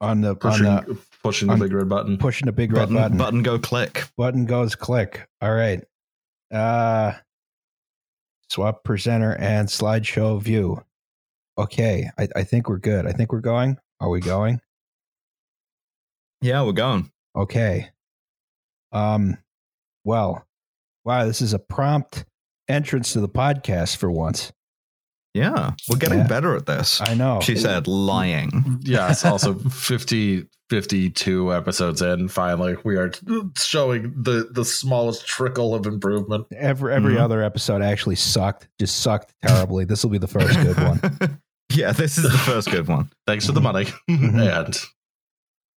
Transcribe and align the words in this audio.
on 0.00 0.20
the 0.20 0.34
Pushing, 0.36 0.66
on 0.66 0.84
the 0.86 0.98
pushing 1.22 1.50
on- 1.50 1.58
the 1.58 1.64
big 1.66 1.72
red 1.74 1.88
button. 1.88 2.18
pushing 2.18 2.46
the 2.46 2.52
big 2.52 2.72
Button, 2.72 2.94
red 2.94 3.02
button. 3.02 3.18
button 3.18 3.42
go 3.42 3.58
click. 3.58 4.04
Button 4.16 4.44
goes 4.46 4.74
click. 4.74 5.28
All 5.40 5.52
right. 5.52 5.82
Uh 6.52 7.12
swap 8.48 8.82
presenter 8.84 9.34
and 9.36 9.68
slideshow 9.68 10.40
view. 10.40 10.82
Okay. 11.58 12.08
I, 12.18 12.28
I 12.36 12.44
think 12.44 12.68
we're 12.68 12.78
good. 12.78 13.06
I 13.06 13.12
think 13.12 13.32
we're 13.32 13.40
going. 13.40 13.76
Are 14.00 14.08
we 14.08 14.20
going? 14.20 14.60
Yeah, 16.40 16.62
we're 16.62 16.72
going. 16.72 17.10
Okay. 17.36 17.90
Um 18.92 19.36
well, 20.04 20.46
wow, 21.04 21.26
this 21.26 21.42
is 21.42 21.52
a 21.52 21.58
prompt 21.58 22.24
entrance 22.68 23.12
to 23.14 23.20
the 23.20 23.28
podcast 23.28 23.96
for 23.96 24.10
once. 24.10 24.52
Yeah, 25.38 25.72
we're 25.88 25.96
getting 25.98 26.18
Yeah. 26.20 26.26
better 26.26 26.54
at 26.56 26.66
this. 26.66 27.00
I 27.00 27.14
know. 27.14 27.40
She 27.40 27.56
said, 27.56 27.86
lying. 27.86 28.80
yeah, 28.82 29.10
it's 29.10 29.24
also 29.24 29.54
50, 29.70 30.46
52 30.70 31.52
episodes 31.54 32.02
in. 32.02 32.28
Finally, 32.28 32.76
we 32.84 32.96
are 32.96 33.10
showing 33.56 34.12
the 34.22 34.48
the 34.50 34.64
smallest 34.64 35.26
trickle 35.26 35.74
of 35.74 35.86
improvement. 35.86 36.46
Every 36.54 36.92
every 36.94 37.14
Mhm. 37.14 37.20
other 37.20 37.42
episode 37.42 37.82
actually 37.82 38.16
sucked. 38.16 38.68
Just 38.78 39.00
sucked 39.00 39.34
terribly. 39.46 39.84
This 39.84 40.02
will 40.02 40.10
be 40.10 40.18
the 40.18 40.26
first 40.28 40.54
good 40.60 40.76
one. 40.76 41.38
yeah, 41.72 41.92
this 41.92 42.18
is 42.18 42.24
the 42.24 42.38
first 42.38 42.70
good 42.70 42.88
one. 42.88 43.10
Thanks 43.26 43.46
for 43.46 43.52
the 43.52 43.60
money. 43.60 43.86
Mhm. 44.10 44.38
and 44.66 44.78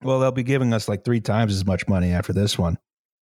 Well, 0.03 0.19
they'll 0.21 0.33
be 0.33 0.43
giving 0.43 0.73
us 0.73 0.89
like 0.89 1.05
three 1.05 1.21
times 1.21 1.53
as 1.55 1.65
much 1.67 1.87
money 1.87 2.11
after 2.13 2.33
this 2.33 2.59
one. 2.59 2.79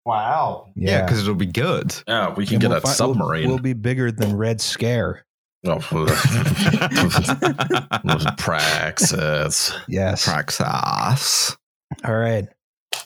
wow, 0.07 0.69
Yeah, 0.75 1.03
because 1.05 1.21
it'll 1.21 1.35
be 1.35 1.45
good. 1.45 1.93
yeah, 2.09 2.33
we 2.35 2.47
can 2.47 2.55
And 2.55 2.63
get 2.63 2.69
we'll 2.71 2.79
a 2.79 2.81
fi- 2.81 2.89
we'll- 2.89 2.95
submarine. 2.95 3.49
We'll, 3.49 3.59
be 3.59 3.75
bigger 3.75 4.11
than 4.11 4.37
Red 4.37 4.61
Scare. 4.63 5.25
Oh, 5.67 5.81
Praxis. 8.39 9.73
Yes. 9.89 10.25
Praxis. 10.25 11.57
All 12.05 12.17
right. 12.17 12.47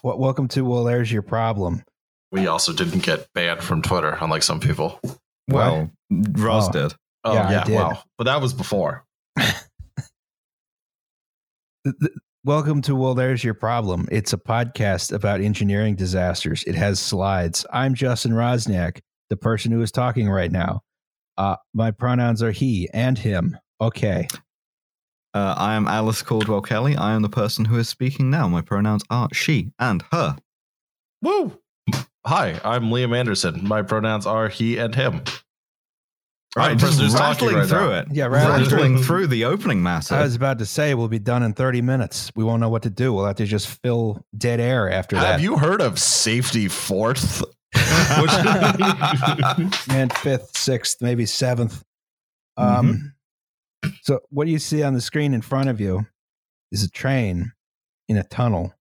Well, 0.02 0.18
welcome 0.18 0.48
to 0.48 0.62
Well, 0.64 0.84
There's 0.84 1.10
Your 1.10 1.22
Problem. 1.22 1.82
We 2.30 2.46
also 2.46 2.72
didn't 2.72 3.02
get 3.04 3.26
banned 3.34 3.62
from 3.62 3.82
Twitter, 3.82 4.16
unlike 4.20 4.42
some 4.42 4.60
people. 4.60 5.00
Well, 5.48 5.90
Roz 6.10 6.68
Oh. 6.68 6.72
did. 6.72 6.94
Oh 7.24 7.34
Yeah, 7.34 7.48
I 7.48 7.52
yeah, 7.52 7.64
did. 7.64 7.74
wow. 7.74 8.02
But 8.18 8.24
that 8.24 8.40
was 8.42 8.52
before. 8.52 9.04
Th- 9.36 9.54
th- 11.84 12.12
Welcome 12.44 12.82
to 12.82 12.96
Well, 12.96 13.14
There's 13.14 13.44
Your 13.44 13.54
Problem. 13.54 14.08
It's 14.10 14.32
a 14.32 14.36
podcast 14.38 15.12
about 15.12 15.40
engineering 15.40 15.94
disasters. 15.94 16.64
It 16.64 16.74
has 16.74 16.98
slides. 16.98 17.64
I'm 17.72 17.94
Justin 17.94 18.32
Roczniak, 18.32 18.98
the 19.30 19.36
person 19.36 19.70
who 19.72 19.80
is 19.80 19.92
talking 19.92 20.28
right 20.28 20.50
now. 20.50 20.80
Uh, 21.36 21.56
my 21.74 21.90
pronouns 21.90 22.42
are 22.42 22.50
he 22.52 22.88
and 22.92 23.18
him. 23.18 23.56
Okay. 23.80 24.28
Uh, 25.34 25.54
I 25.56 25.74
am 25.74 25.86
Alice 25.88 26.20
Caldwell 26.22 26.60
Kelly. 26.60 26.94
I 26.96 27.12
am 27.14 27.22
the 27.22 27.28
person 27.28 27.64
who 27.64 27.78
is 27.78 27.88
speaking 27.88 28.30
now. 28.30 28.48
My 28.48 28.60
pronouns 28.60 29.02
are 29.10 29.28
she 29.32 29.72
and 29.78 30.02
her. 30.12 30.36
Woo! 31.22 31.58
Hi, 32.26 32.60
I'm 32.62 32.84
Liam 32.90 33.16
Anderson. 33.16 33.66
My 33.66 33.82
pronouns 33.82 34.26
are 34.26 34.48
he 34.48 34.76
and 34.76 34.94
him. 34.94 35.22
Right, 36.54 36.72
I'm 36.72 36.78
just 36.78 36.92
person 36.92 37.04
who's 37.06 37.14
talking 37.14 37.48
rattling 37.48 37.54
right 37.56 37.68
through 37.68 37.90
now. 37.90 37.98
it. 38.00 38.08
Yeah, 38.12 38.26
rattling 38.26 38.62
rattling 38.70 38.94
through- 38.98 39.04
through 39.04 39.26
the 39.28 39.46
opening 39.46 39.82
matter. 39.82 40.14
I 40.14 40.22
was 40.22 40.34
about 40.36 40.58
to 40.58 40.66
say 40.66 40.92
we'll 40.92 41.08
be 41.08 41.18
done 41.18 41.42
in 41.42 41.54
30 41.54 41.80
minutes. 41.80 42.30
We 42.36 42.44
won't 42.44 42.60
know 42.60 42.68
what 42.68 42.82
to 42.82 42.90
do. 42.90 43.14
We'll 43.14 43.24
have 43.24 43.36
to 43.36 43.46
just 43.46 43.68
fill 43.82 44.22
dead 44.36 44.60
air 44.60 44.90
after 44.90 45.16
that. 45.16 45.24
Have 45.26 45.40
you 45.40 45.56
heard 45.56 45.80
of 45.80 45.98
safety 45.98 46.68
fourth? 46.68 47.42
And 49.90 50.12
fifth, 50.18 50.56
sixth, 50.56 51.00
maybe 51.00 51.26
seventh. 51.26 51.82
Um, 52.56 53.14
so 54.02 54.20
what 54.30 54.44
do 54.44 54.50
you 54.50 54.58
see 54.58 54.82
on 54.82 54.94
the 54.94 55.00
screen 55.00 55.34
in 55.34 55.42
front 55.42 55.68
of 55.68 55.80
you 55.80 56.06
is 56.70 56.82
a 56.84 56.90
train 56.90 57.52
in 58.08 58.16
a 58.16 58.24
tunnel, 58.24 58.74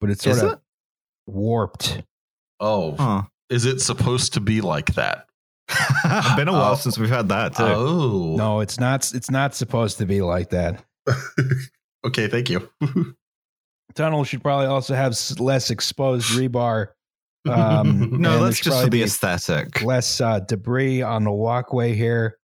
but 0.00 0.10
it's 0.10 0.24
sort 0.24 0.36
Is 0.36 0.42
of 0.42 0.52
it? 0.54 0.58
warped. 1.26 2.02
oh, 2.60 2.94
Huh. 2.96 3.22
is 3.50 3.64
it 3.66 3.80
supposed 3.80 4.34
to 4.34 4.40
be 4.40 4.60
like 4.60 4.94
that? 4.94 5.26
it's 5.68 6.34
Been 6.36 6.48
a 6.48 6.52
while 6.52 6.72
Oh. 6.72 6.76
since 6.76 6.98
we've 6.98 7.08
had 7.08 7.28
that 7.30 7.56
too. 7.56 7.62
Oh, 7.64 8.34
No, 8.36 8.60
it's 8.60 8.78
not. 8.78 9.12
It's 9.14 9.30
not 9.30 9.54
supposed 9.54 9.98
to 9.98 10.06
be 10.06 10.20
like 10.20 10.50
that. 10.50 10.84
okay, 12.06 12.28
thank 12.28 12.50
you. 12.50 12.68
Tunnel 13.94 14.24
should 14.24 14.42
probably 14.42 14.66
also 14.66 14.94
have 14.94 15.16
less 15.38 15.70
exposed 15.70 16.26
rebar. 16.38 16.88
Um, 17.46 18.10
no, 18.20 18.42
that's 18.42 18.60
just 18.60 18.84
for 18.84 18.90
the 18.90 19.02
aesthetic. 19.02 19.82
Less 19.82 20.20
uh, 20.20 20.40
debris 20.40 21.02
on 21.02 21.24
the 21.24 21.32
walkway 21.32 21.94
here. 21.94 22.38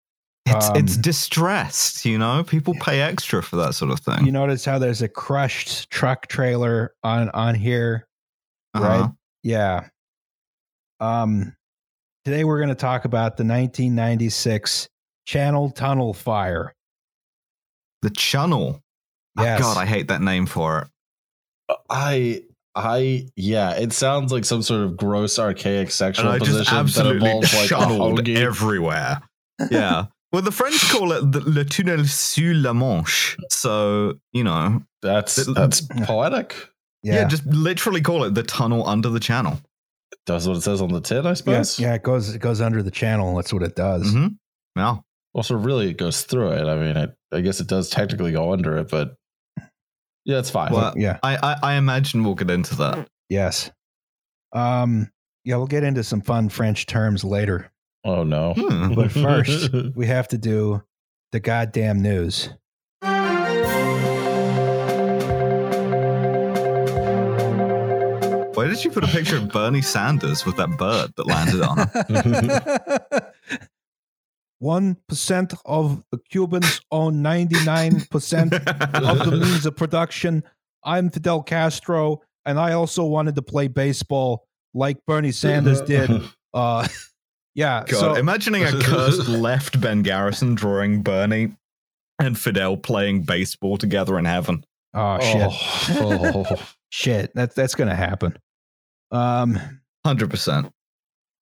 It's 0.45 0.69
it's 0.75 0.95
um, 0.95 1.01
distressed, 1.01 2.05
you 2.05 2.17
know. 2.17 2.43
People 2.43 2.73
pay 2.81 3.01
extra 3.01 3.43
for 3.43 3.55
that 3.57 3.75
sort 3.75 3.91
of 3.91 3.99
thing. 3.99 4.25
You 4.25 4.31
notice 4.31 4.65
how 4.65 4.79
there's 4.79 5.01
a 5.01 5.07
crushed 5.07 5.89
truck 5.91 6.27
trailer 6.27 6.95
on 7.03 7.29
on 7.31 7.55
here. 7.55 8.07
Uh-huh. 8.73 8.87
right? 8.87 9.11
Yeah. 9.43 9.87
Um, 10.99 11.55
today 12.25 12.43
we're 12.43 12.57
going 12.57 12.69
to 12.69 12.75
talk 12.75 13.05
about 13.05 13.37
the 13.37 13.43
1996 13.43 14.89
Channel 15.25 15.71
Tunnel 15.71 16.13
Fire. 16.13 16.75
The 18.01 18.09
channel. 18.09 18.81
Oh, 19.37 19.43
God, 19.43 19.77
I 19.77 19.85
hate 19.85 20.07
that 20.09 20.21
name 20.21 20.45
for 20.45 20.79
it. 20.79 21.77
I, 21.89 22.43
I, 22.79 23.25
yeah, 23.35 23.71
it 23.71 23.93
sounds 23.93 24.31
like 24.31 24.45
some 24.45 24.61
sort 24.61 24.81
of 24.83 24.97
gross 24.97 25.37
archaic 25.39 25.91
sexual 25.91 26.27
And 26.27 26.35
I 26.35 26.39
just 26.39 26.51
position 26.51 26.73
that 26.75 26.79
absolutely 26.81 27.29
involves 27.29 27.53
like 27.53 27.71
a 28.37 28.41
everywhere. 28.41 29.21
Yeah. 29.71 30.05
Well, 30.31 30.43
the 30.43 30.51
French 30.51 30.79
call 30.91 31.11
it 31.13 31.31
the 31.31 31.39
Le 31.41 31.65
Tunnel 31.65 32.05
sur 32.05 32.53
la 32.53 32.71
Manche. 32.71 33.35
So, 33.49 34.19
you 34.31 34.43
know, 34.43 34.83
That's 35.01 35.43
that's 35.55 35.81
poetic. 36.03 36.55
yeah. 37.01 37.15
Yeah. 37.15 37.27
just 37.27 37.47
literally 37.47 38.01
call 38.01 38.23
it 38.25 38.35
the 38.35 38.43
tunnel 38.43 38.87
under 38.87 39.09
the 39.09 39.19
channel. 39.19 39.59
Does 40.27 40.47
what 40.47 40.57
it 40.57 40.61
says 40.61 40.83
on 40.83 40.89
the 40.93 41.01
tin, 41.01 41.25
I 41.25 41.33
suppose. 41.33 41.79
yeah, 41.79 41.95
it 41.95 42.03
goes 42.03 42.35
it 42.35 42.39
goes 42.43 42.61
under 42.61 42.83
the 42.83 42.91
channel. 42.91 43.35
That's 43.37 43.51
what 43.51 43.63
it 43.63 43.75
does. 43.75 44.11
hmm 44.13 44.27
Yeah. 44.75 44.97
Also, 45.33 45.55
really, 45.55 45.89
it 45.89 45.97
goes 45.97 46.21
through 46.21 46.51
it. 46.51 46.65
I 46.67 46.75
mean, 46.75 46.95
I, 46.95 47.07
I 47.35 47.41
guess 47.41 47.59
it 47.59 47.65
does 47.67 47.89
technically 47.89 48.31
go 48.31 48.53
under 48.53 48.77
it, 48.77 48.89
but 48.91 49.15
yeah, 50.25 50.39
it's 50.39 50.49
fine. 50.49 50.71
Well, 50.73 50.93
Yeah. 50.97 51.19
I, 51.23 51.37
I, 51.37 51.55
I 51.63 51.73
imagine 51.75 52.23
we'll 52.23 52.35
get 52.35 52.49
into 52.49 52.75
that. 52.77 53.07
Yes. 53.29 53.71
Um. 54.53 55.09
Yeah, 55.45 55.55
we'll 55.57 55.67
get 55.67 55.83
into 55.83 56.03
some 56.03 56.21
fun 56.21 56.49
French 56.49 56.85
terms 56.85 57.23
later. 57.23 57.71
oh 58.03 58.23
no! 58.23 58.53
Hmm. 58.55 58.93
But 58.93 59.11
first, 59.11 59.71
we 59.95 60.05
have 60.07 60.27
to 60.29 60.37
do 60.37 60.83
the 61.31 61.39
goddamn 61.39 62.01
news. 62.01 62.49
Why 68.55 68.67
did 68.67 68.83
you 68.83 68.91
put 68.91 69.05
a 69.05 69.07
picture 69.07 69.37
of 69.37 69.47
Bernie 69.47 69.81
Sanders 69.81 70.45
with 70.45 70.57
that 70.57 70.67
bird 70.77 71.13
that 71.15 71.25
landed 71.25 71.61
on 71.61 71.77
him? 74.61 74.65
One 74.65 74.97
percent 75.07 75.53
of 75.65 76.03
the 76.11 76.17
Cubans 76.29 76.81
own 76.91 77.21
ninety-nine 77.21 78.01
percent 78.11 78.53
of 78.53 78.61
the 79.25 79.31
means 79.41 79.65
of 79.65 79.75
production. 79.75 80.43
I'm 80.83 81.09
Fidel 81.09 81.43
Castro, 81.43 82.21
and 82.45 82.59
I 82.59 82.73
also 82.73 83.03
wanted 83.05 83.35
to 83.35 83.41
play 83.41 83.67
baseball 83.67 84.47
like 84.73 84.97
Bernie 85.07 85.31
Sanders 85.31 85.81
did. 85.81 86.09
Uh, 86.53 86.87
yeah. 87.55 87.83
God, 87.87 87.99
so 87.99 88.13
imagining 88.15 88.63
a 88.63 88.71
cursed 88.81 89.27
left 89.27 89.79
Ben 89.81 90.01
Garrison 90.03 90.55
drawing 90.55 91.01
Bernie 91.03 91.55
and 92.19 92.37
Fidel 92.37 92.77
playing 92.77 93.23
baseball 93.23 93.77
together 93.77 94.17
in 94.19 94.25
heaven. 94.25 94.65
oh 94.93 95.19
shit, 95.19 95.97
Oh, 96.01 96.45
oh. 96.49 96.55
shit. 96.89 97.31
That's 97.35 97.55
that's 97.55 97.75
gonna 97.75 97.95
happen. 97.95 98.37
Um. 99.11 99.59
100%. 100.05 100.71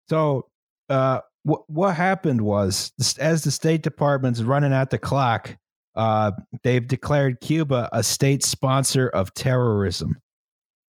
So, 0.10 0.48
uh, 0.90 1.20
what 1.48 1.70
what 1.70 1.96
happened 1.96 2.42
was, 2.42 2.92
as 3.20 3.44
the 3.44 3.52
State 3.52 3.82
Department's 3.82 4.42
running 4.42 4.74
out 4.74 4.90
the 4.90 4.98
clock, 4.98 5.56
uh, 5.96 6.32
they've 6.64 6.86
declared 6.86 7.40
Cuba 7.42 7.90
a 7.94 8.04
state 8.04 8.44
sponsor 8.44 9.08
of 9.08 9.34
terrorism. 9.34 10.18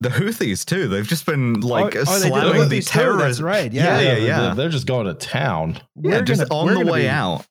The 0.00 0.10
Houthis, 0.10 0.64
too. 0.64 0.87
They've 0.88 1.06
just 1.06 1.26
been 1.26 1.60
like 1.60 1.96
oh, 1.96 2.05
they 2.05 2.28
did 2.28 2.28
slamming 2.28 2.60
the 2.60 2.66
the 2.69 2.78
Houthis 2.78 2.87
too, 2.93 2.99
terrorists. 3.00 3.38
that's 3.38 3.40
right, 3.40 3.72
yeah. 3.72 3.84
yeah, 4.00 4.14
they're- 4.14 4.19
yeah. 4.26 4.55
They're 4.55 4.69
just 4.69 4.87
going 4.87 5.06
to 5.06 5.14
town. 5.14 5.81
Yeah, 5.96 6.20
just 6.20 6.49
gonna- 6.49 6.55
on 6.61 6.66
we're 6.66 6.84
the 6.84 6.90
way 6.93 7.02
be- 7.02 7.08
out. 7.08 7.44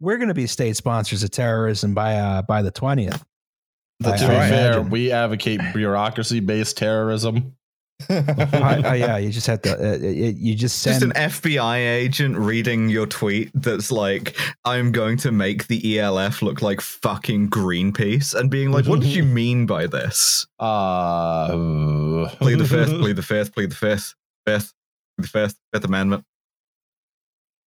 We're 0.00 0.16
going 0.18 0.28
to 0.28 0.34
be 0.34 0.46
state 0.46 0.76
sponsors 0.76 1.22
of 1.22 1.30
terrorism 1.30 1.94
by 1.94 2.16
uh, 2.16 2.42
by 2.42 2.60
the 2.62 2.70
twentieth. 2.70 3.24
But 4.00 4.16
to 4.18 4.28
be 4.28 4.34
fair, 4.34 4.82
we 4.82 5.12
advocate 5.12 5.60
bureaucracy-based 5.72 6.76
terrorism. 6.76 7.56
Yeah, 8.10 9.16
you 9.18 9.30
just 9.30 9.46
have 9.46 9.62
to. 9.62 9.92
Uh, 9.94 9.96
you 9.98 10.34
you 10.36 10.54
just 10.54 10.84
Just 10.84 11.02
an 11.02 11.12
FBI 11.12 11.76
agent 11.78 12.36
reading 12.36 12.88
your 12.88 13.06
tweet 13.06 13.50
that's 13.54 13.90
like, 13.92 14.36
I'm 14.64 14.92
going 14.92 15.16
to 15.18 15.32
make 15.32 15.68
the 15.68 15.98
ELF 15.98 16.42
look 16.42 16.60
like 16.62 16.80
fucking 16.80 17.50
Greenpeace 17.50 18.34
and 18.34 18.50
being 18.50 18.72
like, 18.72 18.86
what 18.86 19.00
did 19.00 19.10
you 19.10 19.22
mean 19.22 19.66
by 19.66 19.86
this? 19.86 20.46
Uh, 20.58 21.48
Plead 22.40 22.58
the 22.58 22.66
fifth, 22.68 22.90
plead 23.00 23.16
the 23.16 23.22
fifth, 23.22 23.54
plead 23.54 23.70
the 23.70 23.76
fifth, 23.76 24.14
fifth, 24.46 24.72
the 25.18 25.28
fifth, 25.28 25.56
fifth 25.72 25.84
amendment. 25.84 26.24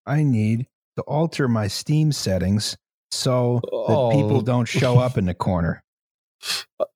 I 0.06 0.22
need 0.22 0.66
to 0.96 1.02
alter 1.04 1.48
my 1.48 1.68
Steam 1.68 2.12
settings 2.12 2.76
so 3.10 3.60
that 3.62 3.70
Oh. 3.72 4.10
people 4.10 4.40
don't 4.42 4.66
show 4.66 4.98
up 4.98 5.16
in 5.18 5.24
the 5.26 5.34
corner. 5.34 5.82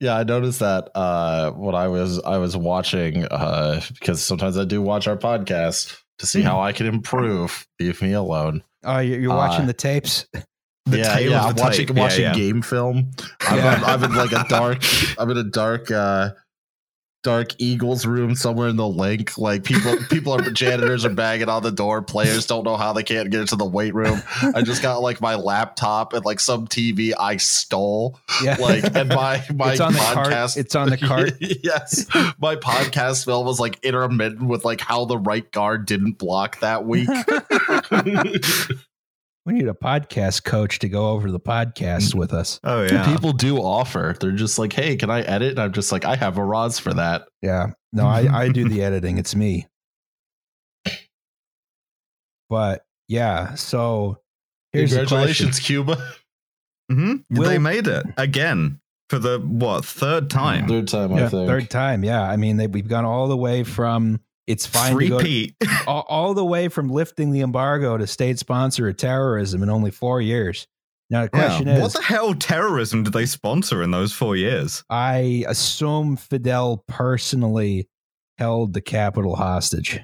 Yeah, 0.01 0.17
I 0.17 0.23
noticed 0.25 0.61
that 0.61 0.91
uh 0.95 1.51
when 1.53 1.75
I 1.75 1.89
was 1.89 2.21
I 2.23 2.39
was 2.39 2.57
watching 2.57 3.25
uh 3.27 3.81
because 3.95 4.23
sometimes 4.25 4.57
I 4.59 4.65
do 4.65 4.81
watch 4.83 5.07
our 5.09 5.17
podcast 5.17 5.97
to 6.19 6.27
see 6.27 6.43
how 6.43 6.61
I 6.61 6.73
can 6.73 6.87
improve. 6.87 7.67
Leave 7.81 8.01
me 8.03 8.13
alone. 8.13 8.63
Oh, 8.85 8.99
you're, 8.99 9.21
you're 9.21 9.35
watching 9.37 9.65
Uh, 9.65 9.67
the 9.69 9.75
tapes. 9.75 10.27
The 10.87 10.99
yeah, 10.99 11.15
tail 11.15 11.31
yeah. 11.31 11.45
of 11.45 11.51
I'm 11.51 11.55
watching 11.65 11.87
tape. 11.87 11.97
Yeah, 11.97 12.03
watching 12.03 12.23
yeah. 12.25 12.35
game 12.35 12.61
film. 12.61 13.13
I'm, 13.43 13.57
Yeah. 13.57 13.83
I'm, 13.87 14.03
I'm 14.03 14.11
in 14.11 14.17
like 14.17 14.33
a 14.33 14.45
dark. 14.49 14.83
I'm 15.17 15.31
in 15.31 15.37
a 15.37 15.45
dark. 15.45 15.93
uh 15.93 16.31
Dark 17.23 17.51
Eagles 17.59 18.05
room 18.05 18.35
somewhere 18.35 18.69
in 18.69 18.77
the 18.77 18.87
link. 18.87 19.39
Like 19.39 19.63
people, 19.65 19.97
people 20.11 20.35
are 20.35 20.51
janitors 20.51 21.05
are 21.05 21.11
banging 21.11 21.49
on 21.49 21.63
the 21.63 21.71
door. 21.71 22.03
Players 22.03 22.47
don't 22.47 22.65
know 22.65 22.77
how 22.77 22.93
they 22.93 23.03
can't 23.05 23.31
get 23.31 23.41
into 23.41 23.57
the 23.57 23.65
weight 23.65 23.95
room. 23.95 24.23
I 24.55 24.63
just 24.63 24.83
got 24.83 25.03
like 25.03 25.21
my 25.21 25.37
laptop 25.37 26.13
and 26.15 26.25
like 26.25 26.41
some 26.41 26.67
TV 26.67 27.13
I 27.19 27.37
stole. 27.37 28.19
Yeah. 28.43 28.57
Like 28.59 28.85
and 28.97 29.09
my 29.09 29.45
my 29.55 29.73
it's 29.73 29.81
on 29.81 29.93
the 29.93 29.99
podcast. 30.01 30.15
cart. 30.15 30.57
It's 30.57 30.75
on 30.75 30.91
the 30.91 30.97
cart. 30.99 31.35
yes, 31.41 32.07
my 32.41 32.57
podcast 32.57 33.25
film 33.25 33.47
was 33.47 33.61
like 33.61 33.79
intermittent 33.85 34.49
with 34.49 34.65
like 34.65 34.81
how 34.81 35.05
the 35.05 35.19
right 35.19 35.51
guard 35.53 35.87
didn't 35.87 36.19
block 36.19 36.59
that 36.61 36.85
week. 36.87 37.09
We 39.45 39.55
need 39.55 39.67
a 39.69 39.73
podcast 39.75 40.45
coach 40.45 40.79
to 40.81 40.89
go 40.89 41.11
over 41.11 41.31
the 41.31 41.41
podcast 41.41 42.15
with 42.15 42.33
us. 42.33 42.61
Oh 42.63 42.83
yeah. 42.83 43.11
People 43.13 43.33
do 43.33 43.57
offer. 43.59 44.15
They're 44.21 44.31
just 44.33 44.59
like, 44.59 44.73
"Hey, 44.73 44.97
can 44.97 45.11
I 45.11 45.23
edit?" 45.23 45.51
And 45.53 45.59
I'm 45.61 45.73
just 45.73 45.91
like, 45.93 46.05
"I 46.05 46.15
have 46.17 46.39
a 46.39 46.45
Roz 46.45 46.79
for 46.79 46.95
that." 46.95 47.29
Yeah. 47.43 47.73
No, 47.93 48.07
I, 48.07 48.27
I 48.45 48.49
do 48.49 48.69
the 48.69 48.83
editing. 48.85 49.19
It's 49.19 49.35
me. 49.35 49.67
But 52.49 52.85
yeah, 53.09 53.55
so 53.55 54.19
here's 54.73 54.91
the 54.91 54.99
Congratulations, 54.99 55.59
Cuba. 55.59 55.97
hmm 56.91 57.17
Will- 57.31 57.49
They 57.49 57.59
made 57.59 57.87
it 57.87 58.05
again 58.17 58.81
for 59.09 59.19
the 59.19 59.39
what 59.41 59.85
third 59.85 60.31
time? 60.31 60.69
Third 60.69 60.89
time. 60.89 61.13
I 61.15 61.21
Yeah, 61.21 61.29
think. 61.29 61.49
third 61.49 61.71
time. 61.71 62.05
Yeah. 62.05 62.23
I 62.23 62.37
mean, 62.37 62.57
they, 62.59 62.67
we've 62.67 62.89
gone 62.89 63.05
all 63.05 63.29
the 63.29 63.37
way 63.37 63.65
from 63.65 64.21
it's 64.47 64.67
fine 64.67 64.99
to 64.99 65.09
go 65.09 65.19
to, 65.19 65.25
Repeat. 65.25 65.55
all, 65.87 66.05
all 66.09 66.35
the 66.35 66.45
way 66.45 66.69
from 66.69 66.89
lifting 66.91 67.31
the 67.31 67.41
embargo 67.41 67.97
to 67.97 68.07
state 68.07 68.39
sponsor 68.39 68.89
of 68.89 68.97
terrorism 68.97 69.63
in 69.63 69.71
only 69.71 69.91
four 69.91 70.21
years. 70.21 70.67
Now 71.11 71.23
the 71.25 71.29
question 71.29 71.67
Yeah. 71.67 71.77
is, 71.77 71.83
what 71.83 71.93
the 71.93 72.03
hell 72.03 72.35
terrorism 72.35 73.03
did 73.03 73.13
they 73.13 73.27
sponsor 73.27 73.83
in 73.83 73.91
those 73.91 74.13
four 74.13 74.35
years? 74.37 74.83
I 74.89 75.45
assume 75.47 76.17
Fidel 76.17 76.85
personally 76.89 77.89
held 78.39 78.73
the 78.73 78.81
capital 78.81 79.37
hostage. 79.37 80.01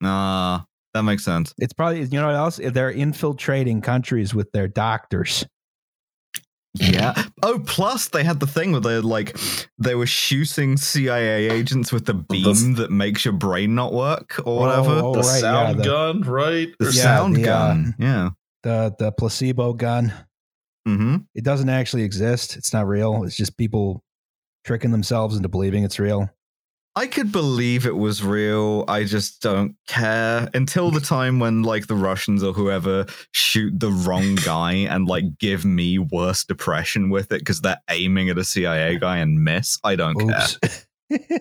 Nah, 0.00 0.62
that 0.94 1.02
makes 1.04 1.24
sense. 1.24 1.54
It's 1.58 1.72
probably 1.72 2.02
you 2.02 2.20
know 2.20 2.26
what 2.26 2.34
else? 2.36 2.60
They're 2.62 2.90
infiltrating 2.90 3.80
countries 3.80 4.34
with 4.34 4.52
their 4.52 4.68
doctors. 4.68 5.46
Yeah. 6.74 7.14
Oh, 7.44 7.58
plus 7.66 8.06
they 8.06 8.22
had 8.22 8.38
the 8.38 8.46
thing 8.46 8.70
where 8.70 8.80
they 8.80 8.98
like 9.00 9.36
they 9.76 9.96
were 9.96 10.06
shooting 10.06 10.76
CIA 10.76 11.50
agents 11.50 11.90
with 11.92 12.06
the 12.06 12.14
beam 12.14 12.74
that 12.74 12.88
makes 12.92 13.24
your 13.24 13.34
brain 13.34 13.74
not 13.74 13.92
work 13.92 14.40
or 14.46 14.60
whatever. 14.60 14.90
Oh, 14.90 15.12
the 15.14 15.18
right, 15.22 15.26
yeah, 15.34 15.40
sound 15.40 15.78
the- 15.80 15.82
gun, 15.84 16.20
right? 16.20 16.68
the 16.78 16.84
yeah, 16.84 17.02
sound 17.02 17.34
the, 17.34 17.42
uh, 17.42 17.44
gun. 17.46 17.94
yeah. 17.98 18.30
The 18.62 18.94
the 18.96 19.10
placebo 19.10 19.72
gun. 19.72 20.12
Mm-hmm. 20.86 21.16
It 21.34 21.42
doesn't 21.42 21.68
actually 21.68 22.04
exist. 22.04 22.56
It's 22.56 22.72
not 22.72 22.86
real. 22.86 23.24
It's 23.24 23.34
just 23.36 23.56
people 23.56 24.04
tricking 24.64 24.92
themselves 24.92 25.36
into 25.36 25.48
believing 25.48 25.82
it's 25.82 25.98
real. 25.98 26.30
I 26.94 27.06
could 27.06 27.32
believe 27.32 27.86
it 27.86 27.96
was 27.96 28.22
real. 28.22 28.84
I 28.86 29.04
just 29.04 29.40
don't 29.40 29.76
care 29.88 30.50
until 30.52 30.90
the 30.90 31.00
time 31.00 31.38
when 31.38 31.62
like 31.62 31.86
the 31.86 31.94
Russians 31.94 32.42
or 32.42 32.52
whoever 32.52 33.06
shoot 33.32 33.78
the 33.78 33.90
wrong 33.90 34.34
guy 34.44 34.72
and 34.72 35.06
like 35.06 35.38
give 35.38 35.64
me 35.64 35.98
worse 35.98 36.44
depression 36.44 37.08
with 37.08 37.32
it 37.32 37.38
because 37.38 37.62
they're 37.62 37.80
aiming 37.88 38.28
at 38.28 38.38
a 38.38 38.44
CIA 38.44 38.98
guy 38.98 39.18
and 39.18 39.42
miss. 39.42 39.78
I 39.82 39.96
don't 39.96 40.20
Oops. 40.20 40.58
care. 40.58 40.70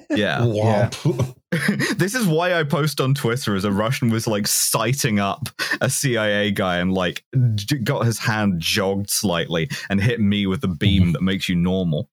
Yeah. 0.09 0.41
Womp. 0.41 1.35
this 1.97 2.13
is 2.13 2.27
why 2.27 2.55
I 2.55 2.63
post 2.63 2.99
on 2.99 3.13
Twitter 3.13 3.55
as 3.55 3.63
a 3.63 3.71
Russian 3.71 4.09
was 4.09 4.27
like 4.27 4.45
sighting 4.45 5.17
up 5.17 5.47
a 5.79 5.89
CIA 5.89 6.51
guy 6.51 6.79
and 6.79 6.93
like 6.93 7.23
j- 7.55 7.77
got 7.77 8.05
his 8.05 8.17
hand 8.17 8.59
jogged 8.59 9.09
slightly 9.09 9.69
and 9.89 10.01
hit 10.01 10.19
me 10.19 10.45
with 10.45 10.61
a 10.65 10.67
beam 10.67 11.03
mm-hmm. 11.03 11.11
that 11.13 11.21
makes 11.21 11.47
you 11.47 11.55
normal. 11.55 12.09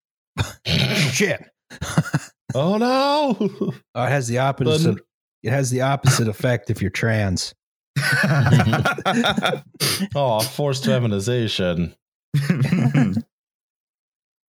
Shit. 0.65 1.51
Oh 2.55 2.77
no! 2.79 3.37
Oh, 3.95 4.05
it 4.05 4.09
has 4.09 4.29
the 4.29 4.39
opposite. 4.39 4.95
Then- 4.95 4.99
it 5.45 5.51
has 5.51 5.71
the 5.71 5.83
opposite 5.83 6.27
effect 6.27 6.69
if 6.69 6.83
you're 6.83 6.91
trans. 6.91 7.55
oh, 10.15 10.41
forced 10.41 10.85
feminization. 10.85 11.95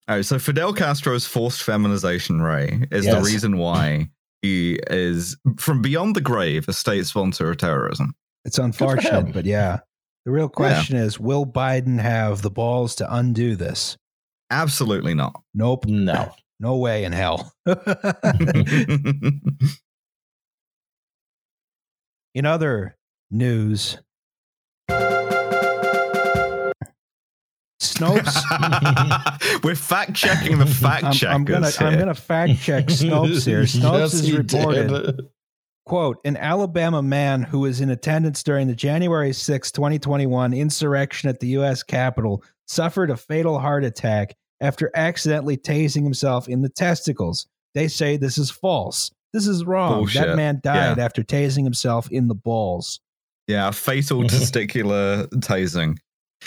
All 0.08 0.16
right, 0.16 0.24
so 0.24 0.38
Fidel 0.38 0.72
Castro's 0.72 1.26
forced 1.26 1.62
feminization, 1.62 2.40
Ray, 2.40 2.84
is 2.90 3.04
the 3.04 3.20
reason 3.20 3.58
why 3.58 4.08
he 4.40 4.78
is 4.88 5.36
from 5.58 5.82
beyond 5.82 6.16
the 6.16 6.22
grave 6.22 6.66
a 6.68 6.72
state 6.72 7.04
sponsor 7.06 7.50
of 7.50 7.58
terrorism. 7.58 8.14
It's 8.44 8.58
unfortunate, 8.58 9.32
but 9.34 9.44
yeah. 9.44 9.80
The 10.24 10.30
real 10.32 10.48
question 10.48 10.96
is 10.96 11.20
will 11.20 11.44
Biden 11.46 12.00
have 12.00 12.40
the 12.42 12.50
balls 12.50 12.94
to 12.96 13.14
undo 13.14 13.56
this? 13.56 13.96
Absolutely 14.50 15.12
not. 15.14 15.42
Nope. 15.54 15.84
No. 15.86 16.32
No 16.60 16.76
way 16.76 17.04
in 17.04 17.12
hell. 17.12 17.52
in 22.34 22.46
other 22.46 22.96
news, 23.30 23.98
Snopes. 27.80 29.62
We're 29.64 29.74
fact 29.74 30.14
checking 30.14 30.58
the 30.58 30.66
fact 30.66 31.04
I'm, 31.04 31.12
checkers. 31.12 31.34
I'm 31.34 31.44
gonna 31.44 31.70
I'm 31.80 31.98
gonna 31.98 32.14
fact 32.14 32.60
check 32.60 32.86
Snopes 32.86 33.44
here. 33.44 33.62
Snopes 33.62 34.12
Yes, 34.12 34.20
he 34.20 34.36
reported 34.36 34.88
did. 34.88 35.20
quote 35.86 36.18
an 36.24 36.36
alabama 36.36 37.02
man 37.02 37.42
who 37.42 37.60
was 37.60 37.80
in 37.80 37.90
attendance 37.90 38.42
during 38.42 38.66
the 38.66 38.74
january 38.74 39.32
6 39.32 39.72
2021 39.72 40.52
insurrection 40.52 41.30
at 41.30 41.40
the 41.40 41.46
u.s 41.48 41.82
capitol 41.82 42.42
suffered 42.66 43.10
a 43.10 43.16
fatal 43.16 43.58
heart 43.58 43.84
attack 43.84 44.36
after 44.60 44.90
accidentally 44.94 45.56
tasing 45.56 46.02
himself 46.04 46.48
in 46.48 46.62
the 46.62 46.68
testicles. 46.68 47.46
They 47.74 47.88
say 47.88 48.16
this 48.16 48.38
is 48.38 48.50
false. 48.50 49.10
This 49.32 49.46
is 49.46 49.64
wrong. 49.64 50.08
That 50.14 50.36
man 50.36 50.60
died 50.62 50.98
after 50.98 51.22
tasing 51.22 51.64
himself 51.64 52.10
in 52.10 52.28
the 52.28 52.34
balls. 52.34 53.00
Yeah, 53.46 53.70
fatal 53.70 54.22
testicular 54.24 55.26
tasing. 55.28 55.98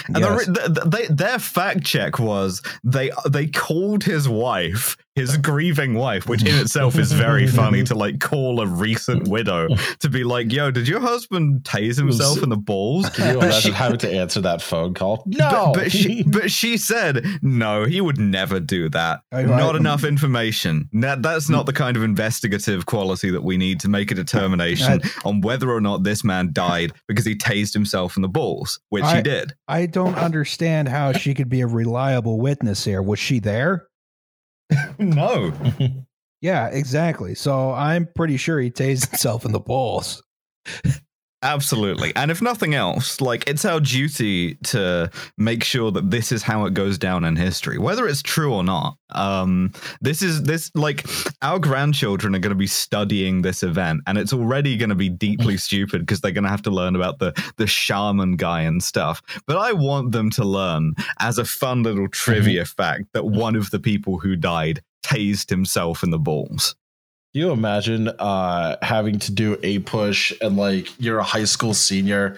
And 0.07 0.17
Yes. 0.19 0.45
the, 0.45 0.51
the, 0.69 0.89
they, 0.89 1.07
their 1.07 1.37
fact 1.37 1.83
check 1.83 2.17
was 2.17 2.61
they 2.83 3.11
they 3.29 3.47
called 3.47 4.03
his 4.03 4.27
wife, 4.29 4.95
his 5.15 5.35
grieving 5.37 5.93
wife, 5.93 6.27
which 6.29 6.41
in 6.41 6.55
itself 6.55 6.97
is 6.97 7.11
very 7.11 7.45
funny 7.61 7.83
to 7.83 7.95
like 7.95 8.19
call 8.19 8.61
a 8.61 8.65
recent 8.67 9.27
widow 9.27 9.67
to 9.99 10.09
be 10.09 10.23
like, 10.23 10.51
"Yo, 10.51 10.71
did 10.71 10.87
your 10.87 10.99
husband 11.01 11.63
tase 11.63 11.97
himself 11.97 12.41
in 12.41 12.49
the 12.49 12.57
balls?" 12.57 13.09
Can 13.09 13.33
you 13.33 13.39
But 13.39 13.47
imagine 13.47 13.71
she- 13.71 13.77
having 13.77 13.97
to 13.99 14.11
answer 14.13 14.41
that 14.41 14.61
phone 14.61 14.93
call? 14.93 15.23
No, 15.27 15.71
but 15.73 15.91
she 15.91 16.23
but 16.27 16.49
she 16.51 16.77
said 16.77 17.25
no, 17.41 17.83
he 17.85 17.99
would 18.01 18.17
never 18.19 18.59
do 18.59 18.89
that. 18.89 19.21
I- 19.31 19.43
not 19.43 19.75
I- 19.75 19.79
enough 19.79 20.03
information. 20.03 20.89
That 20.93 21.21
that's 21.21 21.49
not 21.49 21.65
the 21.65 21.73
kind 21.73 21.97
of 21.97 22.03
investigative 22.03 22.85
quality 22.85 23.31
that 23.31 23.43
we 23.43 23.57
need 23.57 23.79
to 23.81 23.89
make 23.89 24.11
a 24.11 24.15
determination 24.15 25.01
on 25.25 25.41
whether 25.41 25.69
or 25.71 25.81
not 25.81 26.03
this 26.03 26.23
man 26.23 26.51
died 26.53 26.93
because 27.07 27.25
he 27.25 27.35
tased 27.35 27.73
himself 27.73 28.15
in 28.15 28.21
the 28.21 28.29
balls, 28.29 28.79
which 28.89 29.03
I- 29.03 29.17
he 29.17 29.21
did. 29.21 29.53
i 29.67 29.85
don't 29.85 30.15
understand 30.15 30.87
how 30.87 31.11
she 31.11 31.33
could 31.33 31.49
be 31.49 31.61
a 31.61 31.67
reliable 31.67 32.39
witness 32.39 32.85
here 32.85 33.01
was 33.01 33.19
she 33.19 33.39
there 33.39 33.87
No. 34.99 35.53
yeah 36.41 36.67
exactly 36.67 37.35
so 37.35 37.71
i'm 37.71 38.07
pretty 38.15 38.37
sure 38.37 38.59
he 38.59 38.71
tased 38.71 39.09
himself 39.09 39.45
in 39.45 39.51
the 39.51 39.59
balls 39.59 40.23
Absolutely. 41.43 42.15
And 42.15 42.29
if 42.29 42.41
nothing 42.41 42.75
else, 42.75 43.19
like 43.19 43.47
it's 43.47 43.65
our 43.65 43.79
duty 43.79 44.55
to 44.65 45.09
make 45.37 45.63
sure 45.63 45.91
that 45.91 46.11
this 46.11 46.31
is 46.31 46.43
how 46.43 46.65
it 46.65 46.75
goes 46.75 46.99
down 46.99 47.25
in 47.25 47.35
history, 47.35 47.79
whether 47.79 48.07
it's 48.07 48.21
true 48.21 48.53
or 48.53 48.63
not. 48.63 48.97
Um, 49.09 49.73
this 50.01 50.21
is 50.21 50.43
this 50.43 50.71
like 50.75 51.05
our 51.41 51.57
grandchildren 51.57 52.35
are 52.35 52.39
going 52.39 52.51
to 52.51 52.55
be 52.55 52.67
studying 52.67 53.41
this 53.41 53.63
event, 53.63 54.01
and 54.05 54.19
it's 54.19 54.33
already 54.33 54.77
going 54.77 54.89
to 54.89 54.95
be 54.95 55.09
deeply 55.09 55.57
stupid 55.57 56.01
because 56.01 56.21
they're 56.21 56.31
going 56.31 56.43
to 56.43 56.49
have 56.49 56.61
to 56.63 56.71
learn 56.71 56.95
about 56.95 57.17
the 57.17 57.33
the 57.57 57.67
shaman 57.67 58.35
guy 58.35 58.61
and 58.61 58.83
stuff. 58.83 59.21
But 59.47 59.57
I 59.57 59.73
want 59.73 60.11
them 60.11 60.29
to 60.31 60.45
learn 60.45 60.93
as 61.19 61.39
a 61.39 61.45
fun 61.45 61.81
little 61.81 62.07
trivia 62.07 62.65
fact 62.65 63.05
that 63.13 63.25
one 63.25 63.55
of 63.55 63.71
the 63.71 63.79
people 63.79 64.19
who 64.19 64.35
died 64.35 64.81
tased 65.03 65.49
himself 65.49 66.03
in 66.03 66.11
the 66.11 66.19
balls. 66.19 66.75
Can 67.33 67.41
you 67.41 67.51
imagine 67.51 68.07
uh 68.09 68.75
having 68.81 69.19
to 69.19 69.31
do 69.31 69.57
a 69.63 69.79
push 69.79 70.33
and 70.41 70.57
like 70.57 70.87
you're 70.99 71.19
a 71.19 71.23
high 71.23 71.45
school 71.45 71.73
senior 71.73 72.37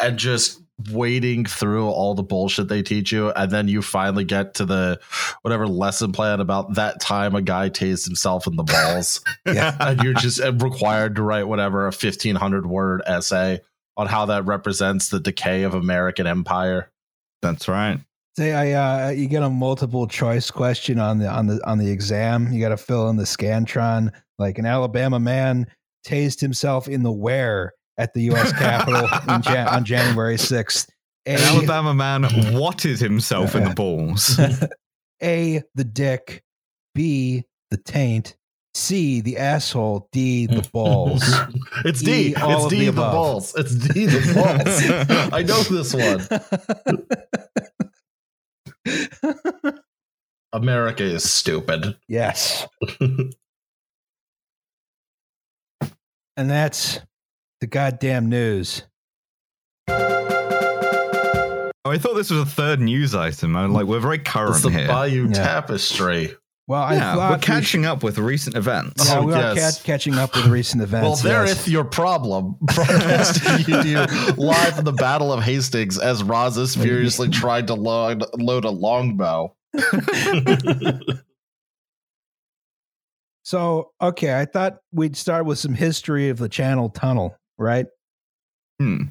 and 0.00 0.16
just 0.18 0.60
wading 0.92 1.44
through 1.44 1.88
all 1.88 2.14
the 2.14 2.22
bullshit 2.22 2.68
they 2.68 2.82
teach 2.82 3.10
you 3.10 3.30
and 3.30 3.50
then 3.50 3.66
you 3.66 3.82
finally 3.82 4.22
get 4.22 4.54
to 4.54 4.64
the 4.64 5.00
whatever 5.42 5.66
lesson 5.66 6.12
plan 6.12 6.38
about 6.38 6.74
that 6.74 7.00
time 7.00 7.34
a 7.34 7.42
guy 7.42 7.68
tased 7.68 8.04
himself 8.04 8.46
in 8.46 8.54
the 8.54 8.62
balls 8.62 9.20
Yeah. 9.44 9.74
and 9.80 10.00
you're 10.04 10.14
just 10.14 10.40
required 10.62 11.16
to 11.16 11.22
write 11.22 11.48
whatever 11.48 11.82
a 11.82 11.86
1500 11.86 12.64
word 12.64 13.02
essay 13.06 13.60
on 13.96 14.06
how 14.06 14.26
that 14.26 14.44
represents 14.46 15.08
the 15.08 15.18
decay 15.18 15.64
of 15.64 15.74
American 15.74 16.28
empire. 16.28 16.88
That's 17.42 17.66
right. 17.66 17.98
Say 18.36 18.52
I 18.52 19.08
uh, 19.08 19.10
you 19.10 19.26
get 19.26 19.42
a 19.42 19.50
multiple 19.50 20.06
choice 20.06 20.48
question 20.48 21.00
on 21.00 21.18
the 21.18 21.28
on 21.28 21.48
the 21.48 21.60
on 21.68 21.78
the 21.78 21.90
exam. 21.90 22.52
You 22.52 22.60
got 22.60 22.68
to 22.68 22.76
fill 22.76 23.08
in 23.10 23.16
the 23.16 23.24
scantron. 23.24 24.12
Like 24.38 24.58
an 24.58 24.66
Alabama 24.66 25.18
man 25.18 25.66
tased 26.06 26.40
himself 26.40 26.88
in 26.88 27.02
the 27.02 27.12
where 27.12 27.72
at 27.96 28.14
the 28.14 28.22
U.S. 28.22 28.52
Capitol 28.52 29.08
in 29.34 29.42
Jan- 29.42 29.68
on 29.68 29.84
January 29.84 30.38
sixth. 30.38 30.88
An 31.26 31.38
Alabama 31.40 31.92
man 31.92 32.22
whatted 32.54 32.98
himself 33.00 33.54
in 33.54 33.64
the 33.64 33.74
balls. 33.74 34.38
A 35.22 35.62
the 35.74 35.84
dick, 35.84 36.42
B 36.94 37.44
the 37.70 37.76
taint, 37.76 38.36
C 38.74 39.20
the 39.20 39.36
asshole, 39.36 40.08
D 40.12 40.46
the 40.46 40.66
balls. 40.72 41.22
it's 41.84 42.00
E, 42.02 42.30
D. 42.30 42.34
all 42.36 42.52
It's 42.54 42.64
of 42.66 42.70
D 42.70 42.78
the 42.86 42.92
the, 42.92 43.00
balls. 43.00 43.54
It's 43.56 43.74
D 43.74 44.06
the 44.06 44.32
balls. 45.10 45.32
I 45.34 45.42
know 45.42 45.60
this 45.64 45.92
one. 45.92 46.22
America 50.52 51.02
is 51.02 51.30
stupid. 51.30 51.96
yes. 52.08 52.66
And 56.38 56.48
that's 56.48 57.00
the 57.60 57.66
goddamn 57.66 58.28
news. 58.28 58.84
Oh, 59.88 61.70
I 61.84 61.98
thought 61.98 62.14
this 62.14 62.30
was 62.30 62.38
a 62.40 62.46
third 62.46 62.78
news 62.80 63.12
item. 63.12 63.56
I'm 63.56 63.72
like, 63.72 63.86
we're 63.86 63.98
very 63.98 64.18
It's 64.18 64.30
current 64.30 64.62
the 64.62 64.70
here. 64.70 64.86
Bayeux 64.86 65.26
Yeah. 65.26 65.32
Tapestry. 65.32 66.36
Well, 66.68 66.80
I 66.82 66.94
yeah, 66.94 67.14
thought 67.16 67.30
we're 67.30 67.36
we 67.38 67.42
catching 67.42 67.86
up 67.86 68.04
with 68.04 68.18
recent 68.18 68.54
events. 68.54 69.08
Yeah, 69.08 69.18
Oh, 69.18 69.22
we 69.26 69.32
are 69.34 69.54
yes. 69.56 69.78
ca- 69.82 69.86
catching 69.86 70.14
up 70.14 70.36
with 70.36 70.46
recent 70.46 70.80
events. 70.80 71.02
Well, 71.04 71.16
there 71.16 71.44
yes. 71.44 71.66
is 71.66 71.72
your 71.72 71.82
problem. 71.82 72.54
Broadcasting 72.60 73.74
you 73.74 73.82
do 73.82 73.96
live 74.36 74.76
from 74.76 74.84
the 74.84 74.92
Battle 74.92 75.32
of 75.32 75.42
Hastings 75.42 75.98
as 75.98 76.22
Roz 76.22 76.56
is 76.56 76.76
furiously 76.76 77.30
trying 77.30 77.66
to 77.66 77.74
load, 77.74 78.22
load 78.36 78.64
a 78.64 78.70
longbow. 78.70 79.56
So, 83.48 83.92
okay, 84.02 84.38
I 84.38 84.44
thought 84.44 84.76
we'd 84.92 85.16
start 85.16 85.46
with 85.46 85.58
some 85.58 85.72
history 85.72 86.28
of 86.28 86.36
the 86.36 86.50
Channel 86.50 86.90
Tunnel, 86.90 87.34
right? 87.56 87.86
Hmm. 88.78 89.04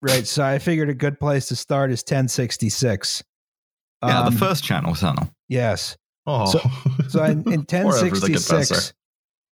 Right. 0.00 0.28
So 0.28 0.44
I 0.44 0.60
figured 0.60 0.88
a 0.88 0.94
good 0.94 1.18
place 1.18 1.48
to 1.48 1.56
start 1.56 1.90
is 1.90 1.98
1066. 2.02 3.24
Yeah, 4.06 4.20
Um, 4.20 4.32
the 4.32 4.38
first 4.38 4.62
channel 4.62 4.94
tunnel. 4.94 5.28
Yes. 5.48 5.96
Oh, 6.24 6.46
So- 6.46 6.60
So 7.08 7.24
in, 7.24 7.40
in 7.52 7.62
Wherever 7.62 8.04
the 8.04 8.10
good 8.10 8.36
1066. 8.36 8.92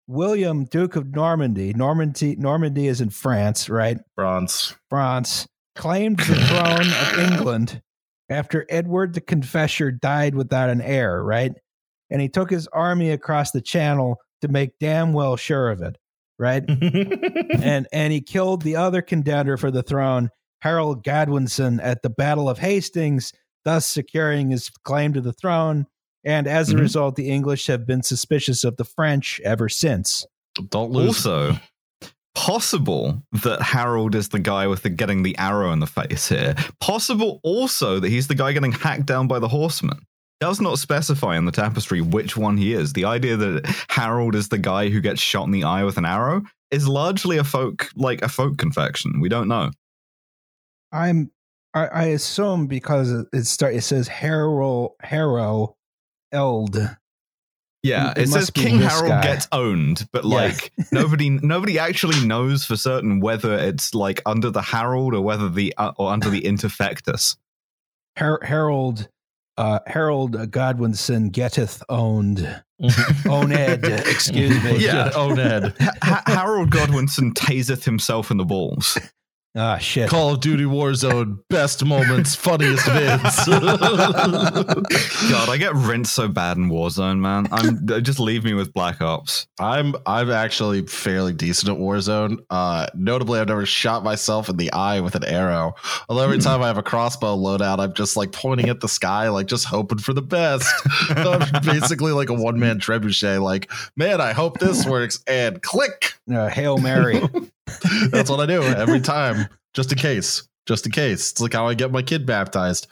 William, 0.06 0.66
Duke 0.66 0.96
of 0.96 1.14
Normandy, 1.14 1.72
Normandy, 1.72 2.36
Normandy 2.36 2.88
is 2.88 3.00
in 3.00 3.08
France, 3.08 3.70
right? 3.70 3.96
France. 4.16 4.74
France 4.90 5.46
claimed 5.76 6.18
the 6.18 6.34
throne 6.34 6.80
of 6.82 7.32
England 7.32 7.80
after 8.28 8.66
Edward 8.68 9.14
the 9.14 9.22
Confessor 9.22 9.92
died 9.92 10.34
without 10.34 10.68
an 10.68 10.82
heir, 10.82 11.22
right? 11.24 11.52
And 12.10 12.20
he 12.20 12.28
took 12.28 12.50
his 12.50 12.66
army 12.68 13.10
across 13.12 13.50
the 13.52 13.62
channel 13.62 14.18
to 14.42 14.48
make 14.48 14.78
damn 14.78 15.12
well 15.12 15.36
sure 15.36 15.70
of 15.70 15.82
it, 15.82 15.96
right? 16.38 16.64
and 16.68 17.86
and 17.92 18.12
he 18.12 18.20
killed 18.20 18.62
the 18.62 18.76
other 18.76 19.02
contender 19.02 19.56
for 19.56 19.70
the 19.70 19.82
throne, 19.82 20.30
Harold 20.62 21.04
Godwinson, 21.04 21.80
at 21.80 22.02
the 22.02 22.10
Battle 22.10 22.48
of 22.48 22.58
Hastings, 22.58 23.32
thus 23.64 23.86
securing 23.86 24.50
his 24.50 24.70
claim 24.84 25.12
to 25.14 25.20
the 25.20 25.32
throne. 25.32 25.86
And 26.24 26.46
as 26.48 26.70
a 26.70 26.74
Mhm. 26.74 26.80
result, 26.80 27.16
the 27.16 27.30
English 27.30 27.66
have 27.68 27.86
been 27.86 28.02
suspicious 28.02 28.64
of 28.64 28.76
the 28.76 28.84
French 28.84 29.40
ever 29.44 29.68
since. 29.68 30.26
Don't 30.70 30.90
lose. 30.90 31.24
Also, 31.24 31.56
possible 32.34 33.22
that 33.42 33.62
Harold 33.62 34.14
is 34.14 34.28
the 34.30 34.38
guy 34.38 34.66
with 34.66 34.82
the 34.82 34.90
getting 34.90 35.22
the 35.22 35.36
arrow 35.38 35.72
in 35.72 35.80
the 35.80 35.86
face 35.86 36.28
here. 36.28 36.54
Possible 36.80 37.40
also 37.42 37.98
that 38.00 38.08
he's 38.08 38.28
the 38.28 38.34
guy 38.34 38.52
getting 38.52 38.72
hacked 38.72 39.06
down 39.06 39.26
by 39.28 39.38
the 39.38 39.48
horseman. 39.48 40.00
Does 40.40 40.60
not 40.60 40.78
specify 40.78 41.36
in 41.38 41.46
the 41.46 41.52
tapestry 41.52 42.00
which 42.02 42.36
one 42.36 42.56
he 42.58 42.74
is. 42.74 42.92
The 42.92 43.06
idea 43.06 43.36
that 43.36 43.84
Harold 43.88 44.34
is 44.34 44.48
the 44.50 44.58
guy 44.58 44.90
who 44.90 45.00
gets 45.00 45.20
shot 45.20 45.44
in 45.46 45.50
the 45.50 45.64
eye 45.64 45.82
with 45.84 45.96
an 45.96 46.04
arrow 46.04 46.42
is 46.70 46.86
largely 46.86 47.38
a 47.38 47.44
folk 47.44 47.88
like 47.96 48.20
a 48.22 48.28
folk 48.28 48.58
confection. 48.58 49.20
We 49.20 49.28
don't 49.30 49.48
know. 49.48 49.70
I'm 50.92 51.30
I, 51.74 51.86
I 51.86 52.02
assume 52.04 52.66
because 52.66 53.10
it- 53.32 53.46
start 53.46 53.74
it 53.74 53.82
says 53.82 54.08
Harold 54.08 54.92
Harrow 55.00 55.76
Eld. 56.32 56.76
Yeah, 57.82 58.10
It 58.12 58.22
it, 58.24 58.28
says 58.28 58.50
King 58.50 58.80
Harold 58.80 59.08
guy. 59.08 59.22
gets 59.22 59.46
owned, 59.52 60.08
but 60.12 60.24
Yeah. 60.24 60.34
like 60.34 60.72
nobody 60.92 61.30
nobody 61.30 61.78
actually 61.78 62.26
knows 62.26 62.64
for 62.64 62.76
certain 62.76 63.20
whether 63.20 63.54
it's 63.54 63.94
like 63.94 64.20
under 64.26 64.50
the 64.50 64.62
Harold 64.62 65.14
or 65.14 65.20
whether 65.22 65.48
the 65.48 65.72
uh, 65.78 65.92
or 65.96 66.10
under 66.12 66.28
the 66.28 66.42
Interfectus. 66.42 67.36
Har- 68.18 68.40
Harold 68.42 69.08
uh, 69.58 69.78
Harold 69.86 70.50
Godwinson 70.50 71.30
getteth 71.30 71.82
owned. 71.88 72.62
Owned, 73.28 73.52
excuse 73.84 74.62
me. 74.62 74.76
Yeah. 74.84 75.10
Oh, 75.14 75.32
Ned. 75.32 75.74
Ha- 75.80 75.92
Ha- 76.02 76.22
Harold 76.26 76.70
Godwinson 76.70 77.32
taseth 77.32 77.84
himself 77.84 78.30
in 78.30 78.36
the 78.36 78.44
balls. 78.44 78.98
Ah 79.58 79.78
shit. 79.78 80.10
Call 80.10 80.34
of 80.34 80.40
Duty 80.40 80.64
Warzone, 80.64 81.38
best 81.48 81.82
moments, 81.82 82.34
funniest 82.34 82.84
vids. 82.84 83.46
God, 85.30 85.48
I 85.48 85.56
get 85.56 85.74
rinsed 85.74 86.12
so 86.12 86.28
bad 86.28 86.56
in 86.58 86.68
Warzone, 86.68 87.18
man. 87.20 87.48
I'm 87.50 87.86
just 88.02 88.20
leave 88.20 88.44
me 88.44 88.52
with 88.54 88.74
Black 88.74 89.00
Ops. 89.00 89.46
I'm 89.58 89.94
I'm 90.04 90.30
actually 90.30 90.82
fairly 90.86 91.32
decent 91.32 91.70
at 91.72 91.78
Warzone. 91.78 92.38
Uh, 92.50 92.86
notably, 92.94 93.40
I've 93.40 93.48
never 93.48 93.64
shot 93.66 94.04
myself 94.04 94.48
in 94.48 94.56
the 94.58 94.70
eye 94.72 95.00
with 95.00 95.14
an 95.14 95.24
arrow. 95.24 95.74
Although 96.08 96.22
every 96.24 96.36
Hmm. 96.36 96.42
time 96.42 96.62
I 96.62 96.66
have 96.66 96.78
a 96.78 96.82
crossbow 96.82 97.36
loadout, 97.36 97.78
I'm 97.78 97.94
just 97.94 98.16
like 98.16 98.32
pointing 98.32 98.68
at 98.68 98.80
the 98.80 98.88
sky, 98.88 99.28
like 99.30 99.46
just 99.46 99.64
hoping 99.64 99.98
for 99.98 100.12
the 100.12 100.22
best. 100.22 100.68
I'm 101.10 101.62
basically 101.64 102.12
like 102.12 102.28
a 102.28 102.34
one 102.34 102.58
man 102.60 102.78
trebuchet. 102.78 103.40
Like, 103.40 103.70
man, 103.96 104.20
I 104.20 104.32
hope 104.32 104.58
this 104.58 104.84
works, 104.86 105.20
and 105.26 105.62
click. 105.62 106.12
Uh, 106.30 106.48
Hail 106.48 106.76
Mary. 106.78 107.22
That's 108.10 108.30
what 108.30 108.40
I 108.40 108.46
do 108.46 108.62
every 108.62 109.00
time, 109.00 109.48
just 109.74 109.92
in 109.92 109.98
case. 109.98 110.48
Just 110.66 110.86
in 110.86 110.92
case. 110.92 111.32
It's 111.32 111.40
like 111.40 111.52
how 111.52 111.68
I 111.68 111.74
get 111.74 111.92
my 111.92 112.02
kid 112.02 112.26
baptized. 112.26 112.86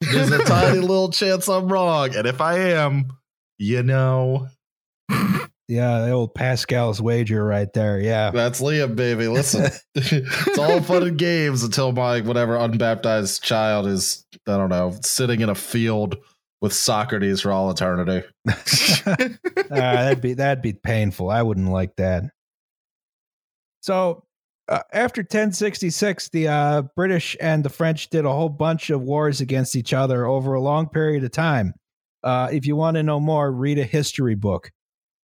There's 0.00 0.30
a 0.30 0.44
tiny 0.44 0.78
little 0.80 1.10
chance 1.10 1.48
I'm 1.48 1.68
wrong, 1.68 2.14
and 2.14 2.26
if 2.26 2.40
I 2.40 2.58
am, 2.58 3.12
you 3.58 3.82
know, 3.82 4.48
yeah, 5.68 6.00
the 6.00 6.10
old 6.10 6.34
Pascal's 6.34 7.00
wager 7.00 7.44
right 7.44 7.72
there. 7.72 7.98
Yeah. 7.98 8.30
that's 8.30 8.60
Liam, 8.60 8.96
baby. 8.96 9.28
Listen, 9.28 9.70
it's 9.94 10.58
all 10.58 10.82
fun 10.82 11.04
and 11.04 11.18
games 11.18 11.62
until 11.62 11.92
my 11.92 12.20
whatever 12.20 12.56
unbaptized 12.56 13.42
child 13.42 13.86
is, 13.86 14.26
I 14.46 14.56
don't 14.56 14.68
know, 14.68 14.94
sitting 15.02 15.40
in 15.40 15.48
a 15.48 15.54
field 15.54 16.16
with 16.60 16.72
Socrates 16.72 17.40
for 17.40 17.52
all 17.52 17.70
eternity. 17.70 18.26
Ah, 18.46 20.04
that'd 20.04 20.20
be 20.20 20.34
that'd 20.34 20.62
be 20.62 20.72
painful. 20.72 21.30
I 21.30 21.42
wouldn't 21.42 21.70
like 21.70 21.96
that. 21.96 22.24
So 23.84 24.24
uh, 24.66 24.80
after 24.94 25.20
1066, 25.20 26.30
the 26.30 26.48
uh, 26.48 26.82
British 26.96 27.36
and 27.38 27.62
the 27.62 27.68
French 27.68 28.08
did 28.08 28.24
a 28.24 28.32
whole 28.32 28.48
bunch 28.48 28.88
of 28.88 29.02
wars 29.02 29.42
against 29.42 29.76
each 29.76 29.92
other 29.92 30.24
over 30.24 30.54
a 30.54 30.60
long 30.62 30.88
period 30.88 31.22
of 31.22 31.32
time. 31.32 31.74
Uh, 32.22 32.48
if 32.50 32.66
you 32.66 32.76
want 32.76 32.94
to 32.96 33.02
know 33.02 33.20
more, 33.20 33.52
read 33.52 33.78
a 33.78 33.84
history 33.84 34.36
book. 34.36 34.70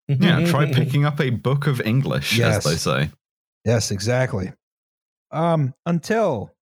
Yeah, 0.07 0.45
try 0.45 0.71
picking 0.71 1.05
up 1.05 1.19
a 1.19 1.31
book 1.31 1.65
of 1.65 1.81
English, 1.81 2.37
Yes. 2.37 2.57
as 2.57 2.71
they 2.71 2.77
say. 2.77 3.09
Yes, 3.65 3.89
exactly. 3.89 4.53
Um, 5.31 5.73
until 5.87 6.53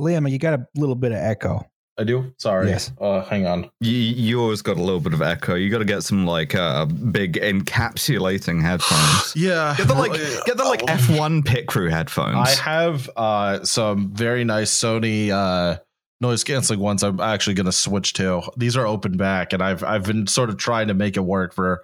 Liam, 0.00 0.28
you 0.28 0.40
got 0.40 0.58
a 0.58 0.66
little 0.74 0.96
bit 0.96 1.12
of 1.12 1.18
echo. 1.18 1.70
I 1.98 2.04
do. 2.04 2.34
Sorry. 2.36 2.68
Yes. 2.68 2.92
Uh, 3.00 3.22
hang 3.22 3.46
on. 3.46 3.70
You, 3.80 3.92
you 3.92 4.40
always 4.40 4.60
got 4.60 4.76
a 4.76 4.82
little 4.82 5.00
bit 5.00 5.14
of 5.14 5.22
echo. 5.22 5.54
You 5.54 5.70
got 5.70 5.78
to 5.78 5.86
get 5.86 6.02
some 6.02 6.26
like 6.26 6.54
uh, 6.54 6.84
big 6.84 7.34
encapsulating 7.34 8.60
headphones. 8.62 9.34
Yeah. 9.36 9.74
Get 9.76 9.88
the 9.88 9.94
like, 9.94 10.12
get 10.44 10.56
the 10.56 10.64
like 10.64 10.80
F1 10.82 11.44
pit 11.44 11.66
crew 11.66 11.88
headphones. 11.88 12.36
I 12.36 12.50
have 12.62 13.10
uh, 13.16 13.64
some 13.64 14.10
very 14.12 14.44
nice 14.44 14.70
Sony 14.70 15.30
uh, 15.30 15.78
noise 16.20 16.42
canceling 16.44 16.80
ones. 16.80 17.02
I'm 17.02 17.20
actually 17.20 17.54
going 17.54 17.66
to 17.66 17.72
switch 17.72 18.14
to. 18.14 18.42
These 18.56 18.76
are 18.76 18.86
open 18.86 19.16
back, 19.16 19.52
and 19.52 19.62
I've 19.62 19.82
I've 19.84 20.04
been 20.04 20.26
sort 20.26 20.48
of 20.48 20.56
trying 20.56 20.88
to 20.88 20.94
make 20.94 21.16
it 21.16 21.20
work 21.20 21.52
for 21.54 21.82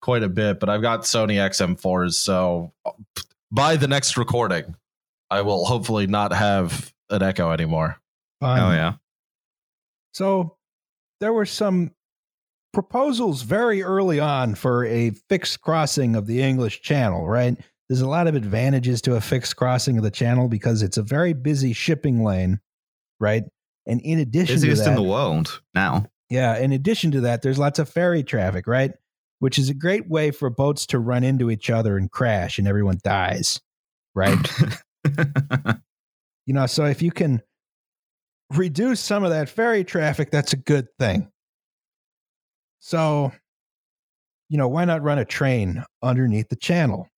quite 0.00 0.22
a 0.22 0.28
bit. 0.28 0.60
But 0.60 0.70
I've 0.70 0.82
got 0.82 1.02
Sony 1.02 1.34
XM4s, 1.34 2.14
so 2.14 2.72
by 3.50 3.76
the 3.76 3.88
next 3.88 4.16
recording, 4.16 4.76
I 5.30 5.42
will 5.42 5.64
hopefully 5.66 6.06
not 6.06 6.32
have 6.32 6.92
an 7.10 7.22
echo 7.22 7.50
anymore. 7.50 8.00
Fun. 8.40 8.60
oh 8.60 8.70
yeah. 8.70 8.94
So 10.14 10.56
there 11.20 11.32
were 11.32 11.46
some 11.46 11.90
proposals 12.72 13.42
very 13.42 13.82
early 13.82 14.20
on 14.20 14.54
for 14.54 14.84
a 14.84 15.10
fixed 15.28 15.60
crossing 15.60 16.16
of 16.16 16.26
the 16.26 16.40
English 16.40 16.82
Channel, 16.82 17.26
right? 17.26 17.56
There's 17.88 18.00
a 18.00 18.08
lot 18.08 18.26
of 18.26 18.34
advantages 18.34 19.02
to 19.02 19.16
a 19.16 19.20
fixed 19.20 19.56
crossing 19.56 19.98
of 19.98 20.04
the 20.04 20.10
channel 20.10 20.48
because 20.48 20.82
it's 20.82 20.96
a 20.96 21.02
very 21.02 21.34
busy 21.34 21.72
shipping 21.72 22.24
lane, 22.24 22.60
right? 23.20 23.44
And 23.86 24.00
in 24.00 24.18
addition 24.18 24.56
Busiest 24.56 24.84
to 24.84 24.90
in 24.90 24.96
the 24.96 25.02
world 25.02 25.60
now. 25.74 26.06
yeah, 26.30 26.56
in 26.58 26.72
addition 26.72 27.10
to 27.12 27.20
that, 27.22 27.42
there's 27.42 27.58
lots 27.58 27.78
of 27.78 27.88
ferry 27.88 28.22
traffic, 28.22 28.66
right? 28.66 28.92
Which 29.40 29.58
is 29.58 29.68
a 29.68 29.74
great 29.74 30.08
way 30.08 30.30
for 30.30 30.48
boats 30.48 30.86
to 30.86 30.98
run 30.98 31.24
into 31.24 31.50
each 31.50 31.68
other 31.68 31.98
and 31.98 32.10
crash 32.10 32.58
and 32.58 32.66
everyone 32.66 32.98
dies, 33.02 33.60
right? 34.14 34.38
you 36.46 36.54
know, 36.54 36.66
so 36.66 36.86
if 36.86 37.02
you 37.02 37.10
can 37.10 37.42
reduce 38.52 39.00
some 39.00 39.24
of 39.24 39.30
that 39.30 39.48
ferry 39.48 39.84
traffic, 39.84 40.30
that's 40.30 40.52
a 40.52 40.56
good 40.56 40.86
thing. 40.98 41.30
So, 42.80 43.32
you 44.48 44.58
know, 44.58 44.68
why 44.68 44.84
not 44.84 45.02
run 45.02 45.18
a 45.18 45.24
train 45.24 45.84
underneath 46.02 46.48
the 46.48 46.56
channel? 46.56 47.08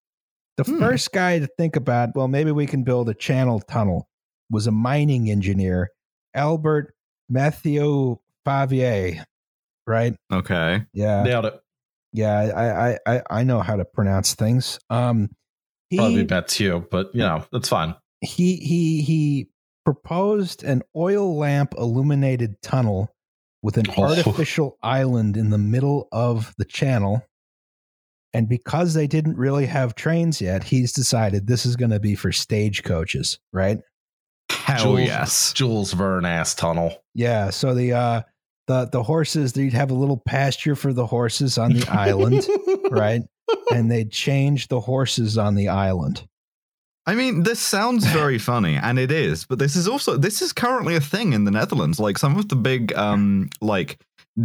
The 0.56 0.64
Hmm. 0.64 0.78
first 0.78 1.12
guy 1.12 1.38
to 1.38 1.47
think 1.59 1.76
about, 1.76 2.14
well, 2.14 2.28
maybe 2.28 2.50
we 2.52 2.66
can 2.66 2.83
build 2.83 3.09
a 3.09 3.14
channel 3.14 3.61
tunnel 3.61 4.09
was 4.50 4.66
a 4.66 4.71
mining 4.73 5.28
engineer, 5.28 5.90
Albert 6.35 6.95
Mathieu 7.28 8.16
Favier, 8.47 9.25
right? 9.87 10.14
Okay. 10.33 10.85
Yeah. 10.92 11.25
Nailed 11.25 11.47
it. 11.47 11.61
Yeah, 12.12 12.38
I, 12.38 12.90
I, 12.92 12.99
I, 13.06 13.23
I 13.40 13.42
know 13.42 13.61
how 13.61 13.76
to 13.76 13.85
pronounce 13.85 14.35
things. 14.35 14.78
Um, 14.88 15.30
he, 15.90 15.99
Probably 15.99 16.25
bet 16.25 16.59
you, 16.61 16.87
but 16.90 17.12
you 17.14 17.21
know, 17.21 17.45
that's 17.52 17.68
fine. 17.68 17.95
he 18.21 18.56
he 18.56 19.02
he 19.02 19.49
proposed 19.86 20.64
an 20.64 20.82
oil 20.96 21.38
lamp 21.38 21.72
illuminated 21.78 22.60
tunnel 22.60 23.08
with 23.62 23.76
an 23.78 23.86
Oh. 23.96 24.02
artificial 24.08 24.76
island 24.82 25.36
in 25.36 25.50
the 25.50 25.58
middle 25.58 26.08
of 26.10 26.52
the 26.58 26.64
channel. 26.64 27.22
And 28.34 28.48
because 28.48 28.92
they 28.94 29.06
didn't 29.06 29.36
really 29.38 29.66
have 29.66 29.94
trains 29.94 30.40
yet, 30.40 30.64
he's 30.64 30.92
decided 30.92 31.46
this 31.46 31.64
is 31.64 31.76
going 31.76 31.92
to 31.92 32.00
be 32.00 32.16
for 32.16 32.32
stagecoaches, 32.32 33.38
right? 33.52 33.78
Hell 34.50 34.96
Jules- 34.96 35.00
yes. 35.06 35.52
Jules 35.52 35.92
Verne 35.92 36.24
ass 36.26 36.54
tunnel. 36.54 37.02
Yeah. 37.14 37.50
So 37.50 37.72
the 37.72 37.92
uh 37.92 38.22
the 38.66 38.86
the 38.90 39.04
horses 39.04 39.52
they'd 39.52 39.72
have 39.72 39.92
a 39.92 39.94
little 39.94 40.20
pasture 40.26 40.74
for 40.74 40.92
the 40.92 41.06
horses 41.06 41.56
on 41.58 41.72
the 41.72 41.86
island, 41.88 42.46
right? 42.90 43.22
And 43.72 43.88
they'd 43.90 44.10
change 44.10 44.66
the 44.68 44.80
horses 44.80 45.38
on 45.38 45.54
the 45.54 45.68
island. 45.68 46.26
I 47.06 47.14
mean, 47.14 47.44
this 47.44 47.60
sounds 47.60 48.04
very 48.06 48.38
funny, 48.50 48.75
and 48.76 48.98
it 48.98 49.12
is, 49.12 49.44
but 49.44 49.58
this 49.58 49.76
is 49.76 49.86
also 49.86 50.16
this 50.16 50.42
is 50.42 50.52
currently 50.52 50.96
a 50.96 51.00
thing 51.00 51.32
in 51.32 51.44
the 51.44 51.50
Netherlands. 51.50 52.00
Like 52.00 52.18
some 52.18 52.36
of 52.36 52.48
the 52.48 52.56
big 52.56 52.92
um 52.94 53.48
like 53.60 53.98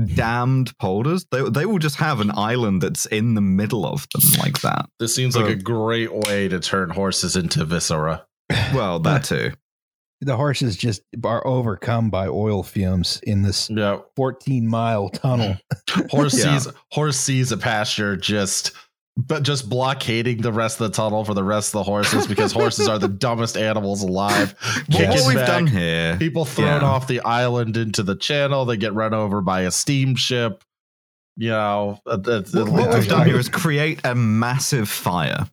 dammed 0.05 0.77
polders, 0.77 1.25
they 1.31 1.41
they 1.49 1.65
will 1.65 1.79
just 1.79 1.97
have 1.97 2.19
an 2.21 2.31
island 2.35 2.81
that's 2.81 3.05
in 3.07 3.33
the 3.35 3.41
middle 3.41 3.85
of 3.85 4.07
them 4.13 4.21
like 4.39 4.61
that. 4.61 4.87
This 4.99 5.15
seems 5.15 5.35
like 5.35 5.49
a 5.49 5.55
great 5.55 6.13
way 6.13 6.47
to 6.47 6.59
turn 6.59 6.89
horses 6.91 7.35
into 7.35 7.65
viscera. 7.65 8.25
Well, 8.73 8.99
that 8.99 9.23
too. 9.25 9.51
The 10.23 10.37
horses 10.37 10.77
just 10.77 11.01
are 11.23 11.45
overcome 11.47 12.11
by 12.11 12.27
oil 12.27 12.61
fumes 12.61 13.19
in 13.23 13.41
this 13.41 13.71
Yeah. 13.71 14.01
14 14.15 14.67
mile 14.67 15.09
tunnel. 15.09 15.57
Horse 16.11 16.37
Yeah. 16.37 16.59
sees 16.59 16.73
horse 16.91 17.17
sees 17.17 17.51
a 17.51 17.57
pasture 17.57 18.15
just 18.15 18.71
but 19.17 19.43
just 19.43 19.69
blockading 19.69 20.41
the 20.41 20.51
rest 20.53 20.79
of 20.79 20.89
the 20.89 20.95
tunnel 20.95 21.25
for 21.25 21.33
the 21.33 21.43
rest 21.43 21.69
of 21.69 21.79
the 21.79 21.83
horses 21.83 22.25
because 22.27 22.51
horses 22.53 22.87
are 22.87 22.97
the 22.97 23.07
dumbest 23.25 23.57
animals 23.57 24.03
alive. 24.03 24.55
Well, 24.63 24.83
Kicking 24.99 25.09
what 25.09 25.27
we've 25.27 25.35
back, 25.35 25.47
done 25.47 25.67
here, 25.67 26.17
people 26.17 26.45
thrown 26.45 26.81
Yeah. 26.81 26.87
off 26.87 27.07
the 27.07 27.19
island 27.21 27.75
into 27.77 28.03
the 28.03 28.15
channel, 28.15 28.65
they 28.65 28.77
get 28.77 28.93
run 28.93 29.13
over 29.13 29.41
by 29.41 29.61
a 29.61 29.71
steamship. 29.71 30.63
You 31.37 31.49
know, 31.49 31.99
uh, 32.05 32.17
uh, 32.25 32.41
what, 32.53 32.69
what 32.71 32.93
we've 32.93 33.07
done 33.07 33.25
here 33.27 33.37
is 33.39 33.49
create 33.49 33.99
a 34.05 34.13
massive 34.15 34.89
fire. 34.89 35.47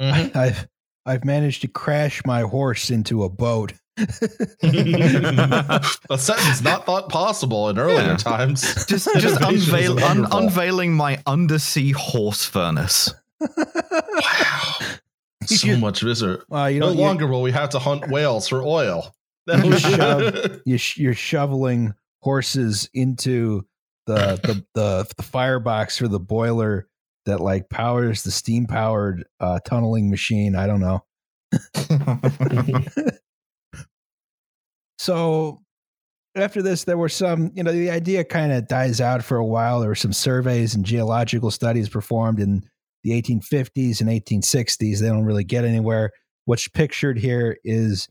Mhm. 0.00 0.34
I've 0.36 0.68
I've 1.06 1.24
managed 1.24 1.62
to 1.62 1.68
crash 1.68 2.22
my 2.26 2.42
horse 2.42 2.90
into 2.90 3.24
a 3.24 3.28
boat. 3.30 3.72
a 6.10 6.18
sentence 6.18 6.62
not 6.62 6.86
thought 6.86 7.08
possible 7.08 7.68
in 7.68 7.78
earlier 7.78 7.98
Yeah. 8.02 8.16
times. 8.16 8.84
Just 8.86 9.08
just 9.18 9.40
unveil, 9.42 9.98
un, 10.02 10.26
unveiling 10.30 10.94
my 10.94 11.20
undersea 11.26 11.90
horse 11.92 12.44
furnace. 12.44 13.12
Wow. 13.40 14.74
So 15.46 15.76
much 15.78 16.00
viscera. 16.02 16.38
Well, 16.48 16.70
you 16.70 16.80
no 16.80 16.86
know, 16.86 16.92
you- 16.92 17.00
longer 17.00 17.26
will 17.26 17.42
we 17.42 17.52
have 17.52 17.70
to 17.70 17.78
hunt 17.78 18.08
whales 18.10 18.48
for 18.48 18.62
oil. 18.62 19.14
You 19.46 19.78
shove- 19.78 20.60
you 20.66 20.76
sh- 20.78 20.98
you're 20.98 21.14
shoveling 21.14 21.94
horses 22.20 22.90
into 22.92 23.64
the, 24.06 24.38
the 24.42 24.64
the 24.74 25.06
the 25.16 25.22
firebox 25.22 26.02
or 26.02 26.08
the 26.08 26.20
boiler 26.20 26.86
that 27.26 27.40
like 27.40 27.68
powers 27.70 28.22
the 28.24 28.30
steam 28.30 28.66
powered 28.66 29.24
uh, 29.40 29.58
tunneling 29.64 30.10
machine. 30.10 30.54
I 30.56 30.66
don't 30.66 30.80
know. 30.80 31.04
So 35.08 35.62
after 36.34 36.60
this, 36.60 36.84
there 36.84 36.98
were 36.98 37.08
some, 37.08 37.50
you 37.54 37.62
know, 37.62 37.72
the 37.72 37.90
idea 37.90 38.24
kind 38.24 38.52
of 38.52 38.68
dies 38.68 39.00
out 39.00 39.24
for 39.24 39.38
a 39.38 39.44
while. 39.44 39.80
There 39.80 39.88
were 39.88 39.94
some 39.94 40.12
surveys 40.12 40.74
and 40.74 40.84
geological 40.84 41.50
studies 41.50 41.88
performed 41.88 42.40
in 42.40 42.62
the 43.04 43.12
1850s 43.12 44.02
and 44.02 44.10
1860s. 44.10 45.00
They 45.00 45.08
don't 45.08 45.24
really 45.24 45.44
get 45.44 45.64
anywhere. 45.64 46.10
What's 46.44 46.68
pictured 46.68 47.18
here 47.18 47.56
is 47.64 48.06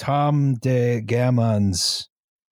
Thomé 0.00 0.58
de 0.60 1.02
Gamond's 1.02 2.08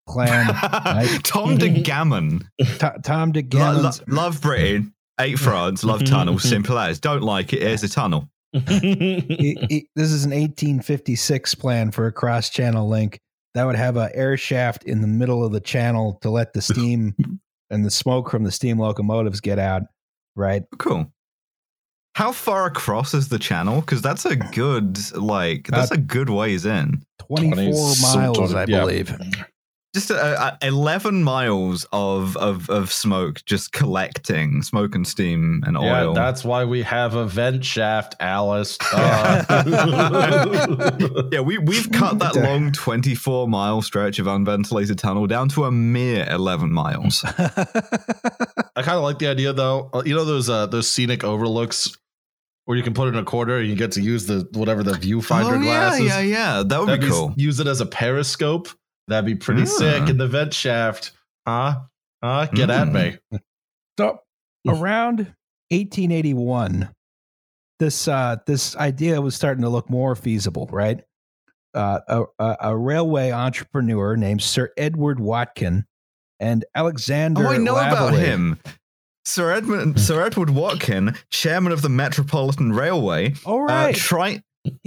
plan. 0.07 0.49
Tom 1.23 1.57
mm-hmm. 1.57 1.57
de 1.57 1.81
Gammon. 1.81 2.51
To- 2.59 3.01
Tom 3.03 3.33
de 3.33 3.43
Lo- 3.55 3.81
lo- 3.81 3.91
love 4.07 4.43
Britain, 4.43 4.93
hate 5.17 5.39
France, 5.39 5.83
love 5.83 6.01
mm-hmm. 6.01 6.13
tunnels. 6.13 6.43
Mm-hmm. 6.43 6.51
Simple 6.51 6.79
as. 6.79 7.01
Don't 7.01 7.23
like 7.23 7.55
it. 7.55 7.63
Here's 7.63 7.83
a 7.83 7.89
tunnel. 7.89 8.29
he- 8.53 9.57
he- 9.71 9.89
this 9.97 10.11
is 10.11 10.27
an 10.27 10.33
1856 10.33 11.55
plan 11.55 11.91
for 11.91 12.07
a 12.07 12.13
cross 12.13 12.51
channel 12.51 12.87
link 12.87 13.19
that 13.59 13.65
would 13.65 13.77
have 13.77 13.97
an 13.97 14.11
air 14.15 14.37
shaft 14.37 14.85
in 14.85 15.01
the 15.01 15.07
middle 15.07 15.45
of 15.45 15.53
the 15.53 15.61
channel 15.61 16.19
to 16.23 16.31
let 16.31 16.53
the 16.53 16.63
steam 16.63 17.15
and 17.71 17.85
the 17.85 17.91
smoke 17.91 18.31
from 18.31 18.45
the 18.45 18.53
steam 18.53 18.79
locomotives 18.79 19.41
get 19.41 19.59
out. 19.59 19.83
Right. 20.37 20.63
Cool. 20.79 21.13
How 22.15 22.33
far 22.33 22.67
across 22.67 23.15
is 23.15 23.29
the 23.29 23.39
channel? 23.39 23.81
Because 23.81 24.03
that's 24.03 24.25
a 24.25 24.35
good, 24.35 24.99
like, 25.15 25.69
that's 25.69 25.93
a 25.93 25.97
good 25.97 26.31
ways 26.31 26.67
in. 26.67 27.03
24 27.21 27.55
miles, 27.65 28.01
sort 28.13 28.39
of- 28.51 28.57
I 28.57 28.65
yeah. 28.67 28.81
believe. 28.81 29.17
Just 29.95 30.11
uh, 30.11 30.15
uh, 30.15 30.57
11 30.63 31.25
miles 31.25 31.87
of, 31.93 32.37
of, 32.37 32.69
of 32.69 32.93
smoke, 32.93 33.43
just 33.47 33.73
collecting 33.73 34.63
smoke 34.63 34.95
and 34.95 35.09
steam 35.09 35.63
and 35.67 35.79
yeah, 35.81 36.03
oil. 36.03 36.13
that's 36.13 36.45
why 36.45 36.65
we 36.65 36.83
have 36.83 37.15
a 37.15 37.25
vent 37.25 37.65
shaft, 37.65 38.15
Alice. 38.21 38.77
Uh, 38.93 39.65
yeah, 41.33 41.41
we, 41.41 41.59
we've 41.59 41.91
cut 41.93 42.19
that 42.19 42.35
long 42.37 42.73
24 42.73 43.49
mile 43.49 43.81
stretch 43.81 44.19
of 44.19 44.27
unventilated 44.27 44.99
tunnel 44.99 45.27
down 45.27 45.49
to 45.49 45.65
a 45.65 45.71
mere 45.71 46.27
11 46.31 46.71
miles. 46.73 47.25
I 47.39 48.83
kind 48.83 48.97
of 48.97 49.03
like 49.03 49.19
the 49.19 49.29
idea 49.29 49.53
though. 49.53 49.91
Uh, 49.93 50.03
You 50.05 50.15
know 50.15 50.25
those 50.25 50.49
uh, 50.49 50.67
those 50.67 50.89
scenic 50.89 51.25
overlooks 51.25 51.97
where 52.65 52.77
you 52.77 52.83
can 52.83 52.95
put 52.95 53.09
it 53.09 53.15
in 53.15 53.17
a 53.21 53.25
quarter 53.25 53.59
and 53.59 53.69
you 53.69 53.75
get 53.77 53.93
to 53.93 54.03
use 54.03 54.27
the 54.27 54.47
whatever 54.53 54.83
the 54.83 54.93
viewfinder 54.93 55.59
oh, 55.59 55.63
glasses. 55.63 56.07
yeah, 56.07 56.21
yeah, 56.21 56.57
yeah. 56.57 56.63
That 56.67 56.81
would 56.81 56.89
That'd 56.89 57.01
be 57.01 57.07
be- 57.07 57.13
cool. 57.13 57.33
Use 57.37 57.61
it 57.61 57.67
as 57.67 57.81
a 57.81 57.87
periscope. 57.87 58.69
That'd 59.09 59.27
be 59.27 59.35
pretty 59.35 59.63
Ah. 59.63 59.65
sick 59.65 60.09
in 60.09 60.19
the 60.19 60.29
vent 60.29 60.55
shaft. 60.55 61.13
Huh? 61.47 61.81
Huh? 62.23 62.47
Get 62.55 62.71
at 62.71 62.89
Mm. 62.89 63.19
me. 63.33 63.41
So 63.99 64.21
around 64.69 65.35
1881, 65.71 66.89
this 67.79 68.07
uh, 68.09 68.37
this 68.47 68.77
idea 68.77 69.21
was 69.21 69.35
starting 69.35 69.63
to 69.63 69.69
look 69.69 69.89
more 69.91 70.15
feasible, 70.15 70.69
right? 70.71 71.03
Uh, 71.75 72.01
a, 72.09 72.23
a, 72.39 72.57
a 72.61 72.77
railway 72.77 73.31
entrepreneur 73.31 74.17
named 74.17 74.43
Sir 74.43 74.71
Edward 74.77 75.21
Watkin 75.21 75.85
and 76.41 76.65
Alexander. 76.75 77.47
Oh, 77.47 77.51
I 77.51 77.57
know 77.59 77.77
about 77.77 78.15
him. 78.15 78.59
Sir 79.25 79.53
Edmund, 79.53 80.01
Sir 80.01 80.23
Edward 80.25 80.51
Watkin, 80.51 81.15
chairman 81.31 81.71
of 81.73 81.83
the 81.83 81.91
Metropolitan 81.91 82.73
Railway, 82.73 83.35
All 83.45 83.71
uh, 83.71 83.93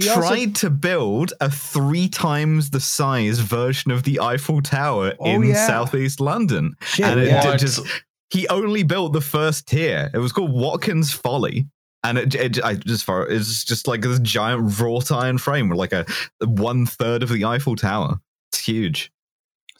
right. 0.00 0.14
tried 0.14 0.48
also- 0.48 0.60
to 0.60 0.70
build 0.70 1.32
a 1.40 1.50
three 1.50 2.08
times 2.08 2.70
the 2.70 2.80
size 2.80 3.38
version 3.38 3.90
of 3.90 4.02
the 4.02 4.20
Eiffel 4.20 4.60
Tower 4.62 5.14
Oh, 5.20 5.26
in 5.26 5.42
yeah. 5.44 5.66
southeast 5.66 6.20
London. 6.20 6.74
Shit, 6.82 7.06
and 7.06 7.20
it 7.20 7.28
yeah. 7.28 7.56
just 7.56 7.80
he 8.30 8.48
only 8.48 8.82
built 8.82 9.12
the 9.12 9.20
first 9.20 9.68
tier. 9.68 10.10
It 10.14 10.18
was 10.18 10.32
called 10.32 10.52
Watkins 10.52 11.12
Folly. 11.12 11.66
And 12.04 12.18
it, 12.18 12.34
it 12.34 12.64
I 12.64 12.74
just 12.74 13.04
far 13.04 13.28
it's 13.28 13.62
just 13.64 13.86
like 13.86 14.00
this 14.00 14.18
giant 14.20 14.80
wrought 14.80 15.12
iron 15.12 15.38
frame 15.38 15.68
with 15.68 15.78
like 15.78 15.92
a 15.92 16.04
one 16.40 16.84
third 16.84 17.22
of 17.22 17.28
the 17.28 17.44
Eiffel 17.44 17.76
Tower. 17.76 18.16
It's 18.50 18.64
huge. 18.64 19.12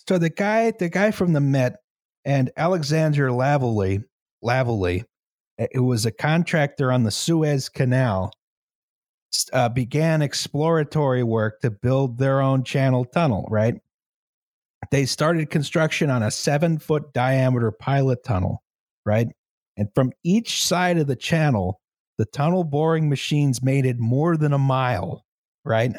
So 0.08 0.18
the 0.18 0.30
guy, 0.30 0.70
the 0.70 0.88
guy 0.88 1.10
from 1.10 1.32
the 1.32 1.40
Met, 1.40 1.76
and 2.24 2.50
Alexander 2.56 3.28
Lavalley, 3.30 4.04
Lavalley, 4.44 5.04
who 5.74 5.84
was 5.84 6.06
a 6.06 6.12
contractor 6.12 6.92
on 6.92 7.02
the 7.02 7.10
Suez 7.10 7.68
Canal, 7.68 8.32
uh, 9.52 9.68
began 9.68 10.22
exploratory 10.22 11.22
work 11.22 11.60
to 11.60 11.70
build 11.70 12.18
their 12.18 12.40
own 12.40 12.64
channel 12.64 13.04
tunnel. 13.04 13.46
Right? 13.50 13.80
They 14.90 15.06
started 15.06 15.48
construction 15.50 16.10
on 16.10 16.22
a 16.22 16.30
seven-foot 16.30 17.12
diameter 17.12 17.70
pilot 17.70 18.24
tunnel. 18.24 18.62
Right, 19.04 19.28
and 19.76 19.88
from 19.94 20.12
each 20.22 20.62
side 20.64 20.98
of 20.98 21.06
the 21.06 21.16
channel, 21.16 21.80
the 22.18 22.26
tunnel 22.26 22.62
boring 22.62 23.08
machines 23.08 23.62
made 23.62 23.84
it 23.86 23.98
more 23.98 24.36
than 24.36 24.52
a 24.52 24.58
mile. 24.58 25.24
Right, 25.64 25.92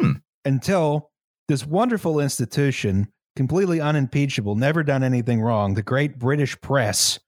Hmm. 0.00 0.12
until 0.44 1.10
this 1.48 1.66
wonderful 1.66 2.20
institution 2.20 3.08
completely 3.36 3.80
unimpeachable, 3.80 4.54
never 4.54 4.82
done 4.82 5.02
anything 5.02 5.40
wrong. 5.40 5.74
The 5.74 5.82
great 5.82 6.18
British 6.18 6.60
press 6.60 7.18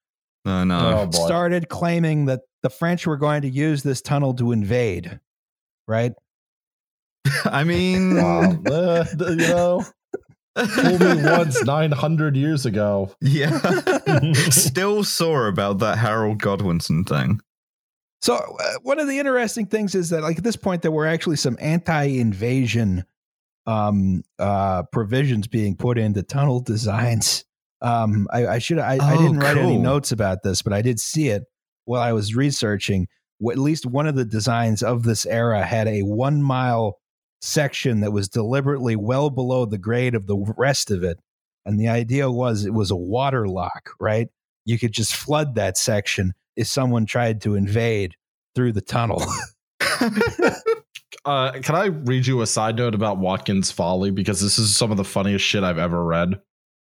Oh 0.45 0.65
no. 0.65 1.09
Oh 1.09 1.11
started 1.11 1.69
claiming 1.69 2.27
that 2.27 2.41
the 2.63 2.71
French 2.71 3.07
were 3.07 3.17
going 3.17 3.43
to 3.43 3.49
use 3.49 3.83
this 3.83 4.01
tunnel 4.01 4.35
to 4.35 4.53
invade. 4.53 5.21
Right? 5.89 6.13
I 7.45 7.65
mean 7.65 8.17
Wow. 8.17 8.59
Uh, 8.67 9.05
you 9.19 9.37
know, 9.37 9.85
me 10.57 11.23
once 11.23 11.63
900 11.65 12.37
years 12.37 12.67
ago. 12.67 13.15
Yeah. 13.21 13.59
Still 14.51 15.05
sore 15.05 15.49
about 15.49 15.79
that 15.79 15.99
Harold 15.99 16.39
Godwinson 16.39 17.05
thing. 17.05 17.41
So 18.21 18.37
uh, 18.37 18.75
one 18.83 19.01
of 19.01 19.09
the 19.09 19.19
interesting 19.19 19.67
things 19.67 19.95
is 19.95 20.11
that, 20.11 20.23
like 20.23 20.39
at 20.39 20.45
this 20.45 20.57
point, 20.57 20.83
there 20.83 20.93
were 20.93 21.07
actually 21.07 21.37
some 21.37 21.57
anti-invasion 21.61 23.05
um, 23.67 24.23
uh, 24.39 24.85
provisions 24.85 25.49
being 25.49 25.75
put 25.75 25.99
into 25.99 26.23
tunnel 26.23 26.61
designs. 26.61 27.45
Um, 27.81 28.29
I, 28.33 28.47
I 28.47 28.59
should 28.59 28.79
I, 28.79 28.95
I 28.95 29.15
Oh, 29.15 29.23
didn't 29.23 29.39
write 29.39 29.57
any 29.57 29.77
notes 29.77 30.13
about 30.13 30.45
this, 30.45 30.63
but 30.63 30.73
I 30.73 30.83
did 30.83 31.01
see 31.01 31.29
it 31.31 31.45
while 31.85 32.03
I 32.03 32.13
was 32.13 32.35
researching. 32.35 33.09
At 33.51 33.59
least 33.59 33.87
one 33.87 34.07
of 34.07 34.15
the 34.15 34.25
designs 34.25 34.83
of 34.83 35.03
this 35.03 35.27
era 35.27 35.65
had 35.65 35.89
a 35.89 36.03
one 36.03 36.43
mile 36.43 36.99
section 37.41 38.01
that 38.01 38.13
was 38.13 38.29
deliberately 38.29 38.95
well 38.95 39.31
below 39.31 39.65
the 39.67 39.79
grade 39.79 40.15
of 40.15 40.27
the 40.27 40.37
rest 40.57 40.91
of 40.91 41.03
it, 41.03 41.19
and 41.67 41.79
the 41.79 41.89
idea 41.89 42.31
was 42.31 42.65
it 42.65 42.75
was 42.75 42.91
a 42.91 42.97
water 42.97 43.49
lock. 43.49 43.91
Right, 44.01 44.29
you 44.65 44.79
could 44.79 44.93
just 44.93 45.15
flood 45.15 45.57
that 45.57 45.77
section 45.77 46.35
if 46.57 46.69
someone 46.69 47.05
tried 47.05 47.41
to 47.43 47.57
invade 47.57 48.15
through 48.55 48.73
the 48.73 48.81
tunnel. 48.81 49.25
Uh, 51.25 51.53
can 51.61 51.75
I 51.77 51.85
read 51.87 52.27
you 52.27 52.41
a 52.41 52.47
side 52.47 52.77
note 52.77 52.95
about 52.95 53.19
Watkins 53.19 53.71
Folly? 53.71 54.11
Because 54.11 54.41
this 54.41 54.59
is 54.59 54.77
some 54.77 54.91
of 54.91 54.97
the 54.97 55.05
funniest 55.05 55.45
shit 55.45 55.63
I've 55.63 55.79
ever 55.79 56.05
read. 56.05 56.41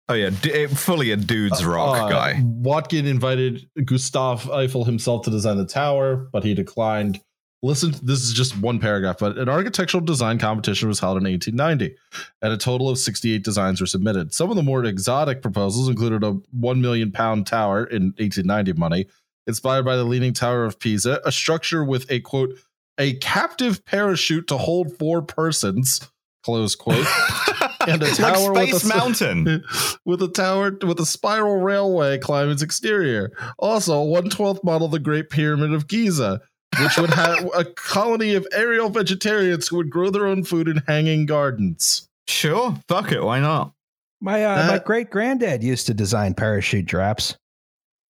Oh 0.09 0.15
yeah, 0.15 0.31
d- 0.31 0.65
fully 0.67 1.11
a 1.11 1.15
dude's 1.15 1.63
rock 1.63 1.97
Uh, 1.97 2.09
guy. 2.09 2.41
Watkin 2.43 3.05
invited 3.05 3.69
Gustav 3.85 4.49
Eiffel 4.49 4.83
himself 4.85 5.23
to 5.25 5.29
design 5.31 5.57
the 5.57 5.65
tower, 5.67 6.15
but 6.33 6.43
he 6.43 6.53
declined. 6.55 7.21
Listen, 7.61 7.91
this 8.01 8.21
is 8.23 8.33
just 8.33 8.57
one 8.57 8.79
paragraph, 8.79 9.17
but 9.19 9.37
an 9.37 9.49
architectural 9.49 9.99
design 10.01 10.39
competition 10.39 10.87
was 10.87 10.99
held 11.01 11.17
in 11.17 11.25
1890, 11.25 11.93
and 12.41 12.53
a 12.53 12.57
total 12.57 12.89
of 12.89 12.97
68 12.97 13.43
designs 13.43 13.81
were 13.81 13.85
submitted. 13.87 14.33
Some 14.33 14.49
of 14.49 14.55
the 14.55 14.63
more 14.63 14.83
exotic 14.85 15.41
proposals 15.41 15.89
included 15.89 16.23
a 16.23 16.37
1 16.51 16.81
million 16.81 17.11
pound 17.11 17.45
tower 17.47 17.83
in 17.83 18.13
1890 18.17 18.73
money, 18.73 19.07
inspired 19.45 19.83
by 19.83 19.97
the 19.97 20.05
Leaning 20.05 20.31
Tower 20.33 20.63
of 20.63 20.79
Pisa, 20.79 21.19
a 21.25 21.31
structure 21.33 21.83
with 21.83 22.09
a 22.09 22.21
quote, 22.21 22.57
a 22.97 23.13
captive 23.15 23.83
parachute 23.85 24.47
to 24.47 24.57
hold 24.57 24.97
four 24.97 25.21
persons, 25.21 25.99
close 26.43 26.75
quote. 26.75 27.05
and 27.87 28.01
a 28.03 28.05
like 28.07 28.15
tower 28.15 28.53
with 28.53 28.69
Space 28.69 28.83
a- 28.83 28.87
Mountain. 28.97 29.63
with 30.05 30.21
a 30.21 30.27
tower 30.27 30.77
with 30.81 30.99
a 30.99 31.05
spiral 31.05 31.57
railway 31.57 32.17
climb 32.17 32.49
its 32.49 32.61
exterior. 32.61 33.31
Also, 33.57 34.01
a 34.01 34.05
112th 34.05 34.63
model 34.63 34.85
of 34.85 34.91
the 34.91 34.99
Great 34.99 35.29
Pyramid 35.29 35.73
of 35.73 35.87
Giza, 35.87 36.41
which 36.81 36.97
would 36.97 37.09
have 37.11 37.49
a 37.55 37.65
colony 37.65 38.33
of 38.35 38.45
aerial 38.51 38.89
vegetarians 38.89 39.67
who 39.67 39.77
would 39.77 39.89
grow 39.89 40.09
their 40.09 40.27
own 40.27 40.43
food 40.43 40.67
in 40.67 40.77
hanging 40.87 41.25
gardens. 41.25 42.07
Sure, 42.27 42.75
fuck 42.87 43.11
it, 43.11 43.23
why 43.23 43.39
not? 43.39 43.73
My 44.21 44.43
uh, 44.43 44.67
my 44.67 44.79
great 44.79 45.09
granddad 45.09 45.63
used 45.63 45.87
to 45.87 45.93
design 45.93 46.33
parachute 46.33 46.85
drops. 46.85 47.37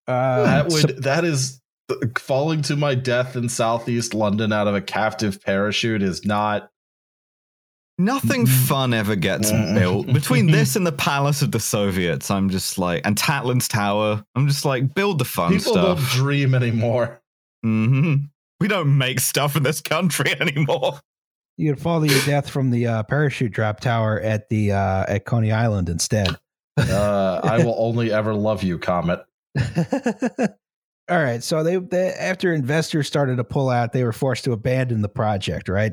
Uh, 0.08 0.44
that 0.44 0.66
would 0.70 0.82
so- 0.82 1.02
that 1.02 1.24
is 1.24 1.62
falling 2.18 2.62
to 2.64 2.76
my 2.76 2.96
death 2.96 3.36
in 3.36 3.50
southeast 3.50 4.14
London 4.14 4.52
out 4.52 4.68
of 4.68 4.76
a 4.76 4.82
captive 4.82 5.42
parachute 5.44 6.02
is 6.04 6.26
not 6.26 6.70
Nothing 8.00 8.46
fun 8.46 8.94
ever 8.94 9.18
gets 9.18 9.52
built. 9.52 10.08
Between 10.08 10.48
this 10.48 10.78
and 10.78 10.88
the 10.88 10.92
Palace 10.94 11.42
of 11.42 11.52
the 11.52 11.60
Soviets, 11.60 12.32
I'm 12.32 12.50
just 12.50 12.78
like, 12.78 13.06
and 13.06 13.18
Tatlin's 13.18 13.68
Tower, 13.68 14.24
I'm 14.36 14.48
just 14.48 14.64
like, 14.64 14.96
build 14.96 15.20
the 15.20 15.26
fun 15.26 15.52
people 15.58 15.74
don't 15.74 15.98
stuff. 15.98 16.12
dream 16.14 16.56
anymore. 16.56 17.22
hmm 17.62 18.16
We 18.62 18.70
don't 18.70 18.98
make 18.98 19.20
stuff 19.20 19.58
in 19.58 19.64
this 19.64 19.82
country 19.82 20.32
anymore. 20.40 21.02
you 21.58 21.74
could 21.74 21.82
follow 21.84 22.04
your 22.04 22.22
death 22.26 22.50
from 22.50 22.70
the 22.72 22.88
uh, 22.88 23.04
parachute 23.04 23.52
drop 23.52 23.82
tower 23.82 24.18
at 24.22 24.48
the 24.48 24.72
uh, 24.72 25.04
at 25.10 25.26
Coney 25.26 25.52
Island 25.52 25.90
instead. 25.90 26.38
Uh, 26.78 27.42
I 27.44 27.58
will 27.66 27.76
only 27.78 28.14
ever 28.14 28.34
love 28.34 28.64
you, 28.64 28.80
Comet. 28.80 29.26
All 31.10 31.18
right, 31.22 31.44
so 31.44 31.64
they, 31.64 31.76
they 31.76 32.14
after 32.14 32.54
investors 32.54 33.08
started 33.08 33.36
to 33.38 33.44
pull 33.44 33.70
out, 33.70 33.92
they 33.92 34.06
were 34.06 34.14
forced 34.14 34.46
to 34.46 34.54
abandon 34.54 35.02
the 35.02 35.10
project. 35.10 35.68
Right 35.68 35.92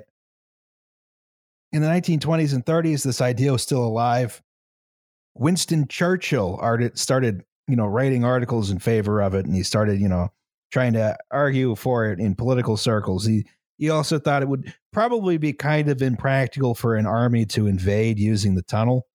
in 1.77 1.83
the 1.83 1.89
1920s 1.89 2.55
and 2.55 2.65
30s, 2.65 3.05
this 3.05 3.21
idea 3.21 3.53
was 3.53 3.61
still 3.61 3.85
alive. 3.85 4.43
Winston 5.35 5.87
Churchill 5.87 6.59
art- 6.62 6.99
started, 6.99 7.45
you 7.69 7.77
know, 7.77 7.85
writing 7.85 8.25
articles 8.25 8.71
in 8.71 8.79
favor 8.79 9.21
of 9.21 9.35
it, 9.35 9.45
and 9.45 9.55
he 9.55 9.62
started, 9.62 10.01
you 10.01 10.09
know, 10.09 10.33
trying 10.73 10.95
to 10.95 11.19
argue 11.31 11.75
for 11.75 12.07
it 12.07 12.19
in 12.19 12.35
political 12.35 12.79
circles. 12.79 13.27
He 13.27 13.47
he 13.77 13.91
also 13.91 14.19
thought 14.19 14.41
it 14.41 14.49
would 14.49 14.73
probably 14.91 15.37
be 15.37 15.53
kind 15.53 15.91
of 15.91 16.01
impractical 16.01 16.75
for 16.75 16.95
an 16.97 17.05
army 17.05 17.45
to 17.45 17.67
invade 17.67 18.19
using 18.19 18.55
the 18.55 18.62
tunnel. 18.62 19.07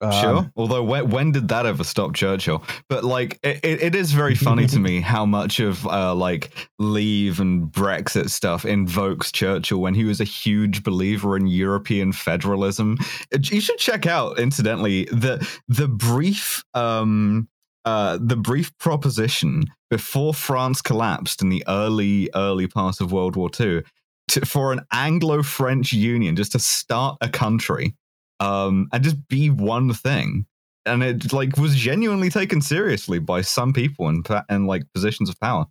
Um, 0.00 0.12
Sure. 0.12 0.52
Although, 0.56 0.84
when, 0.84 1.10
when 1.10 1.32
did 1.32 1.48
that 1.48 1.66
ever 1.66 1.84
stop 1.84 2.14
Churchill? 2.14 2.62
But 2.88 3.04
like, 3.04 3.38
it, 3.42 3.60
it 3.64 3.94
is 3.94 4.12
very 4.12 4.34
funny 4.34 4.66
to 4.68 4.78
me 4.78 5.00
how 5.14 5.26
much 5.26 5.60
of 5.60 5.86
uh, 5.86 6.14
like 6.14 6.50
Leave 6.78 7.40
and 7.40 7.70
Brexit 7.70 8.30
stuff 8.30 8.64
invokes 8.64 9.32
Churchill 9.32 9.80
when 9.80 9.94
he 9.94 10.04
was 10.04 10.20
a 10.20 10.24
huge 10.24 10.82
believer 10.82 11.36
in 11.36 11.46
European 11.46 12.12
federalism. 12.12 12.96
You 13.42 13.60
should 13.60 13.78
check 13.78 14.06
out, 14.06 14.38
incidentally, 14.38 15.04
the 15.06 15.46
the 15.68 15.88
brief 15.88 16.62
um 16.74 17.48
uh 17.84 18.18
the 18.20 18.36
brief 18.36 18.76
proposition 18.78 19.64
before 19.90 20.34
France 20.34 20.82
collapsed 20.82 21.42
in 21.42 21.48
the 21.48 21.64
early 21.66 22.30
early 22.34 22.66
part 22.66 23.00
of 23.00 23.12
World 23.12 23.36
War 23.36 23.50
II 23.58 23.82
to, 24.28 24.46
for 24.46 24.72
an 24.72 24.80
Anglo-French 24.92 25.92
union 25.92 26.36
just 26.36 26.52
to 26.52 26.58
start 26.58 27.16
a 27.20 27.28
country 27.28 27.94
um, 28.40 28.88
and 28.92 29.02
just 29.02 29.28
be 29.28 29.50
one 29.50 29.92
thing. 29.94 30.46
And 30.86 31.02
it 31.02 31.32
like 31.32 31.56
was 31.58 31.76
genuinely 31.76 32.30
taken 32.30 32.62
seriously 32.62 33.18
by 33.18 33.42
some 33.42 33.72
people 33.72 34.08
in 34.08 34.22
pa- 34.22 34.44
in 34.48 34.66
like 34.66 34.84
positions 34.94 35.28
of 35.28 35.38
power. 35.40 35.66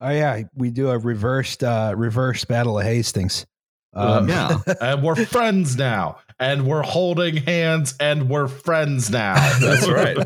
Oh 0.00 0.10
yeah, 0.10 0.42
we 0.54 0.70
do 0.70 0.90
a 0.90 0.98
reversed 0.98 1.62
uh, 1.64 1.94
reverse 1.96 2.44
battle 2.44 2.78
of 2.78 2.84
Hastings. 2.84 3.46
Um, 3.94 4.28
Yeah. 4.28 4.58
and 4.80 5.02
we're 5.02 5.24
friends 5.24 5.76
now. 5.76 6.18
And 6.40 6.66
we're 6.66 6.82
holding 6.82 7.36
hands 7.36 7.94
and 8.00 8.28
we're 8.28 8.48
friends 8.48 9.10
now. 9.10 9.34
That's 9.60 9.88
right. 9.88 10.16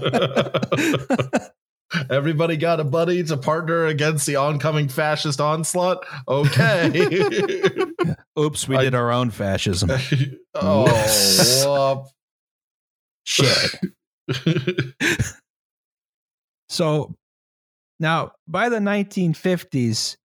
Everybody 2.10 2.56
got 2.56 2.80
a 2.80 2.84
buddy 2.84 3.22
to 3.24 3.36
partner 3.36 3.86
against 3.86 4.26
the 4.26 4.36
oncoming 4.36 4.88
fascist 4.88 5.40
onslaught? 5.40 6.04
Okay. 6.26 7.06
Oops, 8.38 8.68
we 8.68 8.76
I- 8.76 8.82
did 8.84 8.94
our 8.94 9.12
own 9.12 9.30
fascism. 9.30 9.90
oh, 10.54 12.06
Shit. 13.24 13.80
So 16.68 17.14
now, 18.00 18.32
by 18.48 18.68
the 18.68 18.78
1950s, 18.78 20.16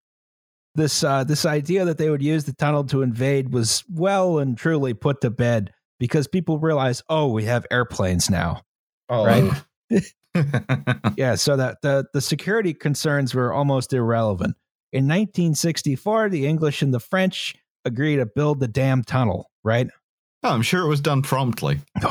this 0.75 1.03
uh, 1.03 1.23
this 1.23 1.45
idea 1.45 1.85
that 1.85 1.97
they 1.97 2.09
would 2.09 2.23
use 2.23 2.45
the 2.45 2.53
tunnel 2.53 2.83
to 2.85 3.01
invade 3.01 3.53
was 3.53 3.83
well 3.93 4.39
and 4.39 4.57
truly 4.57 4.93
put 4.93 5.21
to 5.21 5.29
bed 5.29 5.71
because 5.99 6.27
people 6.27 6.57
realized, 6.57 7.03
oh, 7.09 7.27
we 7.27 7.45
have 7.45 7.65
airplanes 7.69 8.29
now. 8.29 8.61
oh, 9.09 9.25
Right. 9.25 9.51
Yeah, 11.17 11.35
so 11.35 11.57
that 11.57 11.81
the 11.81 12.05
the 12.13 12.21
security 12.21 12.73
concerns 12.73 13.35
were 13.35 13.53
almost 13.53 13.93
irrelevant. 13.93 14.55
In 14.93 15.05
1964, 15.05 16.29
the 16.29 16.47
English 16.47 16.81
and 16.81 16.93
the 16.93 16.99
French 16.99 17.55
agreed 17.85 18.17
to 18.17 18.25
build 18.25 18.59
the 18.59 18.67
damn 18.67 19.03
tunnel. 19.03 19.49
Right. 19.63 19.87
Oh, 20.43 20.49
I'm 20.49 20.61
sure 20.61 20.81
it 20.81 20.87
was 20.87 21.01
done 21.01 21.21
promptly. 21.21 21.79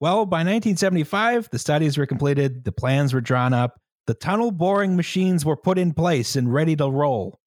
Well, 0.00 0.26
by 0.26 0.38
1975, 0.38 1.50
the 1.52 1.60
studies 1.60 1.96
were 1.96 2.06
completed, 2.06 2.64
the 2.64 2.72
plans 2.72 3.14
were 3.14 3.20
drawn 3.20 3.52
up, 3.52 3.78
the 4.08 4.14
tunnel 4.14 4.50
boring 4.50 4.96
machines 4.96 5.44
were 5.44 5.56
put 5.56 5.78
in 5.78 5.94
place 5.94 6.34
and 6.34 6.52
ready 6.52 6.74
to 6.74 6.90
roll. 6.90 7.38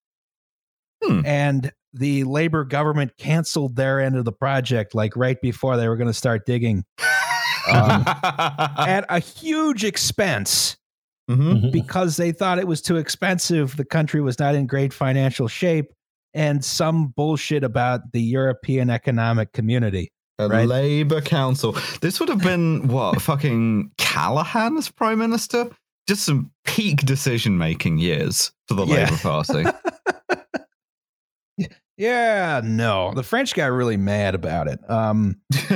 Hmm. 1.03 1.25
And 1.25 1.73
the 1.91 2.23
Labor 2.23 2.63
government 2.63 3.17
canceled 3.17 3.75
their 3.75 3.99
end 3.99 4.15
of 4.15 4.23
the 4.23 4.31
project, 4.31 4.95
like 4.95 5.17
right 5.17 5.35
before 5.41 5.75
they 5.75 5.89
were 5.89 5.97
going 5.97 6.07
to 6.07 6.13
start 6.13 6.45
digging 6.45 6.85
Um, 7.71 8.03
at 8.77 9.05
a 9.09 9.19
huge 9.19 9.83
expense 9.83 10.77
Mhm. 11.29 11.71
because 11.71 12.17
they 12.17 12.31
thought 12.31 12.59
it 12.59 12.67
was 12.67 12.81
too 12.83 12.97
expensive. 12.97 13.77
The 13.77 13.85
country 13.85 14.21
was 14.21 14.37
not 14.37 14.53
in 14.53 14.67
great 14.67 14.93
financial 14.93 15.47
shape, 15.47 15.87
and 16.35 16.63
some 16.63 17.07
bullshit 17.15 17.63
about 17.63 18.11
the 18.13 18.21
European 18.21 18.89
Economic 18.91 19.51
Community. 19.51 20.11
A 20.37 20.47
Right. 20.49 20.67
Labour 20.67 21.21
Council. 21.21 21.75
This 22.01 22.19
would 22.19 22.29
have 22.29 22.41
been 22.43 22.89
what 22.89 23.21
fucking 23.21 23.91
Callaghan 23.97 24.77
as 24.77 24.89
Prime 24.91 25.17
Minister. 25.17 25.69
Just 26.07 26.25
some 26.25 26.51
peak 26.65 26.97
decision 27.05 27.57
making 27.57 27.97
years 27.97 28.51
for 28.67 28.75
the 28.75 28.85
Yeah. 28.85 29.05
Labour 29.05 29.17
Party. 29.17 29.63
Yeah, 31.97 32.61
no. 32.63 33.13
The 33.13 33.23
French 33.23 33.53
got 33.53 33.67
really 33.67 33.95
mad 33.97 34.35
about 34.35 34.67
it. 34.67 34.79
Um, 34.89 35.37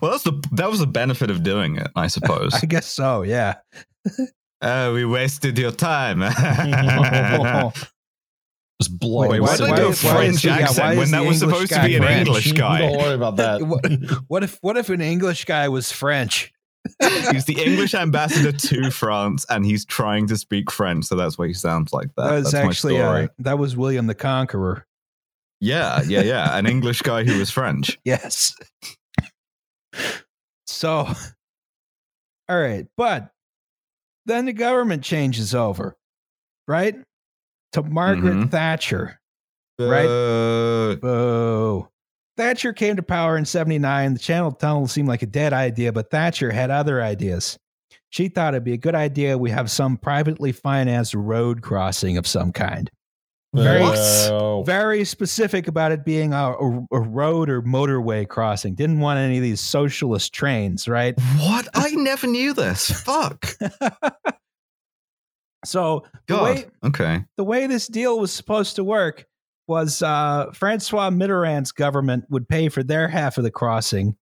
well, 0.00 0.10
that's 0.12 0.22
the 0.24 0.42
that 0.52 0.70
was 0.70 0.80
the 0.80 0.86
benefit 0.86 1.30
of 1.30 1.42
doing 1.42 1.76
it, 1.76 1.88
I 1.94 2.06
suppose. 2.06 2.54
I 2.62 2.66
guess 2.66 2.86
so, 2.86 3.22
yeah. 3.22 3.56
Oh, 4.62 4.94
we 4.94 5.04
wasted 5.04 5.58
your 5.58 5.70
time. 5.72 6.20
Just 8.80 8.98
blow 8.98 9.28
Wait, 9.28 9.40
why 9.40 9.56
did 9.58 9.66
I 9.66 9.70
why 9.72 9.76
go 9.76 9.88
is- 9.90 10.02
why 10.02 10.12
French 10.12 10.34
is 10.36 10.42
the- 10.42 10.48
yeah, 10.48 10.56
why 10.56 10.62
accent 10.62 10.92
is 10.92 10.98
when 10.98 11.10
that 11.10 11.24
was 11.26 11.42
English 11.42 11.54
supposed 11.68 11.72
to 11.72 11.82
be 11.86 11.96
an 11.96 12.02
French? 12.02 12.26
English 12.28 12.52
guy? 12.52 12.78
Don't 12.80 12.96
worry 12.98 13.14
about 13.14 13.36
that. 13.36 13.62
What, 13.62 13.84
what 14.28 14.42
if 14.44 14.58
what 14.62 14.76
if 14.78 14.88
an 14.88 15.02
English 15.02 15.44
guy 15.44 15.68
was 15.68 15.92
French? 15.92 16.50
He's 17.30 17.44
the 17.44 17.62
English 17.62 17.92
ambassador 17.92 18.52
to 18.52 18.90
France, 18.90 19.44
and 19.50 19.66
he's 19.66 19.84
trying 19.84 20.26
to 20.28 20.36
speak 20.38 20.70
French, 20.70 21.04
so 21.04 21.14
that's 21.14 21.36
why 21.36 21.46
he 21.48 21.52
sounds 21.52 21.92
like 21.92 22.06
that. 22.16 22.24
That 22.24 22.32
was 22.32 22.44
that's 22.44 22.54
actually 22.54 22.94
my 22.94 23.00
story. 23.00 23.24
uh, 23.24 23.28
that 23.40 23.58
was 23.58 23.76
William 23.76 24.06
the 24.06 24.14
Conqueror. 24.14 24.86
Yeah, 25.60 26.02
yeah, 26.06 26.22
yeah. 26.22 26.56
An 26.56 26.66
English 26.66 27.02
guy 27.02 27.24
who 27.24 27.38
was 27.38 27.50
French. 27.50 27.98
Yes. 28.04 28.54
so, 30.66 31.06
all 32.48 32.60
right, 32.60 32.86
but 32.96 33.30
then 34.26 34.46
the 34.46 34.52
government 34.52 35.02
changes 35.02 35.54
over, 35.54 35.96
right? 36.68 36.96
To 37.72 37.82
Margaret 37.82 38.34
Mhm. 38.34 38.50
Thatcher. 38.50 39.20
Right. 39.78 40.06
Uh, 40.06 40.96
Boo. 40.96 41.88
Thatcher 42.36 42.72
came 42.72 42.96
to 42.96 43.02
power 43.02 43.36
in 43.36 43.44
79. 43.44 44.14
The 44.14 44.18
Channel 44.18 44.52
Tunnel 44.52 44.86
seemed 44.88 45.08
like 45.08 45.22
a 45.22 45.26
dead 45.26 45.52
idea, 45.52 45.92
but 45.92 46.10
Thatcher 46.10 46.50
had 46.50 46.70
other 46.70 47.02
ideas. 47.02 47.58
She 48.10 48.28
thought 48.28 48.54
it'd 48.54 48.64
be 48.64 48.72
a 48.72 48.76
good 48.78 48.94
idea 48.94 49.38
we 49.38 49.50
have 49.50 49.70
some 49.70 49.96
privately 49.96 50.52
financed 50.52 51.14
road 51.14 51.62
crossing 51.62 52.16
of 52.18 52.26
some 52.26 52.52
kind. 52.52 52.90
Very, 53.52 54.64
very 54.64 55.04
specific 55.04 55.66
about 55.66 55.90
it 55.90 56.04
being 56.04 56.32
a, 56.32 56.52
a, 56.52 56.86
a 56.92 57.00
road 57.00 57.50
or 57.50 57.62
motorway 57.62 58.28
crossing. 58.28 58.76
Didn't 58.76 59.00
want 59.00 59.18
any 59.18 59.38
of 59.38 59.42
these 59.42 59.60
socialist 59.60 60.32
trains, 60.32 60.86
right? 60.86 61.18
what? 61.38 61.66
I 61.74 61.90
never 61.90 62.28
knew 62.28 62.54
this. 62.54 62.90
Fuck. 62.90 63.48
so 65.64 66.04
the 66.28 66.34
God. 66.34 66.42
way 66.42 66.64
okay. 66.84 67.24
the 67.36 67.44
way 67.44 67.66
this 67.66 67.88
deal 67.88 68.20
was 68.20 68.32
supposed 68.32 68.76
to 68.76 68.84
work 68.84 69.26
was 69.66 70.00
uh, 70.00 70.46
Francois 70.52 71.10
Mitterrand's 71.10 71.72
government 71.72 72.26
would 72.30 72.48
pay 72.48 72.68
for 72.68 72.84
their 72.84 73.08
half 73.08 73.36
of 73.36 73.44
the 73.44 73.50
crossing, 73.50 74.16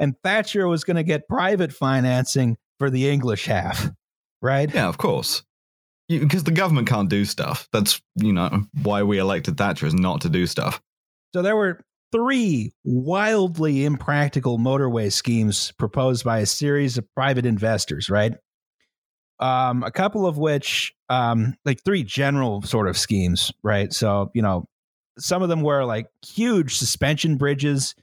and 0.00 0.16
Thatcher 0.24 0.66
was 0.66 0.82
going 0.82 0.96
to 0.96 1.04
get 1.04 1.28
private 1.28 1.72
financing 1.72 2.56
for 2.78 2.90
the 2.90 3.08
English 3.08 3.46
half, 3.46 3.88
right? 4.42 4.72
Yeah, 4.72 4.88
of 4.88 4.98
course. 4.98 5.44
Because 6.08 6.44
the 6.44 6.50
government 6.50 6.88
can't 6.88 7.08
do 7.08 7.24
stuff. 7.24 7.68
That's 7.72 8.00
you 8.16 8.32
know 8.32 8.62
why 8.82 9.02
we 9.02 9.18
elected 9.18 9.56
Thatcher 9.56 9.86
is 9.86 9.94
not 9.94 10.20
to 10.22 10.28
do 10.28 10.46
stuff. 10.46 10.80
So 11.34 11.42
there 11.42 11.56
were 11.56 11.80
three 12.12 12.72
wildly 12.84 13.84
impractical 13.84 14.58
motorway 14.58 15.10
schemes 15.12 15.72
proposed 15.78 16.24
by 16.24 16.38
a 16.40 16.46
series 16.46 16.96
of 16.98 17.06
private 17.14 17.44
investors, 17.46 18.08
right? 18.08 18.34
Um, 19.40 19.82
a 19.82 19.90
couple 19.90 20.26
of 20.26 20.38
which, 20.38 20.92
um, 21.08 21.56
like 21.64 21.82
three 21.84 22.04
general 22.04 22.62
sort 22.62 22.86
of 22.88 22.96
schemes, 22.96 23.50
right? 23.64 23.92
So, 23.92 24.30
you 24.32 24.42
know, 24.42 24.66
some 25.18 25.42
of 25.42 25.48
them 25.48 25.62
were 25.62 25.84
like 25.84 26.06
huge 26.24 26.76
suspension 26.76 27.36
bridges, 27.36 27.94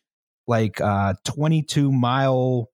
like 0.47 0.81
uh 0.81 1.13
22 1.23 1.89
mile 1.91 2.67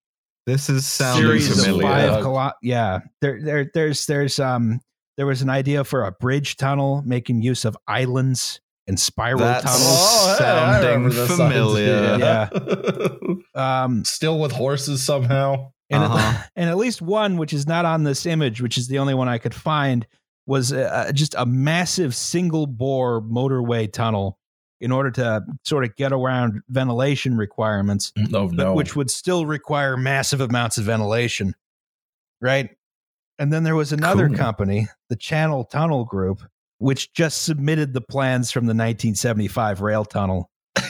This 0.47 0.69
is 0.69 0.87
sounding 0.87 1.23
series 1.39 1.49
familiar. 1.65 1.85
of 1.85 1.91
five 1.91 2.09
Yeah. 2.09 2.21
kilo- 2.21 2.51
yeah. 2.63 2.99
There, 3.21 3.39
there, 3.43 3.71
there's, 3.73 4.05
there's, 4.07 4.39
um, 4.39 4.79
there 5.17 5.25
was 5.25 5.41
an 5.41 5.49
idea 5.49 5.83
for 5.83 6.05
a 6.05 6.11
bridge 6.11 6.57
tunnel 6.57 7.01
making 7.05 7.41
use 7.41 7.65
of 7.65 7.75
islands 7.87 8.61
and 8.87 8.99
spiral 8.99 9.39
That's- 9.39 9.63
tunnels. 9.63 9.97
Oh, 9.99 10.35
hey, 10.39 10.45
I 10.45 10.81
Sounding 10.81 11.03
remember 11.05 11.25
familiar. 11.27 12.13
idea. 12.13 13.17
Um, 13.55 14.05
Still 14.05 14.39
with 14.39 14.51
horses 14.51 15.03
somehow. 15.03 15.71
and, 15.89 16.03
at- 16.03 16.11
Uh-huh. 16.11 16.43
and 16.55 16.69
at 16.69 16.77
least 16.77 17.01
one, 17.01 17.37
which 17.37 17.53
is 17.53 17.67
not 17.67 17.85
on 17.85 18.03
this 18.03 18.25
image, 18.25 18.61
which 18.61 18.77
is 18.77 18.87
the 18.87 18.99
only 18.99 19.13
one 19.15 19.27
I 19.27 19.39
could 19.39 19.53
find, 19.55 20.05
was 20.45 20.71
uh, 20.71 21.11
just 21.13 21.33
a 21.37 21.45
massive 21.45 22.15
single 22.15 22.67
bore 22.67 23.21
motorway 23.21 23.91
tunnel 23.91 24.37
in 24.79 24.91
order 24.91 25.09
to 25.09 25.43
sort 25.65 25.83
of 25.83 25.95
get 25.95 26.13
around 26.13 26.61
ventilation 26.69 27.35
requirements, 27.35 28.13
No, 28.15 28.45
but 28.47 28.55
no. 28.55 28.73
which 28.75 28.95
would 28.95 29.09
still 29.09 29.45
require 29.47 29.97
massive 29.97 30.39
amounts 30.39 30.77
of 30.77 30.83
ventilation, 30.85 31.55
right? 32.41 32.69
And 33.39 33.51
then 33.53 33.63
there 33.63 33.75
was 33.75 33.91
another 33.93 34.27
Cool. 34.27 34.37
company, 34.37 34.87
the 35.09 35.15
Channel 35.15 35.63
Tunnel 35.65 36.05
Group, 36.05 36.39
which 36.79 37.13
just 37.13 37.43
submitted 37.43 37.93
the 37.93 38.01
plans 38.01 38.51
from 38.51 38.65
the 38.65 38.69
1975 38.73 39.81
rail 39.81 40.05
tunnel. 40.05 40.49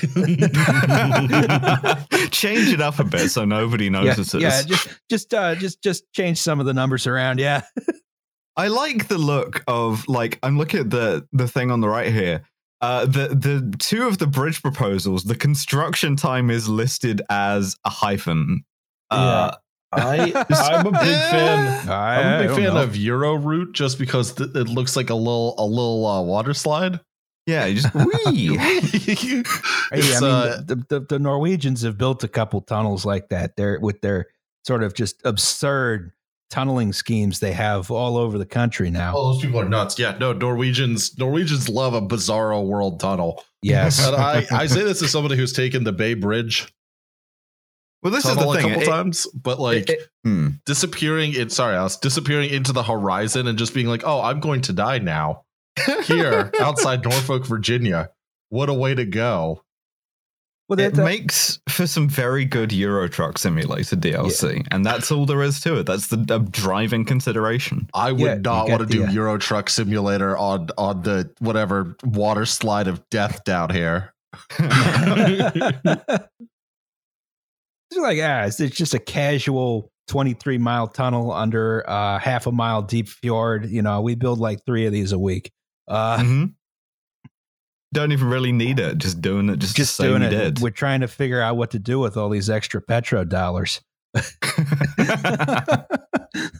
Change 2.31 2.73
it 2.73 2.81
up 2.81 2.99
a 2.99 3.03
bit 3.03 3.29
so 3.29 3.45
nobody 3.45 3.89
notices. 3.89 4.33
yeah, 4.41 4.61
just 4.63 4.87
just 5.09 5.33
uh, 5.33 5.55
just 5.55 5.81
just 5.81 6.03
change 6.13 6.39
some 6.39 6.59
of 6.59 6.65
the 6.65 6.73
numbers 6.73 7.07
around. 7.07 7.39
Yeah, 7.39 7.61
I 8.57 8.67
like 8.67 9.07
the 9.07 9.17
look 9.17 9.63
of 9.67 10.07
like 10.07 10.39
I'm 10.43 10.57
looking 10.57 10.81
at 10.81 10.89
the 10.89 11.25
the 11.31 11.47
thing 11.47 11.71
on 11.71 11.81
the 11.81 11.89
right 11.89 12.11
here. 12.11 12.43
Uh, 12.81 13.05
the 13.05 13.29
the 13.29 13.75
two 13.79 14.05
of 14.07 14.17
the 14.19 14.27
bridge 14.27 14.61
proposals, 14.61 15.23
the 15.23 15.35
construction 15.35 16.15
time 16.15 16.49
is 16.49 16.67
listed 16.69 17.21
as 17.29 17.75
a 17.85 17.89
hyphen. 17.89 18.63
Uh, 19.09 19.55
I, 19.93 20.33
I'm 20.51 20.85
a 20.87 20.91
big 20.91 21.01
fan. 21.01 21.89
I, 21.89 22.19
I'm 22.19 22.25
I 22.25 22.43
a 22.43 22.47
big 22.47 22.57
fan 22.57 22.73
know. 22.73 22.83
of 22.83 22.95
Euro 22.97 23.35
Route 23.35 23.73
just 23.73 23.97
because 23.97 24.33
th- 24.33 24.49
it 24.53 24.67
looks 24.67 24.95
like 24.95 25.09
a 25.09 25.15
little 25.15 25.55
a 25.57 25.65
little 25.65 26.05
uh, 26.05 26.21
water 26.21 26.53
slide. 26.53 26.99
yeah, 27.45 27.65
you 27.65 27.79
just 27.79 27.93
wee. 27.95 28.57
Hey, 29.89 29.99
I 29.99 30.01
mean, 30.01 30.23
uh, 30.23 30.61
the, 30.65 30.83
the, 30.89 30.99
the 30.99 31.19
Norwegians 31.19 31.81
have 31.83 31.97
built 31.97 32.21
a 32.25 32.27
couple 32.27 32.59
tunnels 32.59 33.05
like 33.05 33.29
that. 33.29 33.55
They're 33.55 33.79
with 33.79 34.01
their 34.01 34.27
sort 34.65 34.83
of 34.83 34.93
just 34.93 35.21
absurd 35.23 36.11
tunneling 36.49 36.91
schemes 36.91 37.39
they 37.39 37.53
have 37.53 37.89
all 37.89 38.17
over 38.17 38.37
the 38.37 38.45
country 38.45 38.91
now. 38.91 39.13
Oh, 39.15 39.33
those 39.33 39.41
people 39.41 39.59
are 39.61 39.67
nuts. 39.69 39.97
Yeah, 39.97 40.17
no, 40.19 40.33
Norwegians 40.33 41.17
Norwegians 41.17 41.69
love 41.69 41.93
a 41.93 42.01
bizarro 42.01 42.65
world 42.65 42.99
tunnel. 42.99 43.43
Yes. 43.61 44.05
And 44.05 44.15
I, 44.15 44.45
I 44.51 44.67
say 44.67 44.83
this 44.83 45.01
as 45.01 45.11
somebody 45.11 45.37
who's 45.37 45.53
taken 45.53 45.85
the 45.85 45.93
Bay 45.93 46.13
Bridge 46.13 46.67
Well, 48.03 48.13
this 48.13 48.25
is 48.25 48.35
tunnel 48.35 48.51
the 48.53 48.59
a 48.59 48.61
thing. 48.61 48.69
couple 48.71 48.83
it- 48.83 48.91
times, 48.91 49.27
but 49.33 49.59
like 49.59 49.89
it- 49.89 50.07
hmm. 50.23 50.49
disappearing 50.65 51.33
in 51.33 51.49
sorry, 51.49 51.75
I 51.75 51.83
was 51.83 51.97
disappearing 51.97 52.49
into 52.51 52.71
the 52.73 52.83
horizon 52.83 53.47
and 53.47 53.57
just 53.57 53.73
being 53.73 53.87
like, 53.87 54.03
oh, 54.05 54.21
I'm 54.21 54.39
going 54.39 54.61
to 54.61 54.73
die 54.73 54.99
now. 54.99 55.43
Here, 56.05 56.51
outside 56.59 57.03
Norfolk, 57.03 57.45
Virginia. 57.45 58.09
What 58.49 58.69
a 58.69 58.73
way 58.73 58.95
to 58.95 59.05
go. 59.05 59.63
well, 60.69 60.79
it 60.79 60.93
that- 60.95 61.03
makes 61.03 61.59
for 61.69 61.85
some 61.87 62.07
very 62.09 62.45
good 62.45 62.71
Euro 62.71 63.07
Truck 63.09 63.37
Simulator 63.37 63.95
DLC, 63.95 64.65
and 64.71 64.85
that's 64.85 65.11
all 65.11 65.25
there 65.25 65.41
is 65.43 65.59
to 65.61 65.79
it. 65.79 65.85
That's 65.85 66.07
the 66.07 66.23
uh, 66.29 66.37
driving 66.49 67.03
consideration. 67.05 67.89
I 67.93 68.11
would 68.11 68.21
Yeah, 68.21 68.35
not 68.35 68.69
want 68.69 68.81
to 68.81 68.85
do 68.87 68.99
the, 69.03 69.07
uh, 69.07 69.11
Euro 69.11 69.37
Truck 69.37 69.69
Simulator 69.69 70.37
on 70.37 70.69
on 70.77 71.01
the 71.03 71.29
whatever 71.39 71.95
water 72.03 72.45
slide 72.45 72.87
of 72.87 73.07
death 73.09 73.43
down 73.43 73.69
here. 73.69 74.13
it's 77.97 78.03
like 78.03 78.19
ah, 78.21 78.43
it's, 78.45 78.59
it's 78.59 78.75
just 78.75 78.93
a 78.93 78.99
casual 78.99 79.91
23 80.07 80.57
mile 80.57 80.87
tunnel 80.87 81.31
under 81.31 81.87
uh, 81.89 82.19
half 82.19 82.47
a 82.47 82.51
mile 82.51 82.81
deep 82.81 83.07
fjord. 83.09 83.69
You 83.69 83.81
know, 83.81 84.01
we 84.01 84.15
build 84.15 84.39
like 84.39 84.65
three 84.65 84.85
of 84.85 84.93
these 84.93 85.11
a 85.11 85.19
week. 85.19 85.51
Uh, 85.87 86.17
Mhm. 86.17 86.53
Don't 87.93 88.11
even 88.11 88.27
really 88.27 88.51
need 88.51 88.79
it. 88.79 88.97
Just 88.97 89.21
doing 89.21 89.49
it. 89.49 89.59
Just, 89.59 89.77
just 89.77 89.99
doing 89.99 90.21
it. 90.21 90.29
did. 90.29 90.59
We're 90.59 90.71
trying 90.71 90.99
to 91.01 91.07
figure 91.07 91.41
out 91.41 91.55
what 91.55 91.71
to 91.71 91.79
do 91.79 91.99
with 91.99 92.17
all 92.17 92.29
these 92.29 92.49
extra 92.49 92.81
petro 92.81 93.23
dollars. 93.23 93.79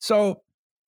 so 0.00 0.42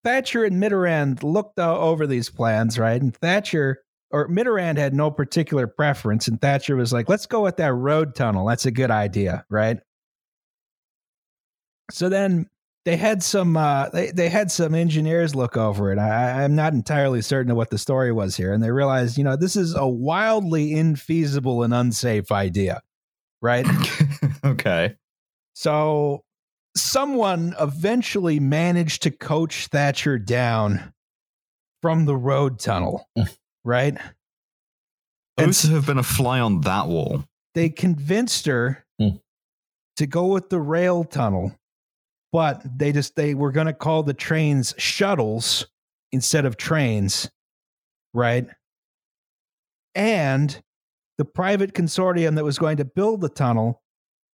Thatcher 0.05 0.45
and 0.45 0.63
Mitterrand 0.63 1.23
looked 1.23 1.59
uh, 1.59 1.79
over 1.79 2.07
these 2.07 2.31
plans, 2.31 2.79
right? 2.79 3.01
And 3.01 3.15
Thatcher 3.17 3.83
or 4.11 4.29
Mitterrand 4.29 4.77
had 4.77 4.95
no 4.95 5.11
particular 5.11 5.67
preference, 5.67 6.29
and 6.29 6.41
Thatcher 6.41 6.77
was 6.77 6.93
like, 6.93 7.09
"Let's 7.09 7.27
go 7.27 7.43
with 7.43 7.57
that 7.59 7.73
road 7.73 8.15
tunnel. 8.15 8.47
That's 8.47 8.67
a 8.67 8.71
good 8.71 8.91
idea, 8.91 9.45
right?" 9.49 9.79
So 11.91 12.09
then 12.09 12.49
they 12.85 12.97
had 12.97 13.23
some 13.23 13.57
uh, 13.57 13.89
they 13.91 14.11
they 14.11 14.29
had 14.29 14.51
some 14.51 14.75
engineers 14.75 15.35
look 15.35 15.57
over 15.57 15.93
it. 15.93 15.99
I, 15.99 16.45
I'm 16.45 16.55
not 16.55 16.73
entirely 16.73 17.23
certain 17.23 17.51
of 17.51 17.57
what 17.57 17.71
the 17.71 17.79
story 17.79 18.13
was 18.13 18.37
here, 18.37 18.53
and 18.53 18.63
they 18.63 18.71
realized, 18.71 19.19
you 19.19 19.25
know, 19.25 19.37
this 19.37 19.57
is 19.57 19.75
a 19.75 19.87
wildly 19.87 20.71
infeasible 20.71 21.65
and 21.65 21.75
unsafe 21.75 22.33
idea, 22.33 22.83
right? 23.43 23.67
okay. 24.45 24.97
So 25.55 26.25
someone 26.77 27.55
eventually 27.61 28.41
managed 28.41 29.03
to 29.03 29.11
coach 29.11 29.67
Thatcher 29.67 30.19
down 30.19 30.95
from 31.83 32.07
the 32.07 32.17
road 32.17 32.59
tunnel, 32.59 33.09
right? 33.65 33.97
And 35.37 35.53
to 35.53 35.69
have 35.69 35.87
been 35.87 35.99
a 35.99 36.03
fly 36.03 36.41
on 36.41 36.61
that 36.63 36.87
wall. 36.89 37.25
they 37.55 37.69
convinced 37.69 38.47
her 38.47 38.85
Hmm. 38.99 39.17
to 39.97 40.07
go 40.07 40.27
with 40.27 40.51
the 40.51 40.61
rail 40.61 41.05
tunnel, 41.05 41.57
but 42.33 42.63
they 42.79 42.93
just 42.93 43.17
they 43.17 43.35
were 43.35 43.51
going 43.53 43.67
to 43.67 43.73
call 43.73 44.03
the 44.03 44.15
trains 44.15 44.75
shuttles 44.79 45.67
instead 46.13 46.45
of 46.45 46.57
trains, 46.57 47.31
right? 48.15 48.47
And 49.95 50.63
the 51.19 51.25
private 51.25 51.75
consortium 51.75 52.37
that 52.37 52.45
was 52.45 52.59
going 52.59 52.77
to 52.79 52.85
build 52.85 53.21
the 53.21 53.29
tunnel 53.29 53.83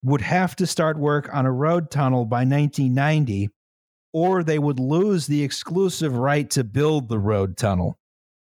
would 0.03 0.21
have 0.21 0.55
to 0.57 0.67
start 0.67 0.99
work 0.99 1.33
on 1.33 1.47
a 1.47 1.53
road 1.53 1.91
tunnel 1.91 2.25
by 2.27 2.45
1990 2.45 3.49
or 4.13 4.43
they 4.45 4.59
would 4.59 4.79
lose 4.79 5.27
the 5.27 5.43
exclusive 5.43 6.15
right 6.15 6.49
to 6.51 6.63
build 6.65 7.09
the 7.09 7.19
road 7.19 7.57
tunnel. 7.57 7.99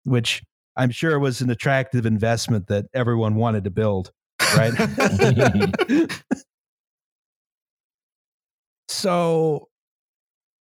which 0.03 0.41
I'm 0.77 0.91
sure 0.91 1.13
it 1.13 1.19
was 1.19 1.41
an 1.41 1.49
attractive 1.49 2.05
investment 2.05 2.67
that 2.67 2.85
everyone 2.93 3.35
wanted 3.35 3.63
to 3.63 3.71
build, 3.71 4.11
right? 4.55 4.73
so, 8.87 9.67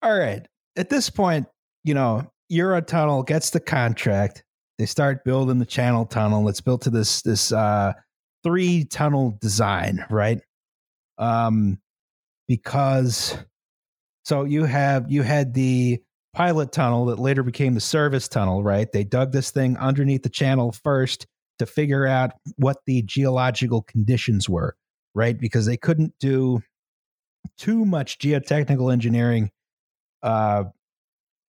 all 0.01 0.17
right. 0.17 0.47
At 0.77 0.89
this 0.89 1.09
point, 1.09 1.47
you 1.83 1.93
know, 1.93 2.31
Eurotunnel 2.51 3.27
gets 3.27 3.49
the 3.49 3.59
contract. 3.59 4.43
They 4.77 4.85
start 4.85 5.23
building 5.25 5.59
the 5.59 5.65
channel 5.65 6.05
tunnel. 6.05 6.47
It's 6.49 6.61
built 6.61 6.81
to 6.83 6.89
this 6.89 7.21
this 7.21 7.51
uh, 7.51 7.93
three 8.43 8.85
tunnel 8.85 9.37
design, 9.41 10.05
right? 10.09 10.39
Um, 11.17 11.79
because 12.47 13.37
so 14.23 14.43
you 14.43 14.63
have 14.65 15.09
you 15.09 15.23
had 15.23 15.53
the 15.53 16.01
pilot 16.35 16.71
tunnel 16.71 17.05
that 17.05 17.19
later 17.19 17.43
became 17.43 17.73
the 17.73 17.79
service 17.81 18.27
tunnel, 18.27 18.63
right? 18.63 18.91
They 18.91 19.03
dug 19.03 19.31
this 19.31 19.51
thing 19.51 19.77
underneath 19.77 20.23
the 20.23 20.29
channel 20.29 20.71
first 20.71 21.25
to 21.59 21.65
figure 21.65 22.05
out 22.05 22.31
what 22.57 22.77
the 22.85 23.01
geological 23.03 23.81
conditions 23.83 24.49
were, 24.49 24.75
right? 25.13 25.39
Because 25.39 25.65
they 25.65 25.77
couldn't 25.77 26.13
do 26.19 26.61
too 27.57 27.85
much 27.85 28.19
geotechnical 28.19 28.91
engineering 28.91 29.49
uh, 30.23 30.65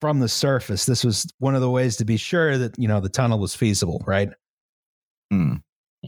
from 0.00 0.20
the 0.20 0.28
surface. 0.28 0.86
This 0.86 1.02
was 1.04 1.26
one 1.38 1.54
of 1.54 1.60
the 1.60 1.70
ways 1.70 1.96
to 1.96 2.04
be 2.04 2.16
sure 2.16 2.56
that 2.58 2.78
you 2.78 2.86
know 2.86 3.00
the 3.00 3.08
tunnel 3.08 3.38
was 3.38 3.54
feasible, 3.54 4.02
right? 4.06 4.28
Hmm. 5.32 5.54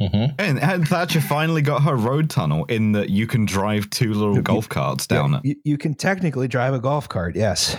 Mhm. 0.01 0.35
And, 0.39 0.61
and 0.61 0.87
Thatcher 0.87 1.21
finally 1.21 1.61
got 1.63 1.83
her 1.83 1.97
road 1.97 2.31
tunnel 2.31 2.67
in 2.67 2.93
that 2.93 3.11
you 3.11 3.27
can 3.27 3.45
drive 3.47 3.91
two 3.91 4.15
little 4.15 4.37
You- 4.37 4.43
golf 4.43 4.69
carts 4.69 5.09
down 5.09 5.33
Yeah, 5.33 5.39
it. 5.39 5.45
You, 5.45 5.57
you 5.65 5.79
can 5.79 5.95
technically 5.95 6.47
drive 6.47 6.73
a 6.75 6.79
golf 6.79 7.09
cart, 7.09 7.35
yes. 7.35 7.77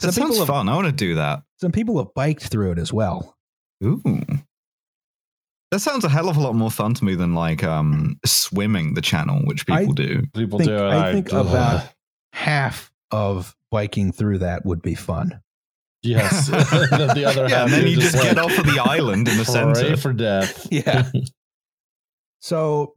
That 0.00 0.12
Some 0.12 0.12
sounds 0.12 0.34
people 0.36 0.46
have, 0.46 0.54
fun. 0.54 0.68
I 0.68 0.74
want 0.74 0.86
to 0.86 0.92
do 0.92 1.14
that. 1.16 1.42
some 1.60 1.72
people 1.72 1.98
have 1.98 2.14
biked 2.14 2.44
through 2.44 2.72
it 2.72 2.78
as 2.78 2.92
well. 2.92 3.36
Ooh. 3.84 4.02
That 5.70 5.80
sounds 5.80 6.04
a 6.04 6.08
hell 6.08 6.28
of 6.28 6.36
a 6.36 6.40
lot 6.40 6.54
more 6.54 6.70
fun 6.70 6.94
to 6.94 7.04
me 7.04 7.14
than 7.14 7.34
like 7.34 7.62
um 7.62 8.18
swimming 8.24 8.94
the 8.94 9.02
channel, 9.02 9.40
which 9.44 9.64
I- 9.68 9.80
people 9.80 9.94
do. 9.94 10.22
People 10.34 10.58
Think- 10.58 10.70
do. 10.70 10.76
and 10.76 10.94
I 10.94 11.12
think 11.12 11.32
ugh. 11.32 11.46
about 11.46 11.88
half 12.32 12.90
of 13.10 13.54
biking 13.70 14.12
through 14.12 14.38
that 14.38 14.64
would 14.64 14.80
be 14.82 14.94
fun. 14.94 15.40
yes. 16.02 16.46
the, 16.48 16.56
the 17.14 17.24
other 17.24 17.48
Yeah, 17.48 17.58
half 17.58 17.64
and 17.64 17.72
then 17.72 17.80
you're 17.82 17.90
you 17.90 17.96
just 18.00 18.14
like, 18.14 18.22
get 18.24 18.38
off 18.38 18.56
of 18.56 18.64
the 18.66 18.80
island 18.82 19.28
in 19.28 19.36
the 19.36 19.44
center. 19.44 19.96
for 19.96 20.12
death. 20.12 20.66
Yeah. 20.70 21.10
So 22.40 22.94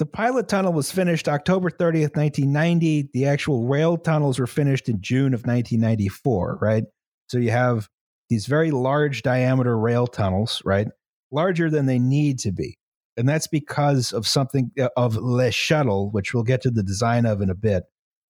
the 0.00 0.06
pilot 0.06 0.48
tunnel 0.48 0.72
was 0.72 0.90
finished 0.90 1.28
October 1.28 1.68
30th, 1.70 2.16
1990. 2.16 3.10
The 3.12 3.26
actual 3.26 3.66
rail 3.68 3.98
tunnels 3.98 4.38
were 4.38 4.46
finished 4.46 4.88
in 4.88 5.02
June 5.02 5.34
of 5.34 5.40
1994, 5.40 6.58
right? 6.58 6.84
So 7.28 7.36
you 7.36 7.50
have 7.50 7.86
these 8.30 8.46
very 8.46 8.70
large 8.70 9.20
diameter 9.20 9.78
rail 9.78 10.06
tunnels, 10.06 10.62
right? 10.64 10.88
Larger 11.30 11.68
than 11.68 11.84
they 11.84 11.98
need 11.98 12.38
to 12.38 12.50
be. 12.50 12.78
And 13.18 13.28
that's 13.28 13.46
because 13.46 14.14
of 14.14 14.26
something 14.26 14.70
uh, 14.80 14.88
of 14.96 15.16
Le 15.16 15.50
Shuttle, 15.52 16.10
which 16.10 16.32
we'll 16.32 16.44
get 16.44 16.62
to 16.62 16.70
the 16.70 16.82
design 16.82 17.26
of 17.26 17.42
in 17.42 17.50
a 17.50 17.54
bit. 17.54 17.82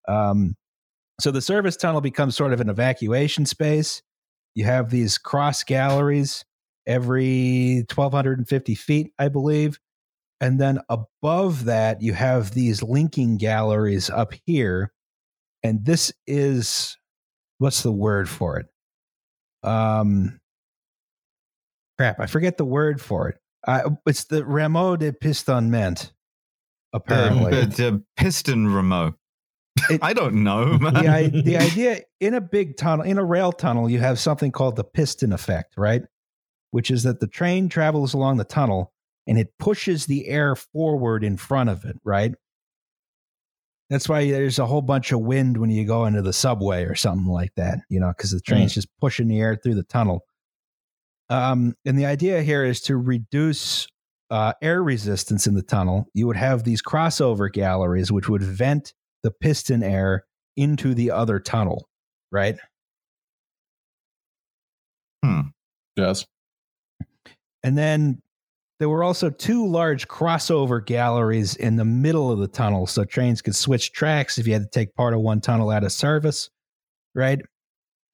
Um, 0.09 0.57
so 1.21 1.31
the 1.31 1.41
service 1.41 1.77
tunnel 1.77 2.01
becomes 2.01 2.35
sort 2.35 2.53
of 2.53 2.61
an 2.61 2.69
evacuation 2.69 3.47
space. 3.47 4.03
You 4.57 4.65
have 4.65 4.91
these 4.91 5.19
cross 5.19 5.63
galleries 5.63 6.45
every 6.85 7.85
1,250 7.95 8.75
feet, 8.75 9.13
I 9.21 9.29
believe. 9.29 9.79
And 10.41 10.59
then 10.59 10.81
above 10.89 11.67
that, 11.67 12.01
you 12.01 12.15
have 12.15 12.53
these 12.53 12.83
linking 12.83 13.37
galleries 13.37 14.09
up 14.09 14.33
here. 14.47 14.93
And 15.63 15.85
this 15.85 16.13
is 16.27 16.97
what's 17.59 17.83
the 17.83 17.93
word 17.93 18.29
for 18.29 18.59
it? 18.59 18.67
Um, 19.63 20.41
crap, 21.99 22.19
I 22.19 22.27
forget 22.27 22.57
the 22.57 22.65
word 22.65 23.01
for 23.01 23.29
it. 23.29 23.37
Uh, 23.67 23.91
it's 24.07 24.25
the 24.25 24.43
Rameau 24.43 24.99
de 24.99 25.13
Pistonnement, 25.13 26.13
apparently. 26.95 27.51
The, 27.51 27.67
the 27.67 28.05
piston 28.17 28.73
remote. 28.73 29.15
It- 29.91 30.01
I 30.03 30.15
don't 30.15 30.43
know, 30.43 30.79
the, 30.79 31.43
the 31.45 31.57
idea 31.61 32.01
in 32.21 32.33
a 32.33 32.41
big 32.41 32.79
tunnel, 32.79 33.05
in 33.05 33.19
a 33.19 33.25
rail 33.25 33.53
tunnel, 33.53 33.91
you 33.91 33.99
have 33.99 34.19
something 34.19 34.51
called 34.51 34.77
the 34.77 34.85
piston 34.85 35.35
effect, 35.35 35.75
right? 35.77 36.03
Which 36.71 36.91
is 36.91 37.03
that 37.03 37.21
the 37.21 37.27
train 37.27 37.69
travels 37.69 38.15
along 38.15 38.39
the 38.39 38.45
tunnel 38.45 38.95
and 39.27 39.39
it 39.39 39.53
pushes 39.59 40.07
the 40.07 40.27
air 40.27 40.57
forward 40.57 41.25
in 41.25 41.37
front 41.37 41.71
of 41.71 41.85
it, 41.85 41.97
right? 42.05 42.33
That's 43.91 44.09
why 44.09 44.31
there's 44.31 44.61
a 44.61 44.67
whole 44.67 44.83
bunch 44.83 45.11
of 45.11 45.21
wind 45.21 45.57
when 45.57 45.71
you 45.71 45.85
go 45.85 46.07
into 46.07 46.23
the 46.23 46.33
subway 46.33 46.85
or 46.85 46.95
something 46.95 47.27
like 47.27 47.53
that, 47.57 47.81
you 47.89 47.99
know, 47.99 48.13
because 48.17 48.31
the 48.31 48.41
train's 48.41 48.75
just 48.75 48.89
pushing 49.01 49.27
the 49.27 49.41
air 49.41 49.57
through 49.57 49.75
the 49.75 49.83
tunnel. 49.83 50.25
Um, 51.29 51.75
and 51.85 51.99
the 51.99 52.07
idea 52.07 52.43
here 52.43 52.65
is 52.65 52.81
to 52.83 52.97
reduce 52.97 53.89
uh, 54.31 54.53
air 54.63 54.83
resistance 54.83 55.49
in 55.49 55.55
the 55.55 55.63
tunnel. 55.63 56.07
You 56.15 56.29
would 56.29 56.37
have 56.37 56.63
these 56.63 56.83
crossover 56.83 57.53
galleries, 57.53 58.13
which 58.13 58.29
would 58.29 58.43
vent 58.43 58.95
the 59.25 59.33
piston 59.33 59.83
air 59.83 60.25
into 60.57 60.95
the 60.95 61.11
other 61.11 61.41
tunnel, 61.41 61.89
right? 62.31 62.57
Hmm. 65.25 65.41
Yes. 65.97 66.27
And 67.63 67.77
then 67.77 68.23
there 68.81 68.89
were 68.89 69.05
also 69.05 69.29
two 69.29 69.67
large 69.67 70.09
crossover 70.09 70.85
galleries 70.85 71.55
in 71.55 71.77
the 71.77 71.85
middle 71.85 72.33
of 72.33 72.39
the 72.39 72.49
tunnel 72.49 72.87
so 72.87 73.05
trains 73.05 73.43
could 73.43 73.55
switch 73.55 73.93
tracks 73.93 74.39
if 74.39 74.47
you 74.47 74.55
had 74.55 74.63
to 74.63 74.71
take 74.71 74.95
part 74.95 75.13
of 75.13 75.21
one 75.21 75.43
tunnel 75.43 75.69
out 75.69 75.85
of 75.85 75.93
service, 75.93 76.49
right? 77.15 77.39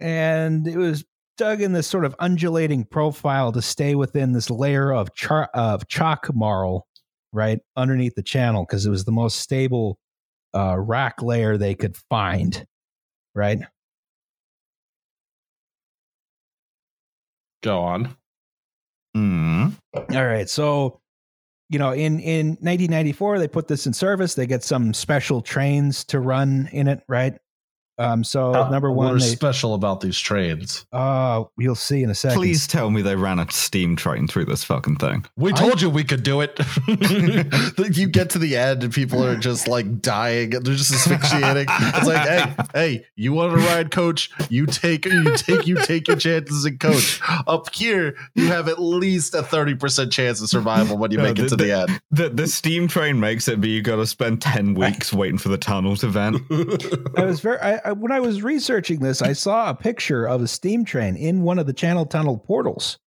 And 0.01 0.67
it 0.67 0.77
was 0.77 1.05
dug 1.39 1.63
in 1.63 1.73
this 1.73 1.87
sort 1.87 2.05
of 2.05 2.17
undulating 2.19 2.85
profile 2.85 3.53
to 3.53 3.63
stay 3.63 3.95
within 3.95 4.33
this 4.33 4.51
layer 4.51 4.93
of 4.93 5.15
char- 5.15 5.51
of 5.55 5.87
chalk 5.87 6.35
marl, 6.35 6.89
right, 7.33 7.61
underneath 7.77 8.17
the 8.17 8.23
channel 8.23 8.65
because 8.65 8.87
it 8.87 8.91
was 8.91 9.05
the 9.05 9.13
most 9.13 9.37
stable 9.37 10.01
uh, 10.53 10.77
rock 10.77 11.23
layer 11.23 11.57
they 11.57 11.77
could 11.77 11.97
find, 12.11 12.67
right? 13.37 13.61
Go 17.63 17.81
on. 17.83 18.17
Hmm. 19.17 19.69
All 19.95 20.27
right. 20.27 20.47
So, 20.47 21.01
you 21.71 21.79
know, 21.79 21.93
in 21.93 22.21
in 22.21 22.49
1994, 22.61 23.39
they 23.39 23.49
put 23.49 23.67
this 23.67 23.87
in 23.87 23.95
service. 23.95 24.35
They 24.35 24.47
get 24.47 24.63
some 24.63 24.93
special 24.93 25.41
trains 25.41 26.05
to 26.05 26.21
run 26.21 26.69
in 26.71 26.87
it, 26.87 27.03
right? 27.09 27.39
Um. 27.99 28.23
So 28.25 28.55
Uh, 28.55 28.69
number 28.71 28.91
one, 28.93 29.09
What 29.09 29.17
is 29.17 29.29
they, 29.31 29.35
special 29.37 29.75
about 29.75 30.01
these 30.01 30.19
trains? 30.19 30.85
uh, 30.93 31.45
you'll 31.59 31.75
see 31.75 32.03
in 32.03 32.11
a 32.11 32.15
second. 32.15 32.37
Please 32.39 32.67
tell 32.67 32.91
me 32.91 33.01
they 33.03 33.17
ran 33.17 33.39
a 33.39 33.51
steam 33.51 33.97
train 33.97 34.27
through 34.29 34.45
this 34.47 34.65
fucking 34.65 34.97
thing. 34.97 35.25
We 35.37 35.53
I- 35.53 35.57
told 35.57 35.81
you 35.81 35.89
we 35.91 36.05
could 36.05 36.23
do 36.23 36.41
it. 36.43 36.59
you 37.97 38.07
get 38.09 38.31
to 38.31 38.39
the 38.39 38.57
end 38.57 38.85
and 38.85 38.93
people 38.93 39.25
are 39.25 39.37
just 39.37 39.69
like 39.69 40.01
dying. 40.03 40.51
They're 40.51 40.61
just 40.75 40.93
asphyxiating. 40.93 41.67
it's 41.69 42.07
like, 42.07 42.27
hey, 42.29 42.55
hey, 42.75 43.07
you 43.17 43.33
want 43.33 43.53
to 43.59 43.67
ride 43.67 43.91
coach? 43.91 44.31
You 44.51 44.67
take 44.67 45.05
you 45.07 45.37
take 45.37 45.67
you 45.67 45.77
take 45.83 46.09
your 46.09 46.17
chances 46.17 46.65
in 46.65 46.79
coach. 46.79 47.21
Up 47.47 47.73
here, 47.75 48.17
you 48.35 48.47
have 48.49 48.69
at 48.69 48.79
least 48.81 49.35
a 49.35 49.43
30% 49.43 50.11
chance 50.13 50.41
of 50.41 50.49
survival 50.49 50.97
when 50.99 51.11
you 51.11 51.19
No, 51.19 51.25
make 51.25 51.39
it 51.39 51.49
to 51.49 51.57
the 51.57 51.73
end. 51.73 52.01
The 52.11 52.29
the 52.29 52.47
steam 52.47 52.89
train 52.89 53.21
makes 53.21 53.49
it, 53.49 53.61
but 53.61 53.69
you 53.71 53.83
got 53.83 53.97
to 53.97 54.07
spend 54.07 54.43
ten 54.43 54.75
weeks 54.75 55.13
waiting 55.13 55.39
for 55.39 55.49
the 55.49 55.59
tunnel 55.59 55.97
to 55.97 56.09
vent. 56.09 56.43
I 57.17 57.25
was 57.25 57.41
very 57.41 57.59
I, 57.61 57.86
I, 57.87 57.93
when 57.93 58.13
I 58.13 58.21
was 58.21 58.43
researching 58.43 59.01
this, 59.01 59.23
I 59.23 59.33
saw 59.33 59.71
a 59.71 59.75
picture 59.75 60.27
of 60.27 60.43
a 60.43 60.49
steam 60.49 60.85
train 60.85 61.17
in 61.17 61.43
one 61.43 61.59
of 61.59 61.67
the 61.67 61.73
channel 61.73 62.05
tunnel 62.07 62.39
portals, 62.39 62.99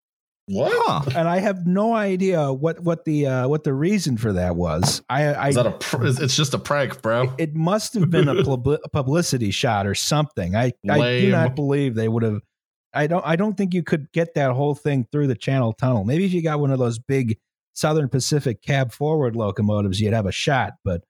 Wow! 0.51 1.03
And 1.15 1.27
I 1.27 1.39
have 1.39 1.67
no 1.67 1.93
idea 1.93 2.51
what 2.51 2.79
what 2.79 3.05
the 3.05 3.27
uh, 3.27 3.47
what 3.47 3.63
the 3.63 3.73
reason 3.73 4.17
for 4.17 4.33
that 4.33 4.55
was. 4.55 5.03
I, 5.07 5.25
I 5.25 5.47
Is 5.49 5.55
that 5.55 5.67
a 5.67 5.71
pr- 5.71 6.07
it's 6.07 6.35
just 6.35 6.55
a 6.55 6.57
prank, 6.59 7.03
bro. 7.03 7.31
it 7.37 7.53
must 7.53 7.93
have 7.93 8.09
been 8.09 8.27
a 8.27 8.43
pub- 8.43 8.79
publicity 8.91 9.51
shot 9.51 9.85
or 9.85 9.93
something. 9.93 10.55
I 10.55 10.73
I 10.89 11.19
do 11.21 11.31
not 11.31 11.55
believe 11.55 11.93
they 11.93 12.07
would 12.07 12.23
have. 12.23 12.41
I 12.95 13.05
don't. 13.05 13.23
I 13.23 13.35
don't 13.35 13.55
think 13.57 13.75
you 13.75 13.83
could 13.83 14.11
get 14.11 14.33
that 14.33 14.51
whole 14.53 14.73
thing 14.73 15.07
through 15.11 15.27
the 15.27 15.35
Channel 15.35 15.73
Tunnel. 15.73 16.03
Maybe 16.03 16.25
if 16.25 16.33
you 16.33 16.41
got 16.41 16.59
one 16.59 16.71
of 16.71 16.79
those 16.79 16.97
big 16.97 17.37
Southern 17.73 18.09
Pacific 18.09 18.63
cab 18.63 18.91
forward 18.91 19.35
locomotives, 19.35 20.01
you'd 20.01 20.13
have 20.13 20.25
a 20.25 20.31
shot. 20.31 20.73
But 20.83 21.03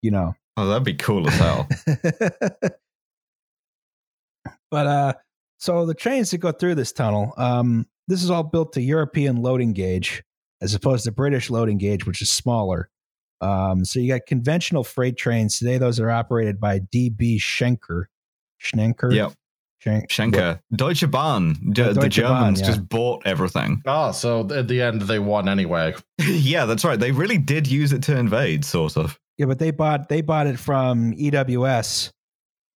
you 0.00 0.12
know, 0.12 0.34
Oh, 0.56 0.68
that'd 0.68 0.84
be 0.84 0.94
cool 0.94 1.26
as 1.26 1.34
hell. 1.34 1.68
but 4.70 4.86
uh, 4.86 5.12
so 5.58 5.86
the 5.86 5.94
trains 5.94 6.30
that 6.30 6.38
go 6.38 6.52
through 6.52 6.74
this 6.76 6.92
tunnel, 6.92 7.34
um, 7.36 7.86
this 8.08 8.22
is 8.22 8.30
all 8.30 8.42
built 8.42 8.72
to 8.74 8.80
European 8.82 9.36
loading 9.42 9.72
gauge 9.72 10.22
as 10.60 10.74
opposed 10.74 11.04
to 11.04 11.12
British 11.12 11.50
loading 11.50 11.78
gauge, 11.78 12.06
which 12.06 12.20
is 12.22 12.30
smaller. 12.30 12.90
Um, 13.40 13.84
so 13.84 13.98
you 14.00 14.08
got 14.08 14.26
conventional 14.26 14.84
freight 14.84 15.16
trains 15.16 15.58
today; 15.58 15.78
those 15.78 15.98
are 15.98 16.10
operated 16.10 16.60
by 16.60 16.80
DB 16.80 17.38
Schenker. 17.38 18.04
Schenker. 18.62 19.14
Yep. 19.14 19.32
Schenk- 19.82 20.08
Schenker, 20.10 20.60
Deutsche 20.76 21.10
Bahn, 21.10 21.54
D- 21.72 21.80
Yeah, 21.80 21.88
the 21.92 22.00
Deutsche 22.02 22.20
Bahn, 22.20 22.42
Germans 22.42 22.60
yeah. 22.60 22.66
just 22.66 22.86
bought 22.86 23.22
everything. 23.24 23.80
Oh, 23.86 24.12
so 24.12 24.40
at 24.52 24.68
the 24.68 24.82
end 24.82 25.02
they 25.02 25.18
won 25.18 25.48
anyway. 25.48 25.94
yeah, 26.20 26.66
that's 26.66 26.84
right. 26.84 27.00
They 27.00 27.12
really 27.12 27.38
did 27.38 27.66
use 27.66 27.94
it 27.94 28.02
to 28.02 28.18
invade, 28.18 28.66
sort 28.66 28.98
of. 28.98 29.18
Yeah, 29.38 29.46
but 29.46 29.58
they 29.58 29.70
bought 29.70 30.10
they 30.10 30.20
bought 30.20 30.46
it 30.46 30.58
from 30.58 31.12
EWS, 31.14 32.10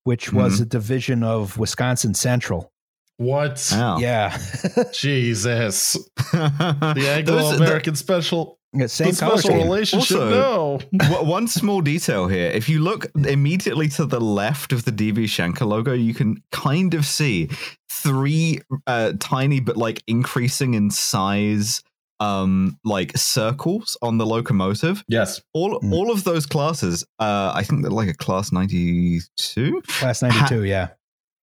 which 0.04 0.32
was 0.32 0.60
a 0.60 0.66
division 0.66 1.22
of 1.22 1.58
Wisconsin 1.58 2.14
Central. 2.14 2.70
What? 3.16 3.68
Wow. 3.72 3.98
Yeah. 3.98 4.36
Jesus. 4.92 5.96
The 6.32 7.06
Anglo-American 7.16 7.94
special, 7.94 8.58
Yeah, 8.72 8.86
Same 8.86 9.12
the 9.12 9.16
color 9.20 9.38
special 9.38 9.56
scheme. 9.56 9.62
relationship. 9.68 10.16
Also- 10.18 10.30
no. 10.30 10.80
W- 10.98 11.30
One 11.30 11.46
small 11.46 11.80
detail 11.80 12.26
here. 12.26 12.50
If 12.50 12.68
you 12.68 12.80
look 12.80 13.06
immediately 13.14 13.88
to 13.90 14.04
the 14.04 14.20
left 14.20 14.72
of 14.72 14.84
the 14.84 14.90
DB 14.90 15.24
Schenker 15.24 15.64
logo, 15.66 15.92
you 15.92 16.12
can 16.12 16.42
kind 16.50 16.92
of 16.94 17.06
see 17.06 17.48
three 17.88 18.60
uh, 18.88 19.12
tiny 19.20 19.60
but 19.60 19.76
like 19.76 20.02
increasing 20.08 20.74
in 20.74 20.90
size 20.90 21.82
um 22.24 22.78
like 22.84 23.16
circles 23.16 23.96
on 24.02 24.18
the 24.18 24.26
locomotive 24.26 25.04
Yes. 25.08 25.40
all 25.52 25.80
Mm. 25.80 25.92
all 25.92 26.10
of 26.10 26.24
those 26.24 26.46
classes 26.46 27.04
uh 27.18 27.52
i 27.54 27.62
think 27.62 27.82
they're 27.82 27.90
like 28.02 28.08
a 28.08 28.14
class 28.26 28.52
92 28.52 29.82
Class 29.86 30.22
92, 30.22 30.64
yeah. 30.64 30.88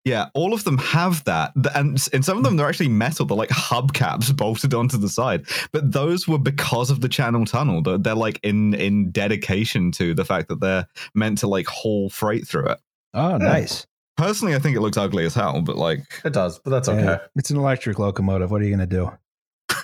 yeah 0.06 0.30
all 0.34 0.54
of 0.54 0.64
them 0.64 0.78
have 0.78 1.24
that 1.26 1.52
Th- 1.62 1.76
and 1.76 2.00
in 2.14 2.24
some 2.24 2.38
of 2.38 2.44
them 2.44 2.56
they're 2.58 2.68
actually 2.68 2.90
metal 2.90 3.26
they're 3.26 3.38
like 3.38 3.50
hubcaps 3.50 4.36
bolted 4.36 4.74
onto 4.74 4.98
the 4.98 5.10
side 5.10 5.46
but 5.72 5.92
those 5.92 6.28
were 6.28 6.40
because 6.40 6.90
of 6.90 7.02
the 7.02 7.10
channel 7.10 7.46
tunnel 7.46 7.82
they're, 7.82 7.98
they're 7.98 8.16
like 8.16 8.40
in 8.44 8.74
in 8.74 9.12
dedication 9.12 9.92
to 9.94 10.14
the 10.14 10.26
fact 10.26 10.48
that 10.50 10.60
they're 10.62 10.88
meant 11.16 11.38
to 11.40 11.48
like 11.48 11.68
haul 11.68 12.10
freight 12.10 12.48
through 12.48 12.68
it 12.68 12.80
Oh, 13.14 13.38
nice. 13.38 13.86
personally 14.18 14.56
i 14.56 14.60
think 14.60 14.76
it 14.78 14.82
looks 14.82 14.98
ugly 14.98 15.26
as 15.26 15.34
hell 15.36 15.62
but 15.62 15.76
like 15.78 16.00
It 16.24 16.34
does, 16.34 16.60
but 16.60 16.72
that's 16.72 16.88
okay. 16.90 17.04
Yeah. 17.04 17.18
It's 17.36 17.50
an 17.52 17.58
electric 17.58 18.00
locomotive. 18.00 18.50
What 18.52 18.62
are 18.62 18.66
you 18.66 18.76
going 18.76 18.88
to 18.90 18.96
do? 18.96 19.12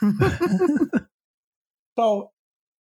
so, 1.98 2.32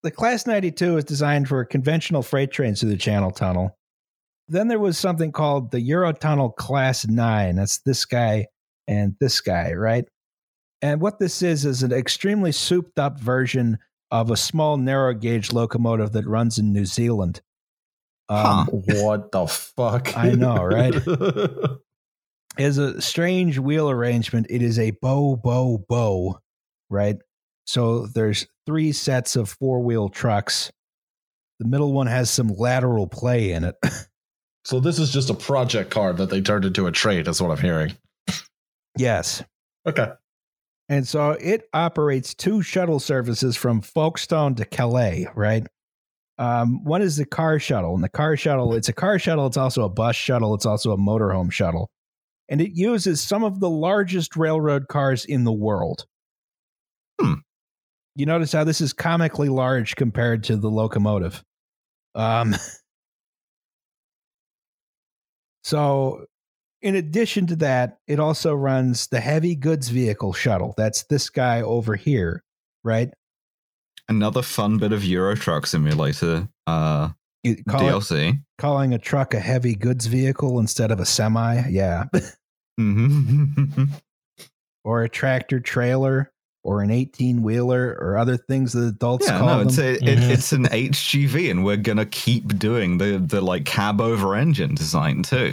the 0.02 0.10
Class 0.10 0.46
92 0.46 0.98
is 0.98 1.04
designed 1.04 1.48
for 1.48 1.64
conventional 1.64 2.22
freight 2.22 2.50
trains 2.50 2.80
through 2.80 2.90
the 2.90 2.96
Channel 2.96 3.30
Tunnel. 3.30 3.76
Then 4.48 4.68
there 4.68 4.78
was 4.78 4.98
something 4.98 5.32
called 5.32 5.70
the 5.70 5.78
Eurotunnel 5.78 6.54
Class 6.56 7.06
9. 7.06 7.56
That's 7.56 7.78
this 7.78 8.04
guy 8.04 8.48
and 8.86 9.16
this 9.18 9.40
guy, 9.40 9.72
right? 9.72 10.04
And 10.82 11.00
what 11.00 11.18
this 11.18 11.40
is, 11.40 11.64
is 11.64 11.82
an 11.82 11.92
extremely 11.92 12.52
souped 12.52 12.98
up 12.98 13.18
version 13.18 13.78
of 14.10 14.30
a 14.30 14.36
small 14.36 14.76
narrow 14.76 15.14
gauge 15.14 15.52
locomotive 15.52 16.12
that 16.12 16.26
runs 16.26 16.58
in 16.58 16.72
New 16.72 16.84
Zealand. 16.84 17.40
Um, 18.28 18.44
Huh. 18.44 18.64
what 18.70 19.32
the 19.32 19.46
fuck? 19.46 20.16
I 20.16 20.32
know, 20.32 20.62
right? 20.62 20.94
is 22.58 22.78
a 22.78 23.00
strange 23.00 23.58
wheel 23.58 23.90
arrangement. 23.90 24.46
It 24.50 24.62
is 24.62 24.78
a 24.78 24.90
bow, 24.90 25.36
bow, 25.36 25.84
bow, 25.88 26.38
right? 26.90 27.16
So 27.66 28.06
there's 28.06 28.46
three 28.66 28.92
sets 28.92 29.36
of 29.36 29.48
four 29.48 29.80
wheel 29.80 30.08
trucks. 30.08 30.70
The 31.58 31.66
middle 31.66 31.92
one 31.92 32.06
has 32.06 32.30
some 32.30 32.48
lateral 32.48 33.06
play 33.06 33.52
in 33.52 33.64
it. 33.64 33.76
so 34.64 34.80
this 34.80 34.98
is 34.98 35.10
just 35.10 35.30
a 35.30 35.34
project 35.34 35.90
car 35.90 36.12
that 36.12 36.30
they 36.30 36.40
turned 36.40 36.64
into 36.64 36.86
a 36.86 36.92
train. 36.92 37.24
That's 37.24 37.40
what 37.40 37.50
I'm 37.50 37.62
hearing. 37.62 37.92
yes. 38.98 39.42
Okay. 39.86 40.08
And 40.88 41.08
so 41.08 41.30
it 41.30 41.68
operates 41.72 42.34
two 42.34 42.62
shuttle 42.62 43.00
services 43.00 43.56
from 43.56 43.80
Folkestone 43.80 44.54
to 44.56 44.64
Calais, 44.64 45.26
right? 45.34 45.66
Um, 46.36 46.82
one 46.84 47.00
is 47.00 47.16
the 47.16 47.24
car 47.24 47.58
shuttle, 47.58 47.94
and 47.94 48.02
the 48.02 48.08
car 48.08 48.36
shuttle, 48.36 48.74
it's 48.74 48.88
a 48.88 48.92
car 48.92 49.18
shuttle, 49.18 49.46
it's 49.46 49.56
also 49.56 49.84
a 49.84 49.88
bus 49.88 50.16
shuttle, 50.16 50.52
it's 50.54 50.66
also 50.66 50.92
a 50.92 50.98
motorhome 50.98 51.50
shuttle. 51.50 51.90
And 52.48 52.60
it 52.60 52.72
uses 52.74 53.22
some 53.22 53.44
of 53.44 53.60
the 53.60 53.70
largest 53.70 54.36
railroad 54.36 54.88
cars 54.88 55.24
in 55.24 55.44
the 55.44 55.52
world. 55.52 56.06
Hmm. 57.20 57.34
You 58.16 58.26
notice 58.26 58.52
how 58.52 58.64
this 58.64 58.80
is 58.80 58.92
comically 58.92 59.48
large 59.48 59.96
compared 59.96 60.44
to 60.44 60.56
the 60.56 60.70
locomotive. 60.70 61.42
Um, 62.14 62.54
so, 65.64 66.26
in 66.82 66.94
addition 66.96 67.46
to 67.48 67.56
that, 67.56 67.98
it 68.06 68.20
also 68.20 68.54
runs 68.54 69.06
the 69.08 69.20
heavy 69.20 69.54
goods 69.56 69.88
vehicle 69.88 70.32
shuttle. 70.32 70.74
That's 70.76 71.04
this 71.04 71.30
guy 71.30 71.62
over 71.62 71.96
here, 71.96 72.42
right? 72.82 73.12
another 74.08 74.42
fun 74.42 74.76
bit 74.76 74.92
of 74.92 75.02
euro 75.02 75.34
truck 75.34 75.66
simulator 75.66 76.46
uh 76.66 77.08
call 77.66 77.88
it, 77.88 77.90
dlc 77.90 78.38
calling 78.58 78.92
a 78.92 78.98
truck 78.98 79.32
a 79.32 79.40
heavy 79.40 79.74
goods 79.74 80.04
vehicle 80.06 80.60
instead 80.60 80.90
of 80.90 81.00
a 81.00 81.06
semi, 81.06 81.66
yeah, 81.70 82.04
Mhm. 82.78 83.88
or 84.84 85.04
a 85.04 85.08
tractor 85.08 85.58
trailer, 85.58 86.30
or 86.64 86.80
an 86.82 86.90
eighteen 86.90 87.42
wheeler, 87.42 87.96
or 88.00 88.16
other 88.16 88.36
things 88.36 88.72
that 88.72 88.84
adults 88.86 89.26
yeah 89.28 89.38
call 89.38 89.48
no 89.56 89.60
it's 89.60 89.76
them. 89.76 89.84
a, 89.86 89.90
it, 90.10 90.18
Mhm. 90.18 90.30
it's 90.30 90.52
an 90.52 90.64
hgv 90.64 91.50
and 91.50 91.64
we're 91.64 91.76
gonna 91.76 92.06
keep 92.06 92.58
doing 92.58 92.98
the 92.98 93.18
the 93.18 93.40
like 93.40 93.64
cab 93.64 94.00
over 94.00 94.34
engine 94.34 94.74
design 94.74 95.22
too 95.22 95.52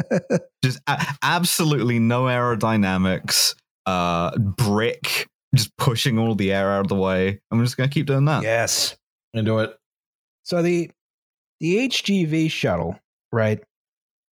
just 0.64 0.80
a- 0.86 1.06
absolutely 1.22 1.98
no 1.98 2.24
aerodynamics 2.24 3.54
uh 3.86 4.36
brick 4.38 5.26
just 5.54 5.76
pushing 5.76 6.18
all 6.18 6.34
the 6.34 6.52
air 6.52 6.70
out 6.72 6.80
of 6.80 6.88
the 6.88 6.94
way 6.94 7.40
i'm 7.50 7.62
just 7.62 7.76
gonna 7.76 7.88
keep 7.88 8.06
doing 8.06 8.24
that 8.24 8.42
yes. 8.42 8.96
Into 9.34 9.58
it. 9.58 9.76
So 10.44 10.62
the 10.62 10.90
the 11.58 11.88
HGV 11.88 12.48
shuttle, 12.52 12.96
right? 13.32 13.60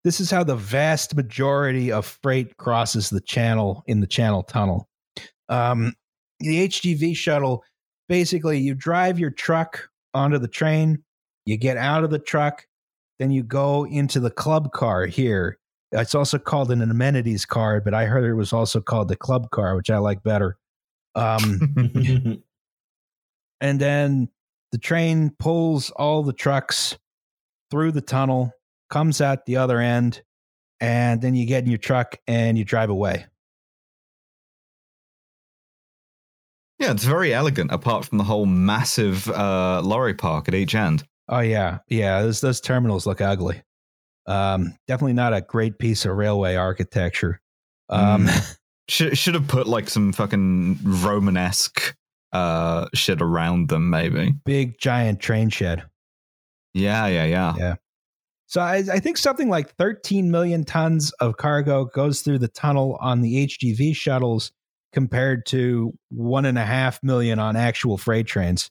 This 0.04 0.20
is 0.20 0.30
how 0.30 0.44
the 0.44 0.54
vast 0.54 1.16
majority 1.16 1.90
of 1.90 2.06
freight 2.22 2.56
crosses 2.56 3.10
the 3.10 3.20
channel 3.20 3.82
in 3.86 3.98
the 4.00 4.06
channel 4.06 4.44
tunnel. 4.44 4.88
Um, 5.48 5.94
the 6.42 6.68
HGV 6.68 7.16
shuttle, 7.16 7.64
basically, 8.08 8.58
you 8.58 8.74
drive 8.74 9.18
your 9.18 9.30
truck 9.30 9.88
onto 10.14 10.38
the 10.38 10.48
train, 10.48 11.02
you 11.46 11.56
get 11.56 11.76
out 11.76 12.04
of 12.04 12.10
the 12.10 12.18
truck, 12.18 12.66
then 13.18 13.30
you 13.30 13.42
go 13.42 13.84
into 13.86 14.20
the 14.20 14.30
club 14.30 14.72
car 14.72 15.06
here. 15.06 15.58
It's 15.92 16.14
also 16.14 16.38
called 16.38 16.70
an 16.70 16.82
amenities 16.82 17.44
car, 17.44 17.80
but 17.80 17.94
I 17.94 18.06
heard 18.06 18.24
it 18.24 18.34
was 18.34 18.52
also 18.52 18.80
called 18.80 19.08
the 19.08 19.16
club 19.16 19.50
car, 19.50 19.76
which 19.76 19.90
I 19.90 19.98
like 19.98 20.22
better. 20.22 20.56
Um, 21.14 21.74
and 23.60 23.80
then 23.80 24.28
the 24.72 24.78
train 24.78 25.30
pulls 25.38 25.90
all 25.90 26.22
the 26.22 26.32
trucks 26.32 26.98
through 27.70 27.92
the 27.92 28.00
tunnel, 28.00 28.52
comes 28.90 29.20
out 29.20 29.44
the 29.44 29.56
other 29.56 29.78
end, 29.78 30.22
and 30.80 31.20
then 31.20 31.34
you 31.34 31.46
get 31.46 31.64
in 31.64 31.70
your 31.70 31.78
truck 31.78 32.16
and 32.26 32.58
you 32.58 32.64
drive 32.64 32.90
away. 32.90 33.26
Yeah 36.82 36.90
it's 36.90 37.04
very 37.04 37.32
elegant 37.32 37.70
apart 37.72 38.04
from 38.04 38.18
the 38.18 38.24
whole 38.24 38.46
massive 38.46 39.28
uh 39.30 39.80
lorry 39.82 40.14
park 40.14 40.48
at 40.48 40.54
each 40.54 40.74
end 40.74 41.04
Oh 41.28 41.40
yeah, 41.40 41.78
yeah. 41.88 42.22
Those 42.22 42.40
those 42.40 42.60
terminals 42.60 43.06
look 43.06 43.20
ugly. 43.20 43.62
Um, 44.26 44.76
definitely 44.86 45.14
not 45.14 45.32
a 45.32 45.40
great 45.40 45.78
piece 45.78 46.04
of 46.04 46.16
railway 46.16 46.56
architecture. 46.56 47.40
Um, 47.88 48.28
Should 48.88 49.16
should 49.16 49.34
have 49.34 49.46
put 49.46 49.68
like 49.68 49.88
some 49.88 50.12
fucking 50.12 50.80
Romanesque 50.82 51.96
uh 52.32 52.86
shit 52.92 53.22
around 53.22 53.68
them, 53.68 53.88
maybe. 53.88 54.34
big 54.44 54.76
giant 54.78 55.20
train 55.20 55.48
shed. 55.48 55.84
Yeah, 56.74 57.06
yeah, 57.06 57.24
yeah. 57.24 57.54
Yeah. 57.56 57.74
So 58.48 58.60
I, 58.60 58.82
I 58.92 58.98
think 58.98 59.16
something 59.16 59.48
like 59.48 59.74
13 59.76 60.30
million 60.30 60.64
tons 60.64 61.12
of 61.12 61.36
cargo 61.36 61.86
goes 61.86 62.20
through 62.20 62.40
the 62.40 62.48
tunnel 62.48 62.98
on 63.00 63.22
the 63.22 63.46
HGV 63.46 63.94
shuttles, 63.96 64.52
compared 64.92 65.46
to 65.46 65.92
one 66.10 66.44
and 66.44 66.58
a 66.58 66.64
half 66.64 67.02
million 67.02 67.38
on 67.38 67.56
actual 67.56 67.96
freight 67.98 68.26
trains. 68.26 68.70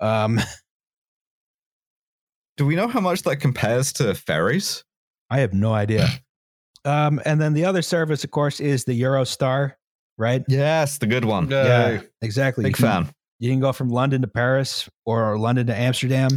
Um, 0.00 0.40
Do 2.56 2.66
we 2.66 2.74
know 2.74 2.88
how 2.88 3.00
much 3.00 3.22
that 3.22 3.36
compares 3.36 3.92
to 3.94 4.14
ferries? 4.14 4.84
I 5.30 5.40
have 5.40 5.52
no 5.52 5.72
idea. 5.72 6.08
Um, 6.84 7.20
and 7.26 7.40
then 7.40 7.52
the 7.52 7.64
other 7.66 7.82
service, 7.82 8.24
of 8.24 8.30
course, 8.30 8.60
is 8.60 8.84
the 8.84 8.98
Eurostar, 9.02 9.74
right? 10.16 10.42
Yes, 10.48 10.98
the 10.98 11.06
good 11.06 11.24
one. 11.24 11.50
Yay. 11.50 12.00
exactly. 12.22 12.62
Big 12.62 12.78
you 12.78 12.82
can, 12.84 13.04
fan. 13.04 13.14
You 13.40 13.50
can 13.50 13.60
go 13.60 13.72
from 13.72 13.90
London 13.90 14.22
to 14.22 14.28
Paris, 14.28 14.88
or 15.04 15.36
London 15.38 15.66
to 15.66 15.76
Amsterdam, 15.76 16.30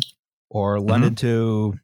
or 0.50 0.80
London 0.82 1.16
to 1.18 1.80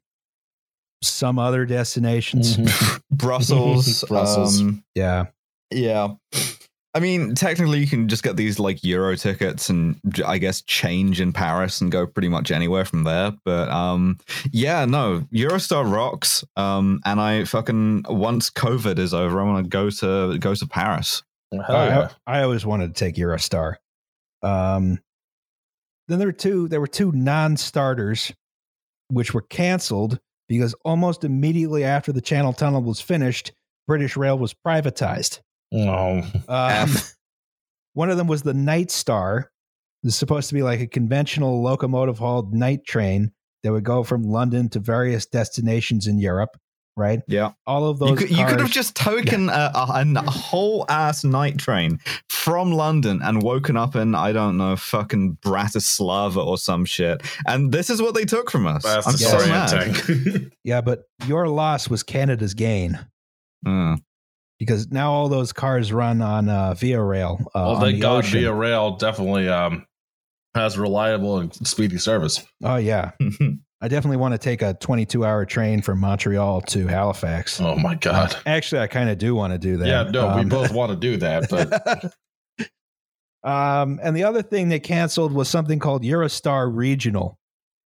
some 1.01 1.39
other 1.39 1.65
destinations. 1.65 2.57
Mhm. 2.57 3.01
Brussels. 3.11 4.03
Brussels. 4.05 4.59
Um, 4.59 4.83
Yeah. 4.95 5.25
yeah. 5.71 6.15
I 6.97 6.99
mean, 6.99 7.35
technically, 7.35 7.77
you 7.77 7.85
can 7.85 8.07
just 8.07 8.23
get 8.23 8.37
these 8.37 8.57
like 8.57 8.83
Euro 8.83 9.15
tickets 9.15 9.69
and 9.69 10.01
I 10.25 10.39
guess 10.39 10.63
change 10.63 11.21
in 11.21 11.31
Paris 11.31 11.79
and 11.79 11.91
go 11.91 12.07
pretty 12.07 12.27
much 12.27 12.49
anywhere 12.49 12.85
from 12.85 13.03
there. 13.03 13.33
But 13.45 13.69
um, 13.69 14.17
yeah, 14.51 14.83
no, 14.85 15.19
Eurostar 15.31 15.87
rocks. 15.93 16.43
Um, 16.55 16.99
and 17.05 17.21
I 17.21 17.43
fucking 17.43 18.05
once 18.09 18.49
COVID 18.49 18.97
is 18.97 19.13
over, 19.13 19.39
I 19.39 19.43
want 19.43 19.63
to 19.63 19.69
go 19.69 19.91
to 19.91 20.39
go 20.39 20.55
to 20.55 20.67
Paris. 20.67 21.21
Hell 21.51 22.09
I. 22.25 22.39
I 22.39 22.41
always 22.41 22.65
wanted 22.65 22.95
to 22.95 22.99
take 23.05 23.13
Eurostar. 23.13 23.75
Um, 24.41 24.97
then 26.07 26.17
there 26.17 26.27
were 26.27 26.31
two. 26.31 26.67
There 26.67 26.81
were 26.81 26.87
two 26.87 27.11
non-starters, 27.11 28.33
which 29.09 29.35
were 29.35 29.43
canceled 29.43 30.19
because 30.49 30.73
almost 30.83 31.23
immediately 31.23 31.83
after 31.83 32.11
the 32.11 32.21
Channel 32.21 32.53
Tunnel 32.53 32.81
was 32.81 33.01
finished, 33.01 33.51
British 33.85 34.17
Rail 34.17 34.39
was 34.39 34.55
privatized. 34.55 35.41
No. 35.72 36.24
Um, 36.47 36.89
one 37.93 38.09
of 38.09 38.18
them 38.18 38.28
was 38.28 38.43
the 38.43 38.53
Night 38.53 38.91
Star. 38.91 39.51
This 40.03 40.13
is 40.13 40.20
supposed 40.20 40.47
to 40.49 40.53
be 40.55 40.63
like 40.63 40.80
a 40.80 40.88
conventional 40.88 41.61
locomotive 41.61 42.20
hauled 42.20 42.53
night 42.53 42.86
train 42.86 43.32
that 43.63 43.72
would 43.72 43.84
go 43.84 44.03
from 44.03 44.24
London 44.24 44.70
to 44.70 44.80
various 44.80 45.26
destinations 45.26 46.07
in 46.07 46.20
Europe. 46.20 46.57
right? 46.95 47.22
Yeah. 47.28 47.51
All 47.65 47.89
of 47.89 47.99
those. 47.99 48.11
You 48.11 48.15
could, 48.15 48.30
you 48.30 48.45
could 48.45 48.59
have 48.59 48.72
just 48.72 48.95
taken 48.95 49.49
a, 49.49 49.72
a, 49.76 50.05
a 50.15 50.30
whole 50.32 50.86
ass 50.89 51.24
night 51.24 51.57
train 51.57 51.99
from 52.30 52.72
London 52.72 53.20
and 53.24 53.41
woken 53.43 53.76
up 53.76 53.95
in, 53.95 54.15
I 54.15 54.32
don't 54.32 54.57
know, 54.57 54.76
fucking 54.76 55.38
Bratislava 55.41 56.45
or 56.45 56.57
some 56.57 56.86
shit. 56.86 57.22
And 57.45 57.72
this 57.72 57.89
is 57.89 58.01
what 58.01 58.13
they 58.15 58.26
took 58.26 58.49
from 58.49 58.65
us. 58.68 58.84
That's 58.84 59.07
I'm 59.07 59.18
so 59.18 59.38
mad. 59.47 60.51
Yeah, 60.63 60.82
but 60.82 61.03
your 61.26 61.47
loss 61.47 61.89
was 61.89 62.03
Canada's 62.03 62.53
gain 62.53 62.99
Mm. 63.65 63.97
Because 64.59 64.91
now 64.91 65.11
all 65.11 65.29
those 65.29 65.53
cars 65.53 65.91
run 65.93 66.21
on 66.21 66.49
uh, 66.49 66.73
Via 66.73 67.01
Rail. 67.01 67.39
Uh, 67.47 67.49
well, 67.55 67.75
on 67.75 67.81
thank 67.81 67.95
the 67.95 68.01
God 68.01 68.17
ocean. 68.19 68.39
Via 68.39 68.53
Rail 68.53 68.95
definitely 68.97 69.47
um, 69.49 69.85
has 70.55 70.77
reliable 70.77 71.37
and 71.39 71.53
speedy 71.67 71.97
service. 71.97 72.43
Oh 72.63 72.77
yeah, 72.77 73.11
I 73.81 73.87
definitely 73.87 74.17
want 74.17 74.33
to 74.33 74.39
take 74.39 74.61
a 74.63 74.73
22 74.73 75.23
hour 75.23 75.45
train 75.45 75.81
from 75.81 75.99
Montreal 75.99 76.61
to 76.61 76.87
Halifax. 76.87 77.61
Oh 77.61 77.75
my 77.75 77.93
God. 77.95 78.35
Actually, 78.47 78.81
I 78.81 78.87
kind 78.87 79.09
of 79.09 79.17
do 79.19 79.35
want 79.35 79.53
to 79.53 79.59
do 79.59 79.77
that. 79.77 79.87
Yeah, 79.87 80.03
no, 80.09 80.35
we 80.35 80.41
Um, 80.41 80.49
both 80.49 80.71
want 80.73 80.91
to 80.91 80.97
do 80.97 81.17
that, 81.17 81.49
but 81.49 82.11
um, 83.49 83.99
and 84.01 84.15
the 84.15 84.23
other 84.23 84.41
thing 84.41 84.69
they 84.69 84.79
canceled 84.79 85.31
was 85.31 85.47
something 85.47 85.79
called 85.79 86.03
Eurostar 86.03 86.75
Regional, 86.75 87.37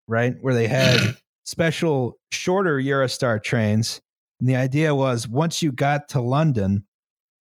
right? 0.06 0.34
Where 0.40 0.54
they 0.54 0.68
had 0.68 1.16
special 1.44 2.18
shorter 2.30 2.78
Eurostar 2.78 3.42
trains. 3.42 4.00
And 4.40 4.48
the 4.48 4.56
idea 4.56 4.94
was 4.94 5.28
once 5.28 5.62
you 5.62 5.70
got 5.70 6.08
to 6.10 6.20
London, 6.20 6.84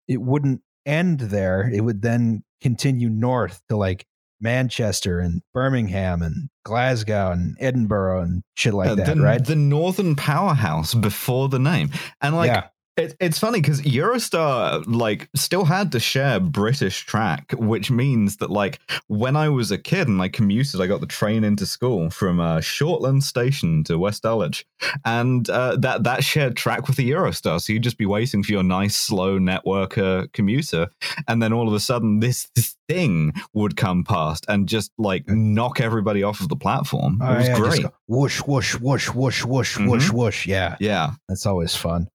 it 0.07 0.21
wouldn't 0.21 0.61
end 0.85 1.19
there. 1.19 1.69
It 1.73 1.81
would 1.81 2.01
then 2.01 2.43
continue 2.61 3.09
north 3.09 3.61
to 3.69 3.77
like 3.77 4.05
Manchester 4.41 5.19
and 5.19 5.41
Birmingham 5.53 6.21
and 6.21 6.49
Glasgow 6.63 7.31
and 7.31 7.57
Edinburgh 7.59 8.21
and 8.21 8.43
shit 8.55 8.73
like 8.73 8.89
Uh, 8.89 8.95
that, 8.95 9.15
the, 9.15 9.21
right? 9.21 9.43
the 9.43 9.55
Northern 9.55 10.15
Powerhouse 10.15 10.93
before 10.93 11.49
the 11.49 11.59
name. 11.59 11.91
And 12.21 12.35
like, 12.35 12.47
yeah. 12.47 12.67
It, 12.99 13.15
it's 13.19 13.39
funny 13.39 13.61
because 13.61 13.81
Eurostar 13.81 14.83
like 14.87 15.29
still 15.35 15.65
had 15.65 15.91
to 15.93 15.99
share 15.99 16.39
British 16.39 17.05
track, 17.05 17.53
which 17.57 17.89
means 17.89 18.37
that 18.37 18.49
like 18.49 18.79
when 19.07 19.35
I 19.35 19.49
was 19.49 19.71
a 19.71 19.77
kid 19.77 20.07
and 20.07 20.21
I 20.21 20.29
commuted, 20.29 20.81
I 20.81 20.87
got 20.87 20.99
the 21.01 21.07
train 21.07 21.43
into 21.43 21.65
school 21.65 22.09
from 22.09 22.39
uh, 22.39 22.57
Shortlands 22.57 23.23
Station 23.23 23.83
to 23.85 23.97
West 23.97 24.23
Dulwich, 24.23 24.65
and 25.05 25.49
uh, 25.49 25.75
that 25.77 26.03
that 26.03 26.23
shared 26.23 26.55
track 26.55 26.87
with 26.87 26.97
the 26.97 27.09
Eurostar. 27.11 27.61
So 27.61 27.73
you'd 27.73 27.83
just 27.83 27.97
be 27.97 28.05
waiting 28.05 28.43
for 28.43 28.51
your 28.51 28.63
nice 28.63 28.97
slow 28.97 29.39
networker 29.39 30.31
commuter, 30.33 30.87
and 31.27 31.41
then 31.41 31.53
all 31.53 31.67
of 31.67 31.73
a 31.73 31.79
sudden 31.79 32.19
this, 32.19 32.49
this 32.55 32.75
thing 32.87 33.33
would 33.53 33.77
come 33.77 34.03
past 34.03 34.45
and 34.49 34.67
just 34.67 34.91
like 34.97 35.27
knock 35.27 35.79
everybody 35.79 36.23
off 36.23 36.41
of 36.41 36.49
the 36.49 36.55
platform. 36.55 37.19
Oh, 37.21 37.33
it 37.33 37.37
was 37.37 37.47
yeah, 37.47 37.55
great. 37.55 37.83
go 37.83 37.93
whoosh, 38.07 38.41
whoosh, 38.41 38.75
whoosh, 38.75 39.09
whoosh, 39.09 39.45
whoosh, 39.45 39.77
Mhm. 39.77 39.89
whoosh, 39.89 40.11
whoosh. 40.11 40.47
Yeah. 40.47 40.75
Yeah. 40.79 41.11
That's 41.27 41.45
always 41.45 41.75
fun. 41.75 42.07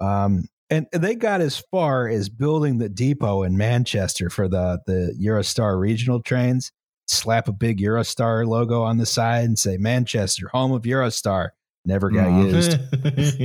Um, 0.00 0.44
and 0.70 0.86
they 0.92 1.14
got 1.16 1.40
as 1.40 1.58
far 1.70 2.08
as 2.08 2.28
building 2.28 2.78
the 2.78 2.88
depot 2.88 3.42
in 3.42 3.56
Manchester 3.56 4.30
for 4.30 4.48
the 4.48 4.80
the 4.86 5.16
Eurostar 5.20 5.78
regional 5.78 6.22
trains. 6.22 6.70
Slap 7.08 7.48
a 7.48 7.52
big 7.52 7.78
Eurostar 7.80 8.46
logo 8.46 8.82
on 8.82 8.98
the 8.98 9.06
side 9.06 9.44
and 9.44 9.58
say 9.58 9.76
Manchester, 9.76 10.48
home 10.48 10.70
of 10.72 10.82
Eurostar. 10.82 11.50
Never 11.84 12.10
got 12.10 12.28
Aw. 12.28 12.42
used. 12.42 12.78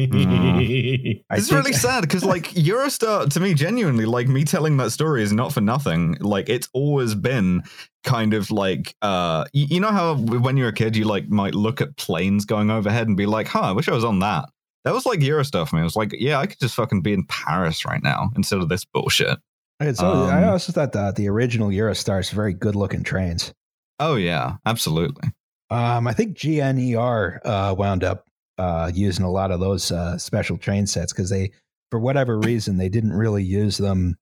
Mm. 0.06 1.24
I 1.30 1.38
it's 1.38 1.48
think- 1.50 1.58
really 1.64 1.74
sad 1.86 2.02
because 2.02 2.24
like 2.24 2.50
Eurostar 2.52 3.32
to 3.34 3.40
me 3.40 3.54
genuinely 3.54 4.06
like 4.06 4.28
me 4.28 4.44
telling 4.44 4.78
that 4.78 4.92
story 4.92 5.24
is 5.24 5.32
not 5.34 5.54
for 5.54 5.62
nothing. 5.62 6.18
Like 6.20 6.50
it's 6.50 6.68
always 6.74 7.16
been 7.16 7.64
kind 8.04 8.34
of 8.34 8.52
like 8.52 8.96
uh 9.02 9.46
you, 9.54 9.66
you 9.72 9.80
know 9.80 9.92
how 9.92 10.16
when 10.16 10.58
you're 10.58 10.70
a 10.70 10.74
kid 10.74 10.96
you 10.96 11.06
like 11.06 11.28
might 11.30 11.56
look 11.56 11.82
at 11.82 11.96
planes 11.98 12.46
going 12.46 12.70
overhead 12.70 13.08
and 13.08 13.18
be 13.18 13.26
like, 13.26 13.48
"Huh, 13.48 13.62
I 13.62 13.72
wish 13.72 13.88
I 13.88 13.94
was 13.94 14.04
on 14.04 14.20
that." 14.20 14.50
That 14.86 14.94
was 14.94 15.06
like 15.06 15.20
Eurostar 15.20 15.68
for 15.68 15.76
me. 15.76 15.82
It 15.82 15.86
was 15.86 15.96
like, 15.96 16.14
yeah, 16.18 16.40
I 16.40 16.46
could 16.46 16.60
just 16.60 16.76
fucking 16.76 17.02
be 17.02 17.12
in 17.14 17.26
Paris 17.26 17.86
right 17.86 18.02
now 18.04 18.30
instead 18.36 18.60
of 18.60 18.70
this 18.70 18.86
bullshit. 18.86 19.38
It's 19.80 20.00
always- 20.00 20.32
I 20.32 20.44
Um, 20.44 20.50
also 20.52 20.72
thought 20.72 20.94
the, 20.94 21.12
the 21.16 21.28
original 21.28 21.70
Eurostars 21.70 22.32
very 22.32 22.54
good 22.54 22.76
looking 22.76 23.04
trains. 23.04 23.52
Oh 24.00 24.16
yeah, 24.16 24.58
absolutely. 24.66 25.30
Um, 25.70 26.08
I 26.08 26.14
think 26.14 26.38
GNER 26.38 27.42
uh, 27.44 27.76
wound 27.78 28.04
up 28.04 28.26
uh, 28.58 28.92
using 28.94 29.26
a 29.26 29.32
lot 29.32 29.52
of 29.52 29.60
those 29.60 29.92
uh, 29.92 30.18
special 30.18 30.58
train 30.58 30.86
sets 30.88 31.12
because 31.12 31.30
they, 31.30 31.52
for 31.92 32.00
whatever 32.00 32.40
reason, 32.40 32.78
they 32.78 32.88
didn't 32.90 33.14
really 33.14 33.44
use 33.44 33.78
them 33.78 34.16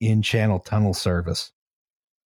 in 0.00 0.22
channel 0.22 0.58
tunnel 0.60 0.94
service. 0.94 1.52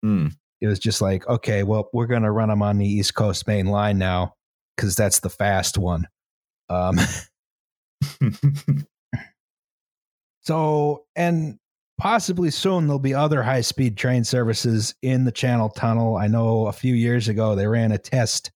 Hmm. 0.01 0.27
It 0.61 0.67
was 0.67 0.79
just 0.79 1.01
like, 1.01 1.27
okay, 1.27 1.63
well, 1.63 1.89
we're 1.91 2.07
going 2.07 2.23
to 2.23 2.31
run 2.31 2.47
them 2.49 2.61
on 2.61 2.77
the 2.77 2.87
East 2.87 3.15
Coast 3.15 3.47
main 3.47 3.65
line 3.65 3.97
now 3.97 4.33
because 4.77 4.95
that's 4.95 5.19
the 5.19 5.29
fast 5.29 5.77
one. 5.77 6.07
Um, 6.69 6.97
so, 10.41 11.05
and 11.15 11.57
possibly 11.97 12.51
soon 12.51 12.87
there'll 12.87 12.99
be 12.99 13.13
other 13.13 13.43
high 13.43 13.61
speed 13.61 13.97
train 13.97 14.23
services 14.23 14.95
in 15.01 15.25
the 15.25 15.31
Channel 15.31 15.69
Tunnel. 15.69 16.17
I 16.17 16.27
know 16.27 16.67
a 16.67 16.73
few 16.73 16.93
years 16.93 17.27
ago 17.27 17.55
they 17.55 17.67
ran 17.67 17.91
a 17.91 17.97
test 17.97 18.51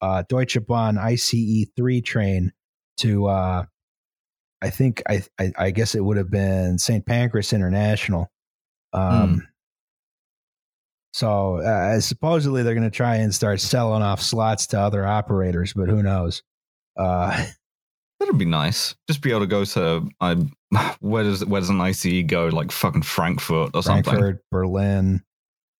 uh, 0.00 0.22
Deutsche 0.28 0.58
Bahn 0.66 0.98
ICE 0.98 1.66
3 1.76 2.00
train 2.02 2.52
to, 2.98 3.26
uh, 3.26 3.64
I 4.60 4.70
think, 4.70 5.02
I, 5.08 5.22
I, 5.38 5.52
I 5.56 5.70
guess 5.70 5.94
it 5.94 6.04
would 6.04 6.16
have 6.16 6.30
been 6.30 6.78
St. 6.78 7.04
Pancras 7.06 7.52
International. 7.52 8.30
Um, 8.92 9.48
So, 11.14 11.56
uh, 11.56 12.00
supposedly 12.00 12.62
they're 12.62 12.74
going 12.74 12.90
to 12.90 12.96
try 12.96 13.16
and 13.16 13.34
start 13.34 13.60
selling 13.60 14.02
off 14.02 14.20
slots 14.22 14.68
to 14.68 14.80
other 14.80 15.06
operators, 15.06 15.74
but 15.74 15.88
who 15.88 16.02
knows? 16.02 16.42
Uh, 16.96 17.46
That'd 18.24 18.38
be 18.38 18.44
nice. 18.44 18.94
Just 19.08 19.20
be 19.20 19.30
able 19.30 19.40
to 19.40 19.46
go 19.46 19.64
to 19.64 20.08
I 20.20 20.36
where 21.00 21.24
does 21.24 21.44
where 21.44 21.60
does 21.60 21.70
an 21.70 21.80
ICE 21.80 22.22
go? 22.26 22.46
Like 22.46 22.70
fucking 22.70 23.02
Frankfurt 23.02 23.70
or 23.74 23.82
something. 23.82 24.04
Frankfurt, 24.04 24.44
Berlin, 24.50 25.22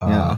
uh, 0.01 0.09
Yeah. 0.09 0.37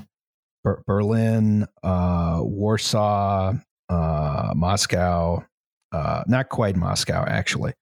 Ber- 0.62 0.82
Berlin, 0.86 1.66
uh, 1.82 2.40
Warsaw, 2.42 3.54
uh, 3.88 4.52
Moscow. 4.54 5.44
Uh, 5.92 6.24
not 6.26 6.48
quite 6.48 6.76
Moscow, 6.76 7.24
actually. 7.26 7.72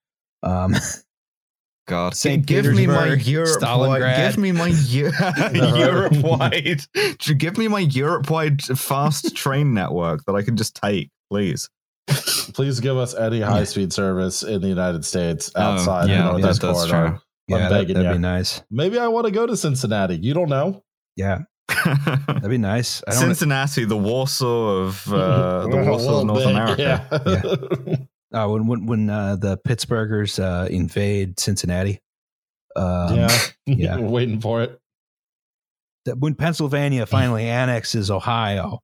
Um, 0.43 0.75
God, 1.87 2.15
Saint 2.15 2.45
give 2.45 2.65
me 2.65 2.87
my 2.87 3.09
Petersburg, 3.09 3.27
Europe 3.27 3.61
wide. 3.61 4.01
Stalingrad. 4.01 4.29
Give 4.29 4.37
me 4.37 4.51
my 4.53 4.67
Europe 5.77 6.13
wide. 6.17 6.81
Give 7.19 7.57
me 7.57 7.67
my 7.67 7.79
Europe 7.79 8.29
wide 8.29 8.61
fast 8.61 9.35
train 9.35 9.73
network 9.73 10.23
that 10.25 10.33
I 10.33 10.43
can 10.43 10.55
just 10.55 10.75
take, 10.81 11.09
please. 11.29 11.69
Please 12.07 12.79
give 12.79 12.97
us 12.97 13.15
any 13.15 13.41
high 13.41 13.63
speed 13.63 13.91
service 13.93 14.43
in 14.43 14.61
the 14.61 14.67
United 14.67 15.05
States 15.05 15.51
Oh, 15.55 15.61
outside 15.61 16.09
yeah, 16.09 16.17
the 16.17 16.23
Northeast 16.39 16.61
that- 16.61 16.67
that's 16.67 16.85
corridor. 16.91 17.09
true. 17.09 17.19
yeah, 17.57 17.69
begging 17.69 17.95
that'd 17.95 18.05
ya. 18.05 18.13
be 18.13 18.19
nice. 18.19 18.61
Maybe 18.69 18.99
I 18.99 19.07
want 19.07 19.25
to 19.25 19.31
go 19.31 19.45
to 19.47 19.55
Cincinnati. 19.57 20.15
You 20.17 20.33
don't 20.33 20.49
know. 20.49 20.83
Yeah, 21.15 21.39
that'd 21.85 22.49
be 22.49 22.57
nice. 22.57 23.01
I 23.07 23.11
don't. 23.11 23.21
Cincinnati, 23.21 23.85
the 23.85 23.97
Warsaw 23.97 24.77
of 24.83 25.11
uh, 25.11 25.67
the 25.71 25.77
Warsaw 25.87 26.19
of 26.21 26.25
North 26.27 26.39
big, 26.43 26.49
America. 26.49 26.81
yeah. 27.89 27.95
Uh, 28.33 28.47
when 28.47 28.65
when 28.65 28.85
when 28.87 29.09
uh, 29.11 29.35
the 29.35 29.59
Pittsburghers 29.59 30.41
uh, 30.43 30.67
invade 30.67 31.39
Cincinnati. 31.39 31.99
Um, 32.75 33.15
yeah. 33.15 33.39
yeah. 33.67 33.97
Waiting 33.99 34.41
for 34.41 34.63
it. 34.63 34.79
When 36.17 36.33
Pennsylvania 36.33 37.05
finally 37.05 37.45
annexes 37.47 38.09
Ohio, 38.09 38.79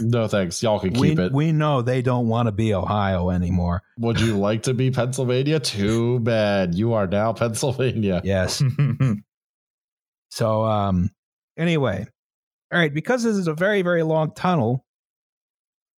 No 0.00 0.26
thanks. 0.28 0.62
Y'all 0.62 0.80
can 0.80 0.94
we 0.94 1.10
keep 1.10 1.18
it. 1.18 1.32
we 1.32 1.52
know 1.52 1.82
they 1.82 2.00
don't 2.00 2.26
want 2.28 2.46
to 2.46 2.52
be 2.52 2.72
Ohio 2.74 3.28
anymore. 3.30 3.82
Would 3.98 4.18
you 4.20 4.38
like 4.38 4.62
to 4.64 4.72
be 4.74 4.90
Pennsylvania? 4.90 5.60
Too 5.60 6.20
bad. 6.20 6.74
You 6.74 6.94
are 6.94 7.06
now 7.06 7.32
Pennsylvania. 7.34 8.20
Yes. 8.24 8.62
So 10.30 10.64
um 10.64 11.10
anyway, 11.56 12.06
all 12.72 12.78
right, 12.78 12.92
because 12.92 13.22
this 13.22 13.36
is 13.36 13.46
a 13.46 13.54
very 13.54 13.82
very 13.82 14.02
long 14.02 14.32
tunnel, 14.34 14.84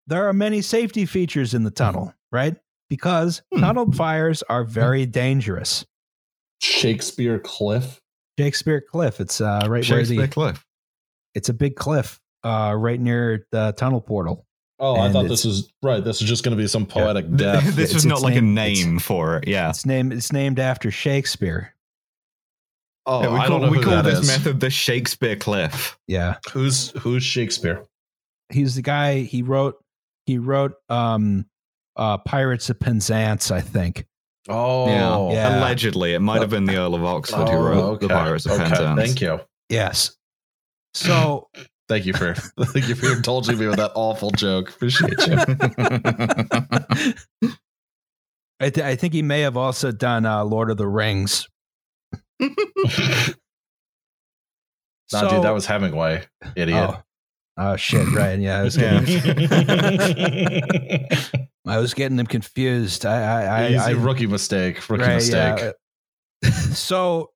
there 0.06 0.28
are 0.28 0.32
many 0.32 0.60
safety 0.62 1.06
features 1.06 1.54
in 1.54 1.64
the 1.64 1.70
tunnel, 1.70 2.12
right? 2.30 2.56
Because 2.90 3.42
Hmm. 3.52 3.60
tunnel 3.60 3.92
fires 3.92 4.42
are 4.42 4.64
very 4.64 5.06
dangerous. 5.06 5.86
Shakespeare 6.60 7.38
Cliff. 7.38 8.00
Shakespeare 8.38 8.82
Cliff, 8.82 9.20
it's 9.20 9.40
uh 9.40 9.66
right 9.68 9.84
Shakespeare 9.84 10.18
where 10.18 10.26
the 10.26 10.32
Cliff. 10.32 10.64
it's 11.34 11.48
a 11.48 11.54
big 11.54 11.76
cliff 11.76 12.20
uh 12.46 12.74
right 12.74 13.00
near 13.00 13.46
the 13.52 13.72
tunnel 13.76 14.00
portal. 14.00 14.44
Oh, 14.78 14.96
I 15.00 15.10
thought 15.10 15.26
this 15.28 15.44
was 15.44 15.72
right. 15.82 16.04
This 16.04 16.20
is 16.20 16.28
just 16.28 16.44
going 16.44 16.54
to 16.56 16.62
be 16.62 16.68
some 16.68 16.84
poetic 16.96 17.26
Th- 17.26 17.38
death. 17.38 17.64
this 17.64 17.78
It's- 17.90 17.94
was 17.94 18.06
not 18.06 18.20
like 18.22 18.36
a 18.36 18.40
named- 18.42 18.58
it's- 18.78 18.84
name 18.86 18.98
for 18.98 19.36
it. 19.38 19.48
Yeah. 19.48 19.70
It's 19.70 19.86
named 19.86 20.12
it's 20.12 20.32
named 20.32 20.58
after 20.58 20.90
Shakespeare. 20.90 21.72
Oh, 23.06 23.22
Yeah, 23.22 23.28
we 23.32 23.38
I 23.38 23.46
call, 23.46 23.58
don't 23.60 23.70
know 23.72 23.78
we 23.78 23.84
call 23.84 24.02
this 24.02 24.18
is. 24.20 24.26
method 24.26 24.60
the 24.60 24.68
Shakespeare 24.70 25.36
Cliff. 25.36 25.96
Yeah. 26.08 26.36
Who's 26.52 26.90
who's 26.98 27.22
Shakespeare? 27.22 27.84
He's 28.52 28.74
the 28.74 28.82
guy 28.82 29.20
he 29.20 29.42
wrote 29.42 29.76
he 30.26 30.38
wrote 30.38 30.74
um 30.88 31.46
uh 31.96 32.18
Pirates 32.18 32.68
of 32.68 32.78
Penzance, 32.78 33.50
I 33.50 33.60
think. 33.62 34.06
Oh, 34.48 34.86
yeah. 34.88 35.32
yeah. 35.32 35.58
Allegedly, 35.58 36.14
it 36.14 36.20
might 36.20 36.40
have 36.40 36.50
been 36.50 36.66
the 36.66 36.76
Earl 36.76 36.94
of 36.94 37.04
Oxford 37.04 37.48
who 37.48 37.56
Oh, 37.56 37.62
wrote 37.62 38.00
the. 38.00 38.08
Pirates 38.08 38.44
of 38.46 38.52
Okay, 38.52 38.64
Penzance. 38.64 39.00
Thank 39.00 39.20
you. 39.20 39.40
Yes. 39.70 40.12
So 40.94 41.48
Thank 41.88 42.04
you 42.06 42.12
for 42.12 42.34
thank 42.60 42.88
you 42.88 42.94
for 42.96 43.12
indulging 43.12 43.58
me 43.58 43.66
with 43.68 43.76
that 43.76 43.92
awful 43.94 44.30
joke. 44.32 44.70
Appreciate 44.70 45.12
you. 45.26 45.36
I, 48.58 48.70
th- 48.70 48.86
I 48.86 48.96
think 48.96 49.12
he 49.12 49.22
may 49.22 49.42
have 49.42 49.56
also 49.56 49.92
done 49.92 50.24
uh, 50.26 50.42
Lord 50.44 50.70
of 50.70 50.76
the 50.78 50.88
Rings. 50.88 51.46
Nah, 55.12 55.20
So- 55.20 55.30
dude, 55.30 55.44
that 55.44 55.54
was 55.54 55.66
Hemingway, 55.66 56.24
idiot. 56.56 56.90
Oh. 56.90 57.00
Oh 57.58 57.76
shit! 57.76 58.06
Right? 58.12 58.38
Yeah, 58.38 58.58
I 58.58 58.62
was 58.64 58.76
getting, 58.76 59.06
I 61.66 61.78
was 61.78 61.94
getting 61.94 62.18
them 62.18 62.26
confused. 62.26 63.06
I, 63.06 63.22
I, 63.22 63.44
I, 63.44 63.68
Easy 63.68 63.78
I 63.78 63.90
rookie 63.92 64.26
mistake. 64.26 64.86
Rookie 64.90 65.04
Right, 65.04 65.14
mistake. 65.14 65.72
yeah. 66.42 66.50
so 66.50 67.30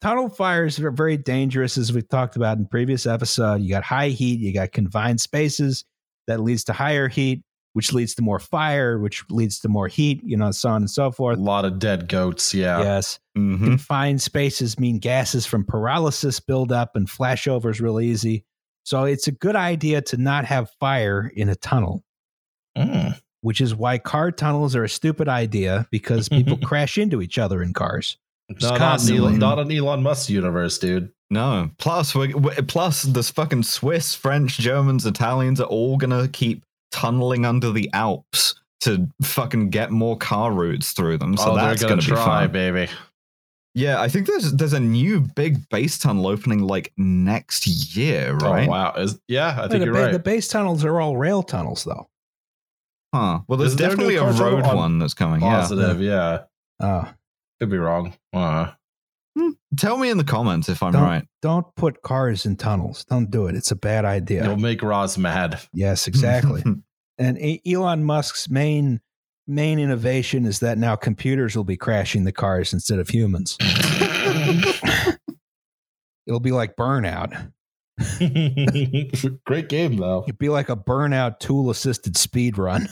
tunnel 0.00 0.28
fires 0.28 0.78
are 0.80 0.90
very 0.90 1.16
dangerous 1.16 1.76
as 1.78 1.92
we've 1.92 2.08
talked 2.08 2.36
about 2.36 2.58
in 2.58 2.66
previous 2.66 3.06
episode 3.06 3.56
you 3.56 3.68
got 3.70 3.82
high 3.84 4.08
heat 4.08 4.40
you 4.40 4.52
got 4.52 4.72
confined 4.72 5.20
spaces 5.20 5.84
that 6.26 6.40
leads 6.40 6.64
to 6.64 6.72
higher 6.72 7.08
heat 7.08 7.42
which 7.74 7.92
leads 7.92 8.14
to 8.14 8.22
more 8.22 8.38
fire 8.38 8.98
which 8.98 9.22
leads 9.30 9.60
to 9.60 9.68
more 9.68 9.88
heat 9.88 10.20
you 10.24 10.36
know 10.36 10.50
so 10.50 10.68
on 10.70 10.82
and 10.82 10.90
so 10.90 11.10
forth. 11.10 11.38
A 11.38 11.42
lot 11.42 11.64
of 11.64 11.78
dead 11.78 12.08
goats. 12.08 12.52
Yeah. 12.54 12.80
yes 12.82 13.18
Mhm. 13.36 13.62
confined 13.64 14.20
spaces 14.20 14.80
mean 14.80 14.98
gases 14.98 15.46
from 15.46 15.64
pyrolysis 15.64 16.44
build 16.44 16.72
up 16.72 16.96
and 16.96 17.08
flashovers 17.08 17.80
real 17.80 18.00
easy 18.00 18.44
so 18.84 19.04
it's 19.04 19.28
a 19.28 19.32
good 19.32 19.54
idea 19.54 20.00
to 20.02 20.16
not 20.16 20.44
have 20.46 20.70
fire 20.80 21.30
in 21.36 21.48
a 21.48 21.54
tunnel 21.54 22.02
Mm. 22.76 23.18
which 23.42 23.60
is 23.60 23.74
why 23.74 23.98
car 23.98 24.30
tunnels 24.32 24.74
are 24.76 24.84
a 24.84 24.88
stupid 24.88 25.28
idea 25.28 25.86
because 25.90 26.28
people 26.28 26.56
crash 26.64 26.96
into 26.98 27.20
each 27.22 27.38
other 27.38 27.62
in 27.62 27.72
cars 27.72 28.16
No, 28.48 28.70
not, 28.70 28.78
constantly. 28.78 29.26
Elon, 29.26 29.38
not 29.38 29.58
an 29.58 29.70
Elon 29.70 30.02
Musk 30.02 30.30
universe, 30.30 30.78
dude. 30.78 31.10
No. 31.30 31.70
Plus, 31.78 32.14
we 32.14 32.32
we 32.34 32.54
plus 32.66 33.02
the 33.02 33.22
fucking 33.22 33.62
Swiss, 33.62 34.14
French, 34.14 34.58
Germans, 34.58 35.04
Italians 35.04 35.60
are 35.60 35.66
all 35.66 35.96
gonna 35.96 36.28
keep 36.28 36.64
tunneling 36.90 37.44
under 37.44 37.70
the 37.70 37.90
Alps 37.92 38.54
to 38.80 39.08
fucking 39.22 39.70
get 39.70 39.90
more 39.90 40.16
car 40.16 40.52
routes 40.52 40.92
through 40.92 41.18
them. 41.18 41.36
So 41.36 41.52
oh, 41.52 41.56
that's 41.56 41.82
gonna, 41.82 41.96
gonna, 41.96 42.02
be 42.02 42.06
try, 42.06 42.42
fun. 42.42 42.52
baby. 42.52 42.88
Yeah, 43.74 44.00
I 44.00 44.08
think 44.08 44.26
there's 44.26 44.52
there's 44.54 44.72
a 44.72 44.80
new 44.80 45.20
big 45.20 45.68
base 45.68 45.98
tunnel 45.98 46.26
opening 46.26 46.60
like 46.60 46.92
next 46.96 47.66
year, 47.66 48.30
oh, 48.40 48.48
right? 48.48 48.66
Oh 48.66 48.70
wow. 48.70 48.94
Is 48.94 49.20
yeah, 49.28 49.54
I 49.56 49.62
Wait, 49.62 49.70
think 49.70 49.80
the, 49.80 49.84
you're 49.84 49.94
ba- 49.94 50.02
right. 50.04 50.12
the 50.12 50.18
base 50.18 50.48
tunnels 50.48 50.84
are 50.84 51.00
all 51.00 51.16
rail 51.16 51.42
tunnels, 51.42 51.84
though. 51.84 52.08
Huh. 53.14 53.40
Well, 53.46 53.58
there's 53.58 53.72
Is 53.72 53.76
there 53.76 53.88
a 53.88 53.90
definitely 53.90 54.16
a 54.16 54.24
road 54.24 54.64
on 54.64 54.76
one 54.76 54.98
that's 54.98 55.14
coming. 55.14 55.40
Yeah. 55.40 55.60
Positive, 55.60 56.00
yeah. 56.00 56.44
Oh, 56.80 57.08
Could 57.60 57.70
be 57.70 57.78
wrong. 57.78 58.14
Uh, 58.32 58.72
Tell 59.76 59.96
me 59.98 60.10
in 60.10 60.18
the 60.18 60.24
comments 60.24 60.68
if 60.68 60.82
I'm 60.82 60.92
Don't- 60.92 61.02
right. 61.02 61.24
don't 61.42 61.66
put 61.76 62.02
cars 62.02 62.44
in 62.44 62.56
tunnels. 62.56 63.04
Don't 63.04 63.30
do 63.30 63.46
it. 63.46 63.54
It's 63.54 63.70
a 63.70 63.76
bad 63.76 64.04
idea. 64.04 64.42
It'll 64.42 64.56
make 64.56 64.82
Roz 64.82 65.16
mad. 65.16 65.60
Yes, 65.72 66.08
exactly. 66.08 66.64
and 67.18 67.38
Elon 67.66 68.02
Musk's 68.02 68.48
main 68.50 69.00
main 69.46 69.78
innovation 69.78 70.44
is 70.44 70.58
that 70.60 70.76
now 70.78 70.96
computers 70.96 71.56
will 71.56 71.64
be 71.64 71.76
crashing 71.76 72.24
the 72.24 72.32
cars 72.32 72.72
instead 72.72 72.98
of 72.98 73.08
humans. 73.08 73.56
It'll 76.26 76.40
be 76.40 76.52
like 76.52 76.76
Burnout. 76.76 77.52
Great 79.46 79.68
game 79.68 79.96
though. 79.96 80.24
It'd 80.26 80.38
be 80.38 80.48
like 80.50 80.68
a 80.68 80.76
Burnout 80.76 81.38
tool 81.38 81.70
assisted 81.70 82.16
speed 82.16 82.58
run. 82.58 82.88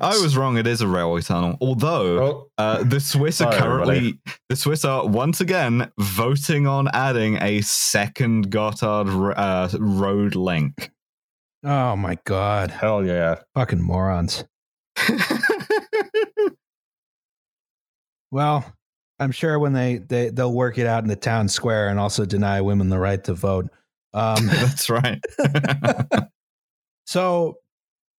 I 0.00 0.18
was 0.18 0.36
wrong. 0.36 0.56
It 0.58 0.66
is 0.66 0.80
a 0.80 0.88
railway 0.88 1.20
tunnel. 1.22 1.56
Although 1.60 2.22
Oh, 2.22 2.46
uh, 2.58 2.82
the 2.84 3.00
Swiss 3.00 3.40
are 3.40 3.50
Sorry, 3.52 3.62
currently 3.62 3.96
everybody. 3.96 4.20
the 4.48 4.56
Swiss 4.56 4.84
are 4.84 5.06
once 5.06 5.40
again 5.40 5.90
voting 5.98 6.66
on 6.66 6.88
adding 6.92 7.38
a 7.42 7.60
second 7.62 8.50
Gotthard 8.50 9.34
uh, 9.36 9.68
road 9.78 10.34
link. 10.34 10.90
Oh 11.64 11.96
my 11.96 12.16
god, 12.24 12.70
hell 12.70 13.04
yeah. 13.04 13.36
fucking 13.54 13.82
morons. 13.82 14.44
Well, 18.30 18.64
I'm 19.18 19.32
sure 19.32 19.58
when 19.58 19.72
they, 19.72 19.98
they 19.98 20.30
they'll 20.30 20.52
work 20.52 20.78
it 20.78 20.86
out 20.86 21.02
in 21.02 21.08
the 21.08 21.16
town 21.16 21.48
square 21.48 21.88
and 21.88 21.98
also 21.98 22.24
deny 22.24 22.60
women 22.60 22.88
the 22.88 22.98
right 22.98 23.22
to 23.24 23.34
vote. 23.34 23.68
Um, 24.14 24.46
That's 24.46 24.88
right. 24.88 25.20
so, 27.06 27.56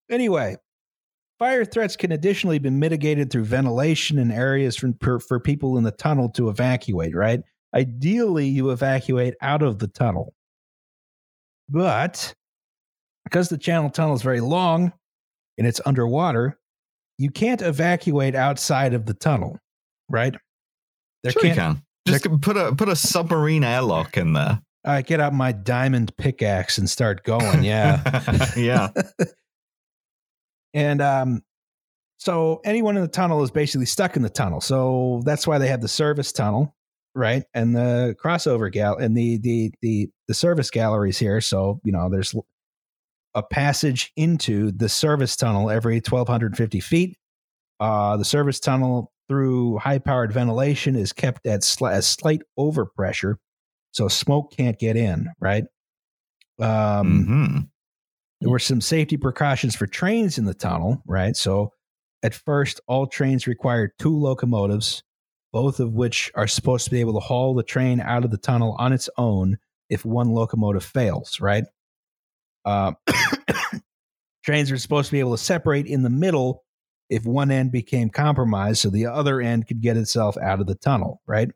anyway, 0.09 0.57
fire 1.41 1.65
threats 1.65 1.95
can 1.95 2.11
additionally 2.11 2.59
be 2.59 2.69
mitigated 2.69 3.31
through 3.31 3.43
ventilation 3.43 4.19
in 4.19 4.29
areas 4.29 4.77
for, 4.77 5.39
people 5.39 5.75
in 5.79 5.83
the 5.83 5.91
tunnel 5.91 6.29
to 6.29 6.49
evacuate. 6.49 7.15
Right? 7.15 7.41
Ideally, 7.73 8.47
you 8.47 8.69
evacuate 8.69 9.33
out 9.41 9.63
of 9.63 9.79
the 9.79 9.87
tunnel, 9.87 10.35
but 11.67 12.35
because 13.23 13.49
the 13.49 13.57
channel 13.57 13.89
tunnel 13.89 14.13
is 14.13 14.21
very 14.21 14.39
long 14.39 14.93
and 15.57 15.65
it's 15.65 15.81
underwater, 15.83 16.59
you 17.17 17.31
can't 17.31 17.63
evacuate 17.63 18.35
outside 18.35 18.93
of 18.93 19.07
the 19.07 19.15
tunnel. 19.15 19.57
Right? 20.09 20.35
There 21.23 21.31
sure 21.31 21.43
you 21.43 21.55
can't. 21.55 21.77
can. 21.77 21.83
Just 22.07 22.41
put 22.41 22.55
a 22.55 22.75
put 22.75 22.87
a 22.87 22.95
submarine 22.95 23.63
airlock 23.63 24.15
in 24.15 24.33
there. 24.33 24.61
I 24.85 25.01
get 25.01 25.19
out 25.19 25.33
my 25.33 25.53
diamond 25.53 26.15
pickaxe 26.17 26.77
and 26.77 26.87
start 26.87 27.23
going. 27.23 27.63
Yeah. 27.63 28.51
yeah. 28.55 28.89
And 30.73 31.01
um, 31.01 31.43
so 32.17 32.61
anyone 32.63 32.95
in 32.95 33.01
the 33.01 33.07
tunnel 33.07 33.43
is 33.43 33.51
basically 33.51 33.85
stuck 33.87 34.15
in 34.15 34.21
the 34.21 34.29
tunnel. 34.29 34.61
So 34.61 35.21
that's 35.25 35.45
why 35.47 35.57
they 35.57 35.67
have 35.67 35.81
the 35.81 35.87
service 35.87 36.31
tunnel, 36.31 36.75
right? 37.15 37.43
And 37.53 37.75
the 37.75 38.15
crossover 38.23 38.71
gal 38.71 38.97
and 38.97 39.15
the 39.17 39.37
the 39.37 39.71
the 39.81 40.09
the 40.27 40.33
service 40.33 40.69
galleries 40.69 41.17
here. 41.17 41.41
So 41.41 41.79
you 41.83 41.91
know, 41.91 42.09
there's 42.09 42.33
a 43.33 43.43
passage 43.43 44.11
into 44.15 44.71
the 44.71 44.89
service 44.89 45.35
tunnel 45.35 45.69
every 45.69 45.95
1,250 45.95 46.79
feet. 46.81 47.17
Uh, 47.79 48.17
the 48.17 48.25
service 48.25 48.59
tunnel 48.59 49.11
through 49.29 49.77
high 49.77 49.99
powered 49.99 50.31
ventilation 50.33 50.95
is 50.95 51.13
kept 51.13 51.47
at 51.47 51.61
sli- 51.61 51.95
a 51.95 52.01
slight 52.01 52.41
overpressure, 52.59 53.35
so 53.91 54.07
smoke 54.09 54.51
can't 54.55 54.77
get 54.77 54.97
in, 54.97 55.29
right? 55.39 55.63
Um, 56.59 57.25
Mhm. 57.25 57.69
There 58.41 58.49
were 58.49 58.59
some 58.59 58.81
safety 58.81 59.17
precautions 59.17 59.75
for 59.75 59.85
trains 59.85 60.37
in 60.39 60.45
the 60.45 60.53
tunnel, 60.55 61.01
right? 61.05 61.37
So 61.37 61.73
at 62.23 62.33
first, 62.33 62.81
all 62.87 63.05
trains 63.05 63.45
required 63.45 63.91
two 63.99 64.17
locomotives, 64.17 65.03
both 65.53 65.79
of 65.79 65.93
which 65.93 66.31
are 66.33 66.47
supposed 66.47 66.85
to 66.85 66.91
be 66.91 66.99
able 66.99 67.13
to 67.13 67.19
haul 67.19 67.53
the 67.53 67.63
train 67.63 68.01
out 68.01 68.25
of 68.25 68.31
the 68.31 68.37
tunnel 68.37 68.75
on 68.79 68.93
its 68.93 69.09
own 69.17 69.59
if 69.89 70.03
one 70.03 70.31
locomotive 70.31 70.83
fails, 70.83 71.39
right? 71.39 71.65
Uh, 72.65 72.93
trains 74.43 74.71
are 74.71 74.77
supposed 74.77 75.07
to 75.07 75.11
be 75.11 75.19
able 75.19 75.37
to 75.37 75.43
separate 75.43 75.85
in 75.85 76.01
the 76.01 76.09
middle 76.09 76.63
if 77.09 77.25
one 77.25 77.51
end 77.51 77.71
became 77.71 78.09
compromised 78.09 78.79
so 78.79 78.89
the 78.89 79.05
other 79.05 79.39
end 79.39 79.67
could 79.67 79.81
get 79.81 79.97
itself 79.97 80.35
out 80.37 80.59
of 80.59 80.65
the 80.65 80.75
tunnel, 80.75 81.21
right? 81.27 81.51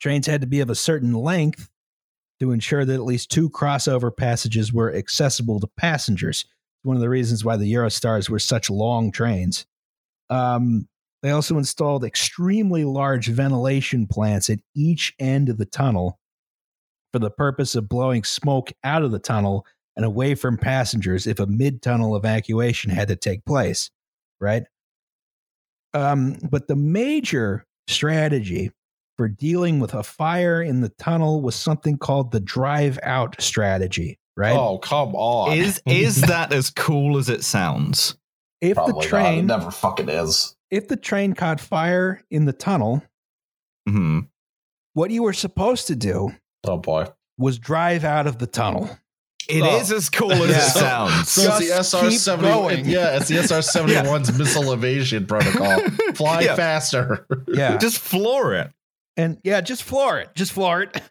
Trains 0.00 0.26
had 0.26 0.40
to 0.40 0.46
be 0.46 0.60
of 0.60 0.70
a 0.70 0.74
certain 0.74 1.12
length 1.12 1.68
to 2.42 2.50
ensure 2.50 2.84
that 2.84 2.94
at 2.94 3.04
least 3.04 3.30
two 3.30 3.48
crossover 3.48 4.14
passages 4.14 4.72
were 4.72 4.92
accessible 4.92 5.60
to 5.60 5.68
passengers. 5.76 6.44
One 6.82 6.96
of 6.96 7.00
the 7.00 7.08
reasons 7.08 7.44
why 7.44 7.56
the 7.56 7.72
Eurostars 7.72 8.28
were 8.28 8.40
such 8.40 8.68
long 8.68 9.12
trains. 9.12 9.64
Um, 10.28 10.88
they 11.22 11.30
also 11.30 11.56
installed 11.56 12.04
extremely 12.04 12.84
large 12.84 13.28
ventilation 13.28 14.08
plants 14.08 14.50
at 14.50 14.58
each 14.74 15.14
end 15.20 15.50
of 15.50 15.58
the 15.58 15.66
tunnel 15.66 16.18
for 17.12 17.20
the 17.20 17.30
purpose 17.30 17.76
of 17.76 17.88
blowing 17.88 18.24
smoke 18.24 18.72
out 18.82 19.04
of 19.04 19.12
the 19.12 19.20
tunnel 19.20 19.64
and 19.94 20.04
away 20.04 20.34
from 20.34 20.58
passengers 20.58 21.28
if 21.28 21.38
a 21.38 21.46
mid 21.46 21.80
tunnel 21.80 22.16
evacuation 22.16 22.90
had 22.90 23.06
to 23.06 23.14
take 23.14 23.44
place, 23.44 23.88
right? 24.40 24.64
Um, 25.94 26.38
but 26.50 26.66
the 26.66 26.74
major 26.74 27.66
strategy 27.86 28.72
for 29.16 29.28
dealing 29.28 29.78
with 29.80 29.94
a 29.94 30.02
fire 30.02 30.62
in 30.62 30.80
the 30.80 30.88
tunnel 30.90 31.40
was 31.42 31.54
something 31.54 31.98
called 31.98 32.32
the 32.32 32.40
drive 32.40 32.98
out 33.02 33.40
strategy, 33.40 34.18
right? 34.36 34.56
Oh, 34.56 34.78
come 34.78 35.14
on. 35.14 35.56
Is 35.56 35.82
is 35.86 36.20
that 36.22 36.52
as 36.52 36.70
cool 36.70 37.18
as 37.18 37.28
it 37.28 37.44
sounds? 37.44 38.16
if 38.60 38.74
Probably 38.76 38.92
the 38.92 38.96
not. 38.98 39.04
It 39.04 39.08
train 39.08 39.46
never 39.46 39.70
fucking 39.70 40.08
is. 40.08 40.56
if 40.70 40.86
the 40.88 40.96
train 40.96 41.34
caught 41.34 41.60
fire 41.60 42.22
in 42.30 42.44
the 42.44 42.52
tunnel, 42.52 43.02
hmm 43.88 44.20
what 44.94 45.10
you 45.10 45.22
were 45.22 45.32
supposed 45.32 45.86
to 45.86 45.96
do 45.96 46.30
Oh 46.64 46.76
boy. 46.76 47.06
was 47.38 47.58
drive 47.58 48.04
out 48.04 48.26
of 48.26 48.38
the 48.38 48.46
tunnel. 48.46 48.90
It 49.48 49.62
Oh. 49.62 49.80
is 49.80 49.90
as 49.90 50.08
cool 50.08 50.30
as 50.32 50.50
Yeah. 50.50 50.56
it 50.66 50.70
sounds. 50.70 51.28
So 51.30 51.42
it's 51.42 51.58
the 51.58 51.66
Just 51.74 51.90
SR 51.94 52.08
keep 52.10 52.18
seventy. 52.20 52.48
going. 52.52 52.84
Yeah, 52.84 53.16
it's 53.16 53.26
the 53.28 53.38
SR 53.38 53.58
71's 53.62 54.32
missile 54.38 54.72
evasion 54.72 55.26
protocol. 55.26 55.80
Fly 56.14 56.40
Yeah. 56.42 56.54
faster. 56.54 57.26
Yeah. 57.48 57.78
Just 57.78 57.98
floor 57.98 58.54
it. 58.54 58.70
And 59.16 59.38
yeah, 59.44 59.60
just 59.60 59.82
floor 59.82 60.18
it. 60.18 60.30
Just 60.34 60.52
floor 60.52 60.82
it. 60.82 61.02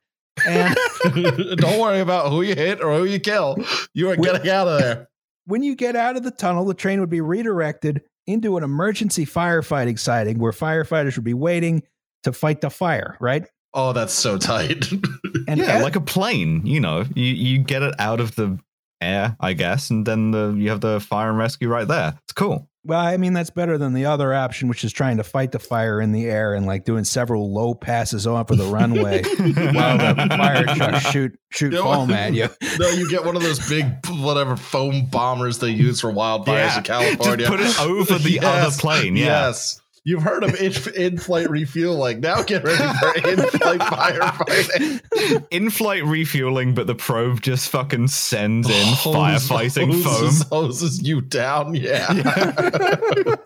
And 0.47 0.76
Don't 1.58 1.80
worry 1.80 1.99
about 1.99 2.30
who 2.30 2.41
you 2.41 2.56
hit 2.56 2.82
or 2.82 2.97
who 2.97 3.04
you 3.06 3.20
kill. 3.20 3.58
You 3.93 4.10
are 4.10 4.16
getting 4.16 4.49
out 4.49 4.68
of 4.68 4.80
there. 4.82 5.08
when 5.45 5.62
you 5.64 5.76
get 5.76 5.95
out 5.95 6.16
of 6.18 6.24
the 6.24 6.32
tunnel, 6.32 6.66
the 6.66 6.74
train 6.74 6.99
would 6.99 7.10
be 7.10 7.22
redirected 7.22 8.02
into 8.28 8.58
an 8.58 8.64
emergency 8.64 9.26
firefighting 9.26 9.99
siding 9.99 10.39
where 10.39 10.52
firefighters 10.52 11.16
would 11.16 11.26
be 11.26 11.34
waiting 11.34 11.84
to 12.24 12.32
fight 12.32 12.62
the 12.62 12.70
fire, 12.70 13.18
right? 13.20 13.45
Oh, 13.74 13.93
that's 13.93 14.14
so 14.14 14.38
tight. 14.38 14.86
And 15.47 15.60
yeah, 15.60 15.82
a- 15.82 15.84
like 15.84 15.95
a 15.95 16.02
plane. 16.02 16.66
You 16.66 16.80
know, 16.80 17.04
you 17.16 17.26
you 17.34 17.58
get 17.60 17.82
it 17.82 17.93
out 17.99 18.20
of 18.20 18.36
the 18.36 18.58
air, 19.02 19.36
I 19.39 19.54
guess, 19.54 19.89
and 19.89 20.06
then 20.06 20.32
the 20.32 20.54
you 20.58 20.70
have 20.70 20.82
the 20.82 20.99
fire 20.99 21.30
and 21.30 21.38
rescue 21.38 21.68
right 21.68 21.88
there. 21.88 22.14
It's 22.24 22.34
cool. 22.34 22.70
Well, 22.84 22.99
I 22.99 23.17
mean 23.17 23.34
that's 23.34 23.51
better 23.51 23.77
than 23.77 23.93
the 23.93 24.05
other 24.05 24.34
option, 24.34 24.67
which 24.67 24.84
is 24.84 24.91
trying 24.91 25.17
to 25.17 25.23
fight 25.23 25.51
the 25.51 25.59
fire 25.59 26.01
in 26.01 26.11
the 26.11 26.25
air 26.25 26.55
and 26.55 26.65
like 26.65 26.84
doing 26.84 27.03
several 27.03 27.53
low 27.53 27.75
passes 27.75 28.25
off 28.25 28.49
of 28.49 28.57
the 28.57 28.65
runway 28.65 29.21
while 29.73 29.97
the 29.99 30.27
fire 30.36 30.65
trucks 30.75 31.05
shoot 31.11 31.38
shoot 31.51 31.73
You 31.73 31.77
know 31.79 31.84
foam 31.84 32.11
at 32.11 32.34
you. 32.34 32.47
No, 32.79 32.89
you 32.89 33.07
get 33.09 33.23
one 33.23 33.36
of 33.36 33.43
those 33.43 33.67
big 33.69 33.86
whatever 34.07 34.55
foam 34.57 35.05
bombers 35.11 35.59
they 35.59 35.69
use 35.69 36.01
for 36.01 36.11
wildfires 36.11 36.47
Yeah. 36.47 36.77
in 36.77 36.84
California. 36.84 37.47
Just 37.47 37.77
put 37.77 37.86
it 37.86 37.89
over 37.91 38.17
the 38.17 38.29
Yes, 38.41 38.43
other 38.43 38.77
plane. 38.82 39.15
Yeah. 39.15 39.25
Yes. 39.47 39.79
You've 40.04 40.24
heard 40.24 40.43
of 40.43 40.56
in, 40.60 40.74
in-flight 40.95 41.47
refueling. 41.49 42.22
Now 42.22 42.41
get 42.41 42.64
ready 42.64 42.78
for 42.99 43.16
in-flight 43.30 43.80
firefighting. 43.82 45.45
In-flight 45.52 46.04
refueling, 46.06 46.74
but 46.74 46.88
the 46.88 46.95
probe 46.95 47.41
just 47.41 47.70
fucking 47.70 48.08
sends 48.08 48.68
in 48.68 48.74
Hose- 48.88 49.16
firefighting 49.47 50.04
hoses, 50.04 50.43
foam. 50.43 50.66
hoses 50.66 51.02
you 51.08 51.22
down. 51.22 51.76
Yeah. 51.76 53.36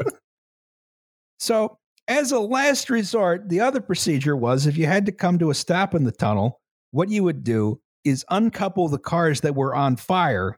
So, 1.38 1.78
as 2.08 2.32
a 2.32 2.40
last 2.40 2.90
resort, 2.90 3.50
the 3.50 3.60
other 3.60 3.82
procedure 3.82 4.36
was 4.36 4.66
if 4.66 4.78
you 4.78 4.86
had 4.86 5.06
to 5.08 5.12
come 5.12 5.38
to 5.40 5.50
a 5.50 5.54
stop 5.54 5.94
in 5.94 6.04
the 6.04 6.12
tunnel, 6.12 6.62
what 6.92 7.10
you 7.10 7.24
would 7.24 7.44
do 7.44 7.82
is 8.04 8.26
uncouple 8.30 8.88
the 8.88 8.98
cars 8.98 9.42
that 9.42 9.56
were 9.56 9.76
on 9.76 9.96
fire 9.96 10.58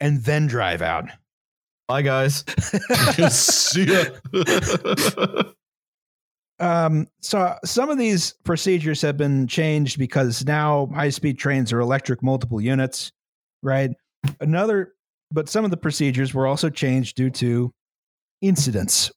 and 0.00 0.24
then 0.24 0.46
drive 0.46 0.82
out. 0.82 1.08
Bye, 1.90 2.02
guys. 2.02 2.44
See 3.34 3.84
ya. 3.84 4.04
Um, 6.60 7.08
so 7.20 7.56
some 7.64 7.90
of 7.90 7.98
these 7.98 8.34
procedures 8.44 9.02
have 9.02 9.16
been 9.16 9.48
changed 9.48 9.98
because 9.98 10.46
now 10.46 10.88
high-speed 10.94 11.36
trains 11.36 11.72
are 11.72 11.80
electric 11.80 12.22
multiple 12.22 12.60
units, 12.60 13.10
right? 13.64 13.90
Another, 14.40 14.92
but 15.32 15.48
some 15.48 15.64
of 15.64 15.72
the 15.72 15.76
procedures 15.76 16.32
were 16.32 16.46
also 16.46 16.70
changed 16.70 17.16
due 17.16 17.30
to 17.30 17.72
incidents. 18.40 19.10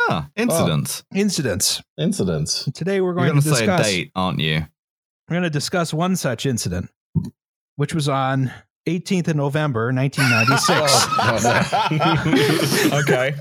Ah, 0.00 0.28
incidents. 0.34 1.04
Incidents. 1.14 1.82
Incidents. 1.98 2.68
Today 2.74 3.00
we're 3.00 3.10
You're 3.10 3.14
going 3.14 3.30
going 3.30 3.42
to 3.42 3.48
to 3.48 3.54
say 3.54 3.68
a 3.68 3.78
date, 3.80 4.10
aren't 4.16 4.40
you? 4.40 4.66
We're 5.28 5.34
going 5.34 5.42
to 5.44 5.50
discuss 5.50 5.94
one 5.94 6.16
such 6.16 6.46
incident, 6.46 6.90
which 7.76 7.94
was 7.94 8.08
on 8.08 8.50
18th 8.86 9.28
of 9.28 9.36
November, 9.36 9.92
1996. 9.92 12.92
okay. 13.02 13.34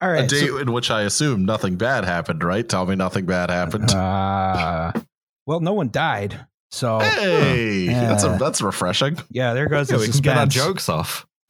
All 0.00 0.10
right. 0.10 0.24
A 0.24 0.26
date 0.26 0.48
so- 0.48 0.58
in 0.58 0.72
which 0.72 0.90
I 0.90 1.02
assume 1.02 1.44
nothing 1.44 1.76
bad 1.76 2.04
happened, 2.04 2.42
right? 2.44 2.68
Tell 2.68 2.86
me 2.86 2.94
nothing 2.96 3.26
bad 3.26 3.50
happened. 3.50 3.90
uh, 3.90 4.92
well, 5.46 5.60
no 5.60 5.72
one 5.72 5.90
died. 5.90 6.46
So 6.70 6.98
hey, 6.98 7.86
that's 7.86 8.24
Yeah. 8.24 8.36
a, 8.36 8.38
that's 8.38 8.60
refreshing. 8.60 9.16
yeah, 9.30 9.54
there 9.54 9.68
goes 9.68 9.90
Yeah, 9.90 9.96
the 9.96 10.02
we 10.06 10.12
can 10.12 10.20
get 10.20 10.36
our 10.36 10.44
jokes 10.46 10.88
off. 10.90 11.26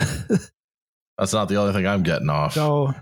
That's 1.19 1.33
not 1.33 1.49
the 1.49 1.57
only 1.57 1.73
thing 1.73 1.89
I'm 1.89 2.05
getting 2.05 2.31
off. 2.31 2.53
So 2.55 2.95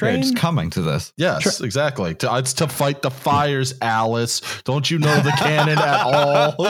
Yeah, 0.00 0.16
just 0.16 0.36
coming 0.36 0.70
to 0.70 0.80
this. 0.82 1.12
Yes, 1.16 1.60
exactly. 1.60 2.14
To, 2.16 2.32
uh, 2.32 2.38
it's 2.38 2.54
to 2.54 2.66
fight 2.68 3.02
the 3.02 3.10
hmm. 3.10 3.16
fires, 3.16 3.74
Alice. 3.82 4.40
Don't 4.64 4.90
you 4.90 4.98
know 4.98 5.20
the 5.20 5.32
canon 5.32 5.78
at 5.78 6.00
all? 6.06 6.66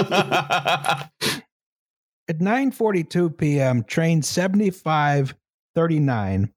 At 2.29 2.39
9:42 2.39 3.37
p.m., 3.37 3.85
train 3.85 4.23
7539, 4.23 6.53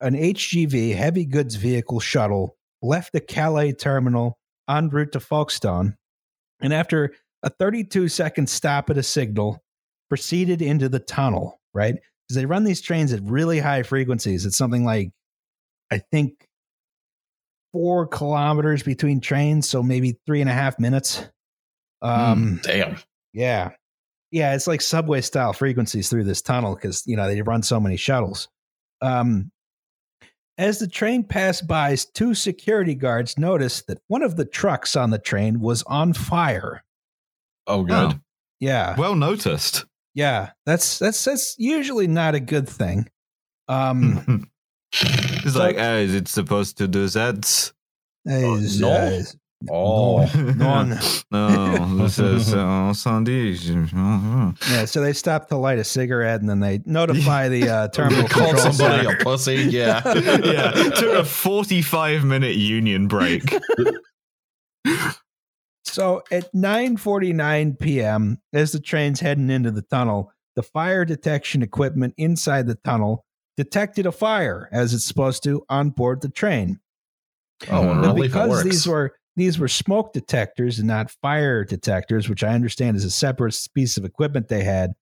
an 0.00 0.14
HGV 0.14 0.94
heavy 0.96 1.24
goods 1.24 1.54
vehicle 1.54 2.00
shuttle 2.00 2.56
left 2.82 3.12
the 3.12 3.20
Calais 3.20 3.72
terminal 3.72 4.36
en 4.68 4.88
route 4.88 5.12
to 5.12 5.20
Folkestone, 5.20 5.96
and 6.60 6.74
after 6.74 7.14
a 7.44 7.50
32 7.50 8.08
second 8.08 8.48
stop 8.48 8.90
at 8.90 8.98
a 8.98 9.02
signal, 9.02 9.62
proceeded 10.08 10.60
into 10.60 10.88
the 10.88 10.98
tunnel. 10.98 11.60
Right, 11.72 11.94
because 11.94 12.34
they 12.34 12.46
run 12.46 12.64
these 12.64 12.80
trains 12.80 13.12
at 13.12 13.22
really 13.22 13.60
high 13.60 13.84
frequencies. 13.84 14.44
It's 14.44 14.58
something 14.58 14.84
like, 14.84 15.12
I 15.92 15.98
think, 16.10 16.48
four 17.72 18.06
kilometers 18.06 18.82
between 18.82 19.20
trains, 19.20 19.68
so 19.68 19.82
maybe 19.82 20.18
three 20.26 20.40
and 20.40 20.50
a 20.50 20.52
half 20.52 20.78
minutes. 20.78 21.26
Um, 22.02 22.60
Damn. 22.62 22.96
yeah. 23.32 23.70
Yeah, 24.30 24.54
it's 24.54 24.66
like 24.66 24.80
subway 24.80 25.20
style 25.20 25.52
frequencies 25.52 26.08
through 26.08 26.24
this 26.24 26.42
tunnel 26.42 26.74
because, 26.74 27.02
you 27.06 27.16
know, 27.16 27.26
they 27.28 27.40
run 27.42 27.62
so 27.62 27.78
many 27.78 27.96
shuttles. 27.96 28.48
Um, 29.00 29.50
as 30.58 30.78
the 30.78 30.86
train 30.88 31.24
passed 31.24 31.66
by, 31.66 31.96
two 32.14 32.34
security 32.34 32.94
guards 32.94 33.38
noticed 33.38 33.86
that 33.88 33.98
one 34.08 34.22
of 34.22 34.36
the 34.36 34.44
trucks 34.44 34.96
on 34.96 35.10
the 35.10 35.18
train 35.18 35.60
was 35.60 35.82
on 35.84 36.12
fire. 36.12 36.82
Oh, 37.66 37.84
good. 37.84 37.94
Oh, 37.94 38.18
Yeah. 38.60 38.96
well 38.98 39.14
noticed. 39.16 39.84
Yeah. 40.14 40.50
That's 40.66 40.98
that's 40.98 41.24
that's 41.24 41.54
usually 41.58 42.06
not 42.06 42.34
a 42.34 42.40
good 42.40 42.68
thing. 42.68 43.08
Um 43.68 44.50
it's 44.92 45.52
So- 45.54 45.58
like, 45.58 45.76
oh, 45.78 45.96
is 45.96 46.14
it 46.14 46.28
supposed 46.28 46.78
to 46.78 46.88
do 46.88 47.06
that? 47.08 47.72
is, 48.26 48.80
no. 48.80 48.90
uh, 48.90 49.22
Oh, 49.70 50.28
no. 50.56 50.98
no, 51.30 51.96
this 51.98 52.18
is 52.18 52.52
uh, 52.52 52.92
Sandy. 52.94 53.56
Yeah, 53.60 54.84
so 54.86 55.00
they 55.00 55.12
stop 55.12 55.46
to 55.50 55.56
light 55.56 55.78
a 55.78 55.84
cigarette 55.84 56.40
and 56.40 56.50
then 56.50 56.58
they 56.58 56.82
notify 56.84 57.48
the 57.48 57.68
uh, 57.68 57.88
terminal 57.94 58.26
called 58.26 58.56
control 58.56 58.72
somebody 58.72 59.04
center. 59.04 59.16
a 59.20 59.22
pussy. 59.22 59.54
Yeah. 59.70 60.02
yeah, 60.16 60.70
took 60.96 61.14
a 61.16 61.24
45 61.24 62.24
minute 62.24 62.56
union 62.56 63.06
break. 63.06 63.44
So 65.84 66.22
at 66.30 66.52
9:49 66.54 67.78
p.m., 67.78 68.40
as 68.52 68.72
the 68.72 68.80
train's 68.80 69.20
heading 69.20 69.50
into 69.50 69.70
the 69.70 69.82
tunnel, 69.82 70.32
the 70.56 70.62
fire 70.62 71.04
detection 71.04 71.62
equipment 71.62 72.14
inside 72.16 72.66
the 72.66 72.76
tunnel 72.76 73.24
detected 73.56 74.06
a 74.06 74.12
fire 74.12 74.68
as 74.72 74.94
it's 74.94 75.04
supposed 75.04 75.42
to 75.44 75.64
on 75.68 75.90
board 75.90 76.20
the 76.22 76.28
train. 76.28 76.80
Oh, 77.70 77.80
And 77.82 77.90
and 77.90 78.04
And 78.04 78.06
relief 78.06 78.30
it 78.30 78.32
because 78.32 78.50
works. 78.50 78.64
these 78.64 78.86
were 78.86 79.14
these 79.36 79.58
were 79.58 79.68
smoke 79.68 80.12
detectors 80.12 80.78
and 80.78 80.88
not 80.88 81.10
fire 81.22 81.64
detectors, 81.64 82.28
which 82.28 82.44
I 82.44 82.54
understand 82.54 82.96
is 82.96 83.04
a 83.04 83.10
separate 83.10 83.56
piece 83.74 83.96
of 83.96 84.04
equipment 84.04 84.48
they 84.48 84.62
had. 84.64 84.92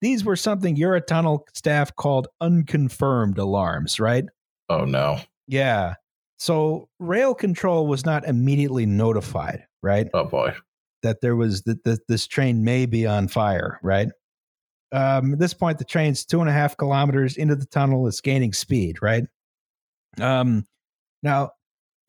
These 0.00 0.24
were 0.24 0.36
something 0.36 0.76
Eurotunnel 0.76 1.40
staff 1.54 1.94
called 1.96 2.28
unconfirmed 2.40 3.38
alarms, 3.38 3.98
right? 4.00 4.24
oh 4.70 4.84
no. 4.84 5.18
Yeah. 5.46 5.94
So 6.38 6.88
rail 7.00 7.34
control 7.34 7.86
was 7.86 8.04
not 8.04 8.24
immediately 8.26 8.84
notified, 8.86 9.64
right? 9.82 10.08
Oh 10.14 10.24
boy. 10.24 10.54
that 11.02 11.20
there 11.20 11.34
was 11.36 11.62
that 11.62 11.82
that 11.84 12.06
this 12.08 12.26
train 12.26 12.62
may 12.64 12.86
be 12.86 13.06
on 13.06 13.28
fire, 13.28 13.78
right? 13.82 14.08
Um, 14.92 15.34
at 15.34 15.38
this 15.38 15.52
point, 15.54 15.78
the 15.78 15.84
train's 15.84 16.24
two 16.24 16.40
and 16.40 16.48
a 16.48 16.52
half 16.52 16.76
kilometers 16.76 17.36
into 17.36 17.54
the 17.56 17.66
tunnel. 17.66 18.06
It's 18.06 18.20
gaining 18.20 18.52
speed, 18.52 18.98
right? 19.02 19.24
Um, 20.20 20.66
now, 21.22 21.50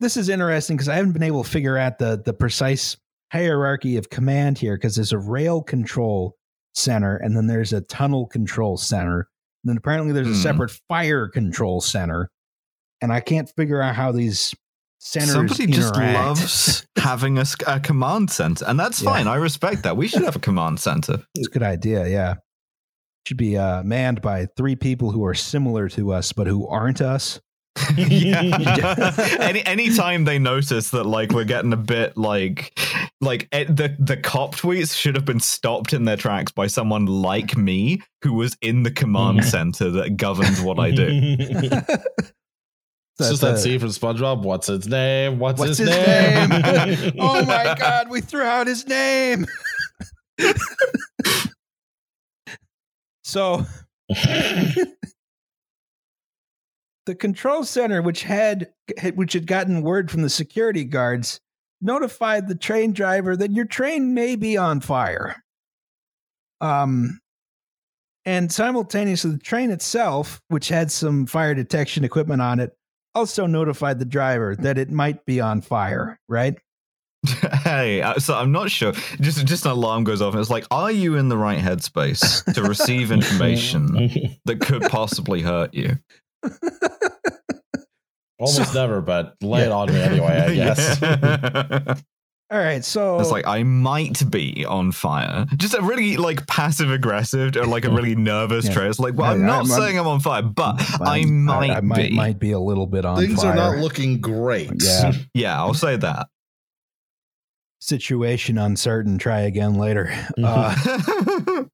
this 0.00 0.16
is 0.16 0.28
interesting 0.28 0.76
because 0.76 0.88
I 0.88 0.94
haven't 0.96 1.12
been 1.12 1.22
able 1.22 1.44
to 1.44 1.50
figure 1.50 1.76
out 1.76 1.98
the 1.98 2.22
the 2.24 2.32
precise 2.32 2.96
hierarchy 3.32 3.96
of 3.96 4.10
command 4.10 4.58
here 4.58 4.76
because 4.76 4.96
there's 4.96 5.12
a 5.12 5.18
rail 5.18 5.62
control 5.62 6.36
center 6.74 7.16
and 7.16 7.36
then 7.36 7.46
there's 7.46 7.72
a 7.72 7.80
tunnel 7.82 8.26
control 8.26 8.76
center. 8.76 9.28
And 9.62 9.68
then 9.70 9.76
apparently 9.76 10.12
there's 10.12 10.26
a 10.28 10.30
Hmm. 10.30 10.36
separate 10.36 10.70
fire 10.88 11.28
control 11.28 11.80
center, 11.82 12.30
and 13.02 13.12
I 13.12 13.20
can't 13.20 13.50
figure 13.56 13.82
out 13.82 13.94
how 13.94 14.10
these 14.10 14.54
centers 15.00 15.32
Somebody 15.32 15.66
just 15.66 15.94
interact. 15.94 16.18
loves 16.18 16.86
having 16.96 17.38
a 17.38 17.44
command 17.80 18.30
center, 18.30 18.64
and 18.66 18.80
that's 18.80 19.02
Yeah. 19.02 19.10
fine. 19.10 19.26
I 19.28 19.36
respect 19.36 19.82
that. 19.82 19.96
We 19.98 20.08
should 20.08 20.22
have 20.22 20.36
a 20.36 20.40
command 20.40 20.80
center. 20.80 21.18
It's 21.34 21.48
a 21.48 21.50
good 21.50 21.62
idea. 21.62 22.08
Yeah. 22.08 22.34
Should 23.26 23.36
be 23.36 23.56
uh, 23.56 23.82
manned 23.82 24.22
by 24.22 24.46
three 24.56 24.76
people 24.76 25.10
who 25.10 25.24
are 25.24 25.34
similar 25.34 25.88
to 25.90 26.12
us, 26.12 26.32
but 26.32 26.46
who 26.46 26.66
aren't 26.66 27.00
us. 27.00 27.40
yeah. 27.96 29.12
Any 29.40 29.64
anytime 29.64 30.24
they 30.24 30.38
notice 30.38 30.90
that 30.90 31.04
like 31.04 31.32
we're 31.32 31.44
getting 31.44 31.72
a 31.72 31.76
bit 31.78 32.16
like 32.16 32.78
like 33.20 33.48
eh, 33.52 33.64
the 33.64 33.94
the 33.98 34.16
cop 34.16 34.56
tweets 34.56 34.96
should 34.96 35.14
have 35.14 35.24
been 35.24 35.40
stopped 35.40 35.92
in 35.92 36.04
their 36.04 36.16
tracks 36.16 36.52
by 36.52 36.66
someone 36.66 37.06
like 37.06 37.56
me 37.56 38.02
who 38.22 38.32
was 38.34 38.56
in 38.60 38.82
the 38.82 38.90
command 38.90 39.44
center 39.44 39.90
that 39.90 40.16
governs 40.16 40.60
what 40.60 40.78
I 40.78 40.90
do. 40.90 41.36
It's 43.18 43.28
just 43.28 43.42
that 43.42 43.54
uh, 43.54 43.58
scene 43.58 43.78
from 43.78 43.90
SpongeBob. 43.90 44.44
What's 44.44 44.68
his 44.68 44.88
name? 44.88 45.38
What's, 45.38 45.58
What's 45.58 45.76
his, 45.76 45.86
his 45.86 45.90
name? 45.90 46.48
name? 46.48 47.12
oh 47.18 47.44
my 47.44 47.76
God, 47.78 48.08
we 48.08 48.22
threw 48.22 48.40
out 48.40 48.66
his 48.66 48.86
name. 48.86 49.44
So 53.30 53.64
the 57.06 57.14
control 57.14 57.64
center, 57.64 58.02
which 58.02 58.22
had 58.22 58.70
which 59.14 59.32
had 59.32 59.46
gotten 59.46 59.82
word 59.82 60.10
from 60.10 60.22
the 60.22 60.30
security 60.30 60.84
guards, 60.84 61.40
notified 61.80 62.48
the 62.48 62.54
train 62.54 62.92
driver 62.92 63.36
that 63.36 63.50
your 63.50 63.64
train 63.64 64.14
may 64.14 64.36
be 64.36 64.56
on 64.56 64.80
fire. 64.80 65.42
Um, 66.60 67.20
and 68.24 68.52
simultaneously, 68.52 69.32
the 69.32 69.38
train 69.38 69.70
itself, 69.70 70.40
which 70.48 70.68
had 70.68 70.92
some 70.92 71.26
fire 71.26 71.54
detection 71.54 72.04
equipment 72.04 72.42
on 72.42 72.60
it, 72.60 72.76
also 73.14 73.46
notified 73.46 73.98
the 73.98 74.04
driver 74.04 74.54
that 74.56 74.78
it 74.78 74.90
might 74.90 75.24
be 75.24 75.40
on 75.40 75.62
fire. 75.62 76.20
Right. 76.28 76.58
Hey, 77.64 78.02
so 78.18 78.34
I'm 78.34 78.52
not 78.52 78.70
sure. 78.70 78.92
Just 79.20 79.46
just 79.46 79.64
an 79.66 79.72
alarm 79.72 80.04
goes 80.04 80.22
off, 80.22 80.32
and 80.34 80.40
it's 80.40 80.50
like, 80.50 80.66
are 80.70 80.90
you 80.90 81.16
in 81.16 81.28
the 81.28 81.36
right 81.36 81.58
headspace 81.58 82.52
to 82.54 82.62
receive 82.62 83.10
information 83.12 84.36
that 84.46 84.60
could 84.60 84.82
possibly 84.82 85.42
hurt 85.42 85.74
you? 85.74 85.96
Almost 88.38 88.74
never, 88.74 89.02
but 89.02 89.34
lay 89.42 89.64
it 89.64 89.72
on 89.72 89.92
me 89.92 90.00
anyway, 90.00 90.44
I 90.48 90.54
guess. 90.54 90.98
Yeah. 91.02 91.94
All 92.52 92.58
right, 92.58 92.82
so 92.84 93.20
It's 93.20 93.30
like 93.30 93.46
I 93.46 93.62
might 93.62 94.28
be 94.28 94.64
on 94.64 94.90
fire. 94.90 95.46
Just 95.56 95.74
a 95.74 95.82
really 95.82 96.16
like 96.16 96.46
passive 96.48 96.90
aggressive 96.90 97.54
or 97.56 97.64
like 97.66 97.84
a 97.84 97.90
really 97.90 98.16
nervous 98.16 98.64
Yeah. 98.66 98.72
Trey. 98.72 98.88
It's 98.88 98.98
like, 98.98 99.14
well, 99.14 99.30
I- 99.30 99.34
I'm 99.34 99.42
not 99.46 99.66
I'm- 99.66 99.70
I'm- 99.70 99.80
saying 99.80 99.98
I'm 100.00 100.06
on 100.08 100.18
fire, 100.20 100.42
but 100.42 100.74
I 101.00 101.24
might 101.26 101.70
I, 101.70 101.80
might, 101.80 102.08
be. 102.10 102.16
might 102.16 102.38
be 102.40 102.50
a 102.52 102.58
little 102.58 102.86
bit 102.86 103.04
on 103.04 103.18
Things 103.20 103.40
fire. 103.42 103.52
are 103.52 103.54
not 103.54 103.76
looking 103.78 104.20
great. 104.20 104.70
Yeah. 104.82 105.12
Yeah, 105.34 105.58
I'll 105.60 105.74
say 105.74 105.94
that. 105.96 106.26
Situation 107.80 108.58
uncertain. 108.58 109.18
Try 109.18 109.40
again 109.40 109.74
later. 109.74 110.06
Mm-hmm. 110.38 110.44
Uh, 110.44 111.64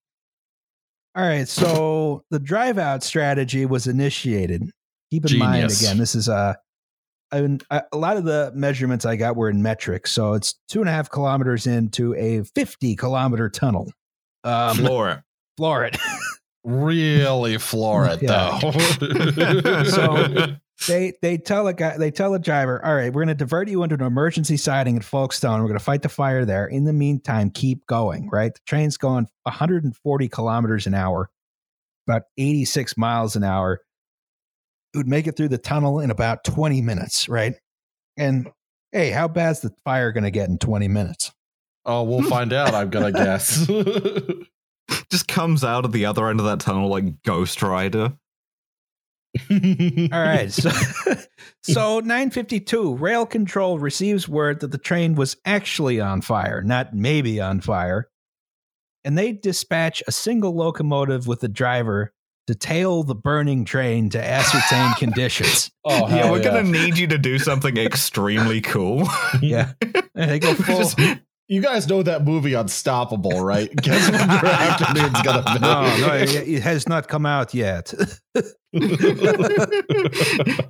all 1.21 1.27
right, 1.27 1.49
so 1.49 2.23
the 2.31 2.39
drive 2.39 2.79
out 2.79 3.03
strategy 3.03 3.67
was 3.67 3.87
initiated. 3.87 4.71
Keep 5.11 5.31
in 5.31 5.39
mind 5.39 5.71
again, 5.73 5.99
this 5.99 6.15
is 6.15 6.29
uh, 6.29 6.55
I 7.33 7.41
mean, 7.41 7.61
a 7.71 7.83
a 7.93 7.97
lot 7.97 8.17
of 8.17 8.25
the 8.25 8.53
measurements 8.55 9.05
I 9.05 9.17
got 9.17 9.35
were 9.37 9.51
in 9.51 9.63
metric, 9.63 10.07
so 10.07 10.35
it's 10.35 10.55
two 10.69 10.81
and 10.81 10.89
a 10.89 10.93
half 10.93 11.11
kilometers 11.11 11.67
into 11.67 12.15
a 12.15 12.43
fifty 12.55 12.95
kilometer 12.97 13.49
tunnel. 13.49 13.91
Um, 14.45 14.77
Floor 14.77 15.11
it. 15.11 15.19
floor 15.57 15.85
it. 15.85 15.97
really 16.65 17.59
floor 17.59 18.07
it 18.11 18.21
though. 18.21 18.59
So- 19.85 20.55
they 20.89 21.15
they 21.23 21.39
tell 21.39 21.67
a 21.67 21.73
guy 21.73 21.97
they 21.97 22.11
tell 22.11 22.35
a 22.35 22.39
driver, 22.39 22.85
all 22.85 22.95
right, 22.95 23.13
we're 23.13 23.25
going 23.25 23.29
to 23.29 23.35
divert 23.35 23.69
you 23.69 23.83
into 23.83 23.95
an 23.95 24.03
emergency 24.03 24.57
siding 24.57 24.97
at 24.97 25.05
Folkestone. 25.05 25.61
We're 25.61 25.69
going 25.69 25.79
to 25.79 25.85
fight 25.85 26.03
the 26.03 26.09
fire 26.09 26.45
there. 26.45 26.67
In 26.67 26.85
the 26.85 26.93
meantime, 26.93 27.51
keep 27.51 27.87
going. 27.87 28.29
Right, 28.31 28.53
the 28.53 28.61
train's 28.67 28.97
going 28.97 29.27
140 29.45 30.29
kilometers 30.29 30.87
an 30.87 30.95
hour, 30.95 31.31
about 32.07 32.23
86 32.37 32.97
miles 32.97 33.37
an 33.37 33.45
hour. 33.45 33.81
It 34.95 34.99
would 34.99 35.09
make 35.09 35.27
it 35.27 35.37
through 35.37 35.49
the 35.49 35.59
tunnel 35.59 36.01
in 36.01 36.11
about 36.11 36.45
20 36.45 36.81
minutes. 36.83 37.29
Right, 37.29 37.55
and 38.17 38.51
hey, 38.93 39.11
how 39.11 39.29
bad's 39.29 39.61
the 39.61 39.75
fire 39.85 40.13
going 40.13 40.25
to 40.25 40.31
get 40.31 40.49
in 40.49 40.59
20 40.59 40.89
minutes? 40.89 41.33
oh, 41.87 42.03
we'll 42.03 42.23
find 42.29 42.53
out. 42.53 42.75
I'm 42.75 42.91
gonna 42.91 43.13
guess. 43.13 43.67
Just 45.11 45.29
comes 45.29 45.65
out 45.65 45.85
of 45.85 45.93
the 45.93 46.07
other 46.07 46.29
end 46.29 46.41
of 46.41 46.47
that 46.47 46.61
tunnel 46.61 46.89
like 46.89 47.23
Ghost 47.23 47.63
Rider. 47.63 48.13
All 50.13 50.21
right. 50.23 50.51
So, 50.53 50.71
so 51.63 52.01
952, 52.01 52.97
rail 52.97 53.27
control 53.27 53.79
receives 53.79 54.29
word 54.29 54.61
that 54.61 54.73
the 54.73 54.79
train 54.79 55.15
was 55.15 55.37
actually 55.45 56.01
on 56.01 56.21
fire, 56.21 56.63
not 56.63 56.95
maybe 56.95 57.41
on 57.41 57.61
fire. 57.61 58.09
And 59.05 59.17
they 59.17 59.33
dispatch 59.33 60.03
a 60.09 60.13
single 60.13 60.55
locomotive 60.55 61.27
with 61.27 61.41
the 61.41 61.49
driver 61.49 62.13
to 62.47 62.55
tail 62.55 63.03
the 63.03 63.15
burning 63.15 63.65
train 63.65 64.09
to 64.11 64.25
ascertain 64.25 64.93
conditions. 64.99 65.71
Oh, 65.85 66.09
yeah, 66.09 66.31
we're 66.31 66.43
gonna 66.43 66.63
need 66.63 66.97
you 66.99 67.07
to 67.09 67.19
do 67.19 67.39
something 67.39 67.77
extremely 67.77 68.61
cool. 68.61 69.09
Yeah. 69.43 69.73
And 70.15 70.31
they 70.31 70.39
go 70.39 70.55
full. 70.55 70.79
Just- 70.79 70.99
you 71.49 71.61
guys 71.61 71.87
know 71.87 72.03
that 72.03 72.25
movie 72.25 72.55
Unstoppable, 72.55 73.45
right? 73.45 73.75
Guess 73.83 74.11
when 74.11 74.31
your 74.31 74.47
afternoon's 74.47 75.23
gonna 75.23 75.43
be. 75.45 75.61
No, 75.61 76.07
no, 76.07 76.15
it, 76.15 76.49
it 76.49 76.63
has 76.63 76.89
not 76.89 77.09
come 77.09 77.27
out 77.27 77.55
yet. 77.55 77.95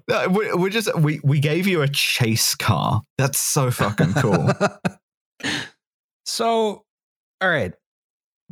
Uh, 0.08 0.28
we 0.30 0.52
we 0.54 0.70
just 0.70 0.94
we 1.00 1.18
we 1.24 1.40
gave 1.40 1.66
you 1.66 1.82
a 1.82 1.88
chase 1.88 2.54
car. 2.54 3.02
That's 3.18 3.40
so 3.40 3.72
fucking 3.72 4.14
cool. 4.14 4.48
so, 6.24 6.84
all 7.40 7.48
right, 7.48 7.74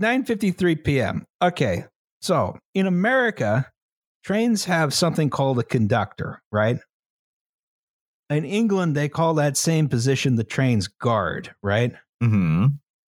9:53 0.01 0.83
p.m. 0.83 1.25
Okay, 1.41 1.85
so 2.21 2.59
in 2.75 2.89
America, 2.89 3.71
trains 4.25 4.65
have 4.65 4.93
something 4.93 5.31
called 5.31 5.61
a 5.61 5.63
conductor, 5.63 6.43
right? 6.51 6.79
In 8.29 8.45
England, 8.45 8.97
they 8.97 9.09
call 9.09 9.35
that 9.35 9.57
same 9.57 9.89
position 9.89 10.35
the 10.35 10.45
train's 10.45 10.89
guard, 10.89 11.55
right? 11.63 11.95
Hmm 12.25 12.67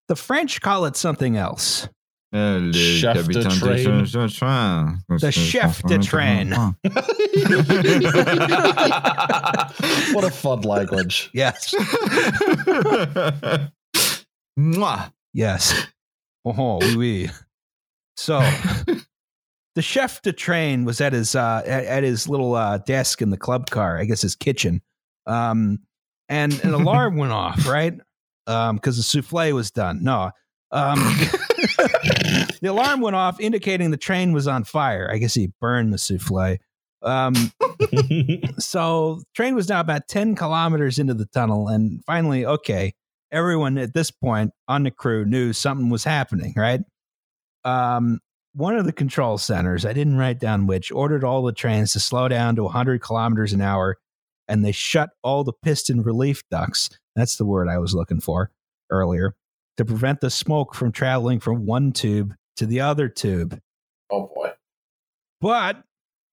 The 0.08 0.16
French 0.16 0.60
call 0.60 0.84
it 0.86 0.96
something 0.96 1.36
else. 1.36 1.88
Chef 2.32 3.28
de 3.28 3.44
train. 3.44 4.04
The 5.20 5.32
chef 5.32 5.82
de 5.84 5.98
train. 5.98 6.50
what 10.12 10.24
a 10.24 10.30
fun 10.30 10.62
language. 10.62 11.30
Yes, 11.34 11.74
Mwah. 14.58 15.12
yes. 15.32 15.86
Oh, 16.44 16.78
oui, 16.80 16.96
oui. 16.96 17.30
So, 18.16 18.40
the 19.74 19.82
chef 19.82 20.22
de 20.22 20.32
train 20.32 20.84
was 20.84 21.00
at 21.00 21.12
his 21.12 21.34
uh, 21.34 21.62
at, 21.66 21.84
at 21.84 22.02
his 22.02 22.28
little 22.28 22.54
uh, 22.54 22.78
desk 22.78 23.20
in 23.22 23.30
the 23.30 23.36
club 23.36 23.70
car, 23.70 23.98
I 23.98 24.04
guess 24.04 24.22
his 24.22 24.34
kitchen, 24.34 24.80
um, 25.26 25.80
and 26.28 26.52
an 26.64 26.74
alarm 26.74 27.16
went 27.16 27.32
off, 27.32 27.66
right? 27.66 27.94
Because 28.46 28.96
the 28.96 29.02
souffle 29.02 29.52
was 29.52 29.70
done. 29.70 30.02
No, 30.02 30.30
um, 30.70 30.98
the 32.60 32.68
alarm 32.68 33.00
went 33.00 33.16
off, 33.16 33.40
indicating 33.40 33.90
the 33.90 33.96
train 33.96 34.32
was 34.32 34.46
on 34.48 34.64
fire. 34.64 35.10
I 35.12 35.18
guess 35.18 35.34
he 35.34 35.52
burned 35.60 35.92
the 35.92 35.98
souffle. 35.98 36.58
Um, 37.02 37.52
so 38.58 39.20
train 39.34 39.54
was 39.54 39.68
now 39.68 39.80
about 39.80 40.08
10 40.08 40.34
kilometers 40.34 40.98
into 40.98 41.14
the 41.14 41.26
tunnel 41.26 41.68
and 41.68 42.02
finally 42.04 42.46
okay 42.46 42.94
everyone 43.30 43.76
at 43.76 43.92
this 43.92 44.10
point 44.10 44.50
on 44.66 44.82
the 44.82 44.90
crew 44.90 45.24
knew 45.24 45.52
something 45.52 45.90
was 45.90 46.04
happening 46.04 46.54
right 46.56 46.80
um, 47.64 48.18
one 48.54 48.76
of 48.76 48.86
the 48.86 48.92
control 48.92 49.36
centers 49.36 49.84
i 49.84 49.92
didn't 49.92 50.16
write 50.16 50.40
down 50.40 50.66
which 50.66 50.90
ordered 50.90 51.22
all 51.22 51.42
the 51.42 51.52
trains 51.52 51.92
to 51.92 52.00
slow 52.00 52.28
down 52.28 52.56
to 52.56 52.62
100 52.62 53.02
kilometers 53.02 53.52
an 53.52 53.60
hour 53.60 53.98
and 54.48 54.64
they 54.64 54.72
shut 54.72 55.10
all 55.22 55.44
the 55.44 55.52
piston 55.52 56.02
relief 56.02 56.42
ducts 56.50 56.90
that's 57.14 57.36
the 57.36 57.44
word 57.44 57.68
i 57.68 57.78
was 57.78 57.94
looking 57.94 58.20
for 58.20 58.50
earlier 58.90 59.34
to 59.76 59.84
prevent 59.84 60.20
the 60.20 60.30
smoke 60.30 60.74
from 60.74 60.90
traveling 60.92 61.40
from 61.40 61.66
one 61.66 61.92
tube 61.92 62.34
to 62.56 62.66
the 62.66 62.80
other 62.80 63.08
tube 63.08 63.60
oh 64.10 64.30
boy. 64.34 64.50
but 65.40 65.82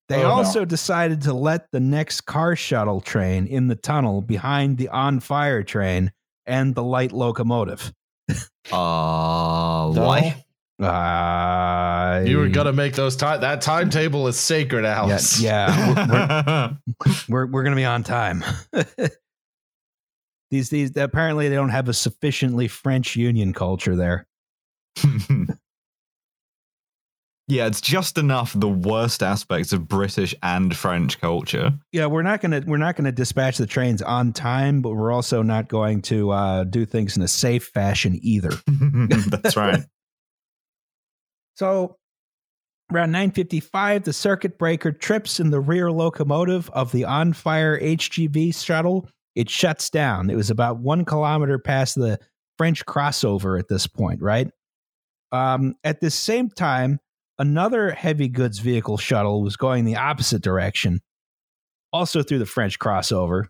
they 0.10 0.20
Oh, 0.20 0.28
no. 0.28 0.32
also 0.32 0.66
decided 0.66 1.22
to 1.24 1.34
let 1.34 1.72
the 1.72 1.80
next 1.80 2.22
car 2.22 2.56
shuttle 2.58 3.00
train 3.00 3.48
in 3.48 3.68
the 3.68 3.76
tunnel 3.76 4.22
behind 4.22 4.78
the 4.78 4.90
on 4.90 5.22
fire 5.22 5.64
train 5.64 6.12
and 6.46 6.76
the 6.76 6.84
light 6.84 7.12
locomotive. 7.14 7.94
Uh, 8.72 9.92
why? 9.92 10.43
Uh, 10.82 12.24
You 12.26 12.38
were 12.38 12.50
gonna 12.50 12.74
make 12.74 12.94
those 12.94 13.16
time. 13.16 13.42
That 13.42 13.62
timetable 13.62 14.28
is 14.28 14.40
sacred, 14.40 14.84
Yeah, 14.84 14.98
Alice. 14.98 15.40
yeah 15.42 16.74
we're, 16.88 17.16
we're, 17.30 17.46
we're 17.52 17.64
going 17.64 17.72
to 17.76 17.80
be 17.80 17.86
on 17.86 18.04
time. 18.04 18.44
these, 20.52 20.70
these, 20.70 20.96
apparently, 20.98 21.50
they 21.50 21.56
don't 21.56 21.70
have 21.70 21.90
a 21.90 21.94
sufficiently 21.94 22.68
French 22.68 23.16
union 23.16 23.54
culture 23.54 23.96
there. 23.96 24.26
yeah, 27.48 27.66
it's 27.68 27.82
just 27.82 28.18
enough 28.18 28.54
the 28.56 28.70
worst 28.70 29.22
aspects 29.22 29.74
of 29.74 29.88
British 29.88 30.34
and 30.42 30.76
French 30.76 31.20
culture. 31.20 31.74
Yeah, 31.92 32.06
we're 32.06 32.22
not 32.24 32.42
gonna 32.42 32.62
we're 32.66 32.78
not 32.78 32.96
gonna 32.96 33.12
dispatch 33.12 33.58
the 33.58 33.68
trains 33.68 34.02
on 34.02 34.34
time, 34.34 34.82
but 34.82 34.92
we're 34.92 35.12
also 35.12 35.42
not 35.42 35.68
going 35.68 36.02
to 36.04 36.32
uh, 36.32 36.64
do 36.64 36.86
things 36.86 37.18
in 37.18 37.24
a 37.24 37.28
safe 37.28 37.66
fashion 37.66 38.18
either. 38.22 38.52
That's 38.68 39.58
right. 39.58 39.84
So 41.56 41.98
around 42.92 43.12
955, 43.12 44.04
the 44.04 44.14
circuit 44.14 44.58
breaker 44.58 44.92
trips 44.92 45.40
in 45.40 45.50
the 45.50 45.60
rear 45.60 45.92
locomotive 45.92 46.70
of 46.72 46.92
the 46.92 47.06
on 47.06 47.34
fire 47.34 47.80
HGV 47.80 48.56
shuttle. 48.56 49.08
It 49.36 49.50
shuts 49.50 49.90
down. 49.90 50.30
It 50.30 50.36
was 50.36 50.50
about 50.50 50.80
one 50.80 51.06
kilometer 51.06 51.58
past 51.58 51.96
the 51.96 52.20
French 52.58 52.86
crossover 52.86 53.60
at 53.60 53.68
this 53.68 53.88
point, 53.88 54.22
right? 54.22 54.48
Um, 55.32 55.74
at 55.84 56.02
the 56.02 56.12
same 56.12 56.50
time, 56.50 57.00
another 57.40 57.92
heavy 57.92 58.28
goods 58.28 58.60
vehicle 58.60 58.98
shuttle 58.98 59.42
was 59.42 59.58
going 59.58 59.86
the 59.86 59.96
opposite 59.96 60.44
direction, 60.44 61.02
also 61.92 62.22
through 62.22 62.40
the 62.40 62.46
French 62.46 62.78
crossover. 62.78 63.46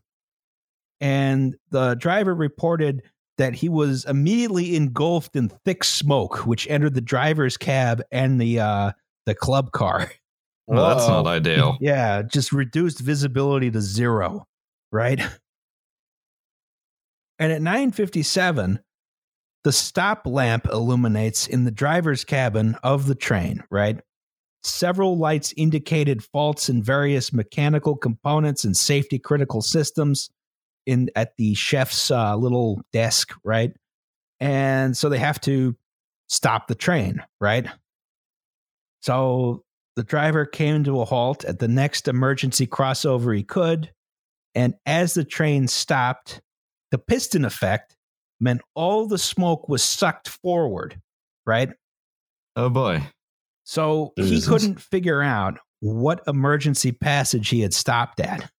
And 1.01 1.55
the 1.71 1.95
driver 1.95 2.33
reported 2.33 3.03
that 3.37 3.55
he 3.55 3.69
was 3.69 4.05
immediately 4.05 4.75
engulfed 4.75 5.35
in 5.35 5.49
thick 5.65 5.83
smoke, 5.83 6.45
which 6.45 6.67
entered 6.69 6.93
the 6.93 7.01
driver's 7.01 7.57
cab 7.57 8.01
and 8.11 8.39
the 8.39 8.59
uh, 8.59 8.91
the 9.25 9.35
club 9.35 9.71
car. 9.71 10.11
Well, 10.65 10.95
that's 10.95 11.09
not 11.09 11.27
ideal. 11.27 11.77
Yeah, 11.81 12.21
just 12.21 12.53
reduced 12.53 13.01
visibility 13.01 13.69
to 13.69 13.81
zero, 13.81 14.47
right? 14.93 15.19
And 17.37 17.51
at 17.51 17.61
9:57, 17.61 18.79
the 19.65 19.71
stop 19.73 20.25
lamp 20.25 20.67
illuminates 20.67 21.47
in 21.47 21.65
the 21.65 21.71
driver's 21.71 22.23
cabin 22.23 22.77
of 22.81 23.07
the 23.07 23.15
train, 23.15 23.63
right? 23.69 23.99
Several 24.63 25.17
lights 25.17 25.53
indicated 25.57 26.23
faults 26.23 26.69
in 26.69 26.81
various 26.81 27.33
mechanical 27.33 27.97
components 27.97 28.63
and 28.63 28.75
safety 28.75 29.19
critical 29.19 29.61
systems. 29.61 30.29
In 30.85 31.09
at 31.15 31.35
the 31.37 31.53
chef's 31.53 32.11
uh, 32.11 32.35
little 32.35 32.81
desk, 32.91 33.33
right? 33.43 33.73
And 34.39 34.95
so 34.95 35.09
they 35.09 35.19
have 35.19 35.39
to 35.41 35.75
stop 36.27 36.67
the 36.67 36.75
train, 36.75 37.23
right? 37.39 37.67
So 39.01 39.63
the 39.95 40.03
driver 40.03 40.45
came 40.45 40.83
to 40.85 41.01
a 41.01 41.05
halt 41.05 41.45
at 41.45 41.59
the 41.59 41.67
next 41.67 42.07
emergency 42.07 42.67
crossover 42.67 43.35
he 43.35 43.43
could. 43.43 43.91
And 44.55 44.75
as 44.85 45.13
the 45.13 45.23
train 45.23 45.67
stopped, 45.67 46.41
the 46.91 46.97
piston 46.97 47.45
effect 47.45 47.95
meant 48.39 48.61
all 48.75 49.07
the 49.07 49.17
smoke 49.17 49.69
was 49.69 49.83
sucked 49.83 50.29
forward, 50.29 50.99
right? 51.45 51.69
Oh 52.55 52.69
boy. 52.69 53.03
So 53.63 54.13
he 54.15 54.23
Jesus. 54.23 54.47
couldn't 54.47 54.81
figure 54.81 55.21
out 55.21 55.59
what 55.79 56.21
emergency 56.27 56.91
passage 56.91 57.49
he 57.49 57.61
had 57.61 57.73
stopped 57.73 58.19
at. 58.19 58.49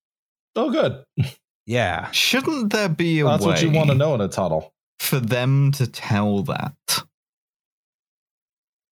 Oh, 0.56 0.70
good. 0.70 1.04
Yeah. 1.66 2.10
Shouldn't 2.10 2.72
there 2.72 2.88
be 2.88 3.20
a 3.20 3.24
That's 3.24 3.42
way 3.44 3.52
what 3.52 3.62
you 3.62 3.70
want 3.70 3.90
to 3.90 3.94
know 3.96 4.14
in 4.14 4.20
a 4.20 4.28
tunnel. 4.28 4.72
for 4.98 5.18
them 5.20 5.72
to 5.72 5.86
tell 5.86 6.42
that? 6.42 6.74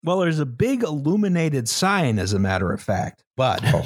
Well, 0.04 0.18
there's 0.20 0.40
a 0.40 0.46
big 0.46 0.82
illuminated 0.82 1.68
sign, 1.68 2.18
as 2.18 2.32
a 2.32 2.38
matter 2.38 2.72
of 2.72 2.80
fact. 2.82 3.22
But 3.36 3.60
Oh, 3.64 3.82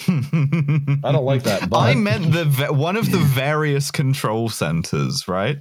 I 0.08 1.10
don't 1.12 1.24
like 1.24 1.42
that. 1.44 1.68
But 1.70 1.78
I 1.78 1.94
meant 1.94 2.32
the 2.32 2.44
ve- 2.44 2.68
one 2.70 2.96
of 2.96 3.10
the 3.10 3.18
various 3.18 3.90
control 3.90 4.48
centers, 4.48 5.26
right? 5.28 5.58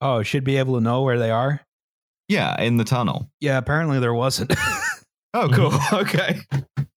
oh, 0.00 0.22
should 0.22 0.44
be 0.44 0.56
able 0.58 0.74
to 0.74 0.80
know 0.80 1.02
where 1.02 1.18
they 1.18 1.30
are. 1.30 1.60
Yeah, 2.28 2.60
in 2.60 2.76
the 2.76 2.84
tunnel. 2.84 3.30
Yeah, 3.40 3.58
apparently 3.58 3.98
there 4.00 4.14
wasn't. 4.14 4.54
Oh, 5.34 5.46
cool. 5.52 5.72
okay. 6.00 6.40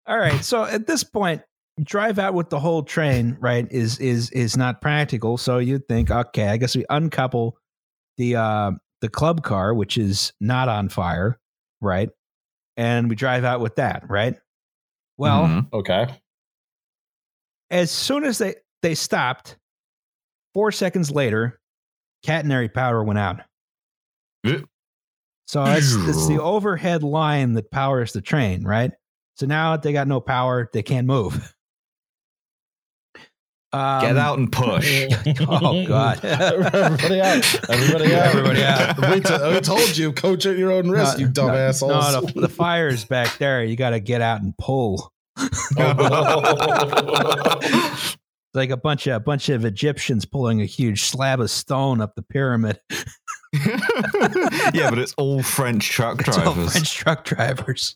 All 0.08 0.18
right. 0.18 0.42
So 0.44 0.64
at 0.64 0.88
this 0.88 1.04
point, 1.04 1.42
drive 1.84 2.20
out 2.20 2.34
with 2.34 2.50
the 2.50 2.60
whole 2.60 2.84
train, 2.84 3.38
right, 3.40 3.68
is 3.72 4.00
is 4.00 4.30
is 4.32 4.58
not 4.58 4.82
practical. 4.82 5.38
So 5.38 5.58
you'd 5.58 5.88
think, 5.88 6.12
okay, 6.12 6.48
I 6.50 6.58
guess 6.58 6.76
we 6.76 6.86
uncouple 6.90 7.58
the 8.18 8.36
uh 8.36 8.72
the 9.02 9.10
club 9.10 9.44
car, 9.44 9.74
which 9.74 9.98
is 9.98 10.34
not 10.40 10.70
on 10.70 10.90
fire, 10.90 11.40
right? 11.82 12.10
And 12.78 13.10
we 13.10 13.16
drive 13.16 13.44
out 13.44 13.60
with 13.62 13.76
that, 13.78 14.04
right? 14.10 14.36
Well, 15.18 15.44
Mhm. 15.46 15.74
okay. 15.74 16.08
as 17.70 17.90
soon 17.92 18.24
as 18.24 18.38
they 18.38 18.56
they 18.82 18.96
stopped, 18.96 19.58
four 20.54 20.72
seconds 20.72 21.10
later, 21.12 21.60
catenary 22.26 22.72
power 22.74 23.04
went 23.04 23.20
out. 23.20 23.42
So 25.48 25.64
it's, 25.66 25.94
it's 26.08 26.28
the 26.28 26.42
overhead 26.42 27.04
line 27.04 27.54
that 27.54 27.72
powers 27.72 28.14
the 28.14 28.22
train, 28.22 28.64
right? 28.64 28.92
So 29.36 29.46
now 29.46 29.76
they 29.78 29.92
got 29.94 30.08
no 30.08 30.20
power, 30.22 30.70
they 30.74 30.82
can't 30.84 31.06
move. 31.08 31.54
Um, 33.74 34.02
get 34.02 34.18
out 34.18 34.38
and 34.38 34.52
push. 34.52 35.08
Oh, 35.48 35.86
God. 35.88 36.20
Everybody 36.26 37.22
out. 37.22 37.70
Everybody 37.70 38.16
out. 38.16 38.26
Everybody 38.26 38.64
out. 38.64 38.98
we, 39.10 39.20
t- 39.22 39.54
we 39.54 39.62
told 39.62 39.98
you, 39.98 40.12
coach 40.12 40.46
at 40.46 40.58
your 40.58 40.72
own 40.72 40.90
risk, 40.90 41.20
you 41.20 41.28
dumb 41.28 41.48
no, 41.48 41.56
assholes. 41.56 42.14
No, 42.14 42.22
the, 42.22 42.42
the 42.42 42.50
fire's 42.50 43.06
back 43.06 43.38
there. 43.38 43.64
You 43.64 43.76
got 43.76 43.92
to 43.92 44.00
get 44.00 44.22
out 44.22 44.42
and 44.42 44.58
pull. 44.58 45.14
It's 45.38 45.78
like 48.54 48.70
a 48.70 48.78
bunch 48.78 49.08
of 49.08 49.16
a 49.16 49.20
bunch 49.22 49.48
of 49.48 49.64
Egyptians 49.64 50.26
pulling 50.26 50.62
a 50.62 50.66
huge 50.66 51.04
slab 51.04 51.40
of 51.40 51.50
stone 51.50 52.02
up 52.02 52.16
the 52.16 52.24
pyramid. 52.24 52.80
yeah, 53.54 54.90
but 54.90 55.00
it's 55.00 55.14
all 55.14 55.42
French 55.42 55.90
truck 55.90 56.20
It's 56.20 56.38
all 56.38 56.54
drivers. 56.54 56.72
French 56.74 56.94
truck 56.94 57.24
drivers. 57.24 57.96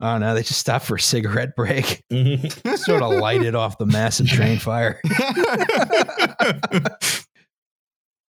Oh 0.00 0.18
no, 0.18 0.34
they 0.34 0.42
just 0.42 0.60
stopped 0.60 0.86
for 0.86 0.96
a 0.96 1.00
cigarette 1.00 1.54
break. 1.56 2.02
sort 2.76 3.02
of 3.02 3.12
lighted 3.14 3.54
off 3.54 3.78
the 3.78 3.86
massive 3.86 4.26
train 4.28 4.58
fire. 4.58 5.00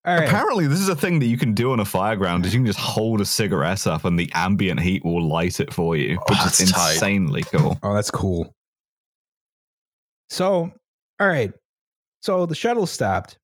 All 0.06 0.16
right. 0.16 0.28
Apparently, 0.28 0.66
this 0.66 0.80
is 0.80 0.88
a 0.88 0.96
thing 0.96 1.20
that 1.20 1.26
you 1.28 1.38
can 1.38 1.54
do 1.54 1.72
on 1.74 1.80
a 1.80 1.84
fireground. 1.84 2.46
Is 2.46 2.54
you 2.54 2.60
can 2.62 2.66
just 2.66 2.80
hold 2.80 3.20
a 3.22 3.26
cigarette 3.26 3.86
up 3.86 4.06
and 4.06 4.18
the 4.18 4.32
ambient 4.34 4.80
heat 4.80 5.04
will 5.04 5.28
light 5.28 5.60
it 5.60 5.74
for 5.74 5.96
you, 5.98 6.18
oh, 6.18 6.24
which 6.30 6.40
Oh, 6.42 6.46
is 6.46 6.58
that's 6.58 6.72
tight. 6.72 6.94
insanely 6.94 7.44
cool. 7.44 7.78
Oh, 7.84 7.94
that's 7.94 8.10
cool. 8.10 8.56
So, 10.30 10.72
all 11.20 11.28
right. 11.28 11.52
So 12.22 12.46
the 12.46 12.56
shuttle 12.56 12.86
stopped. 12.88 13.38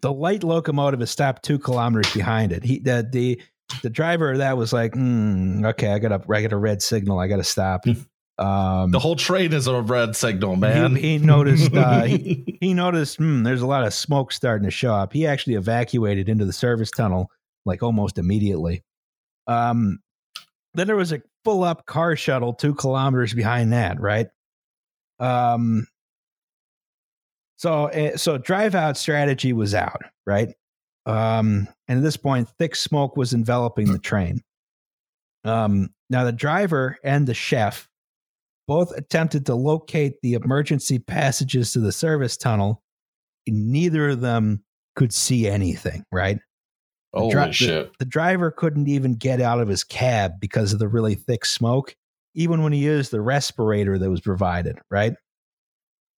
The 0.00 0.12
light 0.12 0.44
locomotive 0.44 1.00
has 1.00 1.10
stopped 1.10 1.42
two 1.44 1.58
kilometers 1.58 2.12
behind 2.14 2.52
it. 2.52 2.64
He 2.64 2.78
the 2.78 3.06
the 3.10 3.40
the 3.82 3.90
driver 3.90 4.32
of 4.32 4.38
that 4.38 4.56
was 4.56 4.72
like, 4.72 4.94
hmm, 4.94 5.64
okay, 5.64 5.92
I 5.92 5.98
got 5.98 6.12
a 6.12 6.32
I 6.32 6.42
got 6.42 6.52
a 6.52 6.56
red 6.56 6.82
signal. 6.82 7.18
I 7.18 7.28
got 7.28 7.36
to 7.36 7.44
stop. 7.44 7.84
Um, 8.38 8.90
the 8.90 8.98
whole 8.98 9.16
train 9.16 9.52
is 9.52 9.66
a 9.66 9.82
red 9.82 10.16
signal, 10.16 10.56
man. 10.56 10.96
He, 10.96 11.02
he 11.02 11.18
noticed. 11.18 11.74
Uh, 11.74 12.02
he, 12.04 12.58
he 12.60 12.72
noticed. 12.72 13.18
Hmm, 13.18 13.42
there's 13.42 13.60
a 13.60 13.66
lot 13.66 13.86
of 13.86 13.92
smoke 13.92 14.32
starting 14.32 14.64
to 14.64 14.70
show 14.70 14.94
up. 14.94 15.12
He 15.12 15.26
actually 15.26 15.54
evacuated 15.56 16.28
into 16.28 16.46
the 16.46 16.52
service 16.52 16.90
tunnel 16.90 17.30
like 17.66 17.82
almost 17.82 18.18
immediately. 18.18 18.82
Um, 19.46 20.00
then 20.74 20.86
there 20.86 20.96
was 20.96 21.12
a 21.12 21.22
full 21.44 21.64
up 21.64 21.84
car 21.86 22.16
shuttle 22.16 22.54
two 22.54 22.74
kilometers 22.74 23.34
behind 23.34 23.72
that. 23.72 24.00
Right. 24.00 24.28
Um. 25.18 25.86
So 27.56 27.88
uh, 27.88 28.16
so 28.16 28.38
drive 28.38 28.74
out 28.74 28.96
strategy 28.96 29.52
was 29.52 29.74
out. 29.74 30.02
Right. 30.26 30.54
Um. 31.06 31.66
And 31.88 31.98
at 31.98 32.02
this 32.02 32.16
point, 32.16 32.48
thick 32.58 32.76
smoke 32.76 33.16
was 33.16 33.32
enveloping 33.32 33.90
the 33.92 33.98
train. 33.98 34.42
Um. 35.44 35.90
Now 36.10 36.24
the 36.24 36.32
driver 36.32 36.98
and 37.04 37.26
the 37.26 37.34
chef 37.34 37.88
both 38.68 38.92
attempted 38.96 39.46
to 39.46 39.54
locate 39.54 40.20
the 40.22 40.34
emergency 40.34 40.98
passages 40.98 41.72
to 41.72 41.80
the 41.80 41.92
service 41.92 42.36
tunnel. 42.36 42.82
Neither 43.48 44.10
of 44.10 44.20
them 44.20 44.62
could 44.96 45.12
see 45.12 45.48
anything, 45.48 46.04
right? 46.12 46.38
Holy 47.14 47.32
dri- 47.32 47.46
the- 47.46 47.52
shit. 47.52 47.92
The 47.98 48.04
driver 48.04 48.50
couldn't 48.52 48.86
even 48.88 49.14
get 49.14 49.40
out 49.40 49.60
of 49.60 49.68
his 49.68 49.82
cab 49.82 50.32
because 50.40 50.72
of 50.72 50.78
the 50.78 50.86
really 50.88 51.14
thick 51.16 51.44
smoke, 51.44 51.96
even 52.34 52.62
when 52.62 52.72
he 52.72 52.80
used 52.80 53.10
the 53.10 53.20
respirator 53.20 53.98
that 53.98 54.10
was 54.10 54.20
provided, 54.20 54.78
right? 54.90 55.14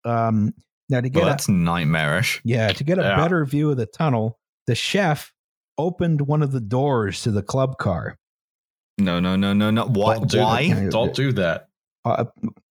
Um, 0.04 0.52
now 0.90 1.00
to 1.00 1.08
get 1.08 1.20
Well, 1.20 1.28
a, 1.28 1.30
that's 1.30 1.48
nightmarish. 1.48 2.40
yeah, 2.44 2.72
to 2.72 2.84
get 2.84 2.98
a 2.98 3.02
Yeah. 3.02 3.16
better 3.16 3.44
view 3.46 3.70
of 3.70 3.76
the 3.78 3.86
tunnel, 3.86 4.38
the 4.66 4.74
chef 4.74 5.32
opened 5.78 6.22
one 6.22 6.42
of 6.42 6.52
the 6.52 6.60
doors 6.60 7.22
to 7.22 7.30
the 7.30 7.42
club 7.42 7.78
car. 7.78 8.18
No, 8.98 9.20
no, 9.20 9.36
no, 9.36 9.52
no, 9.52 9.70
no. 9.70 9.86
Why? 9.86 10.18
Don't 10.18 10.28
do 10.30 10.36
that. 10.38 10.44
Why? 10.44 10.88
Don't 10.90 11.14
do 11.14 11.32
that. 11.32 11.68
uh, 12.04 12.24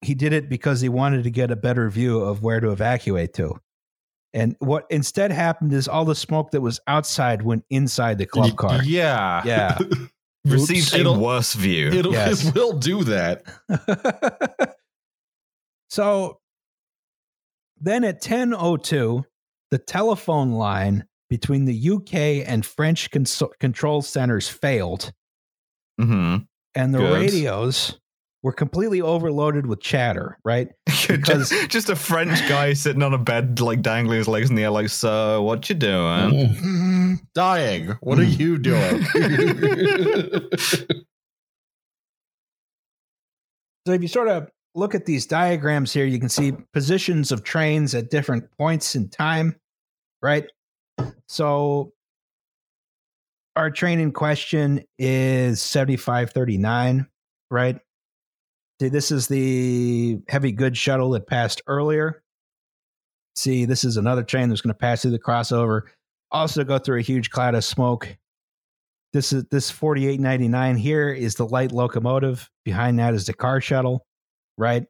he 0.01 0.13
did 0.15 0.33
it 0.33 0.49
because 0.49 0.81
he 0.81 0.89
wanted 0.89 1.23
to 1.23 1.31
get 1.31 1.51
a 1.51 1.55
better 1.55 1.89
view 1.89 2.19
of 2.19 2.41
where 2.43 2.59
to 2.59 2.71
evacuate 2.71 3.33
to. 3.35 3.59
And 4.33 4.55
what 4.59 4.85
instead 4.89 5.31
happened 5.31 5.73
is 5.73 5.87
all 5.87 6.05
the 6.05 6.13
smoke 6.15 6.51
that 6.51 6.61
was 6.61 6.79
outside 6.87 7.41
went 7.41 7.63
inside 7.71 8.17
the 8.19 8.25
club 8.27 8.55
car. 8.57 8.83
Yeah. 8.83 9.41
Yeah. 9.45 9.77
Received 10.45 11.05
a 11.05 11.11
worse 11.11 11.53
view. 11.53 11.89
It'll, 11.89 12.13
Yes. 12.13 12.47
It 12.47 12.55
will 12.55 12.73
do 12.73 13.03
that. 13.05 13.43
so 15.89 16.39
then 17.79 18.03
at 18.03 18.21
10:02, 18.21 19.23
the 19.71 19.77
telephone 19.77 20.51
line 20.51 21.05
between 21.29 21.65
the 21.65 21.89
UK 21.91 22.47
and 22.47 22.65
French 22.65 23.11
cons- 23.11 23.43
control 23.59 24.01
centers 24.01 24.49
failed, 24.49 25.11
hmm 25.99 26.37
and 26.75 26.93
the 26.93 26.99
Good. 26.99 27.13
radios 27.13 27.99
were 28.43 28.53
completely 28.53 29.01
overloaded 29.01 29.65
with 29.65 29.81
chatter. 29.81 30.37
Right? 30.43 30.69
Because- 31.07 31.49
just, 31.49 31.69
just 31.71 31.89
a 31.89 31.95
French 31.95 32.47
guy 32.47 32.73
sitting 32.73 33.01
on 33.01 33.13
a 33.13 33.17
bed, 33.17 33.59
like 33.59 33.81
dangling 33.81 34.19
his 34.19 34.27
legs 34.27 34.49
in 34.49 34.55
the 34.55 34.63
air, 34.63 34.69
like, 34.69 34.89
"So, 34.89 35.41
what 35.41 35.67
you 35.69 35.75
doing?" 35.75 35.95
Mm. 35.95 36.55
Mm-hmm. 36.55 37.13
Dying. 37.33 37.97
What 38.01 38.19
are 38.19 38.23
mm. 38.23 38.39
you 38.39 38.57
doing? 38.59 39.05
So 43.89 43.93
if 43.93 44.03
you 44.03 44.07
sort 44.07 44.27
of 44.27 44.49
look 44.75 44.93
at 44.93 45.07
these 45.07 45.25
diagrams 45.25 45.91
here, 45.91 46.05
you 46.05 46.19
can 46.19 46.29
see 46.29 46.53
positions 46.73 47.31
of 47.31 47.43
trains 47.43 47.95
at 47.95 48.11
different 48.11 48.45
points 48.55 48.95
in 48.95 49.09
time, 49.09 49.55
right? 50.21 50.45
So 51.27 51.93
our 53.55 53.69
train 53.69 53.99
in 53.99 54.11
question 54.11 54.83
is 54.97 55.61
7539, 55.61 57.07
right? 57.51 57.79
See, 58.81 58.89
this 58.89 59.11
is 59.11 59.27
the 59.27 60.19
heavy 60.29 60.51
goods 60.53 60.77
shuttle 60.77 61.11
that 61.11 61.27
passed 61.27 61.61
earlier. 61.67 62.23
See, 63.35 63.65
this 63.65 63.83
is 63.83 63.97
another 63.97 64.23
train 64.23 64.49
that's 64.49 64.61
going 64.61 64.73
to 64.73 64.77
pass 64.77 65.01
through 65.01 65.11
the 65.11 65.19
crossover. 65.19 65.81
Also 66.31 66.63
go 66.63 66.77
through 66.77 66.99
a 66.99 67.03
huge 67.03 67.29
cloud 67.29 67.55
of 67.55 67.63
smoke. 67.63 68.15
This 69.11 69.33
is 69.33 69.43
this 69.45 69.71
4899 69.71 70.77
here 70.77 71.09
is 71.09 71.35
the 71.35 71.45
light 71.45 71.71
locomotive. 71.71 72.49
Behind 72.63 72.99
that 72.99 73.13
is 73.13 73.25
the 73.25 73.33
car 73.33 73.59
shuttle, 73.59 74.05
right? 74.57 74.85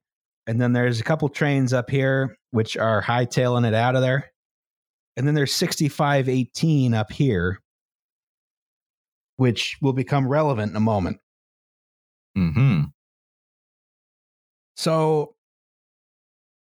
And 0.45 0.61
then 0.61 0.73
there's 0.73 0.99
a 0.99 1.03
couple 1.03 1.29
trains 1.29 1.73
up 1.73 1.89
here 1.89 2.37
which 2.51 2.77
are 2.77 3.01
hightailing 3.01 3.67
it 3.67 3.73
out 3.73 3.95
of 3.95 4.01
there. 4.01 4.31
And 5.19 5.27
then 5.27 5.35
there's 5.35 5.51
6518 5.51 6.93
up 6.93 7.11
here, 7.11 7.59
which 9.35 9.77
will 9.81 9.91
become 9.91 10.25
relevant 10.25 10.71
in 10.71 10.77
a 10.77 10.79
moment. 10.79 11.17
hmm 12.37 12.83
So 14.77 15.35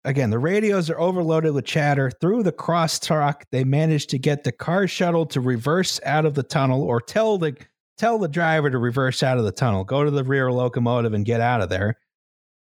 again, 0.06 0.30
the 0.30 0.40
radios 0.40 0.90
are 0.90 0.98
overloaded 0.98 1.54
with 1.54 1.66
chatter. 1.66 2.10
Through 2.22 2.44
the 2.44 2.54
crosstalk, 2.54 3.42
they 3.52 3.66
manage 3.66 4.08
to 4.08 4.18
get 4.18 4.46
the 4.46 4.54
car 4.54 4.88
shuttle 4.88 5.26
to 5.26 5.42
reverse 5.42 6.00
out 6.06 6.26
of 6.26 6.36
the 6.36 6.44
tunnel 6.44 6.82
or 6.82 7.02
tell 7.02 7.38
the 7.38 7.58
tell 7.98 8.18
the 8.18 8.30
driver 8.30 8.70
to 8.70 8.78
reverse 8.78 9.22
out 9.22 9.38
of 9.38 9.44
the 9.44 9.52
tunnel, 9.52 9.84
go 9.84 10.06
to 10.06 10.12
the 10.12 10.24
rear 10.24 10.50
locomotive 10.50 11.14
and 11.14 11.26
get 11.26 11.42
out 11.42 11.60
of 11.60 11.68
there. 11.68 12.00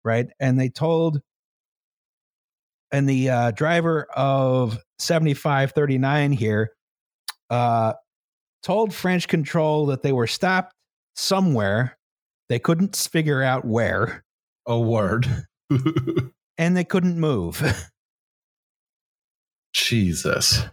Right. 0.03 0.27
And 0.41 0.59
they 0.59 0.67
told 0.67 1.21
and 2.91 3.07
the 3.07 3.29
uh, 3.29 3.51
driver 3.51 4.07
of 4.13 4.77
7539 4.99 6.31
here 6.31 6.71
uh, 7.49 7.93
told 8.63 8.93
French 8.93 9.27
Control 9.27 9.87
that 9.87 10.01
they 10.01 10.11
were 10.11 10.27
stopped 10.27 10.73
somewhere. 11.15 11.97
They 12.49 12.59
couldn't 12.59 12.95
figure 12.95 13.41
out 13.41 13.65
where, 13.65 14.23
A 14.67 14.79
word. 14.79 15.27
and 16.57 16.77
they 16.77 16.83
couldn't 16.83 17.19
move. 17.19 17.61
Jesus. 19.73 20.63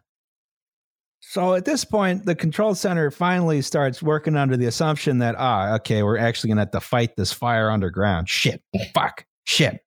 So 1.21 1.55
at 1.55 1.65
this 1.65 1.85
point, 1.85 2.27
the 2.27 2.35
control 2.35 2.75
center 2.75 3.11
finally 3.11 3.63
starts 3.63 4.03
working 4.03 4.37
under 4.37 4.57
the 4.57 4.67
assumption 4.67 5.19
that, 5.19 5.35
ah, 5.39 5.77
okay, 5.77 6.03
we're 6.03 6.19
actually 6.19 6.49
going 6.49 6.59
to 6.59 6.63
have 6.63 6.71
to 6.73 6.81
fight 6.81 7.17
this 7.17 7.33
fire 7.33 7.71
underground. 7.71 8.29
Shit. 8.29 8.63
Fuck. 8.95 9.25
Shit. 9.45 9.81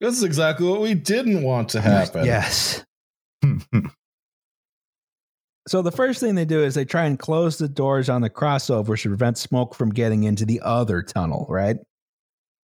This 0.00 0.14
is 0.16 0.22
exactly 0.22 0.68
what 0.68 0.80
we 0.80 0.94
didn't 0.94 1.42
want 1.42 1.70
to 1.70 1.80
happen. 1.80 2.24
Yes. 2.24 2.84
So 5.68 5.82
the 5.82 5.92
first 5.92 6.20
thing 6.20 6.34
they 6.34 6.46
do 6.46 6.62
is 6.62 6.74
they 6.74 6.86
try 6.86 7.04
and 7.04 7.18
close 7.18 7.58
the 7.58 7.68
doors 7.68 8.08
on 8.08 8.22
the 8.22 8.30
crossovers 8.30 9.02
to 9.02 9.08
prevent 9.10 9.36
smoke 9.36 9.74
from 9.74 9.90
getting 9.90 10.24
into 10.24 10.46
the 10.46 10.62
other 10.62 11.02
tunnel, 11.02 11.44
right? 11.50 11.76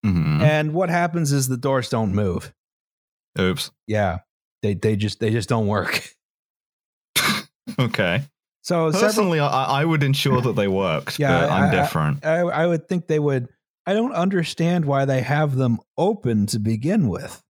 Mhm. 0.07 0.41
And 0.41 0.73
what 0.73 0.89
happens 0.89 1.31
is 1.31 1.47
the 1.47 1.59
doors 1.59 1.91
don't 1.91 2.15
move. 2.15 2.51
Oops. 3.39 3.71
Yeah. 3.87 4.21
They 4.63 4.73
they 4.73 4.97
just 4.97 5.21
they 5.21 5.31
just 5.31 5.49
don't 5.51 5.67
work. 5.67 6.09
Okay. 7.79 8.23
So 8.63 8.91
several, 8.93 9.09
Personally, 9.09 9.41
I, 9.41 9.65
I 9.65 9.85
would 9.85 10.03
ensure 10.03 10.41
that 10.41 10.55
they 10.55 10.69
worked. 10.69 11.19
Yeah, 11.19 11.41
but 11.41 11.51
I'm 11.51 11.65
I- 11.65 11.71
different. 11.71 12.25
I, 12.25 12.39
I 12.41 12.67
would 12.67 12.89
think 12.89 13.07
they 13.07 13.19
would 13.19 13.49
I 13.87 13.93
don't 13.93 14.13
understand 14.15 14.87
why 14.87 15.05
they 15.05 15.21
have 15.21 15.57
them 15.57 15.79
open 15.99 16.47
to 16.47 16.59
begin 16.59 17.09
with. 17.09 17.43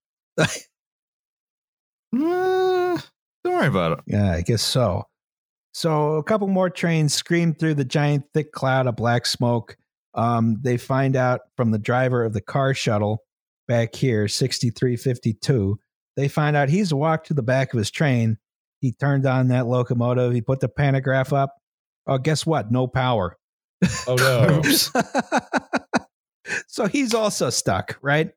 Don't 3.45 3.53
worry 3.53 3.67
about 3.67 3.99
it. 3.99 4.03
Yeah, 4.07 4.31
I 4.31 4.41
guess 4.41 4.63
so. 4.63 5.03
So 5.71 6.15
a 6.15 6.23
couple 6.23 6.47
more 6.47 6.71
trains 6.71 7.13
scream 7.13 7.53
through 7.53 7.75
the 7.75 7.85
giant 7.85 8.25
thick 8.33 8.51
cloud 8.51 8.87
of 8.87 8.95
black 8.95 9.27
smoke. 9.27 9.77
Um, 10.15 10.57
they 10.63 10.77
find 10.77 11.15
out 11.15 11.41
from 11.55 11.69
the 11.69 11.77
driver 11.77 12.25
of 12.25 12.33
the 12.33 12.41
car 12.41 12.73
shuttle 12.73 13.19
back 13.67 13.93
here, 13.93 14.27
6352. 14.27 15.77
They 16.15 16.27
find 16.27 16.55
out 16.55 16.69
he's 16.69 16.91
walked 16.91 17.27
to 17.27 17.35
the 17.35 17.43
back 17.43 17.71
of 17.71 17.77
his 17.77 17.91
train. 17.91 18.39
He 18.79 18.93
turned 18.93 19.27
on 19.27 19.49
that 19.49 19.67
locomotive. 19.67 20.33
He 20.33 20.41
put 20.41 20.59
the 20.59 20.69
pantograph 20.69 21.31
up. 21.31 21.53
Oh, 22.07 22.17
guess 22.17 22.47
what? 22.47 22.71
No 22.71 22.87
power. 22.87 23.37
Oh 24.07 24.15
no. 24.15 24.57
Oops. 24.65 24.91
so 26.67 26.87
he's 26.87 27.13
also 27.13 27.51
stuck, 27.51 27.99
right? 28.01 28.31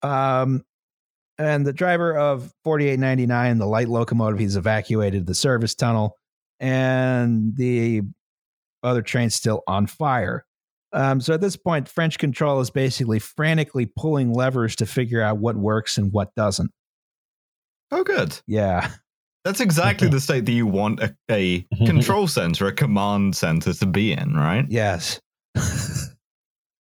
Um, 0.00 0.64
and 1.42 1.66
the 1.66 1.72
driver 1.72 2.16
of 2.16 2.52
4899, 2.64 3.58
the 3.58 3.66
light 3.66 3.88
locomotive, 3.88 4.38
he's 4.38 4.56
evacuated 4.56 5.26
the 5.26 5.34
service 5.34 5.74
tunnel, 5.74 6.16
and 6.60 7.56
the 7.56 8.02
other 8.82 9.02
train's 9.02 9.34
still 9.34 9.62
on 9.66 9.86
fire. 9.86 10.44
Um, 10.92 11.20
so 11.20 11.34
at 11.34 11.40
this 11.40 11.56
point, 11.56 11.88
French 11.88 12.18
control 12.18 12.60
is 12.60 12.70
basically 12.70 13.18
frantically 13.18 13.86
pulling 13.86 14.32
levers 14.32 14.76
to 14.76 14.86
figure 14.86 15.22
out 15.22 15.38
what 15.38 15.56
works 15.56 15.96
and 15.98 16.12
what 16.12 16.34
doesn't. 16.34 16.70
Oh, 17.90 18.04
good. 18.04 18.38
Yeah. 18.46 18.90
That's 19.44 19.60
exactly 19.60 20.08
the 20.08 20.20
state 20.20 20.46
that 20.46 20.52
you 20.52 20.66
want 20.66 21.00
a, 21.00 21.14
a 21.30 21.60
control 21.86 22.28
center, 22.28 22.66
a 22.66 22.72
command 22.72 23.34
center 23.34 23.72
to 23.72 23.86
be 23.86 24.12
in, 24.12 24.34
right? 24.34 24.66
Yes. 24.68 25.20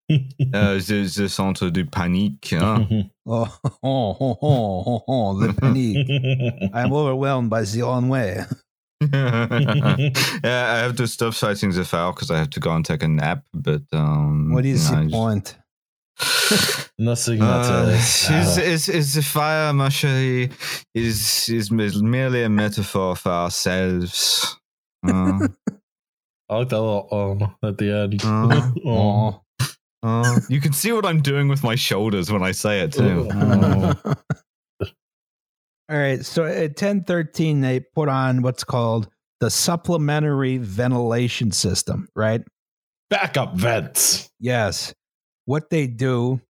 Uh, 0.09 0.73
the, 0.79 1.11
the 1.15 1.29
centre 1.29 1.69
de 1.69 1.83
panique. 1.83 2.57
Huh? 2.57 2.83
Oh, 3.31 3.59
oh, 3.63 3.77
oh, 3.83 4.37
oh, 4.41 4.83
oh, 4.87 5.03
oh, 5.07 5.39
the 5.39 5.49
panique. 5.53 6.71
I'm 6.73 6.91
overwhelmed 6.91 7.51
by 7.51 7.61
the 7.61 7.81
ennui. 7.87 8.43
yeah, 10.43 10.73
I 10.73 10.77
have 10.79 10.95
to 10.95 11.07
stop 11.07 11.35
citing 11.35 11.71
the 11.71 11.85
file 11.85 12.11
because 12.11 12.31
I 12.31 12.39
have 12.39 12.49
to 12.51 12.59
go 12.59 12.71
and 12.71 12.83
take 12.83 13.03
a 13.03 13.07
nap. 13.07 13.43
But 13.53 13.83
um, 13.93 14.51
What 14.51 14.65
is 14.65 14.89
you 14.89 14.95
know, 14.95 15.03
the 15.05 15.11
point? 15.11 15.57
Nothing 16.97 17.41
Uh, 17.41 17.85
that 17.85 17.93
is, 17.93 18.57
is, 18.57 18.89
is 18.89 19.13
the 19.13 19.21
fire, 19.21 19.71
ma 19.73 19.89
is, 20.93 21.49
is 21.49 21.71
merely 21.71 22.43
a 22.43 22.49
metaphor 22.49 23.15
for 23.15 23.29
ourselves. 23.31 24.57
Uh, 25.07 25.47
I 26.49 26.57
like 26.57 26.69
that 26.69 26.81
little 26.81 27.07
um 27.11 27.55
at 27.63 27.77
the 27.77 27.91
end. 27.91 28.21
Uh, 28.25 28.71
Oh. 28.85 29.41
Oh. 30.01 30.21
uh, 30.35 30.39
you 30.49 30.61
can 30.61 30.71
see 30.73 30.91
what 30.91 31.05
I'm 31.05 31.21
doing 31.21 31.47
with 31.49 31.63
my 31.63 31.75
shoulders 31.75 32.31
when 32.31 32.41
I 32.41 32.51
say 32.51 32.81
it 32.81 32.93
too. 32.93 33.27
Oh. 33.33 33.93
All 35.89 35.97
right. 35.97 36.23
So 36.23 36.45
at 36.45 36.75
ten 36.77 37.03
thirteen, 37.03 37.61
they 37.61 37.79
put 37.79 38.09
on 38.09 38.41
what's 38.41 38.63
called 38.63 39.09
the 39.39 39.49
supplementary 39.49 40.57
ventilation 40.57 41.51
system. 41.51 42.07
Right. 42.15 42.41
Backup 43.09 43.55
vents. 43.55 44.29
Yes. 44.39 44.93
What 45.45 45.69
they 45.71 45.87
do, 45.87 46.41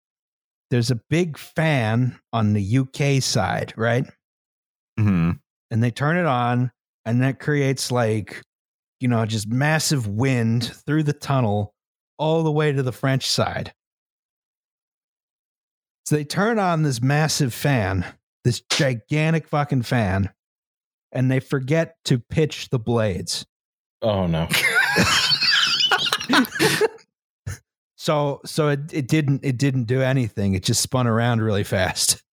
there's 0.72 0.92
a 0.92 1.00
big 1.10 1.38
fan 1.38 2.20
on 2.34 2.54
the 2.54 2.78
UK 2.80 3.22
side, 3.24 3.74
right? 3.78 4.06
Mhm. 5.00 5.40
And 5.72 5.84
they 5.84 5.92
turn 5.92 6.18
it 6.18 6.26
on, 6.26 6.72
and 7.06 7.22
that 7.22 7.40
creates 7.40 7.92
like, 7.92 8.42
you 9.00 9.08
know, 9.08 9.26
just 9.26 9.48
massive 9.48 10.06
wind 10.08 10.66
through 10.86 11.04
the 11.04 11.14
tunnel 11.14 11.74
all 12.20 12.44
the 12.44 12.52
way 12.52 12.72
to 12.72 12.84
the 12.84 12.92
French 12.92 13.28
side. 13.28 13.74
So 16.06 16.16
they 16.16 16.24
turn 16.24 16.60
on 16.60 16.84
this 16.84 17.02
massive 17.02 17.54
fan, 17.54 18.06
this 18.44 18.62
gigantic 18.62 19.48
fucking 19.48 19.84
fan, 19.84 20.30
and 21.12 21.32
they 21.32 21.40
forget 21.40 21.96
to 22.06 22.20
pitch 22.20 22.70
the 22.70 22.80
blades. 22.80 23.46
Oh 24.02 24.28
no. 24.28 24.48
So 28.02 28.40
so 28.46 28.70
it, 28.70 28.94
it 28.94 29.08
didn't 29.10 29.42
it 29.44 29.58
didn't 29.58 29.84
do 29.84 30.02
anything. 30.02 30.54
It 30.54 30.64
just 30.64 30.82
spun 30.82 31.06
around 31.06 31.42
really 31.42 31.66
fast. 31.66 32.24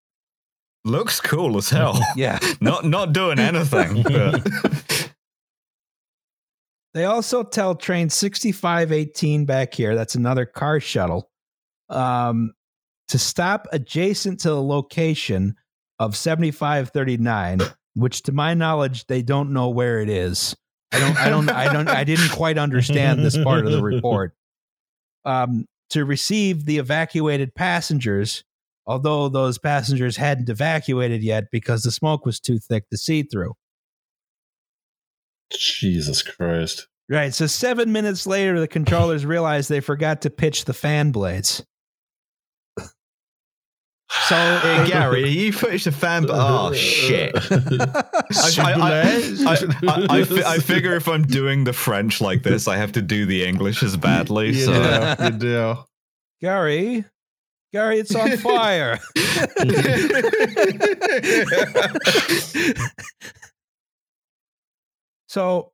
Looks 0.85 1.21
cool 1.21 1.59
as 1.59 1.69
hell. 1.69 1.99
Yeah. 2.17 2.39
not 2.61 2.85
not 2.85 3.13
doing 3.13 3.41
anything. 3.41 4.05
But 4.05 4.47
They 6.97 7.05
also 7.05 7.43
tell 7.43 7.75
train 7.75 8.09
6518 8.09 9.45
back 9.45 9.75
here, 9.75 9.95
that's 9.95 10.15
another 10.15 10.47
car 10.47 10.81
shuttle, 10.81 11.31
um, 11.91 12.55
to 13.09 13.19
stop 13.19 13.67
adjacent 13.71 14.41
to 14.41 14.49
the 14.49 14.63
location 14.63 15.57
of 15.99 16.17
7539, 16.17 17.61
which 17.97 18.23
to 18.23 18.33
my 18.33 18.55
knowledge, 18.55 19.07
they 19.09 19.21
don't 19.21 19.53
know 19.53 19.69
where 19.69 20.01
it 20.01 20.09
is. 20.09 20.57
I 20.91 21.01
don't, 21.01 21.19
I 21.19 21.29
don't, 21.29 21.51
I 21.51 21.71
don't, 21.71 21.89
I 21.91 22.05
didn't 22.05 22.31
quite 22.31 22.57
understand 22.57 23.23
this 23.23 23.37
part 23.37 23.67
of 23.67 23.73
the 23.73 23.83
report. 23.83 24.33
Um, 25.27 25.67
to 25.91 26.07
receive 26.07 26.65
the 26.65 26.79
evacuated 26.79 27.55
passengers, 27.55 28.43
although 28.87 29.29
those 29.29 29.59
passengers 29.59 30.17
hadn't 30.17 30.49
evacuated 30.49 31.23
yet 31.23 31.45
because 31.53 31.83
the 31.83 31.93
smoke 31.93 32.25
was 32.25 32.41
too 32.41 32.59
thick 32.59 32.89
to 32.89 32.97
see 32.97 33.23
through. 33.23 33.53
Jesus 35.51 36.23
Christ. 36.23 36.87
Right. 37.09 37.33
So 37.33 37.47
seven 37.47 37.93
minutes 37.93 38.27
later, 38.27 38.59
the 38.59 38.69
controllers 38.69 39.25
realized 39.27 39.69
they 39.69 39.81
forgot 39.81 40.23
to 40.23 40.31
pitch 40.31 40.65
the 40.65 40.75
fan 40.75 41.13
blades. 41.13 41.65
So 44.29 44.37
hey, 44.63 44.87
Gary, 44.89 45.29
you 45.31 45.53
finished 45.53 45.85
the 45.85 45.93
fan. 45.93 46.27
but 46.27 46.37
Oh 46.37 46.73
shit! 46.73 47.33
I, 47.51 48.53
I, 48.57 48.83
I, 49.47 49.57
I, 49.89 50.07
I, 50.21 50.25
fi- 50.25 50.45
I 50.45 50.59
figure 50.59 50.95
if 50.95 51.09
I'm 51.09 51.23
doing 51.25 51.65
the 51.65 51.73
French 51.73 52.21
like 52.21 52.43
this, 52.45 52.69
I 52.69 52.77
have 52.77 52.93
to 52.93 53.03
do 53.03 53.27
the 53.27 53.45
English 53.45 53.83
as 53.83 53.97
badly. 53.97 54.49
You 54.49 54.65
So 54.65 55.17
do. 55.19 55.25
You 55.25 55.31
do. 55.33 55.77
Gary, 56.41 57.05
Gary, 57.73 57.99
it's 57.99 58.15
on 58.15 58.37
fire. 58.37 58.99
So, 65.37 65.71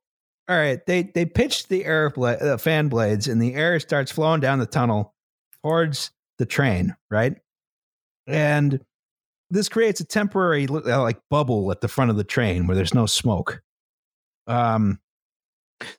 all 0.48 0.56
right, 0.56 0.84
they 0.86 1.04
they 1.04 1.24
pitched 1.24 1.68
the 1.68 1.84
air 1.84 2.10
bla- 2.10 2.32
uh, 2.32 2.56
fan 2.56 2.88
blades, 2.88 3.28
and 3.28 3.40
the 3.40 3.54
air 3.54 3.78
starts 3.78 4.10
flowing 4.10 4.40
down 4.40 4.58
the 4.58 4.66
tunnel 4.66 5.14
towards 5.62 6.10
the 6.38 6.46
train, 6.46 6.96
right? 7.12 7.36
And 8.26 8.84
this 9.50 9.68
creates 9.68 10.00
a 10.00 10.04
temporary 10.04 10.66
uh, 10.66 11.00
like 11.00 11.20
bubble 11.30 11.70
at 11.70 11.80
the 11.80 11.86
front 11.86 12.10
of 12.10 12.16
the 12.16 12.24
train 12.24 12.66
where 12.66 12.74
there's 12.74 12.92
no 12.92 13.06
smoke. 13.06 13.62
Um, 14.48 14.98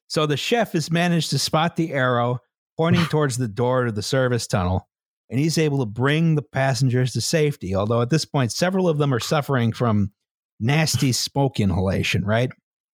so 0.10 0.26
the 0.26 0.36
chef 0.36 0.74
has 0.74 0.92
managed 0.92 1.30
to 1.30 1.40
spot 1.40 1.78
the 1.78 1.94
arrow 1.94 2.40
pointing 2.76 3.06
towards 3.10 3.38
the 3.38 3.48
door 3.48 3.86
to 3.86 3.94
the 3.94 4.04
service 4.04 4.46
tunnel, 4.46 4.90
and 5.30 5.40
he's 5.40 5.58
able 5.58 5.80
to 5.80 5.86
bring 5.86 6.36
the 6.36 6.42
passengers 6.42 7.14
to 7.14 7.22
safety. 7.22 7.74
Although 7.74 8.02
at 8.02 8.10
this 8.10 8.26
point, 8.26 8.52
several 8.52 8.90
of 8.90 8.98
them 8.98 9.14
are 9.14 9.22
suffering 9.22 9.72
from 9.72 10.12
nasty 10.60 11.14
smoke 11.14 11.62
inhalation, 11.62 12.26
right? 12.26 12.52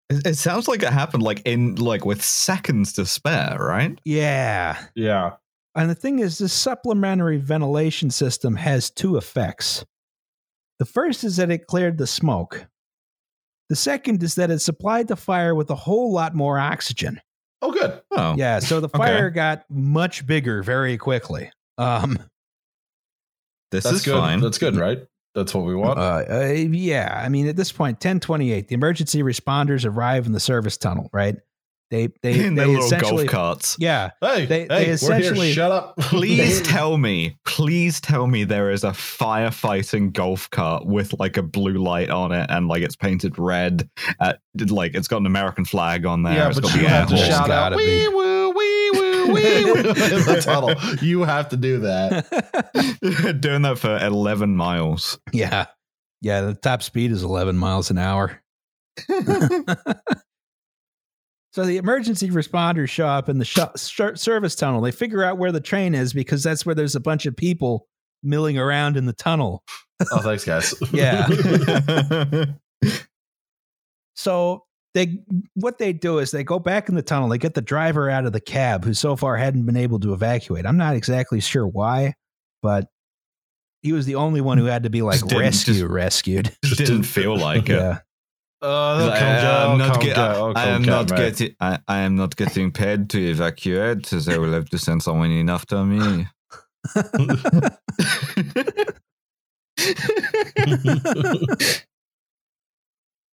It, 0.09 0.25
it 0.27 0.37
sounds 0.37 0.67
like 0.67 0.83
it 0.83 0.91
happened 0.91 1.23
like 1.23 1.41
in 1.45 1.75
like 1.75 2.05
with 2.05 2.23
seconds 2.23 2.93
to 2.93 3.05
spare, 3.05 3.57
right? 3.59 3.99
Yeah. 4.05 4.77
yeah. 4.95 5.33
And 5.75 5.89
the 5.89 5.95
thing 5.95 6.19
is, 6.19 6.39
this 6.39 6.51
supplementary 6.53 7.37
ventilation 7.37 8.09
system 8.09 8.55
has 8.55 8.89
two 8.89 9.17
effects. 9.17 9.85
The 10.79 10.85
first 10.85 11.23
is 11.23 11.37
that 11.37 11.51
it 11.51 11.67
cleared 11.67 11.97
the 11.97 12.07
smoke. 12.07 12.65
The 13.69 13.75
second 13.75 14.23
is 14.23 14.35
that 14.35 14.49
it 14.49 14.59
supplied 14.59 15.07
the 15.07 15.15
fire 15.15 15.53
with 15.53 15.69
a 15.69 15.75
whole 15.75 16.11
lot 16.11 16.33
more 16.33 16.57
oxygen. 16.57 17.21
Oh, 17.61 17.71
good. 17.71 18.01
Oh, 18.11 18.35
Yeah, 18.35 18.59
so 18.59 18.79
the 18.79 18.87
Okay. 18.87 18.97
fire 18.97 19.29
got 19.29 19.65
much 19.69 20.25
bigger 20.25 20.63
very 20.63 20.97
quickly. 20.97 21.51
Um, 21.77 22.17
this 23.71 23.83
That's 23.83 23.97
is 23.97 24.05
good. 24.05 24.13
fine. 24.17 24.39
That's 24.39 24.57
good, 24.57 24.75
right? 24.75 25.05
That's 25.35 25.53
what 25.53 25.65
we 25.65 25.75
want. 25.75 25.99
uh, 25.99 26.23
uh, 26.29 26.45
yeah, 26.53 27.21
I 27.23 27.29
mean, 27.29 27.47
at 27.47 27.55
this 27.55 27.71
point, 27.71 27.95
1028, 27.95 28.67
the 28.67 28.73
emergency 28.75 29.21
responders 29.23 29.85
arrive 29.85 30.25
in 30.25 30.31
the 30.31 30.39
service 30.39 30.75
tunnel, 30.77 31.09
right? 31.13 31.35
They, 31.91 32.09
they, 32.21 32.39
in 32.45 32.53
they 32.55 32.61
their 32.63 32.67
little 32.67 32.85
essentially, 32.85 33.25
golf 33.25 33.31
carts. 33.31 33.75
yeah, 33.79 34.11
hey, 34.21 34.45
they- 34.45 34.59
hey, 34.61 34.67
they 34.67 34.85
essentially- 34.89 35.47
here. 35.47 35.55
Shut 35.55 35.71
up. 35.71 35.97
Please 35.99 36.61
tell 36.61 36.97
me, 36.97 37.37
please 37.45 37.99
tell 37.99 38.27
me 38.27 38.43
there 38.43 38.69
is 38.71 38.83
a 38.83 38.91
firefighting 38.91 40.13
golf 40.13 40.49
cart 40.49 40.85
with 40.85 41.13
like 41.19 41.37
a 41.37 41.41
blue 41.43 41.77
light 41.77 42.09
on 42.09 42.31
it 42.31 42.45
and 42.49 42.67
like 42.67 42.81
it's 42.83 42.95
painted 42.95 43.37
red. 43.39 43.89
At, 44.19 44.39
like 44.69 44.93
it's 44.95 45.07
got 45.07 45.17
an 45.21 45.25
American 45.25 45.65
flag 45.65 46.05
on 46.05 46.23
there. 46.23 46.33
yeah, 46.33 46.47
It's 46.49 46.59
but 46.59 46.67
got 46.67 46.75
you 46.75 46.81
the 46.83 46.89
have 46.89 47.09
to 47.09 47.17
shout 47.17 47.49
out, 47.49 47.75
wee 47.75 48.07
wee 48.07 48.13
the 49.33 50.41
tunnel. 50.43 50.75
You 51.01 51.23
have 51.23 51.49
to 51.49 51.57
do 51.57 51.79
that. 51.79 53.37
Doing 53.41 53.61
that 53.63 53.77
for 53.79 53.97
11 53.97 54.55
miles. 54.55 55.19
yeah, 55.33 55.65
yeah, 56.21 56.41
the 56.41 56.53
top 56.53 56.83
speed 56.83 57.11
is 57.11 57.23
11 57.23 57.57
miles 57.57 57.91
an 57.91 57.97
hour. 57.97 58.41
So 61.51 61.65
the 61.65 61.77
emergency 61.77 62.29
responders 62.29 62.89
show 62.89 63.07
up 63.07 63.27
in 63.27 63.39
the 63.39 63.45
sh- 63.45 63.57
sh- 63.75 64.01
service 64.15 64.53
tunnel. 64.53 64.81
They 64.81 64.91
figure 64.91 65.23
out 65.23 65.39
where 65.39 65.51
the 65.51 65.59
train 65.59 65.95
is 65.95 66.13
because 66.13 66.43
that's 66.43 66.63
where 66.63 66.75
there's 66.75 66.95
a 66.95 66.99
bunch 66.99 67.25
of 67.25 67.35
people 67.35 67.87
milling 68.21 68.59
around 68.59 68.97
in 68.97 69.07
the 69.07 69.13
tunnel. 69.13 69.63
Oh, 70.11 70.21
thanks, 70.21 70.45
guys. 70.45 70.75
Yeah. 70.93 71.27
So 74.15 74.65
they 74.93 75.19
what 75.55 75.77
they 75.77 75.93
do 75.93 76.19
is 76.19 76.31
they 76.31 76.43
go 76.43 76.59
back 76.59 76.89
in 76.89 76.95
the 76.95 77.01
tunnel. 77.01 77.29
They 77.29 77.37
get 77.37 77.53
the 77.53 77.61
driver 77.61 78.09
out 78.09 78.25
of 78.25 78.33
the 78.33 78.41
cab 78.41 78.83
who 78.85 78.93
so 78.93 79.15
far 79.15 79.37
hadn't 79.37 79.65
been 79.65 79.77
able 79.77 79.99
to 79.99 80.13
evacuate. 80.13 80.65
I'm 80.65 80.77
not 80.77 80.95
exactly 80.95 81.39
sure 81.39 81.67
why, 81.67 82.15
but 82.61 82.87
he 83.81 83.93
was 83.93 84.05
the 84.05 84.15
only 84.15 84.41
one 84.41 84.57
who 84.57 84.65
had 84.65 84.83
to 84.83 84.89
be 84.89 85.01
like 85.01 85.19
Just 85.21 85.33
rescue 85.33 85.73
just- 85.75 85.85
rescued. 85.85 86.51
Just 86.65 86.77
didn't 86.79 87.03
feel 87.03 87.37
like 87.37 87.69
it. 87.69 87.75
Yeah. 87.75 87.99
Uh, 88.61 88.67
I, 88.67 88.97
they'll 88.97 89.11
come 89.11 89.23
I 89.23 89.41
down, 89.41 89.71
am 89.71 89.77
not, 89.77 89.93
come 89.93 90.03
get- 90.03 90.15
down, 90.17 90.35
oh, 90.35 90.53
I 90.53 90.65
am 90.67 90.81
down, 90.83 91.05
not 91.07 91.17
getting. 91.17 91.55
I, 91.61 91.79
I 91.87 91.99
am 91.99 92.17
not 92.17 92.35
getting 92.35 92.71
paid 92.71 93.09
to 93.11 93.29
evacuate. 93.29 94.05
So 94.07 94.19
they 94.19 94.37
will 94.37 94.51
have 94.51 94.67
to 94.69 94.77
send 94.77 95.01
someone 95.01 95.31
in 95.31 95.49
after 95.49 95.81
me. 95.85 96.27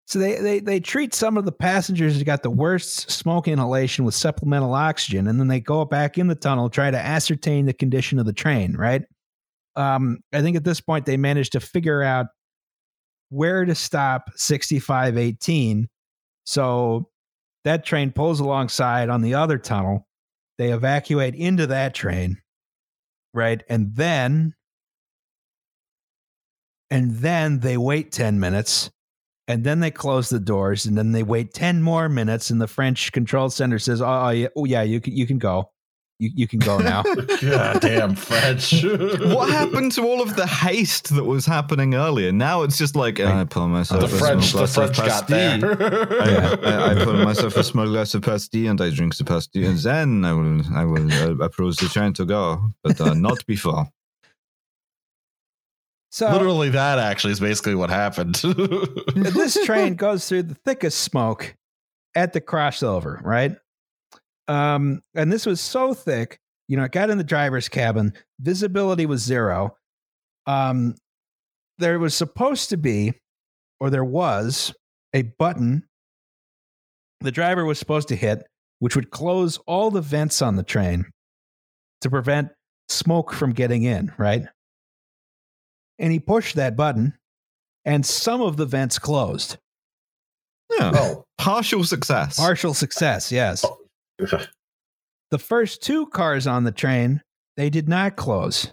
So 0.07 0.19
they, 0.19 0.39
they 0.39 0.59
they 0.61 0.79
treat 0.79 1.13
some 1.13 1.37
of 1.37 1.43
the 1.43 1.51
passengers 1.51 2.17
who 2.17 2.23
got 2.23 2.41
the 2.41 2.49
worst 2.49 3.11
smoke 3.11 3.45
inhalation 3.49 4.05
with 4.05 4.15
supplemental 4.15 4.73
oxygen, 4.73 5.27
and 5.27 5.37
then 5.37 5.49
they 5.49 5.59
go 5.59 5.83
back 5.83 6.17
in 6.17 6.27
the 6.27 6.35
tunnel 6.35 6.69
try 6.69 6.89
to 6.89 6.97
ascertain 6.97 7.65
the 7.65 7.73
condition 7.73 8.17
of 8.17 8.25
the 8.25 8.31
train. 8.31 8.77
Right? 8.77 9.03
Um, 9.75 10.19
I 10.31 10.41
think 10.41 10.55
at 10.55 10.63
this 10.63 10.79
point 10.79 11.05
they 11.05 11.17
managed 11.17 11.51
to 11.51 11.59
figure 11.59 12.01
out 12.01 12.27
where 13.29 13.65
to 13.65 13.75
stop 13.75 14.31
6518. 14.37 15.89
So 16.45 17.09
that 17.65 17.85
train 17.85 18.11
pulls 18.11 18.39
alongside 18.39 19.09
on 19.09 19.21
the 19.21 19.33
other 19.33 19.57
tunnel. 19.57 20.07
They 20.57 20.71
evacuate 20.71 21.35
into 21.35 21.67
that 21.67 21.93
train, 21.93 22.37
right? 23.33 23.61
And 23.67 23.93
then 23.93 24.53
and 26.89 27.17
then 27.17 27.59
they 27.59 27.75
wait 27.75 28.13
10 28.13 28.39
minutes 28.39 28.89
and 29.47 29.63
then 29.63 29.79
they 29.79 29.91
close 29.91 30.29
the 30.29 30.39
doors 30.39 30.85
and 30.85 30.97
then 30.97 31.11
they 31.11 31.23
wait 31.23 31.53
10 31.53 31.81
more 31.81 32.09
minutes 32.09 32.49
and 32.49 32.61
the 32.61 32.67
french 32.67 33.11
control 33.11 33.49
center 33.49 33.79
says 33.79 34.01
oh, 34.01 34.07
oh 34.07 34.29
yeah, 34.29 34.47
oh, 34.55 34.65
yeah 34.65 34.81
you, 34.81 34.99
can, 34.99 35.15
you 35.15 35.25
can 35.25 35.37
go 35.37 35.69
you, 36.19 36.31
you 36.33 36.47
can 36.47 36.59
go 36.59 36.79
now 36.79 37.03
God 37.41 37.81
damn 37.81 38.15
French. 38.15 38.83
what 38.83 39.49
happened 39.49 39.91
to 39.93 40.01
all 40.01 40.21
of 40.21 40.35
the 40.35 40.47
haste 40.47 41.15
that 41.15 41.23
was 41.23 41.45
happening 41.45 41.93
earlier? 41.93 42.31
Now 42.31 42.63
it's 42.63 42.77
just 42.77 42.95
like 42.95 43.19
I 43.19 43.43
pour 43.45 43.67
myself 43.67 44.01
The 44.01 44.15
a 44.15 44.19
French, 44.19 44.45
small 44.45 44.65
the 44.65 44.73
glass 44.73 44.77
of 44.77 44.95
French 44.95 44.97
got 44.97 45.27
pastis. 45.27 45.61
there. 45.61 46.61
I, 46.65 46.71
I, 46.71 46.91
I 46.91 47.03
pour 47.03 47.13
myself 47.13 47.55
a 47.57 47.63
small 47.63 47.85
glass 47.85 48.15
of 48.15 48.23
pastis 48.23 48.67
and 48.67 48.81
I 48.81 48.89
drink 48.89 49.15
the 49.15 49.23
pastis, 49.25 49.67
and 49.67 49.77
then 49.77 50.25
I 50.25 50.33
will 50.33 50.61
I 50.75 50.85
will 50.85 51.11
uh, 51.11 51.45
approach 51.45 51.77
the 51.77 51.87
train 51.87 52.13
to 52.13 52.25
go, 52.25 52.71
but 52.83 52.99
uh, 52.99 53.13
not 53.13 53.45
before. 53.45 53.87
So 56.17 56.31
Literally, 56.31 56.69
that 56.69 56.97
actually 56.97 57.33
is 57.33 57.39
basically 57.39 57.75
what 57.75 57.91
happened. 57.91 58.35
this 59.15 59.63
train 59.65 59.93
goes 59.93 60.27
through 60.27 60.43
the 60.43 60.55
thickest 60.55 61.01
smoke 61.01 61.55
at 62.15 62.33
the 62.33 62.41
crossover 62.41 63.23
right? 63.23 63.55
Um 64.47 65.03
and 65.13 65.31
this 65.31 65.45
was 65.45 65.61
so 65.61 65.93
thick 65.93 66.39
you 66.67 66.75
know 66.75 66.85
it 66.85 66.91
got 66.91 67.11
in 67.11 67.19
the 67.19 67.23
driver's 67.23 67.69
cabin 67.69 68.13
visibility 68.39 69.05
was 69.05 69.21
zero. 69.21 69.77
Um 70.47 70.95
there 71.77 71.99
was 71.99 72.15
supposed 72.15 72.69
to 72.69 72.77
be 72.77 73.13
or 73.79 73.91
there 73.91 74.03
was 74.03 74.73
a 75.13 75.21
button 75.21 75.83
the 77.21 77.31
driver 77.31 77.63
was 77.63 77.77
supposed 77.77 78.07
to 78.07 78.15
hit 78.15 78.43
which 78.79 78.95
would 78.95 79.11
close 79.11 79.59
all 79.67 79.91
the 79.91 80.01
vents 80.01 80.41
on 80.41 80.55
the 80.55 80.63
train 80.63 81.05
to 82.01 82.09
prevent 82.09 82.49
smoke 82.89 83.33
from 83.33 83.53
getting 83.53 83.83
in 83.83 84.11
right 84.17 84.47
and 85.99 86.11
he 86.11 86.19
pushed 86.19 86.55
that 86.55 86.75
button 86.75 87.13
and 87.85 88.05
some 88.05 88.41
of 88.41 88.57
the 88.57 88.65
vents 88.65 88.99
closed 88.99 89.57
Yeah, 90.77 90.91
oh, 90.93 91.25
partial 91.37 91.83
success. 91.83 92.37
Partial 92.37 92.73
success, 92.73 93.31
yes. 93.31 93.65
The 95.29 95.37
first 95.37 95.83
two 95.83 96.05
cars 96.05 96.47
on 96.47 96.63
the 96.63 96.71
train, 96.71 97.21
they 97.57 97.69
did 97.69 97.89
not 97.89 98.15
close. 98.15 98.71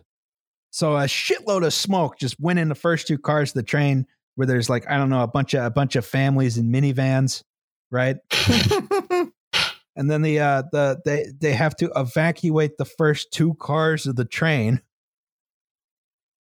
So 0.71 0.97
a 0.97 1.07
shitload 1.07 1.67
of 1.67 1.75
smoke 1.75 2.17
just 2.17 2.39
went 2.39 2.61
in 2.61 2.69
the 2.69 2.77
first 2.77 3.09
two 3.09 3.19
cars 3.19 3.51
of 3.51 3.55
the 3.55 3.65
train 3.65 4.07
where 4.37 4.47
there's 4.47 4.71
like, 4.71 4.89
I 4.89 4.97
don't 4.97 5.11
know, 5.11 5.25
a 5.25 5.27
bunch 5.27 5.55
of 5.55 5.65
a 5.65 5.71
bunch 5.71 5.97
of 5.97 6.07
families 6.07 6.57
in 6.57 6.71
minivans, 6.71 7.43
right? 7.91 8.19
And 9.97 10.11
then 10.11 10.23
the 10.23 10.41
uh 10.41 10.63
the 10.73 11.01
they 11.05 11.27
they 11.39 11.53
have 11.53 11.77
to 11.77 11.91
evacuate 11.95 12.79
the 12.79 12.85
first 12.85 13.33
two 13.33 13.55
cars 13.55 14.07
of 14.07 14.17
the 14.17 14.25
train. 14.25 14.81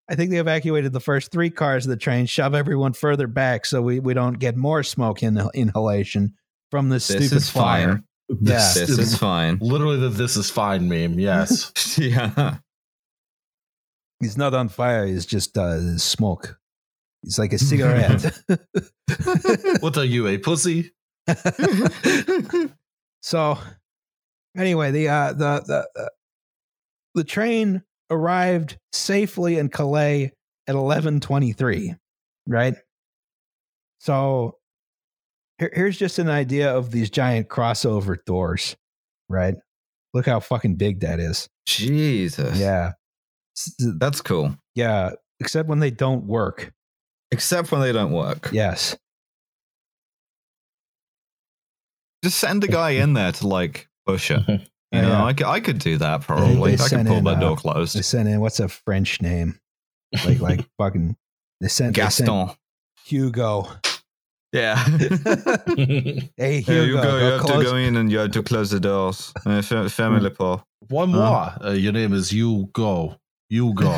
I 0.09 0.14
think 0.16 0.31
they 0.31 0.39
evacuated 0.39 0.93
the 0.93 1.01
first 1.01 1.31
three 1.31 1.51
cars 1.51 1.86
of 1.86 1.90
the 1.90 1.97
train, 1.97 2.26
shove 2.26 2.55
everyone 2.55 2.93
further 2.93 3.26
back 3.26 3.64
so 3.64 3.81
we, 3.81 4.01
we 4.01 4.12
don't 4.12 4.39
get 4.39 4.56
more 4.56 4.82
smoke 4.82 5.22
in, 5.22 5.40
inhalation 5.55 6.35
from 6.70 6.90
this, 6.90 7.09
this 7.09 7.26
stupid 7.26 7.36
is 7.36 7.51
fire. 7.51 7.89
fine. 7.89 8.05
Yeah. 8.40 8.72
This 8.74 8.90
is 8.90 9.16
fine. 9.16 9.59
literally 9.60 9.98
the 9.98 10.09
"this 10.09 10.36
is 10.36 10.51
fine" 10.51 10.89
meme. 10.89 11.18
Yes. 11.18 11.98
yeah. 11.98 12.56
He's 14.20 14.36
not 14.36 14.55
on 14.55 14.68
fire. 14.68 15.06
He's 15.06 15.26
just 15.26 15.56
uh, 15.59 15.98
smoke. 15.98 16.59
He's 17.22 17.39
like 17.39 17.52
a 17.52 17.59
cigarette. 17.59 18.32
what 19.81 19.97
are 19.97 20.05
you, 20.05 20.26
a 20.26 20.39
pussy? 20.39 20.93
so, 23.22 23.59
anyway, 24.56 24.90
the 24.90 25.09
uh, 25.09 25.32
the 25.32 25.62
the 25.66 26.02
uh, 26.02 26.09
the 27.14 27.24
train 27.24 27.82
arrived 28.14 28.78
safely 28.92 29.58
in 29.58 29.68
Calais 29.68 30.32
at 30.66 30.74
eleven 30.74 31.20
twenty 31.20 31.52
three, 31.52 31.94
right? 32.46 32.74
So, 34.00 34.58
here, 35.58 35.70
here's 35.74 35.98
just 35.98 36.18
an 36.18 36.28
idea 36.28 36.74
of 36.74 36.90
these 36.90 37.10
giant 37.10 37.48
crossover 37.48 38.16
doors, 38.26 38.76
right? 39.28 39.54
Look 40.12 40.26
how 40.26 40.40
fucking 40.40 40.76
big 40.76 41.00
that 41.00 41.20
is. 41.20 41.48
Jesus. 41.66 42.58
Yeah, 42.58 42.92
That's 43.78 44.20
cool. 44.20 44.56
yeah. 44.74 45.12
Except 45.40 45.68
when 45.68 45.80
they 45.80 45.90
don't 45.90 46.24
work. 46.26 46.72
Except 47.32 47.72
when 47.72 47.80
they 47.80 47.92
don't 47.92 48.12
work. 48.12 48.50
Yes. 48.52 48.96
Just 52.22 52.38
send 52.38 52.62
a 52.64 52.68
guy 52.68 52.90
in 52.90 53.14
there 53.14 53.32
to 53.32 53.46
like 53.48 53.88
push 54.06 54.30
it. 54.30 54.40
You 54.94 55.00
Yeah. 55.00 55.08
know, 55.08 55.24
I, 55.26 55.32
could, 55.32 55.46
I 55.46 55.60
could 55.60 55.78
do 55.78 55.96
that 55.98 56.22
probably. 56.22 56.76
they 56.76 56.82
I 56.82 56.86
sent 56.86 57.02
could 57.02 57.08
pull 57.08 57.18
in, 57.18 57.24
that 57.24 57.36
uh, 57.36 57.40
door 57.40 57.56
They 57.56 57.62
closed. 57.62 58.04
sent 58.04 58.28
in 58.28 58.40
what's 58.40 58.60
a 58.60 58.68
French 58.68 59.20
name? 59.20 59.58
Like 60.24 60.40
like 60.40 60.64
fucking 60.78 61.16
they 61.60 61.68
sent, 61.68 61.94
they 61.96 62.00
sent 62.02 62.26
Gaston. 62.28 62.50
Hugo. 63.04 63.68
Yeah. 64.52 64.76
Hey 64.86 66.30
Yeah, 66.36 66.60
Hugo, 66.60 66.82
you 66.84 66.92
go. 66.94 67.02
go 67.02 67.18
You 67.18 67.24
have 67.32 67.40
close. 67.40 67.64
to 67.64 67.70
go 67.70 67.76
in 67.76 67.96
and 67.96 68.10
you 68.12 68.18
have 68.18 68.30
to 68.32 68.42
close 68.42 68.70
the 68.70 68.80
doors. 68.80 69.32
Uh, 69.46 69.60
fa- 69.62 69.88
family 69.90 70.30
Paul. 70.30 70.64
One 70.88 71.10
more. 71.10 71.52
Uh, 71.64 71.70
your 71.76 71.92
name 71.92 72.12
is 72.12 72.30
Hugo. 72.30 73.18
you. 73.50 73.74
Go. 73.74 73.90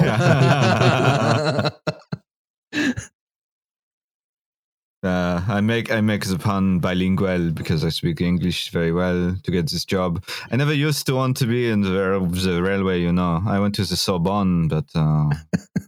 You. 5.07 5.13
Uh, 5.13 5.43
I 5.49 5.61
make 5.61 5.91
I 5.91 6.01
make 6.01 6.25
the 6.25 6.39
pun 6.39 6.81
bilingual 6.81 7.51
because 7.53 7.85
I 7.85 7.91
speak 7.91 8.21
English 8.21 8.71
very 8.71 8.93
well 8.93 9.37
to 9.43 9.51
get 9.51 9.71
this 9.71 9.85
job. 9.85 10.25
I 10.51 10.57
never 10.57 10.75
used 10.75 11.07
to 11.07 11.15
want 11.15 11.37
to 11.39 11.47
be 11.47 11.71
in 11.71 11.83
the, 11.83 12.19
the 12.45 12.63
railway, 12.63 13.01
you 13.01 13.13
know. 13.13 13.43
I 13.47 13.59
went 13.59 13.75
to 13.77 13.85
the 13.85 13.97
Sorbonne, 13.97 14.69
but 14.69 14.85
uh, 14.95 15.31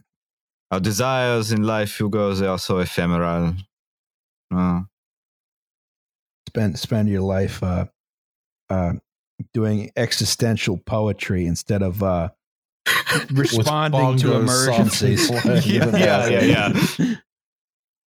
our 0.71 0.79
desires 0.79 1.51
in 1.51 1.63
life, 1.63 1.97
Hugo, 1.97 2.33
they 2.33 2.47
are 2.47 2.59
so 2.59 2.79
ephemeral. 2.79 3.53
Uh, 4.53 4.81
spend 6.47 6.79
spend 6.79 7.09
your 7.09 7.21
life 7.21 7.61
uh, 7.61 7.85
uh, 8.69 8.93
doing 9.53 9.91
existential 9.95 10.77
poetry 10.77 11.45
instead 11.45 11.81
of 11.81 12.01
uh, 12.03 12.29
responding 13.31 14.17
to 14.17 14.35
emergencies. 14.35 15.29
yeah, 15.65 15.97
yeah, 15.97 16.27
yeah, 16.27 16.73
yeah. 16.97 17.15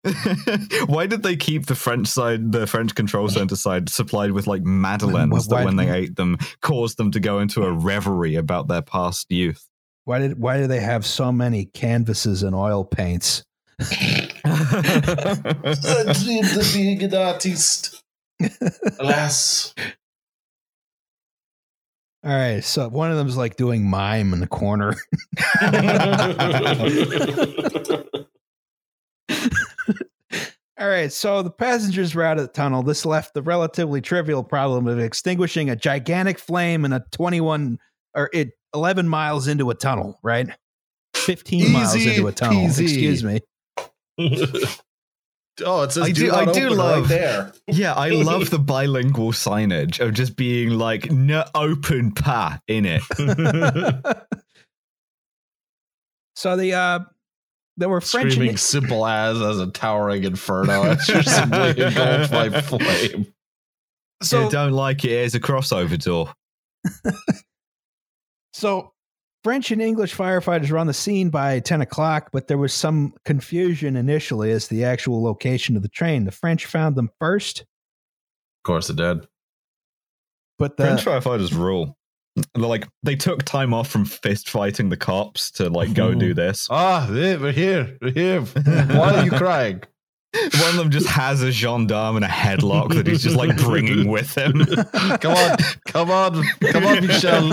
Why 0.86 1.06
did 1.06 1.22
they 1.22 1.36
keep 1.36 1.66
the 1.66 1.76
French 1.76 2.08
side, 2.08 2.50
the 2.50 2.66
French 2.66 2.94
control 2.94 3.28
center 3.28 3.54
side, 3.54 3.88
supplied 3.88 4.32
with 4.32 4.48
like 4.48 4.62
madeleines 4.62 5.46
Why- 5.48 5.58
that 5.58 5.64
when 5.64 5.76
they 5.76 5.86
why- 5.86 5.96
ate 5.96 6.16
them 6.16 6.38
caused 6.60 6.96
them 6.96 7.12
to 7.12 7.20
go 7.20 7.38
into 7.38 7.62
a 7.62 7.72
reverie 7.72 8.34
about 8.34 8.66
their 8.68 8.82
past 8.82 9.30
youth? 9.30 9.64
Why 10.04 10.18
did 10.18 10.40
why 10.40 10.58
do 10.58 10.66
they 10.66 10.80
have 10.80 11.06
so 11.06 11.30
many 11.30 11.66
canvases 11.66 12.42
and 12.42 12.56
oil 12.56 12.84
paints? 12.84 13.44
I 13.78 14.28
dreamed 16.20 16.56
of 16.56 16.72
being 16.74 17.00
an 17.02 17.14
artist. 17.14 18.02
Alas. 18.98 19.72
All 22.24 22.32
right, 22.32 22.62
so 22.62 22.88
one 22.88 23.10
of 23.12 23.16
them 23.16 23.28
is 23.28 23.36
like 23.36 23.56
doing 23.56 23.88
mime 23.88 24.32
in 24.32 24.40
the 24.40 24.46
corner. 24.48 24.96
All 30.80 30.88
right, 30.88 31.12
so 31.12 31.42
the 31.42 31.50
passengers 31.50 32.14
were 32.14 32.22
out 32.22 32.38
of 32.38 32.44
the 32.46 32.52
tunnel. 32.52 32.82
This 32.82 33.04
left 33.04 33.34
the 33.34 33.42
relatively 33.42 34.00
trivial 34.00 34.42
problem 34.42 34.86
of 34.88 34.98
extinguishing 34.98 35.68
a 35.68 35.76
gigantic 35.76 36.38
flame 36.38 36.84
in 36.84 36.92
a 36.92 37.04
21 37.12 37.78
or 38.14 38.30
it 38.32 38.52
11 38.74 39.06
miles 39.06 39.48
into 39.48 39.68
a 39.70 39.74
tunnel, 39.74 40.18
right? 40.22 40.48
15 41.14 41.72
miles 41.72 41.94
into 41.94 42.26
a 42.26 42.32
tunnel. 42.32 42.62
peasy. 42.64 42.82
Excuse 42.84 43.22
me. 43.22 43.40
oh, 45.64 45.82
it 45.82 45.92
says 45.92 46.04
I 46.04 46.10
do, 46.12 46.26
do- 46.26 46.32
I 46.32 46.44
do 46.46 46.66
open 46.66 46.78
love- 46.78 47.00
right 47.02 47.08
there. 47.08 47.52
Yeah, 47.68 47.92
I 47.92 48.08
love 48.08 48.48
the 48.50 48.58
bilingual 48.58 49.32
signage 49.32 50.00
of 50.00 50.14
just 50.14 50.36
being 50.36 50.70
like 50.70 51.10
no 51.12 51.44
open 51.54 52.12
pa 52.12 52.60
in 52.66 52.86
it. 52.86 53.02
So 56.34 56.56
the 56.56 56.72
uh 56.74 57.00
there 57.76 57.88
were 57.88 58.00
French 58.00 58.32
Screaming 58.32 58.50
and, 58.50 58.60
simple 58.60 59.06
as 59.06 59.40
as 59.40 59.58
a 59.58 59.66
towering 59.68 60.24
inferno 60.24 60.82
as 60.84 61.08
you're 61.08 61.22
simply 61.22 61.70
engulfed 61.82 62.30
by 62.30 62.50
flame. 62.60 63.26
so 64.22 64.44
So 64.44 64.50
don't 64.50 64.72
like 64.72 65.04
it. 65.04 65.10
Here's 65.10 65.34
a 65.34 65.40
crossover 65.40 66.02
door. 66.02 66.32
So 68.52 68.92
French 69.44 69.70
and 69.70 69.80
English 69.82 70.14
firefighters 70.14 70.70
were 70.70 70.78
on 70.78 70.86
the 70.86 70.92
scene 70.92 71.30
by 71.30 71.60
10 71.60 71.80
o'clock, 71.80 72.30
but 72.32 72.48
there 72.48 72.58
was 72.58 72.72
some 72.72 73.14
confusion 73.24 73.96
initially 73.96 74.52
as 74.52 74.68
to 74.68 74.74
the 74.74 74.84
actual 74.84 75.22
location 75.22 75.74
of 75.76 75.82
the 75.82 75.88
train. 75.88 76.24
The 76.24 76.30
French 76.32 76.66
found 76.66 76.94
them 76.94 77.10
first, 77.18 77.60
Of 77.60 77.66
course 78.64 78.90
it 78.90 78.96
did. 78.96 79.26
but 80.58 80.76
the 80.76 80.84
French 80.84 81.04
firefighters 81.04 81.52
rule. 81.56 81.96
They're 82.36 82.66
like 82.66 82.88
they 83.02 83.14
took 83.16 83.42
time 83.44 83.74
off 83.74 83.88
from 83.88 84.04
fist 84.06 84.48
fighting 84.48 84.88
the 84.88 84.96
cops 84.96 85.50
to 85.52 85.68
like 85.68 85.92
go 85.94 86.14
do 86.14 86.32
this. 86.42 86.66
Ah, 86.70 87.06
hey, 87.10 87.36
we're 87.36 87.52
here. 87.52 87.98
We're 88.00 88.12
here. 88.12 88.40
Why 88.64 89.14
are 89.16 89.24
you 89.24 89.30
crying? 89.30 89.82
One 90.34 90.70
of 90.70 90.76
them 90.76 90.90
just 90.90 91.08
has 91.08 91.42
a 91.42 91.52
gendarme 91.52 92.16
and 92.16 92.24
a 92.24 92.28
headlock 92.28 92.94
that 92.94 93.06
he's 93.06 93.22
just 93.22 93.36
like 93.36 93.54
bringing 93.58 94.08
with 94.08 94.34
him. 94.34 94.64
Come 95.20 95.34
on, 95.34 95.56
come 95.86 96.10
on, 96.10 96.42
come 96.62 96.86
on, 96.86 97.06
Michel. 97.06 97.48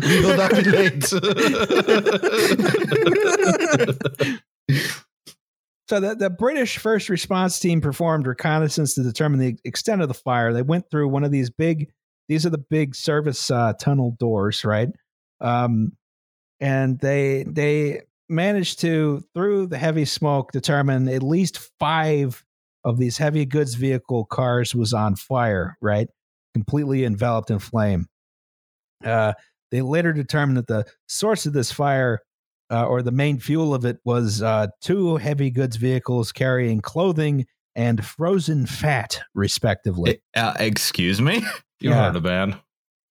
We 0.00 0.20
will 0.24 0.36
not 0.38 0.50
be 0.52 0.62
late. 0.62 1.04
so 5.88 6.00
the, 6.00 6.14
the 6.18 6.30
British 6.30 6.78
first 6.78 7.10
response 7.10 7.58
team 7.58 7.82
performed 7.82 8.26
reconnaissance 8.26 8.94
to 8.94 9.02
determine 9.02 9.38
the 9.38 9.58
extent 9.64 10.00
of 10.00 10.08
the 10.08 10.14
fire. 10.14 10.54
They 10.54 10.62
went 10.62 10.90
through 10.90 11.08
one 11.08 11.24
of 11.24 11.32
these 11.32 11.50
big, 11.50 11.90
these 12.28 12.46
are 12.46 12.50
the 12.50 12.58
big 12.58 12.94
service 12.94 13.50
uh, 13.50 13.72
tunnel 13.74 14.16
doors, 14.18 14.64
right? 14.64 14.88
Um, 15.40 15.92
and 16.60 16.98
they 17.00 17.44
they 17.46 18.02
managed 18.28 18.80
to, 18.80 19.22
through 19.34 19.66
the 19.66 19.78
heavy 19.78 20.04
smoke, 20.04 20.52
determine 20.52 21.08
at 21.08 21.22
least 21.22 21.70
five 21.78 22.42
of 22.84 22.98
these 22.98 23.18
heavy 23.18 23.44
goods 23.44 23.74
vehicle 23.74 24.24
cars 24.24 24.74
was 24.74 24.92
on 24.92 25.16
fire, 25.16 25.76
right? 25.80 26.08
Completely 26.54 27.04
enveloped 27.04 27.50
in 27.50 27.58
flame. 27.58 28.06
Uh, 29.04 29.34
they 29.70 29.82
later 29.82 30.12
determined 30.12 30.58
that 30.58 30.66
the 30.66 30.84
source 31.06 31.46
of 31.46 31.52
this 31.52 31.72
fire 31.72 32.20
uh, 32.70 32.86
or 32.86 33.02
the 33.02 33.12
main 33.12 33.38
fuel 33.38 33.74
of 33.74 33.84
it 33.84 33.98
was 34.04 34.42
uh, 34.42 34.68
two 34.80 35.16
heavy 35.16 35.50
goods 35.50 35.76
vehicles 35.76 36.32
carrying 36.32 36.80
clothing 36.80 37.46
and 37.74 38.04
frozen 38.04 38.66
fat, 38.66 39.20
respectively. 39.34 40.20
Uh, 40.34 40.54
excuse 40.58 41.20
me. 41.20 41.42
you 41.82 41.90
Yeah. 41.90 42.06
heard 42.06 42.16
a 42.16 42.20
man. 42.20 42.56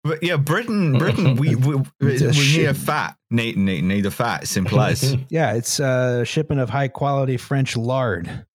But 0.03 0.23
yeah, 0.23 0.37
Britain, 0.37 0.97
Britain, 0.97 1.35
we 1.35 1.55
we, 1.55 1.75
we, 1.75 1.83
we 1.99 2.17
need 2.17 2.65
a 2.65 2.73
fat, 2.73 3.17
need 3.29 3.55
need 3.57 3.83
need 3.83 4.05
a 4.07 4.11
fat, 4.11 4.47
simple 4.47 4.81
as. 4.81 5.15
yeah, 5.29 5.53
it's 5.53 5.79
a 5.79 6.23
shipment 6.25 6.59
of 6.61 6.69
high 6.71 6.87
quality 6.87 7.37
French 7.37 7.77
lard. 7.77 8.45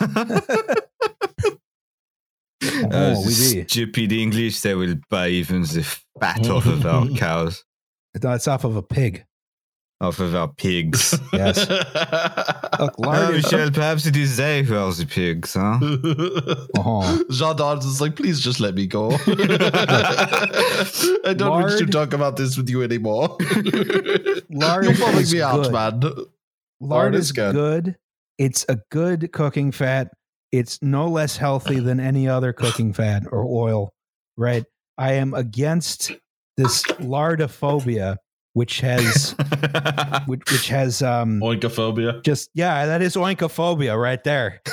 Uh, 0.00 0.40
Oh, 2.90 3.22
oui, 3.24 3.64
stupid 3.68 4.10
English, 4.12 4.60
they 4.60 4.74
will 4.74 4.96
buy 5.10 5.28
even 5.28 5.62
the 5.62 5.84
fat 6.20 6.48
off 6.50 6.66
of 6.66 6.84
our 6.84 7.06
cows, 7.10 7.64
No, 8.20 8.32
it's 8.32 8.48
off 8.48 8.64
of 8.64 8.74
a 8.74 8.82
pig. 8.82 9.24
Off 10.00 10.20
of 10.20 10.34
our 10.34 10.48
pigs. 10.48 11.18
Yes. 11.32 11.68
Look, 11.68 11.86
Oh, 12.80 12.90
lard 12.98 13.34
is. 13.34 13.44
Michel, 13.44 13.70
perhaps 13.72 14.06
it 14.06 14.16
is 14.16 14.36
they 14.36 14.62
who 14.62 14.76
are 14.76 14.92
the 14.92 15.04
pigs, 15.06 15.54
huh? 15.54 15.78
Uh-huh. 16.78 17.00
Oh. 17.00 17.24
Gendarmes 17.30 17.84
is 17.84 18.00
like, 18.00 18.14
please 18.16 18.40
just 18.40 18.60
let 18.60 18.74
me 18.74 18.86
go. 18.86 19.10
I 21.24 21.34
don't 21.36 21.62
wish 21.64 21.78
to 21.78 21.86
talk 21.86 22.12
about 22.12 22.36
this 22.36 22.56
with 22.56 22.68
you 22.70 22.82
anymore. 22.82 23.36
Lard 24.50 24.84
You're 24.84 24.94
bumming 24.96 25.20
is 25.22 25.32
me 25.34 25.42
out, 25.42 25.62
good. 25.64 25.72
man. 25.72 26.00
Lard 26.00 26.28
Lard 26.80 27.14
is 27.14 27.26
is 27.26 27.32
good. 27.32 27.54
good. 27.54 27.96
It's 28.38 28.64
a 28.68 28.78
good 28.90 29.32
cooking 29.32 29.72
fat. 29.72 30.08
It's 30.52 30.78
no 30.80 31.08
less 31.08 31.36
healthy 31.36 31.80
than 31.80 31.98
any 32.00 32.28
other 32.28 32.52
cooking 32.52 32.92
fat 32.92 33.24
or 33.30 33.44
oil, 33.44 33.92
right? 34.36 34.64
I 34.96 35.12
am 35.14 35.34
against 35.34 36.12
this 36.56 36.82
lardophobia, 36.84 38.16
which 38.58 38.80
has 38.80 39.36
which, 40.26 40.42
which 40.50 40.68
has 40.68 41.00
um 41.00 41.40
Oinkophobia. 41.40 42.20
just 42.24 42.50
yeah, 42.54 42.86
that 42.86 43.00
is 43.02 43.14
oinkophobia 43.14 43.96
right 43.96 44.22
there. 44.24 44.60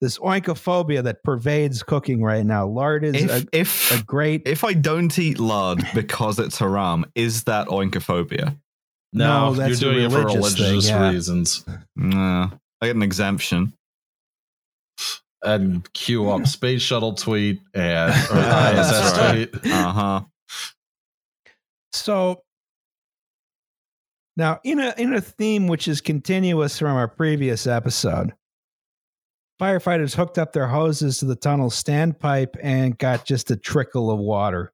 this 0.00 0.16
oinkophobia 0.18 1.02
that 1.04 1.22
pervades 1.22 1.82
cooking 1.82 2.22
right 2.22 2.46
now. 2.46 2.66
Lard 2.66 3.04
is 3.04 3.14
if 3.24 3.30
a, 3.30 3.46
if 3.52 4.00
a 4.00 4.02
great 4.04 4.42
if 4.46 4.64
I 4.64 4.72
don't 4.72 5.16
eat 5.18 5.38
lard 5.38 5.86
because 5.94 6.38
it's 6.38 6.56
haram, 6.58 7.04
is 7.14 7.44
that 7.44 7.68
oinkophobia? 7.68 8.56
No, 9.12 9.50
No, 9.50 9.54
that's 9.54 9.82
you're 9.82 9.92
doing 9.92 10.06
it 10.06 10.10
for 10.10 10.24
religious 10.24 10.58
religious 10.58 10.86
thing, 10.86 10.96
yeah. 10.96 11.10
reasons. 11.10 11.64
No, 11.94 12.50
I 12.80 12.86
get 12.86 12.96
an 12.96 13.02
exemption. 13.02 13.74
And 15.42 15.90
queue 15.92 16.30
up 16.30 16.46
space 16.46 16.80
shuttle 16.82 17.14
tweet 17.14 17.60
and 17.74 18.12
or 18.30 18.34
That's 18.34 18.90
ISS 18.90 19.18
right. 19.18 19.52
tweet. 19.52 19.72
Uh 19.72 19.92
huh. 19.92 20.20
So 21.92 22.42
now 24.36 24.60
in 24.64 24.80
a 24.80 24.94
in 24.96 25.12
a 25.14 25.20
theme 25.20 25.66
which 25.66 25.88
is 25.88 26.00
continuous 26.00 26.78
from 26.78 26.96
our 26.96 27.08
previous 27.08 27.66
episode, 27.66 28.32
firefighters 29.60 30.14
hooked 30.14 30.38
up 30.38 30.52
their 30.52 30.68
hoses 30.68 31.18
to 31.18 31.26
the 31.26 31.36
tunnel 31.36 31.70
standpipe 31.70 32.56
and 32.62 32.96
got 32.96 33.24
just 33.24 33.50
a 33.50 33.56
trickle 33.56 34.10
of 34.10 34.18
water. 34.18 34.72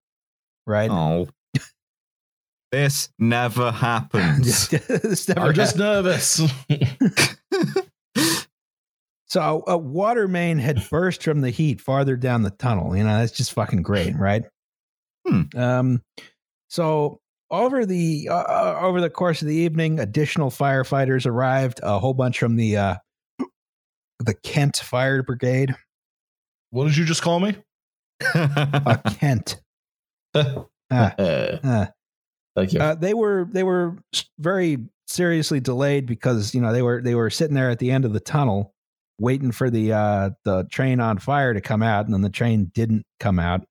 Right? 0.66 0.90
Oh, 0.90 1.28
this 2.72 3.08
never 3.18 3.70
happens. 3.72 4.68
This 4.88 5.28
never 5.28 5.48
I'm 5.48 5.54
just 5.54 5.76
happened. 5.76 6.04
nervous. 6.04 6.42
so 9.26 9.64
a 9.66 9.78
water 9.78 10.28
main 10.28 10.58
had 10.58 10.84
burst 10.90 11.22
from 11.22 11.40
the 11.40 11.50
heat 11.50 11.80
farther 11.80 12.16
down 12.16 12.42
the 12.42 12.50
tunnel. 12.50 12.96
You 12.96 13.04
know, 13.04 13.18
that's 13.18 13.32
just 13.32 13.52
fucking 13.52 13.82
great, 13.82 14.16
right? 14.16 14.44
Hmm. 15.26 15.42
Um, 15.56 16.02
so 16.68 17.20
over 17.50 17.86
the 17.86 18.28
uh, 18.30 18.34
uh, 18.34 18.78
over 18.82 19.00
the 19.00 19.10
course 19.10 19.42
of 19.42 19.48
the 19.48 19.54
evening, 19.54 20.00
additional 20.00 20.50
firefighters 20.50 21.26
arrived. 21.26 21.80
A 21.82 21.98
whole 21.98 22.14
bunch 22.14 22.38
from 22.38 22.56
the 22.56 22.76
uh, 22.76 22.94
the 24.18 24.34
Kent 24.34 24.76
Fire 24.76 25.22
Brigade. 25.22 25.74
what 26.70 26.84
did 26.86 26.96
you 26.96 27.04
just 27.04 27.22
call 27.22 27.40
me? 27.40 27.56
Uh, 28.34 28.96
Kent. 29.18 29.60
Uh, 30.34 30.62
ah. 30.90 31.88
Thank 32.54 32.72
you. 32.72 32.80
Uh, 32.80 32.94
they 32.94 33.14
were 33.14 33.48
they 33.52 33.62
were 33.62 33.98
very 34.38 34.78
seriously 35.06 35.60
delayed 35.60 36.06
because 36.06 36.54
you 36.54 36.60
know 36.60 36.72
they 36.72 36.82
were 36.82 37.02
they 37.02 37.14
were 37.14 37.30
sitting 37.30 37.54
there 37.54 37.70
at 37.70 37.78
the 37.78 37.90
end 37.90 38.04
of 38.04 38.12
the 38.12 38.20
tunnel 38.20 38.72
waiting 39.18 39.52
for 39.52 39.70
the 39.70 39.92
uh, 39.92 40.30
the 40.44 40.64
train 40.70 41.00
on 41.00 41.18
fire 41.18 41.54
to 41.54 41.60
come 41.60 41.82
out, 41.82 42.06
and 42.06 42.14
then 42.14 42.22
the 42.22 42.30
train 42.30 42.70
didn't 42.74 43.04
come 43.20 43.38
out 43.38 43.66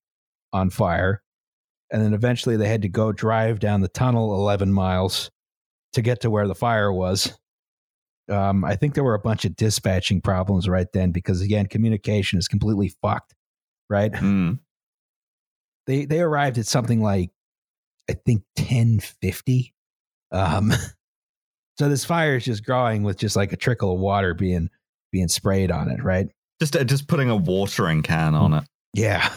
on 0.53 0.69
fire, 0.69 1.21
and 1.95 2.03
then 2.03 2.13
eventually 2.13 2.57
they 2.57 2.67
had 2.67 2.81
to 2.81 2.89
go 2.89 3.13
drive 3.13 3.59
down 3.59 3.79
the 3.79 3.87
tunnel 3.87 4.33
eleven 4.33 4.73
miles 4.73 5.31
to 5.93 6.01
get 6.01 6.19
to 6.21 6.29
where 6.29 6.45
the 6.45 6.53
fire 6.53 6.91
was. 6.91 7.39
Um, 8.29 8.65
I 8.65 8.75
think 8.75 8.95
there 8.95 9.03
were 9.05 9.13
a 9.13 9.19
bunch 9.19 9.45
of 9.45 9.55
dispatching 9.55 10.19
problems 10.19 10.67
right 10.67 10.91
then 10.91 11.11
because 11.11 11.39
again, 11.39 11.67
communication 11.67 12.37
is 12.37 12.49
completely 12.49 12.89
fucked. 13.01 13.33
Right? 13.89 14.11
Mm. 14.11 14.59
they 15.87 16.03
they 16.03 16.19
arrived 16.19 16.57
at 16.57 16.65
something 16.65 17.01
like 17.01 17.29
I 18.09 18.15
think 18.25 18.43
ten 18.57 18.99
fifty. 18.99 19.73
Um, 20.33 20.73
so 21.79 21.87
this 21.87 22.03
fire 22.03 22.35
is 22.35 22.43
just 22.43 22.65
growing 22.65 23.03
with 23.03 23.17
just 23.17 23.37
like 23.37 23.53
a 23.53 23.57
trickle 23.57 23.93
of 23.93 24.01
water 24.01 24.33
being 24.33 24.69
being 25.13 25.29
sprayed 25.29 25.71
on 25.71 25.89
it, 25.89 26.03
right? 26.03 26.27
Just 26.59 26.75
uh, 26.75 26.83
just 26.83 27.07
putting 27.07 27.29
a 27.29 27.37
watering 27.37 28.01
can 28.01 28.35
on 28.35 28.53
it 28.53 28.65
Yeah. 28.93 29.33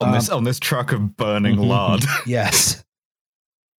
On 0.00 0.12
this 0.12 0.30
Um, 0.30 0.38
on 0.38 0.44
this 0.44 0.58
truck 0.58 0.92
of 0.92 1.16
burning 1.16 1.56
lard. 1.58 2.04
Yes. 2.26 2.84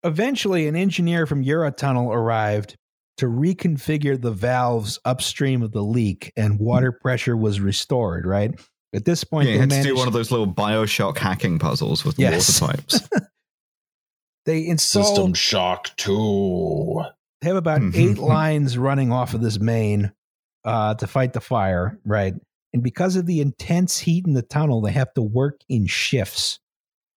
Eventually, 0.04 0.68
an 0.68 0.76
engineer 0.76 1.26
from 1.26 1.44
Eurotunnel 1.44 2.14
arrived 2.14 2.78
to 3.18 3.26
reconfigure 3.26 4.22
the 4.22 4.32
valves 4.32 5.00
upstream 5.04 5.64
of 5.64 5.72
the 5.72 5.82
leak, 5.82 6.32
and 6.38 6.60
water 6.60 6.92
pressure 6.92 7.36
was 7.36 7.60
restored. 7.60 8.26
Right 8.28 8.52
at 8.94 9.06
this 9.06 9.24
point, 9.24 9.48
yeah, 9.48 9.56
you 9.56 9.66
they 9.68 9.76
had 9.76 9.84
to 9.84 9.90
do 9.90 9.96
one 9.96 10.08
of 10.08 10.14
those 10.14 10.32
little 10.32 10.52
Bioshock 10.52 11.18
hacking 11.18 11.60
puzzles 11.60 12.06
with 12.06 12.20
Yes. 12.20 12.62
water 12.62 12.76
pipes. 12.78 13.10
they 14.46 14.68
installed 14.68 15.08
System 15.08 15.34
Shock 15.34 15.96
2. 15.98 17.02
They 17.42 17.48
have 17.48 17.58
about 17.58 17.82
eight 17.96 18.18
lines 18.18 18.78
running 18.78 19.12
off 19.12 19.34
of 19.34 19.42
this 19.42 19.60
main 19.60 20.12
uh, 20.64 20.94
to 20.96 21.08
fight 21.08 21.34
the 21.34 21.42
fire, 21.42 22.00
right? 22.06 22.34
And 22.76 22.84
because 22.84 23.16
of 23.16 23.26
the 23.26 23.40
intense 23.40 23.98
heat 23.98 24.28
in 24.28 24.34
the 24.34 24.42
tunnel, 24.42 24.82
they 24.82 24.92
have 24.92 25.14
to 25.14 25.22
work 25.22 25.62
in 25.70 25.88
shifts, 25.88 26.60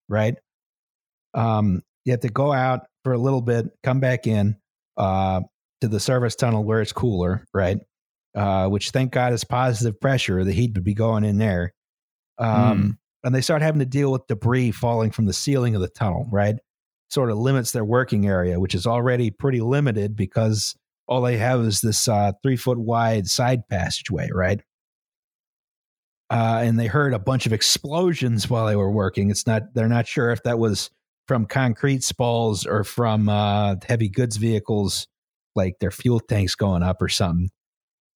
right? 0.08 0.36
Um, 1.34 1.82
you 2.04 2.12
have 2.12 2.20
to 2.20 2.28
go 2.28 2.52
out 2.52 2.82
for 3.02 3.12
a 3.12 3.18
little 3.18 3.42
bit, 3.42 3.66
come 3.82 3.98
back 3.98 4.28
in 4.28 4.56
uh, 4.96 5.40
to 5.80 5.88
the 5.88 5.98
service 5.98 6.36
tunnel 6.36 6.62
where 6.62 6.80
it's 6.80 6.92
cooler, 6.92 7.44
right? 7.52 7.78
Uh, 8.36 8.68
which 8.68 8.90
thank 8.90 9.10
God 9.10 9.32
is 9.32 9.42
positive 9.42 10.00
pressure. 10.00 10.44
The 10.44 10.52
heat 10.52 10.74
would 10.74 10.84
be 10.84 10.94
going 10.94 11.24
in 11.24 11.38
there. 11.38 11.74
Um, 12.38 12.98
And 13.24 13.34
they 13.34 13.40
start 13.40 13.60
having 13.60 13.80
to 13.80 13.84
deal 13.86 14.12
with 14.12 14.28
debris 14.28 14.70
falling 14.70 15.10
from 15.10 15.26
the 15.26 15.32
ceiling 15.32 15.74
of 15.74 15.80
the 15.80 15.88
tunnel, 15.88 16.28
right? 16.30 16.54
sort 17.10 17.30
of 17.30 17.38
limits 17.38 17.72
their 17.72 17.84
working 17.84 18.26
area, 18.28 18.60
which 18.60 18.74
is 18.74 18.86
already 18.86 19.30
pretty 19.30 19.60
limited 19.60 20.14
because 20.14 20.76
all 21.06 21.22
they 21.22 21.38
have 21.38 21.60
is 21.62 21.80
this 21.80 22.06
uh, 22.06 22.32
three 22.42 22.56
foot 22.56 22.78
wide 22.78 23.26
side 23.26 23.66
passageway, 23.68 24.28
right? 24.32 24.60
Uh, 26.30 26.60
and 26.62 26.78
they 26.78 26.86
heard 26.86 27.14
a 27.14 27.18
bunch 27.18 27.46
of 27.46 27.52
explosions 27.52 28.50
while 28.50 28.66
they 28.66 28.76
were 28.76 28.90
working. 28.90 29.30
It's 29.30 29.46
not 29.46 29.72
they're 29.74 29.88
not 29.88 30.06
sure 30.06 30.30
if 30.30 30.42
that 30.42 30.58
was 30.58 30.90
from 31.26 31.46
concrete 31.46 32.02
spalls 32.04 32.66
or 32.66 32.84
from 32.84 33.28
uh, 33.28 33.76
heavy 33.86 34.08
goods 34.08 34.36
vehicles, 34.36 35.06
like 35.54 35.78
their 35.78 35.90
fuel 35.90 36.20
tanks 36.20 36.54
going 36.54 36.82
up 36.82 37.00
or 37.00 37.08
something. 37.08 37.50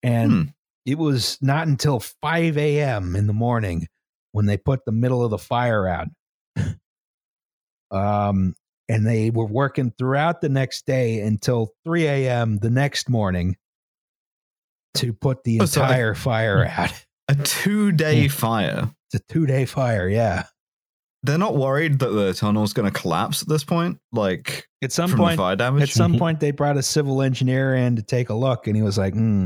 And 0.03 0.31
Hmm. 0.31 0.41
it 0.85 0.97
was 0.97 1.37
not 1.41 1.67
until 1.67 1.99
5 1.99 2.57
a.m. 2.57 3.15
in 3.15 3.25
the 3.27 3.33
morning 3.33 3.87
when 4.31 4.45
they 4.47 4.57
put 4.57 4.85
the 4.85 4.91
middle 4.91 5.23
of 5.23 5.31
the 5.31 5.37
fire 5.37 5.87
out. 5.87 6.07
um, 7.91 8.55
and 8.89 9.05
they 9.07 9.29
were 9.29 9.45
working 9.45 9.93
throughout 9.97 10.41
the 10.41 10.49
next 10.49 10.85
day 10.85 11.21
until 11.21 11.71
3 11.85 12.05
a.m. 12.07 12.57
the 12.59 12.69
next 12.69 13.09
morning 13.09 13.55
to 14.95 15.13
put 15.13 15.43
the 15.43 15.59
Oh, 15.59 15.63
entire 15.63 16.13
fire 16.13 16.65
out. 16.65 16.91
a 17.27 17.35
two 17.35 17.91
day 17.91 18.27
fire. 18.27 18.91
It's 19.11 19.21
a 19.21 19.33
two 19.33 19.45
day 19.45 19.65
fire, 19.65 20.07
yeah. 20.07 20.45
They're 21.25 21.37
not 21.37 21.55
worried 21.55 21.99
that 21.99 22.09
the 22.09 22.33
tunnel's 22.33 22.73
going 22.73 22.91
to 22.91 22.99
collapse 22.99 23.43
at 23.43 23.47
this 23.47 23.63
point, 23.63 23.97
like 24.11 24.67
At 24.81 24.91
some 24.91 25.15
point, 25.15 25.37
fire 25.37 25.55
damage. 25.55 25.83
at 25.83 25.89
some 25.89 26.11
mm-hmm. 26.11 26.19
point, 26.19 26.39
they 26.41 26.51
brought 26.51 26.75
a 26.75 26.83
civil 26.83 27.21
engineer 27.21 27.75
in 27.75 27.95
to 27.95 28.01
take 28.01 28.29
a 28.29 28.33
look, 28.33 28.67
and 28.67 28.75
he 28.75 28.81
was 28.81 28.97
like, 28.97 29.13
hmm, 29.13 29.45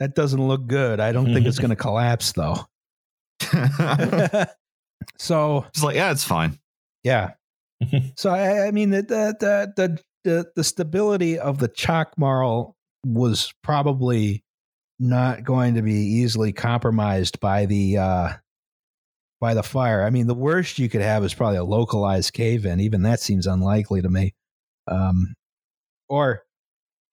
"That 0.00 0.16
doesn't 0.16 0.44
look 0.44 0.66
good. 0.66 0.98
I 0.98 1.12
don't 1.12 1.32
think 1.32 1.46
it's 1.46 1.58
mm-hmm. 1.58 1.66
going 1.68 1.76
to 1.76 1.76
collapse, 1.76 2.32
though." 2.32 2.66
So 5.18 5.64
it's 5.68 5.82
like, 5.82 5.96
yeah, 5.96 6.10
it's 6.10 6.24
fine. 6.24 6.58
Yeah. 7.02 7.32
Mm-hmm. 7.82 8.08
so 8.16 8.30
I, 8.30 8.68
I 8.68 8.70
mean 8.70 8.90
the 8.90 9.02
the, 9.02 9.36
the 9.40 9.72
the 9.76 9.98
the 10.22 10.46
the 10.54 10.62
stability 10.62 11.36
of 11.36 11.58
the 11.58 11.66
chalk 11.66 12.16
marl 12.16 12.76
was 13.04 13.52
probably 13.64 14.44
not 15.02 15.44
going 15.44 15.74
to 15.74 15.82
be 15.82 15.94
easily 15.94 16.52
compromised 16.52 17.40
by 17.40 17.66
the 17.66 17.98
uh 17.98 18.28
by 19.40 19.54
the 19.54 19.62
fire. 19.62 20.04
I 20.04 20.10
mean 20.10 20.26
the 20.26 20.34
worst 20.34 20.78
you 20.78 20.88
could 20.88 21.00
have 21.00 21.24
is 21.24 21.34
probably 21.34 21.58
a 21.58 21.64
localized 21.64 22.32
cave 22.32 22.64
in. 22.64 22.80
Even 22.80 23.02
that 23.02 23.20
seems 23.20 23.46
unlikely 23.46 24.02
to 24.02 24.08
me. 24.08 24.34
Um 24.88 25.34
or 26.08 26.44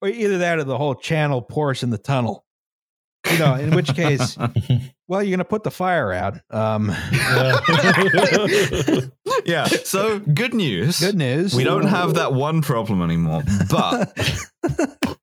or 0.02 0.10
either 0.10 0.40
that 0.40 0.60
or 0.60 0.64
the 0.64 0.78
whole 0.78 0.96
channel 0.96 1.42
pours 1.42 1.84
in 1.84 1.90
the 1.90 1.98
tunnel. 1.98 2.46
You 3.30 3.38
know, 3.38 3.56
in 3.56 3.76
which 3.76 3.94
case, 3.94 4.38
well, 5.08 5.22
you're 5.22 5.30
going 5.30 5.40
to 5.40 5.46
put 5.46 5.64
the 5.64 5.72
fire 5.72 6.14
out. 6.14 6.40
Um, 6.50 6.88
yeah. 9.46 9.66
So 9.66 10.20
good 10.20 10.54
news. 10.54 11.00
good 11.00 11.18
news. 11.18 11.54
We 11.54 11.66
don't 11.66 11.88
have 11.88 12.14
that 12.14 12.34
one 12.34 12.62
problem 12.62 13.02
anymore. 13.02 13.44
But 13.70 14.18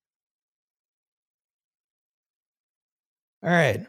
All 3.47 3.53
right. 3.53 3.87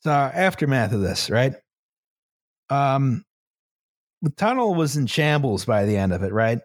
So 0.00 0.10
aftermath 0.10 0.92
of 0.92 1.00
this, 1.00 1.30
right? 1.30 1.54
Um, 2.68 3.24
the 4.22 4.30
tunnel 4.30 4.74
was 4.74 4.96
in 4.96 5.06
shambles 5.06 5.64
by 5.64 5.86
the 5.86 5.96
end 5.96 6.12
of 6.12 6.22
it, 6.22 6.32
right? 6.32 6.60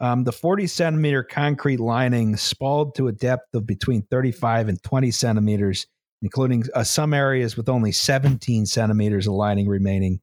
Um, 0.00 0.24
the 0.24 0.32
40 0.32 0.66
centimeter 0.66 1.22
concrete 1.22 1.78
lining 1.80 2.36
spalled 2.36 2.94
to 2.96 3.08
a 3.08 3.12
depth 3.12 3.54
of 3.54 3.66
between 3.66 4.02
35 4.10 4.68
and 4.68 4.82
20 4.82 5.10
centimeters, 5.10 5.86
including 6.22 6.64
uh, 6.74 6.82
some 6.84 7.14
areas 7.14 7.56
with 7.56 7.68
only 7.68 7.92
17 7.92 8.66
centimeters 8.66 9.26
of 9.26 9.34
lining 9.34 9.68
remaining 9.68 10.20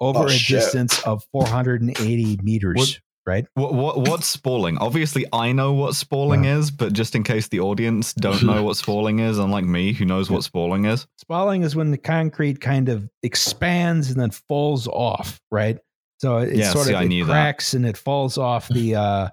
over 0.00 0.20
Oh, 0.20 0.26
a 0.26 0.30
shit. 0.30 0.60
distance 0.60 1.02
of 1.02 1.24
480 1.32 2.38
meters, 2.42 3.00
right? 3.28 3.46
what, 3.54 3.74
what 3.74 4.00
what's 4.00 4.26
spalling? 4.26 4.78
Obviously, 4.78 5.26
I 5.32 5.52
know 5.52 5.74
what 5.74 5.94
spalling 5.94 6.46
is, 6.46 6.70
but 6.70 6.94
just 6.94 7.14
in 7.14 7.22
case 7.22 7.48
the 7.48 7.60
audience 7.60 8.14
don't 8.14 8.42
know 8.42 8.62
what 8.62 8.76
spalling 8.76 9.18
is, 9.18 9.38
unlike 9.38 9.64
me, 9.64 9.92
who 9.92 10.06
knows 10.06 10.30
what 10.30 10.42
spalling 10.42 10.86
is. 10.86 11.06
Spalling 11.18 11.62
is 11.62 11.76
when 11.76 11.90
the 11.90 11.98
concrete 11.98 12.60
kind 12.60 12.88
of 12.88 13.08
expands 13.22 14.10
and 14.10 14.18
then 14.18 14.30
falls 14.30 14.88
off, 14.88 15.40
right? 15.50 15.78
So 16.20 16.38
it 16.38 16.56
Yeah, 16.56 16.72
sort 16.72 16.86
see, 16.86 16.94
of 16.94 17.02
it 17.02 17.08
knew 17.08 17.24
that. 17.26 17.30
cracks 17.30 17.74
and 17.74 17.86
it 17.86 17.96
falls 17.96 18.38
off 18.38 18.66
the 18.68 18.94
uh, 18.96 19.28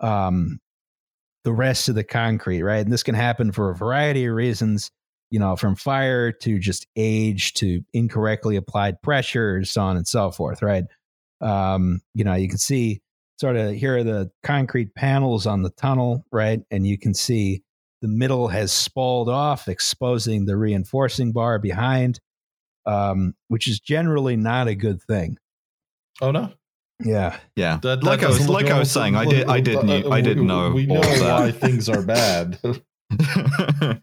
um, 0.00 0.60
the 1.44 1.52
rest 1.52 1.88
of 1.88 1.96
the 1.96 2.04
concrete, 2.04 2.62
right? 2.62 2.84
And 2.84 2.92
this 2.92 3.02
can 3.02 3.16
happen 3.16 3.50
for 3.50 3.70
a 3.70 3.74
variety 3.74 4.26
of 4.26 4.34
reasons, 4.34 4.90
you 5.30 5.40
know, 5.40 5.56
from 5.56 5.74
fire 5.74 6.30
to 6.30 6.58
just 6.58 6.86
age 6.96 7.54
to 7.54 7.82
incorrectly 7.92 8.56
applied 8.56 9.02
pressure, 9.02 9.64
so 9.64 9.82
on 9.82 9.96
and 9.96 10.06
so 10.06 10.30
forth, 10.30 10.62
right? 10.62 10.84
Um, 11.40 12.00
you 12.14 12.22
know, 12.22 12.34
you 12.34 12.48
can 12.48 12.58
see 12.58 13.00
sort 13.42 13.56
of 13.56 13.74
here 13.74 13.96
are 13.98 14.04
the 14.04 14.30
concrete 14.44 14.94
panels 14.94 15.46
on 15.48 15.62
the 15.62 15.70
tunnel, 15.70 16.24
right? 16.30 16.60
And 16.70 16.86
you 16.86 16.96
can 16.96 17.12
see 17.12 17.64
the 18.00 18.06
middle 18.06 18.46
has 18.46 18.70
spalled 18.72 19.28
off, 19.28 19.66
exposing 19.66 20.44
the 20.46 20.56
reinforcing 20.56 21.32
bar 21.32 21.58
behind, 21.58 22.20
um, 22.86 23.34
which 23.48 23.66
is 23.66 23.80
generally 23.80 24.36
not 24.36 24.68
a 24.68 24.76
good 24.76 25.02
thing. 25.02 25.38
oh 26.20 26.30
no. 26.30 26.52
Yeah. 27.04 27.36
Yeah, 27.56 27.78
That, 27.82 28.00
that 28.02 28.04
like 28.06 28.22
I 28.22 28.28
was 28.28 28.48
like 28.48 28.66
I 28.70 28.78
was 28.78 28.92
saying, 28.92 29.16
I 29.16 29.24
did 29.24 29.48
I 29.48 29.58
did 29.58 29.82
knew, 29.84 30.08
I 30.08 30.20
did 30.20 30.38
we- 30.38 30.46
know 30.46 30.70
We 30.70 30.86
know 30.86 31.00
why 31.00 31.50
that. 31.50 31.54
things 31.60 31.88
are 31.88 32.00
bad. 32.02 32.58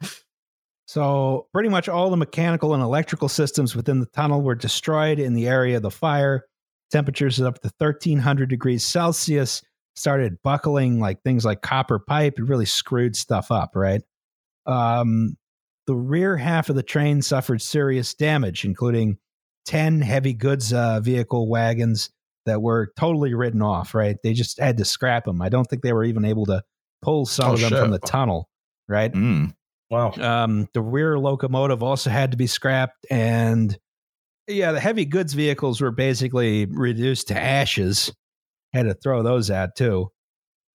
So 0.85 1.47
pretty 1.53 1.69
much 1.69 1.87
all 1.87 2.09
the 2.09 2.17
mechanical 2.17 2.73
and 2.73 2.81
electrical 2.81 3.29
systems 3.29 3.75
within 3.75 3.99
the 3.99 4.07
tunnel 4.07 4.41
were 4.41 4.55
destroyed 4.55 5.19
in 5.19 5.33
the 5.35 5.47
area 5.47 5.77
of 5.77 5.83
the 5.83 5.91
fire. 5.91 6.45
Temperatures 6.91 7.39
up 7.41 7.61
to 7.61 7.71
1300 7.77 8.49
degrees 8.49 8.83
Celsius 8.83 9.61
started 9.95 10.37
buckling 10.43 10.99
like 10.99 11.21
things 11.23 11.45
like 11.45 11.61
copper 11.61 11.99
pipe. 11.99 12.39
It 12.39 12.43
really 12.47 12.65
screwed 12.65 13.15
stuff 13.15 13.51
up, 13.51 13.71
right? 13.75 14.01
Um, 14.65 15.37
the 15.87 15.95
rear 15.95 16.37
half 16.37 16.69
of 16.69 16.75
the 16.75 16.83
train 16.83 17.21
suffered 17.21 17.61
serious 17.61 18.13
damage, 18.13 18.63
including 18.65 19.17
10 19.65 20.01
heavy 20.01 20.33
goods 20.33 20.71
uh, 20.73 20.99
vehicle 20.99 21.49
wagons 21.49 22.09
that 22.45 22.61
were 22.61 22.91
totally 22.97 23.33
written 23.33 23.61
off, 23.61 23.93
right? 23.93 24.17
They 24.23 24.33
just 24.33 24.59
had 24.59 24.77
to 24.77 24.85
scrap 24.85 25.25
them. 25.25 25.41
I 25.41 25.49
don't 25.49 25.65
think 25.65 25.81
they 25.81 25.93
were 25.93 26.03
even 26.05 26.25
able 26.25 26.45
to 26.47 26.63
pull 27.01 27.25
some 27.25 27.51
Oh, 27.51 27.53
of 27.53 27.59
them 27.59 27.71
from 27.71 27.91
the 27.91 27.99
tunnel, 27.99 28.49
right? 28.87 29.11
Mm. 29.11 29.53
wow. 29.89 30.11
Um, 30.13 30.67
the 30.73 30.81
rear 30.81 31.19
locomotive 31.19 31.83
also 31.83 32.09
had 32.09 32.31
to 32.31 32.37
be 32.37 32.47
scrapped, 32.47 33.05
and 33.11 33.77
yeah, 34.49 34.71
the 34.71 34.79
heavy 34.79 35.05
goods 35.05 35.33
vehicles 35.33 35.79
were 35.81 35.91
basically 35.91 36.65
reduced 36.65 37.27
to 37.29 37.39
ashes. 37.39 38.11
Had 38.73 38.83
to 38.83 38.93
throw 38.93 39.23
those 39.23 39.49
out 39.49 39.75
too. 39.75 40.11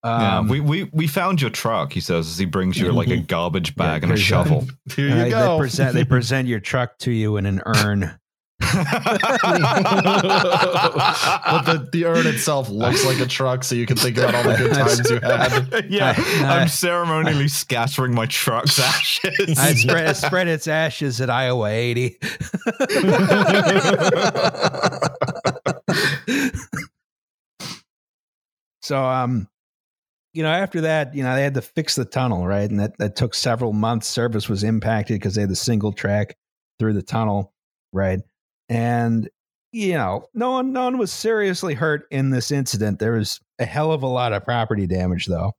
yeah, 0.05 0.39
Um, 0.39 0.49
we, 0.49 0.61
we 0.61 0.85
we 0.93 1.07
found 1.07 1.41
your 1.41 1.51
truck. 1.51 1.93
He 1.93 2.01
says 2.01 2.27
as 2.29 2.39
he 2.39 2.45
brings 2.45 2.79
you 2.79 2.93
like 2.93 3.09
a 3.09 3.19
garbage 3.19 3.77
bag 3.77 4.03
and 4.03 4.13
a 4.13 4.17
shovel. 4.17 4.67
Here 4.97 5.09
you 5.09 5.15
they, 5.15 5.31
go. 5.31 5.53
they 5.55 5.59
present 5.59 5.95
they 5.95 6.05
present 6.17 6.49
your 6.49 6.61
truck 6.61 6.99
to 6.99 7.11
you 7.11 7.37
in 7.37 7.47
an 7.47 7.63
urn. 7.67 8.19
but 11.51 11.63
the, 11.67 11.89
the 11.93 12.05
urn 12.05 12.27
itself 12.27 12.69
looks 12.69 13.05
like 13.05 13.19
a 13.21 13.27
truck, 13.27 13.65
so 13.65 13.75
you 13.75 13.87
can 13.87 13.97
think 13.97 14.17
about 14.19 14.35
all 14.35 14.43
the 14.43 14.57
good 14.57 14.73
times 14.73 15.11
you 15.11 15.21
had. 15.21 15.87
yeah, 15.91 16.15
I- 16.17 16.61
I'm 16.61 16.69
ceremonially 16.69 17.49
scattering 17.49 18.15
my 18.15 18.27
truck's 18.27 18.79
ashes. 18.81 19.59
I 19.59 19.75
spread 19.75 20.17
spread 20.17 20.49
its 20.49 20.67
ashes 20.69 21.21
at 21.21 21.31
Iowa 21.31 21.69
80. 21.69 22.19
so 28.83 29.03
um 29.05 29.49
you 30.33 30.43
know 30.43 30.51
after 30.51 30.83
that 30.83 31.15
you 31.15 31.23
know 31.23 31.35
they 31.35 31.43
had 31.43 31.55
to 31.55 31.63
fix 31.63 31.95
the 31.97 32.05
tunnel 32.05 32.47
right 32.47 32.69
and 32.71 32.81
that, 32.81 32.97
that 32.99 33.17
took 33.17 33.35
several 33.35 33.73
months 33.73 34.07
service 34.07 34.49
was 34.49 34.63
impacted 34.65 35.17
because 35.19 35.35
they 35.35 35.43
had 35.43 35.51
the 35.51 35.57
single 35.57 35.93
track 35.93 36.37
through 36.79 36.93
the 36.93 37.03
tunnel 37.03 37.53
right 37.93 38.21
and 38.69 39.29
you 39.73 39.93
know 39.95 40.25
no 40.35 40.53
one 40.53 40.73
no 40.73 40.85
one 40.85 40.99
was 40.99 41.13
seriously 41.13 41.75
hurt 41.75 42.07
in 42.11 42.31
this 42.31 42.51
incident 42.51 42.99
there 42.99 43.13
was 43.13 43.41
a 43.59 43.65
hell 43.65 43.93
of 43.93 44.03
a 44.03 44.07
lot 44.07 44.33
of 44.33 44.45
property 44.45 44.87
damage 44.87 45.27
though 45.27 45.53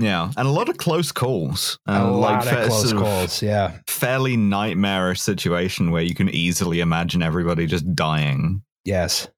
yeah, 0.00 0.32
and 0.36 0.48
a 0.48 0.50
lot 0.50 0.68
of 0.68 0.76
close 0.76 1.12
calls. 1.12 1.78
a 1.86 1.92
And 1.92 2.16
lot 2.16 2.44
fa- 2.44 2.62
of 2.62 2.66
close 2.68 2.90
sort 2.90 2.96
of 2.96 3.02
calls 3.02 3.40
yeah 3.42 3.78
Fairly 3.86 4.36
nightmarish 4.36 5.20
situation 5.20 5.92
where 5.92 6.02
you 6.02 6.16
can 6.16 6.28
easily 6.30 6.80
imagine 6.80 7.22
everybody 7.22 7.66
just 7.66 7.94
dying. 7.94 8.62
Yes. 8.84 9.28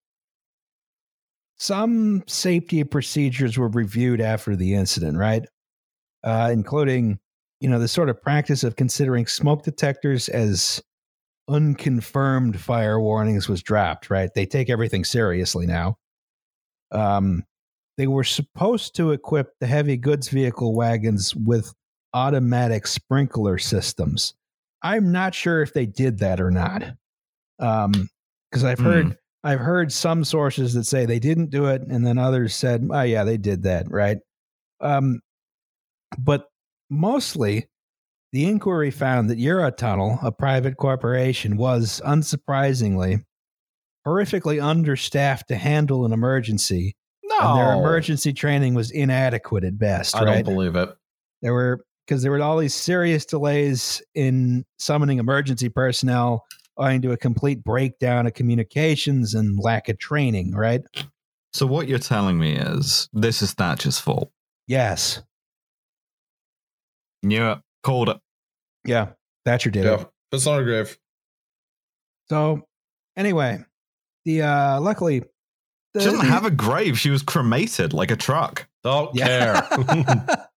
Some 1.58 2.22
safety 2.26 2.84
procedures 2.84 3.58
were 3.58 3.68
reviewed 3.68 4.20
after 4.20 4.56
the 4.56 4.74
incident, 4.74 5.18
right? 5.18 5.44
Uh, 6.24 6.50
including, 6.52 7.18
you 7.60 7.68
know, 7.68 7.78
the 7.78 7.86
sort 7.88 8.08
of 8.08 8.20
practice 8.22 8.64
of 8.64 8.76
considering 8.76 9.26
smoke 9.26 9.62
detectors 9.62 10.28
as 10.28 10.82
unconfirmed 11.48 12.60
fire 12.60 13.00
warnings 13.00 13.48
was 13.48 13.62
dropped, 13.62 14.10
right? 14.10 14.30
They 14.34 14.46
take 14.46 14.70
everything 14.70 15.04
seriously 15.04 15.66
now. 15.66 15.98
Um, 16.90 17.44
they 17.96 18.06
were 18.06 18.24
supposed 18.24 18.94
to 18.96 19.12
equip 19.12 19.58
the 19.58 19.66
heavy 19.66 19.96
goods 19.96 20.28
vehicle 20.28 20.74
wagons 20.74 21.34
with 21.34 21.72
automatic 22.14 22.86
sprinkler 22.86 23.58
systems. 23.58 24.34
I'm 24.82 25.12
not 25.12 25.34
sure 25.34 25.62
if 25.62 25.72
they 25.72 25.86
did 25.86 26.18
that 26.18 26.40
or 26.40 26.50
not. 26.50 26.84
Um, 27.58 28.08
because 28.50 28.64
I've 28.64 28.78
heard 28.78 29.18
I've 29.44 29.60
heard 29.60 29.92
some 29.92 30.24
sources 30.24 30.74
that 30.74 30.84
say 30.84 31.06
they 31.06 31.18
didn't 31.18 31.50
do 31.50 31.66
it, 31.66 31.82
and 31.82 32.06
then 32.06 32.18
others 32.18 32.54
said, 32.54 32.88
"Oh 32.90 33.02
yeah, 33.02 33.24
they 33.24 33.36
did 33.36 33.62
that." 33.64 33.90
Right. 33.90 34.18
Um, 34.80 35.20
but 36.18 36.48
mostly, 36.90 37.66
the 38.36 38.44
inquiry 38.44 38.90
found 38.90 39.30
that 39.30 39.38
Eurotunnel, 39.38 40.22
a 40.22 40.30
private 40.30 40.76
corporation, 40.76 41.56
was 41.56 42.02
unsurprisingly 42.04 43.24
horrifically 44.06 44.62
understaffed 44.62 45.48
to 45.48 45.56
handle 45.56 46.04
an 46.04 46.12
emergency, 46.12 46.94
No, 47.24 47.38
and 47.40 47.58
their 47.58 47.72
emergency 47.72 48.34
training 48.34 48.74
was 48.74 48.90
inadequate 48.90 49.64
at 49.64 49.78
best. 49.78 50.14
I 50.14 50.24
right. 50.24 50.44
don't 50.44 50.54
believe 50.54 50.76
it. 50.76 50.90
There 51.40 51.54
were 51.54 51.80
because 52.06 52.22
there 52.22 52.30
were 52.30 52.42
all 52.42 52.58
these 52.58 52.74
serious 52.74 53.24
delays 53.24 54.02
in 54.14 54.66
summoning 54.78 55.18
emergency 55.18 55.70
personnel 55.70 56.44
owing 56.76 57.00
to 57.00 57.12
a 57.12 57.16
complete 57.16 57.64
breakdown 57.64 58.26
of 58.26 58.34
communications 58.34 59.32
and 59.32 59.58
lack 59.58 59.88
of 59.88 59.98
training, 59.98 60.52
right? 60.52 60.82
So 61.54 61.64
what 61.64 61.88
you're 61.88 61.98
telling 61.98 62.38
me 62.38 62.54
is 62.54 63.08
this 63.14 63.40
is 63.40 63.54
Thatcher's 63.54 63.98
fault. 63.98 64.30
Yes. 64.66 65.22
Knew 67.22 67.52
it. 67.52 67.58
Called 67.82 68.10
it. 68.10 68.18
Yeah. 68.86 69.08
Thatcher 69.44 69.70
did 69.70 69.84
Yeah, 69.84 70.00
it. 70.00 70.08
it's 70.32 70.46
on 70.46 70.58
a 70.60 70.64
grave. 70.64 70.96
So 72.28 72.66
anyway, 73.16 73.64
the 74.24 74.42
uh 74.42 74.80
luckily 74.80 75.20
the, 75.94 76.00
She 76.00 76.06
doesn't 76.06 76.20
the- 76.26 76.32
have 76.32 76.44
a 76.44 76.50
grave. 76.50 76.98
She 76.98 77.10
was 77.10 77.22
cremated 77.22 77.92
like 77.92 78.10
a 78.10 78.16
truck. 78.16 78.66
Don't 78.82 79.14
Yeah. 79.14 79.60
care. 79.60 79.78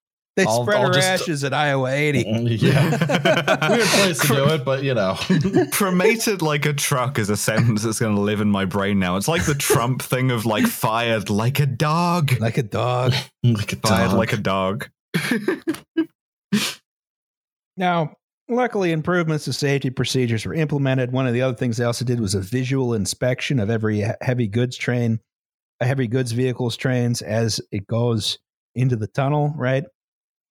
they 0.35 0.45
I'll- 0.45 0.63
spread 0.63 0.77
I'll 0.81 0.87
her 0.87 0.93
just- 0.93 1.07
ashes 1.07 1.43
at 1.43 1.53
Iowa 1.53 1.91
80. 1.91 2.19
yeah. 2.55 2.89
Weird 3.69 3.87
place 3.87 4.19
to 4.21 4.27
do 4.27 4.45
it, 4.49 4.65
but 4.65 4.83
you 4.83 4.93
know. 4.95 5.17
cremated 5.71 6.41
like 6.41 6.65
a 6.65 6.73
truck 6.73 7.19
is 7.19 7.29
a 7.29 7.37
sentence 7.37 7.83
that's 7.83 7.99
going 7.99 8.15
to 8.15 8.21
live 8.21 8.41
in 8.41 8.49
my 8.49 8.65
brain 8.65 8.97
now. 8.99 9.17
It's 9.17 9.27
like 9.27 9.45
the 9.45 9.55
Trump 9.55 10.01
thing 10.01 10.31
of 10.31 10.45
like 10.47 10.65
fired 10.65 11.29
like 11.29 11.59
a 11.59 11.65
dog. 11.67 12.39
Like 12.39 12.57
a 12.57 12.63
dog. 12.63 13.13
like 13.43 13.73
a 13.73 13.75
Fired 13.75 14.09
dog. 14.09 14.17
like 14.17 14.33
a 14.33 14.37
dog. 14.37 14.89
Now, 17.77 18.15
luckily, 18.49 18.91
improvements 18.91 19.45
to 19.45 19.53
safety 19.53 19.89
procedures 19.89 20.45
were 20.45 20.53
implemented. 20.53 21.11
One 21.11 21.27
of 21.27 21.33
the 21.33 21.41
other 21.41 21.55
things 21.55 21.77
they 21.77 21.85
also 21.85 22.03
did 22.05 22.19
was 22.19 22.35
a 22.35 22.41
visual 22.41 22.93
inspection 22.93 23.59
of 23.59 23.69
every 23.69 24.03
heavy 24.21 24.47
goods 24.47 24.75
train, 24.77 25.19
a 25.79 25.85
heavy 25.85 26.07
goods 26.07 26.31
vehicles 26.31 26.75
trains 26.75 27.21
as 27.21 27.61
it 27.71 27.87
goes 27.87 28.39
into 28.75 28.95
the 28.95 29.07
tunnel, 29.07 29.53
right? 29.55 29.83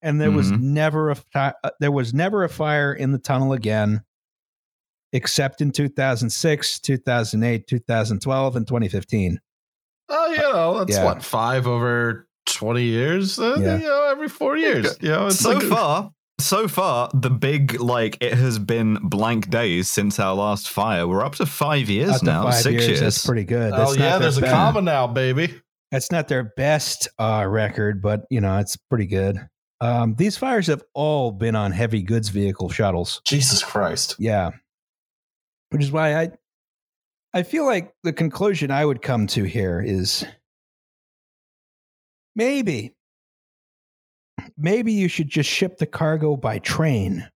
And 0.00 0.20
there 0.20 0.30
was 0.30 0.50
Mhm. 0.52 0.60
never 0.60 1.10
a 1.10 1.16
fi- 1.16 1.54
uh, 1.64 1.70
there 1.80 1.90
was 1.92 2.14
never 2.14 2.44
a 2.44 2.48
fire 2.48 2.92
in 2.92 3.10
the 3.12 3.18
tunnel 3.18 3.52
again, 3.52 4.02
except 5.12 5.60
in 5.60 5.70
2006, 5.72 6.78
2008, 6.80 7.66
2012, 7.66 8.56
and 8.56 8.66
2015. 8.66 9.40
Oh, 10.08 10.30
you 10.30 10.38
know, 10.38 10.78
that's 10.84 10.96
Yeah. 10.98 11.04
what 11.04 11.22
five 11.22 11.66
over 11.66 12.26
twenty 12.46 12.84
years. 12.84 13.38
Uh, 13.38 13.56
Yeah. 13.60 13.76
You 13.78 13.84
know, 13.84 14.04
every 14.10 14.28
four 14.28 14.56
years. 14.56 14.96
You 15.00 15.08
know, 15.10 15.26
it's 15.26 15.40
so 15.40 15.52
like 15.52 15.62
far, 15.64 16.12
so 16.40 16.68
far, 16.68 17.10
the 17.12 17.30
big 17.30 17.80
like 17.80 18.16
it 18.20 18.34
has 18.34 18.58
been 18.58 18.94
blank 19.02 19.50
days 19.50 19.88
since 19.88 20.18
our 20.20 20.34
last 20.34 20.68
fire. 20.68 21.06
We're 21.08 21.24
up 21.24 21.34
to 21.36 21.46
five 21.46 21.88
years 21.90 22.16
Up 22.16 22.22
now, 22.22 22.42
five 22.44 22.54
six 22.54 22.72
years, 22.74 22.86
years. 22.86 23.00
That's 23.00 23.26
pretty 23.26 23.44
good. 23.44 23.72
Oh 23.72 23.76
That's 23.76 23.96
not 23.96 24.04
yeah, 24.04 24.10
their 24.10 24.18
there's 24.20 24.38
a 24.38 24.42
best- 24.42 24.52
comma 24.54 24.82
now, 24.82 25.06
baby. 25.06 25.60
That's 25.90 26.12
not 26.12 26.28
their 26.28 26.44
best 26.56 27.08
uh, 27.18 27.46
record, 27.48 28.02
but 28.02 28.26
you 28.30 28.40
know 28.40 28.58
it's 28.58 28.76
pretty 28.76 29.06
good. 29.06 29.38
Um, 29.80 30.16
these 30.16 30.36
fires 30.36 30.66
have 30.66 30.82
all 30.92 31.30
been 31.30 31.54
on 31.54 31.72
heavy 31.72 32.02
goods 32.02 32.28
vehicle 32.28 32.68
shuttles. 32.68 33.22
Jesus 33.24 33.62
Christ. 33.64 34.16
Yeah, 34.18 34.50
which 35.70 35.82
is 35.82 35.90
why 35.90 36.14
I 36.20 36.30
I 37.32 37.42
feel 37.42 37.64
like 37.64 37.94
the 38.04 38.12
conclusion 38.12 38.70
I 38.70 38.84
would 38.84 39.02
come 39.02 39.26
to 39.28 39.44
here 39.44 39.80
is 39.80 40.24
maybe 42.36 42.94
maybe 44.58 44.92
you 44.92 45.08
should 45.08 45.28
just 45.28 45.48
ship 45.48 45.78
the 45.78 45.86
cargo 45.86 46.36
by 46.36 46.58
train 46.58 47.28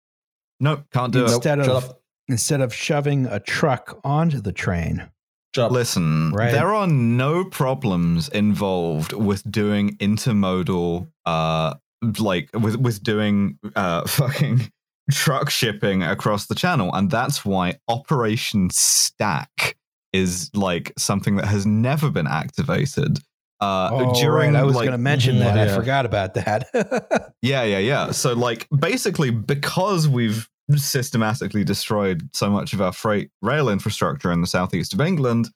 Nope, 0.63 0.85
can't 0.93 1.13
do 1.13 1.21
it. 1.25 1.31
instead 1.33 1.59
Shut 1.59 1.69
of 1.69 1.85
up. 1.91 2.03
instead 2.29 2.61
of 2.61 2.75
shoving 2.75 3.27
a 3.27 3.41
truck 3.41 3.99
onto 4.05 4.41
the 4.41 4.53
train. 4.53 5.09
Shut 5.55 5.67
up. 5.67 5.73
Listen, 5.73 6.33
Right. 6.33 6.53
there 6.53 6.75
are 6.75 6.87
no 6.87 7.45
problems 7.45 8.29
involved 8.29 9.13
with 9.15 9.49
doing 9.51 9.97
intermodal, 9.97 11.09
uh, 11.25 11.75
like 12.19 12.51
with 12.53 12.77
with 12.77 13.03
doing 13.03 13.59
uh 13.75 14.07
fucking 14.07 14.71
truck 15.11 15.49
shipping 15.51 16.03
across 16.03 16.47
the 16.47 16.55
channel, 16.55 16.95
and 16.95 17.11
that's 17.11 17.45
why 17.45 17.79
Operation 17.89 18.69
Stack 18.71 19.77
is 20.13 20.51
like 20.55 20.93
something 20.99 21.37
that 21.37 21.47
has 21.47 21.65
never 21.67 22.11
been 22.11 22.27
activated. 22.27 23.19
Uh, 23.61 23.91
Oh, 23.93 24.21
during 24.21 24.55
right. 24.55 24.61
I 24.61 24.65
was 24.65 24.75
like, 24.75 24.87
going 24.87 24.93
to 24.93 25.03
mention 25.03 25.39
that. 25.41 25.57
I 25.59 25.75
forgot 25.75 26.07
about 26.07 26.35
that. 26.35 27.33
yeah, 27.43 27.63
yeah, 27.65 27.79
yeah. 27.79 28.11
So, 28.13 28.33
like, 28.33 28.67
basically, 28.77 29.31
because 29.31 30.09
we've 30.09 30.49
systematically 30.77 31.65
destroyed 31.65 32.29
so 32.33 32.49
much 32.51 32.73
of 32.73 32.81
our 32.81 32.93
freight 32.93 33.31
rail 33.43 33.69
infrastructure 33.69 34.31
in 34.33 34.41
the 34.41 34.47
southeast 34.47 34.95
of 34.95 35.01
England, 35.01 35.49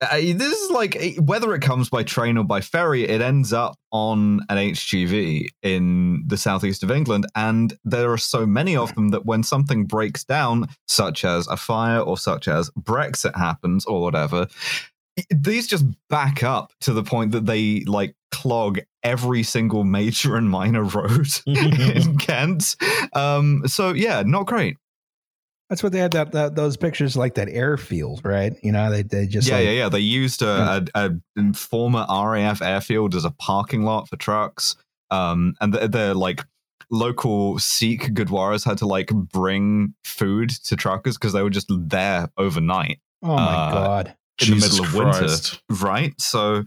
uh, 0.00 0.16
this 0.16 0.52
is 0.52 0.70
like 0.70 1.16
whether 1.20 1.54
it 1.54 1.62
comes 1.62 1.88
by 1.88 2.02
train 2.02 2.36
or 2.36 2.44
by 2.44 2.60
ferry, 2.60 3.04
it 3.04 3.20
ends 3.20 3.52
up 3.52 3.76
on 3.90 4.40
an 4.48 4.56
HGV 4.56 5.48
in 5.62 6.22
the 6.26 6.36
southeast 6.36 6.82
of 6.82 6.90
England. 6.90 7.26
And 7.34 7.74
there 7.84 8.12
are 8.12 8.18
so 8.18 8.46
many 8.46 8.76
of 8.76 8.94
them 8.94 9.08
that 9.08 9.26
when 9.26 9.42
something 9.42 9.84
breaks 9.84 10.24
down, 10.24 10.68
such 10.86 11.24
as 11.24 11.46
a 11.48 11.56
fire 11.56 12.00
or 12.00 12.16
such 12.18 12.46
as 12.46 12.70
Brexit 12.78 13.36
happens 13.36 13.84
or 13.86 14.00
whatever, 14.02 14.46
these 15.30 15.66
just 15.66 15.84
back 16.08 16.42
up 16.42 16.72
to 16.80 16.92
the 16.92 17.02
point 17.02 17.32
that 17.32 17.46
they 17.46 17.80
like 17.86 18.14
clog 18.30 18.78
every 19.02 19.42
single 19.42 19.84
major 19.84 20.36
and 20.36 20.50
minor 20.50 20.82
road 20.84 21.28
in 21.46 22.18
Kent. 22.18 22.76
Um, 23.12 23.62
so 23.66 23.92
yeah, 23.92 24.22
not 24.24 24.46
great. 24.46 24.76
That's 25.68 25.82
what 25.82 25.92
they 25.92 25.98
had 25.98 26.12
that, 26.12 26.32
that 26.32 26.54
those 26.54 26.78
pictures 26.78 27.16
like 27.16 27.34
that 27.34 27.48
airfield, 27.50 28.22
right? 28.24 28.54
You 28.62 28.72
know, 28.72 28.90
they 28.90 29.02
they 29.02 29.26
just 29.26 29.48
yeah, 29.48 29.56
like, 29.56 29.64
yeah, 29.64 29.70
yeah. 29.72 29.88
They 29.90 30.00
used 30.00 30.40
a, 30.40 30.86
a, 30.94 31.10
a 31.36 31.52
former 31.52 32.06
RAF 32.08 32.62
airfield 32.62 33.14
as 33.14 33.26
a 33.26 33.30
parking 33.30 33.82
lot 33.82 34.08
for 34.08 34.16
trucks. 34.16 34.76
Um, 35.10 35.54
and 35.60 35.74
the, 35.74 35.88
the 35.88 36.14
like 36.14 36.42
local 36.90 37.58
Sikh 37.58 38.14
Gurdwaras 38.14 38.64
had 38.64 38.78
to 38.78 38.86
like 38.86 39.08
bring 39.08 39.94
food 40.04 40.50
to 40.64 40.74
truckers 40.74 41.18
because 41.18 41.34
they 41.34 41.42
were 41.42 41.50
just 41.50 41.70
there 41.70 42.30
overnight 42.38 43.00
Oh 43.22 43.36
my 43.36 43.54
uh, 43.54 43.70
god. 43.70 44.16
In 44.40 44.46
Jesus 44.46 44.76
the 44.76 44.82
middle 44.82 45.00
of 45.00 45.12
Christ. 45.12 45.60
winter, 45.68 45.84
right? 45.84 46.20
So 46.20 46.64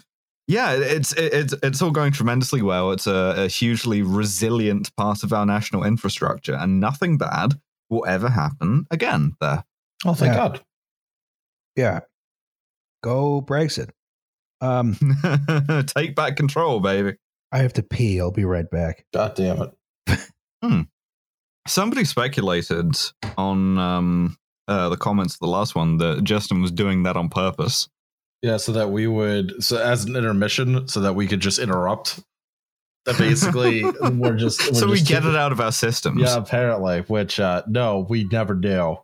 Yeah, 0.48 0.74
it's 0.74 1.14
it's 1.14 1.54
it's 1.64 1.82
all 1.82 1.92
going 1.92 2.12
tremendously 2.12 2.62
well. 2.62 2.92
It's 2.92 3.08
a, 3.08 3.34
a 3.38 3.48
hugely 3.48 4.02
resilient 4.02 4.94
part 4.98 5.24
of 5.24 5.32
our 5.34 5.46
national 5.46 5.84
infrastructure, 5.84 6.56
and 6.56 6.80
nothing 6.80 7.18
bad 7.18 7.60
will 7.90 8.06
ever 8.06 8.30
happen 8.30 8.86
again 8.92 9.34
there. 9.40 9.64
Oh, 10.06 10.14
thank 10.14 10.32
Yeah. 10.34 10.38
God. 10.38 10.62
Yeah. 11.76 12.00
Go 13.04 13.42
Brexit. 13.42 13.90
Um, 14.62 14.96
Take 15.88 16.16
back 16.16 16.36
control, 16.36 16.80
baby. 16.80 17.18
I 17.52 17.60
have 17.60 17.74
to 17.74 17.84
pee. 17.84 18.20
I'll 18.22 18.32
be 18.32 18.46
right 18.46 18.70
back. 18.70 19.06
God 19.14 19.36
damn 19.36 19.62
it. 19.62 20.88
Somebody 21.68 22.06
speculated 22.06 22.96
on 23.38 23.78
um, 23.78 24.38
uh, 24.68 24.90
the 24.90 24.98
comments 24.98 25.36
of 25.36 25.40
the 25.40 25.48
last 25.48 25.76
one 25.76 25.98
that 25.98 26.24
Justin 26.24 26.62
was 26.62 26.72
doing 26.72 27.04
that 27.04 27.18
on 27.18 27.30
purpose. 27.30 27.88
Yeah, 28.42 28.58
so 28.58 28.72
that 28.72 28.90
we 28.92 29.06
would, 29.06 29.64
so 29.64 29.78
as 29.78 30.06
an 30.06 30.16
intermission, 30.16 30.88
so 30.88 31.02
that 31.02 31.14
we 31.14 31.28
could 31.28 31.40
just 31.42 31.60
interrupt. 31.60 32.20
That 33.06 33.18
basically 33.18 33.84
we're 34.02 34.36
just 34.36 34.66
we're 34.68 34.74
so 34.76 34.88
we 34.88 35.02
get 35.02 35.26
it 35.26 35.36
out 35.36 35.52
of 35.52 35.60
our 35.60 35.72
systems. 35.72 36.22
Yeah, 36.22 36.38
apparently. 36.38 37.02
Which 37.02 37.40
uh 37.40 37.64
no, 37.68 38.06
we 38.08 38.26
never 38.26 38.54
do. 38.54 38.98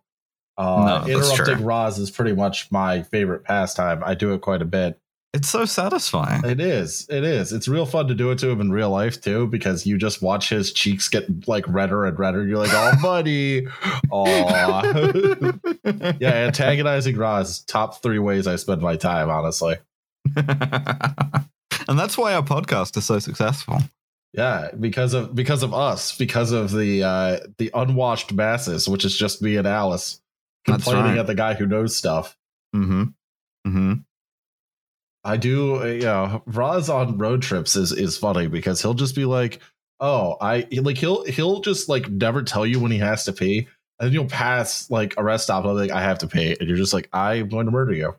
Uh, 0.57 1.01
No, 1.05 1.11
interrupting. 1.11 1.63
Roz 1.65 1.97
is 1.99 2.11
pretty 2.11 2.33
much 2.33 2.71
my 2.71 3.03
favorite 3.03 3.43
pastime. 3.43 4.03
I 4.03 4.15
do 4.15 4.33
it 4.33 4.41
quite 4.41 4.61
a 4.61 4.65
bit. 4.65 4.99
It's 5.37 5.49
so 5.49 5.65
satisfying. 5.65 6.43
It 6.45 6.59
is. 6.59 7.05
It 7.11 7.23
is. 7.23 7.53
It's 7.53 7.67
real 7.67 7.85
fun 7.85 8.07
to 8.07 8.15
do 8.15 8.31
it 8.31 8.39
to 8.39 8.49
him 8.49 8.59
in 8.59 8.71
real 8.71 8.89
life 8.89 9.21
too, 9.21 9.45
because 9.45 9.85
you 9.85 9.99
just 9.99 10.19
watch 10.19 10.49
his 10.49 10.73
cheeks 10.73 11.09
get 11.09 11.47
like 11.47 11.63
redder 11.67 12.05
and 12.05 12.17
redder. 12.17 12.47
You're 12.47 12.57
like, 12.57 12.73
oh, 12.73 12.93
buddy. 13.03 13.67
Aw. 14.11 15.53
yeah, 16.19 16.33
antagonizing 16.33 17.15
Roz 17.15 17.51
is 17.51 17.59
top 17.65 18.01
three 18.01 18.17
ways 18.17 18.47
I 18.47 18.55
spend 18.55 18.81
my 18.81 18.95
time, 18.95 19.29
honestly. 19.29 19.75
and 20.35 21.45
that's 21.87 22.17
why 22.17 22.33
our 22.33 22.41
podcast 22.41 22.97
is 22.97 23.05
so 23.05 23.19
successful. 23.19 23.77
Yeah, 24.33 24.71
because 24.71 25.13
of 25.13 25.35
because 25.35 25.61
of 25.61 25.71
us, 25.71 26.17
because 26.17 26.51
of 26.51 26.71
the 26.71 27.03
uh 27.03 27.39
the 27.59 27.69
unwashed 27.75 28.33
masses, 28.33 28.89
which 28.89 29.05
is 29.05 29.15
just 29.15 29.43
me 29.43 29.55
and 29.57 29.67
Alice 29.67 30.19
complaining 30.65 31.03
right. 31.03 31.19
at 31.19 31.27
the 31.27 31.35
guy 31.35 31.53
who 31.53 31.67
knows 31.67 31.95
stuff. 31.95 32.35
Mm-hmm. 32.75 33.03
Mm-hmm. 33.67 33.93
I 35.27 35.35
do, 35.35 35.81
uh, 35.81 35.85
you 35.85 36.01
know, 36.03 36.41
Roz 36.45 36.89
on 36.89 37.17
road 37.17 37.41
trips 37.41 37.75
is 37.75 37.91
is 37.91 38.17
funny 38.17 38.47
because 38.47 38.81
he'll 38.81 38.93
just 38.93 39.13
be 39.13 39.25
like, 39.25 39.59
"Oh, 39.99 40.37
I 40.39 40.65
like 40.71 40.97
he'll 40.97 41.25
he'll 41.25 41.59
just 41.59 41.89
like 41.89 42.09
never 42.09 42.43
tell 42.43 42.65
you 42.65 42.79
when 42.79 42.91
he 42.91 42.99
has 42.99 43.25
to 43.25 43.33
pee, 43.33 43.67
and 43.99 44.07
then 44.07 44.13
you'll 44.13 44.25
pass 44.25 44.89
like 44.89 45.15
a 45.17 45.23
rest 45.23 45.43
stop 45.43 45.63
and 45.63 45.69
I'll 45.69 45.75
be 45.75 45.81
like, 45.81 45.91
I 45.91 46.01
have 46.01 46.19
to 46.19 46.27
pee, 46.27 46.55
and 46.57 46.69
you're 46.69 46.77
just 46.77 46.93
like, 46.93 47.09
I'm 47.11 47.49
going 47.49 47.65
to 47.65 47.71
murder 47.73 47.93
you. 47.93 48.15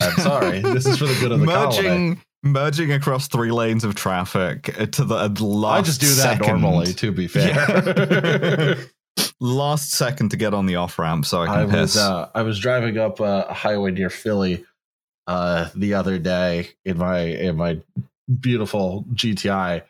I'm 0.00 0.16
sorry, 0.16 0.60
this 0.62 0.84
is 0.84 0.98
for 0.98 1.06
the 1.06 1.14
good 1.20 1.30
of 1.30 1.40
the 1.40 1.46
colony. 1.46 1.88
merging 1.88 2.22
merging 2.42 2.92
across 2.92 3.28
three 3.28 3.52
lanes 3.52 3.84
of 3.84 3.94
traffic 3.94 4.80
uh, 4.80 4.86
to 4.86 5.04
the 5.04 5.14
uh, 5.14 5.28
last. 5.38 5.78
I 5.78 5.82
just 5.82 6.00
do 6.00 6.08
that 6.08 6.38
second. 6.38 6.60
normally, 6.60 6.92
to 6.94 7.12
be 7.12 7.28
fair. 7.28 8.78
last 9.40 9.92
second 9.92 10.30
to 10.30 10.36
get 10.36 10.54
on 10.54 10.66
the 10.66 10.76
off 10.76 10.98
ramp 10.98 11.26
so 11.26 11.42
I 11.42 11.46
can 11.46 11.54
I 11.54 11.64
piss. 11.66 11.94
was 11.94 11.98
uh, 11.98 12.30
I 12.34 12.42
was 12.42 12.58
driving 12.58 12.98
up 12.98 13.20
uh, 13.20 13.44
a 13.48 13.54
highway 13.54 13.92
near 13.92 14.10
Philly 14.10 14.64
uh, 15.26 15.68
the 15.74 15.94
other 15.94 16.18
day 16.18 16.70
in 16.84 16.98
my 16.98 17.20
in 17.20 17.56
my 17.56 17.80
beautiful 18.40 19.04
GTI, 19.14 19.82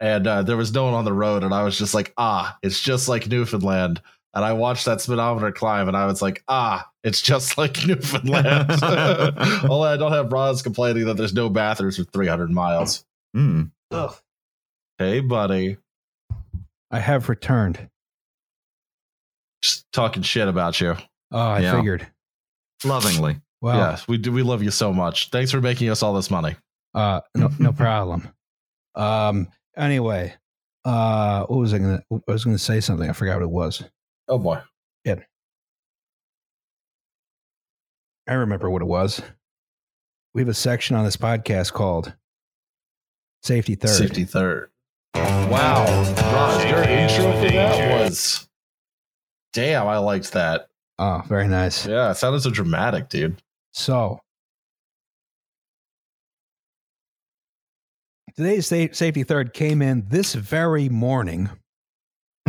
and 0.00 0.26
uh, 0.26 0.42
there 0.42 0.56
was 0.56 0.72
no 0.72 0.84
one 0.84 0.94
on 0.94 1.04
the 1.04 1.12
road, 1.12 1.42
and 1.44 1.52
I 1.54 1.64
was 1.64 1.76
just 1.78 1.94
like, 1.94 2.12
ah, 2.16 2.56
it's 2.62 2.80
just 2.80 3.08
like 3.08 3.26
Newfoundland. 3.28 4.00
And 4.34 4.44
I 4.44 4.52
watched 4.52 4.84
that 4.84 5.00
speedometer 5.00 5.50
climb, 5.52 5.88
and 5.88 5.96
I 5.96 6.04
was 6.06 6.20
like, 6.22 6.44
ah, 6.48 6.88
it's 7.02 7.20
just 7.22 7.56
like 7.58 7.78
Newfoundland. 7.86 8.70
Although 8.82 9.82
I 9.84 9.96
don't 9.96 10.12
have 10.12 10.32
Roz 10.32 10.62
complaining 10.62 11.06
that 11.06 11.16
there's 11.16 11.32
no 11.34 11.48
bathrooms 11.48 11.96
for 11.96 12.04
300 12.04 12.50
miles. 12.50 13.04
mm-hmm 13.36 13.64
Hey, 14.98 15.20
buddy, 15.20 15.78
I 16.90 16.98
have 17.00 17.28
returned. 17.28 17.88
just 19.62 19.90
talking 19.92 20.22
shit 20.22 20.46
about 20.46 20.80
you. 20.80 20.94
Oh, 21.32 21.38
I 21.38 21.60
Yeah. 21.60 21.76
figured. 21.76 22.06
Lovingly. 22.84 23.40
Well, 23.60 23.76
yes, 23.76 24.06
we 24.06 24.18
do. 24.18 24.30
We 24.32 24.42
love 24.42 24.62
you 24.62 24.70
so 24.70 24.92
much. 24.92 25.30
Thanks 25.30 25.50
for 25.50 25.60
making 25.60 25.90
us 25.90 26.02
all 26.02 26.14
this 26.14 26.30
money. 26.30 26.56
uh, 26.94 27.20
no, 27.34 27.50
no 27.58 27.72
problem. 27.72 28.28
Um, 28.94 29.46
anyway, 29.76 30.34
uh, 30.84 31.44
what 31.46 31.58
was 31.60 31.72
I 31.72 31.78
gonna? 31.78 32.02
I 32.10 32.32
was 32.32 32.44
gonna 32.44 32.58
say 32.58 32.80
something. 32.80 33.08
I 33.08 33.12
forgot 33.12 33.34
what 33.36 33.42
it 33.44 33.50
was. 33.50 33.84
Oh 34.26 34.38
boy. 34.38 34.60
Yeah. 35.04 35.20
I 38.26 38.34
remember 38.34 38.68
what 38.70 38.82
it 38.82 38.86
was. 38.86 39.22
We 40.34 40.42
have 40.42 40.48
a 40.48 40.54
section 40.54 40.96
on 40.96 41.04
this 41.04 41.16
podcast 41.16 41.72
called 41.72 42.12
Safety 43.44 43.76
Third. 43.76 43.90
Safety 43.90 44.24
third. 44.24 44.70
Wow. 45.14 45.84
Roz, 46.34 46.64
your 46.64 46.82
intro 46.82 47.32
for 47.40 47.52
that 47.52 48.00
was. 48.00 48.48
Damn, 49.52 49.86
I 49.86 49.98
liked 49.98 50.32
that. 50.32 50.68
Oh, 50.98 51.22
very 51.28 51.46
nice. 51.46 51.86
Yeah, 51.86 52.10
it 52.10 52.16
sounded 52.16 52.40
so 52.40 52.50
dramatic, 52.50 53.08
dude. 53.08 53.40
So 53.78 54.18
today's 58.36 58.66
Safety 58.66 59.22
Third 59.22 59.54
came 59.54 59.80
in 59.82 60.04
this 60.08 60.34
very 60.34 60.88
morning. 60.88 61.48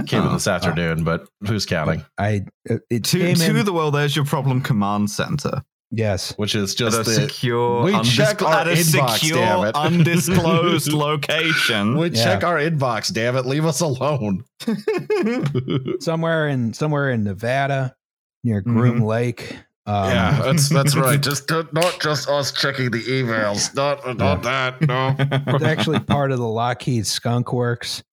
Came 0.08 0.24
in 0.24 0.30
Oh. 0.30 0.34
this 0.34 0.48
afternoon, 0.48 1.04
but 1.04 1.28
who's 1.46 1.66
counting? 1.68 2.04
I 2.18 2.46
it, 2.66 2.82
it 2.90 3.04
To, 3.06 3.20
came 3.20 3.36
to 3.36 3.60
in. 3.60 3.66
the 3.66 3.74
well, 3.74 3.92
there's 3.92 4.16
your 4.16 4.26
problem 4.26 4.62
command 4.62 5.12
center. 5.12 5.62
yes, 5.92 6.34
Which 6.38 6.56
is 6.56 6.72
At 6.72 6.78
just 6.78 7.00
a 7.02 7.04
the. 7.04 7.14
secure, 7.14 7.84
We 7.84 8.02
check 8.02 8.42
our 8.42 8.62
at 8.62 8.68
a 8.68 8.72
inbox, 8.72 9.20
secure, 9.20 9.38
damn 9.38 9.66
it. 9.66 9.76
undisclosed 9.76 10.92
location. 10.94 11.96
We 11.98 12.10
Yeah. 12.10 12.24
check 12.24 12.44
our 12.44 12.58
inbox, 12.58 13.14
damn 13.14 13.36
it. 13.36 13.46
Leave 13.46 13.66
us 13.66 13.82
alone. 13.82 14.46
somewhere 16.00 16.48
in 16.48 16.74
somewhere 16.74 17.12
in 17.12 17.24
Nevada 17.24 17.96
near 18.44 18.62
Groom 18.62 18.96
mm-hmm. 18.96 19.04
Lake. 19.06 19.58
Um, 19.90 20.12
yeah, 20.12 20.42
that's 20.44 20.70
that's 20.70 20.96
right. 20.96 21.20
Just 21.20 21.50
not 21.50 22.00
just 22.00 22.30
us 22.30 22.52
checking 22.52 22.92
the 22.92 23.02
emails. 23.02 23.74
Not 23.74 24.18
not 24.18 24.44
that. 24.44 24.82
No. 24.82 25.16
it's 25.20 25.64
actually 25.64 26.00
part 26.00 26.32
of 26.32 26.38
the 26.38 26.48
Lockheed 26.48 27.08
Skunk 27.08 27.52
Works. 27.52 28.04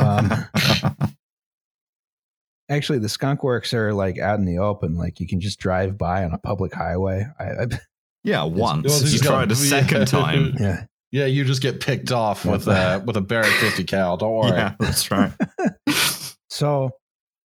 Um, 0.00 0.30
actually, 2.68 3.00
the 3.00 3.08
Skunk 3.08 3.42
Works 3.42 3.74
are 3.74 3.92
like 3.92 4.20
out 4.20 4.38
in 4.38 4.44
the 4.44 4.58
open. 4.58 4.94
Like 4.94 5.18
you 5.18 5.26
can 5.26 5.40
just 5.40 5.58
drive 5.58 5.98
by 5.98 6.22
on 6.22 6.32
a 6.32 6.38
public 6.38 6.72
highway. 6.72 7.26
I, 7.40 7.44
I 7.44 7.66
yeah, 8.22 8.44
once. 8.44 8.86
Well, 8.86 9.00
you 9.00 9.08
just 9.08 9.24
tried 9.24 9.50
a 9.50 9.56
second 9.56 10.06
time. 10.06 10.54
yeah. 10.60 10.84
Yeah, 11.10 11.26
you 11.26 11.44
just 11.44 11.62
get 11.62 11.80
picked 11.80 12.12
off 12.12 12.44
with 12.44 12.68
uh 12.68 13.00
with 13.04 13.16
a 13.16 13.20
Barrett 13.20 13.52
50 13.52 13.84
cal. 13.84 14.16
Don't 14.16 14.32
worry. 14.32 14.50
Yeah, 14.50 14.74
that's 14.78 15.10
right. 15.10 15.32
So 16.50 16.90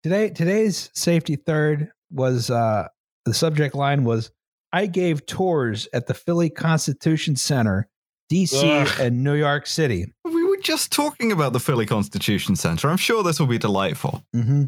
today 0.04 0.30
today's 0.30 0.90
safety 0.94 1.36
third 1.36 1.90
was 2.12 2.50
uh 2.50 2.88
the 3.26 3.34
subject 3.34 3.76
line 3.76 4.04
was 4.04 4.32
I 4.74 4.86
gave 4.88 5.26
tours 5.26 5.88
at 5.94 6.08
the 6.08 6.14
Philly 6.14 6.50
Constitution 6.50 7.36
Center, 7.36 7.88
DC 8.32 8.64
Ugh. 8.64 9.00
and 9.00 9.24
New 9.24 9.36
York 9.36 9.68
City. 9.68 10.14
we 10.24 10.44
were 10.44 10.58
just 10.62 10.92
talking 10.92 11.32
about 11.32 11.54
the 11.54 11.60
Philly 11.60 11.86
Constitution 11.86 12.56
Center. 12.56 12.90
I'm 12.90 12.98
sure 12.98 13.24
this 13.24 13.40
will 13.40 13.48
be 13.48 13.58
delightful. 13.58 14.24
hmm 14.34 14.66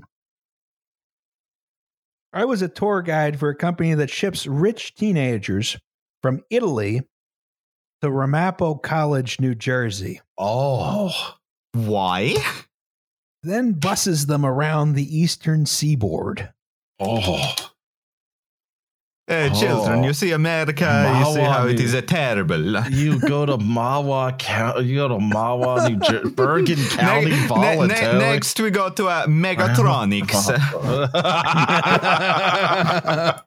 I 2.35 2.45
was 2.45 2.61
a 2.63 2.67
tour 2.67 3.01
guide 3.03 3.39
for 3.39 3.49
a 3.49 3.55
company 3.55 3.93
that 3.93 4.09
ships 4.09 4.47
rich 4.47 4.95
teenagers 4.95 5.77
from 6.23 6.41
Italy 6.49 7.01
to 8.01 8.09
Ramapo 8.09 8.75
College, 8.75 9.39
New 9.39 9.53
Jersey, 9.55 10.19
Oh. 10.37 11.11
Why? 11.73 12.35
then 13.43 13.73
buses 13.73 14.25
them 14.25 14.45
around 14.45 14.93
the 14.93 15.17
eastern 15.17 15.65
seaboard. 15.65 16.51
Oh. 16.99 17.53
Hey, 19.25 19.49
children, 19.57 19.99
Oh. 19.99 20.03
you 20.05 20.13
see 20.13 20.31
America, 20.31 20.83
you 21.19 21.33
see 21.33 21.39
how 21.41 21.65
it 21.67 21.79
is 21.79 21.93
Mawa, 21.93 21.97
a 21.99 22.01
terrible. 22.01 22.89
You 22.91 23.19
go 23.21 23.45
to 23.45 23.57
Mahwah 23.57 24.37
County, 24.37 24.85
you 24.87 24.95
go 24.97 25.07
to 25.07 25.15
Mahwah, 25.15 25.89
New 25.89 25.97
Jersey, 25.99 26.29
Bergen 26.35 26.75
County 26.89 27.29
Ne- 27.29 27.47
ne- 27.47 27.87
ne- 27.87 28.19
next, 28.19 28.59
we 28.59 28.69
go 28.69 28.89
to 28.89 29.07
uh, 29.07 29.25
Megatronics. 29.27 30.49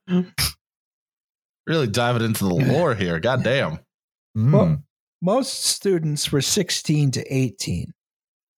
really 1.66 1.86
diving 1.88 2.22
into 2.24 2.44
the 2.44 2.54
lore 2.54 2.94
here. 2.94 3.20
God 3.20 3.42
damn. 3.44 3.78
Hmm. 4.34 4.52
Well, 4.52 4.82
most 5.20 5.64
students 5.64 6.32
were 6.32 6.40
16 6.40 7.10
to 7.12 7.34
18. 7.34 7.92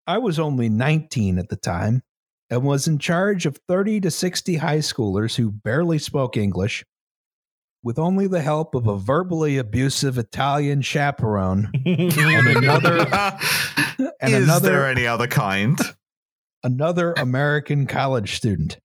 I 0.06 0.18
was 0.18 0.38
only 0.38 0.68
19 0.68 1.38
at 1.38 1.48
the 1.48 1.56
time 1.56 2.02
and 2.50 2.62
was 2.62 2.86
in 2.86 2.98
charge 2.98 3.44
of 3.44 3.58
30 3.68 4.00
to 4.02 4.10
60 4.10 4.56
high 4.56 4.78
schoolers 4.78 5.34
who 5.36 5.50
barely 5.50 5.98
spoke 5.98 6.36
English, 6.36 6.84
with 7.82 7.98
only 7.98 8.26
the 8.26 8.40
help 8.42 8.74
of 8.74 8.86
a 8.86 8.98
verbally 8.98 9.56
abusive 9.58 10.18
Italian 10.18 10.82
chaperone 10.82 11.70
and 11.86 12.12
another 12.18 13.00
and 14.20 14.34
is 14.34 14.44
another 14.44 14.70
there 14.70 14.86
any 14.88 15.06
other 15.06 15.26
kind? 15.26 15.78
another 16.64 17.12
American 17.16 17.86
college 17.86 18.36
student. 18.36 18.78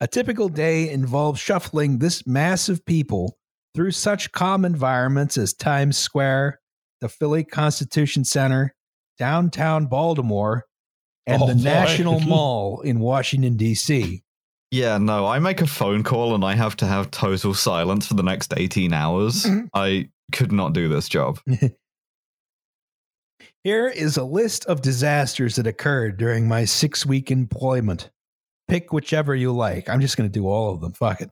A 0.00 0.06
typical 0.06 0.48
day 0.48 0.88
involves 0.88 1.40
shuffling 1.40 1.98
this 1.98 2.26
mass 2.26 2.68
of 2.68 2.84
people 2.86 3.36
through 3.74 3.90
such 3.90 4.32
calm 4.32 4.64
environments 4.64 5.36
as 5.36 5.52
Times 5.52 5.98
Square, 5.98 6.60
the 7.00 7.08
Philly 7.08 7.44
Constitution 7.44 8.24
Center, 8.24 8.74
downtown 9.18 9.86
Baltimore, 9.86 10.64
and 11.26 11.42
Oh, 11.42 11.48
the 11.48 11.54
boy. 11.54 11.60
National 11.62 12.20
Mall 12.26 12.80
in 12.80 13.00
Washington, 13.00 13.56
D.C. 13.56 14.22
Yeah, 14.70 14.98
no, 14.98 15.26
I 15.26 15.38
make 15.38 15.60
a 15.60 15.66
phone 15.66 16.02
call 16.02 16.34
and 16.34 16.44
I 16.44 16.54
have 16.54 16.76
to 16.76 16.86
have 16.86 17.10
total 17.10 17.54
silence 17.54 18.06
for 18.08 18.14
the 18.14 18.22
next 18.22 18.52
18 18.56 18.92
hours. 18.92 19.44
Mhm. 19.44 19.68
I 19.74 20.08
could 20.32 20.50
not 20.52 20.72
do 20.72 20.88
this 20.88 21.08
job. 21.08 21.38
Here 23.64 23.88
is 23.88 24.16
a 24.16 24.24
list 24.24 24.64
of 24.66 24.80
disasters 24.82 25.56
that 25.56 25.66
occurred 25.66 26.16
during 26.16 26.46
my 26.48 26.64
six 26.64 27.04
week 27.04 27.30
employment. 27.30 28.10
Pick 28.68 28.92
whichever 28.92 29.34
you 29.34 29.52
like. 29.52 29.88
I'm 29.88 30.00
just 30.00 30.16
going 30.16 30.28
to 30.30 30.32
do 30.32 30.46
all 30.46 30.74
of 30.74 30.80
them. 30.80 30.92
Fuck 30.92 31.20
it. 31.22 31.30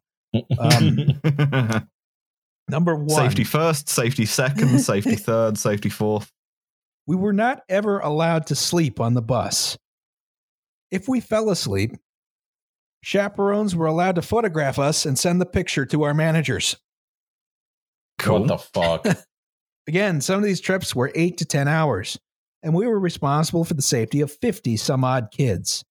Um, 0.59 1.87
Number 2.69 2.97
one. 2.97 3.09
safety 3.11 3.45
first, 3.45 3.89
safety 3.89 4.27
second, 4.27 4.79
safety 4.81 5.17
third, 5.17 5.59
safety 5.59 5.89
fourth. 5.91 6.31
we 7.07 7.15
were 7.17 7.33
not 7.33 7.63
ever 7.69 7.99
allowed 7.99 8.47
to 8.47 8.55
sleep 8.55 9.01
on 9.01 9.15
the 9.15 9.23
bus. 9.23 9.77
If 10.91 11.09
we 11.09 11.21
fell 11.21 11.51
asleep, 11.51 11.93
chaperones 13.05 13.77
were 13.77 13.87
allowed 13.87 14.15
to 14.15 14.23
photograph 14.23 14.79
us 14.79 15.05
and 15.05 15.19
send 15.19 15.41
the 15.41 15.47
picture 15.47 15.85
to 15.87 16.03
our 16.05 16.15
managers. 16.15 16.77
Cool. 18.19 18.41
What 18.41 18.49
the 18.49 18.59
fuck? 18.59 19.07
Again, 19.87 20.21
some 20.23 20.37
of 20.39 20.45
these 20.45 20.61
trips 20.61 20.95
were 20.95 21.13
eight 21.15 21.37
to 21.39 21.45
10 21.45 21.69
hours, 21.69 22.19
and 22.63 22.75
we 22.75 22.87
were 22.87 22.99
responsible 22.99 23.65
for 23.65 23.75
the 23.75 23.83
safety 23.83 24.23
of 24.23 24.33
50 24.33 24.79
some 24.79 25.05
odd 25.05 25.29
kids. 25.31 25.85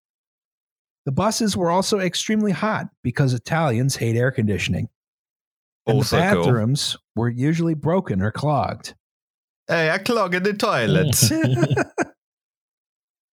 The 1.05 1.11
buses 1.11 1.55
were 1.55 1.69
also 1.69 1.99
extremely 1.99 2.51
hot 2.51 2.87
because 3.03 3.33
Italians 3.33 3.95
hate 3.95 4.15
air 4.15 4.31
conditioning. 4.31 4.89
Oh, 5.85 5.91
and 5.91 5.97
also 5.97 6.15
the 6.15 6.21
cool. 6.33 6.43
bathrooms 6.45 6.97
were 7.15 7.29
usually 7.29 7.75
broken 7.75 8.21
or 8.21 8.31
clogged. 8.31 8.95
Hey, 9.67 9.91
I 9.91 9.99
clogged 9.99 10.43
the 10.43 10.53
toilet. 10.53 11.15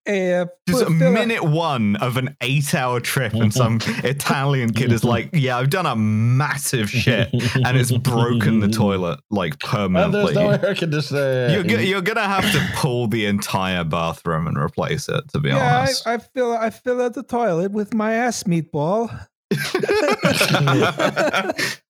Eh, 0.07 0.47
Just 0.67 0.87
put- 0.87 0.99
fill 0.99 1.09
up- 1.09 1.13
minute 1.13 1.45
one 1.45 1.97
of 1.97 2.17
an 2.17 2.35
eight 2.41 2.75
hour 2.75 3.01
trip, 3.01 3.35
and 3.35 3.53
some 3.53 3.79
Italian 4.03 4.73
kid 4.73 4.93
is 4.93 5.05
like, 5.05 5.31
Yeah, 5.35 5.59
I've 5.59 5.69
done 5.71 5.85
a 5.87 5.95
massive 5.95 6.91
shit, 6.91 7.29
and 7.33 7.77
it's 7.77 7.93
broken 7.93 8.61
the 8.61 8.69
toilet 8.69 9.21
like 9.31 9.57
And 9.73 10.15
there's 10.15 10.35
no 10.35 10.51
air 10.51 10.75
conditioning. 10.75 11.51
You're, 11.53 11.65
go- 11.65 11.79
you're 11.83 12.03
gonna 12.03 12.27
have 12.27 12.51
to 12.51 12.69
pull 12.77 13.09
the 13.09 13.27
entire 13.27 13.85
bathroom 13.85 14.47
and 14.47 14.57
replace 14.57 15.09
it, 15.09 15.29
to 15.33 15.39
be 15.39 15.51
yeah, 15.51 15.81
honest. 15.81 16.07
I 16.07 16.19
fill 16.19 16.53
I 16.55 16.71
fill 16.71 17.03
out 17.03 17.15
the 17.15 17.23
toilet 17.23 17.73
with 17.73 17.93
my 17.93 18.15
ass 18.15 18.45
meatball. 18.45 19.27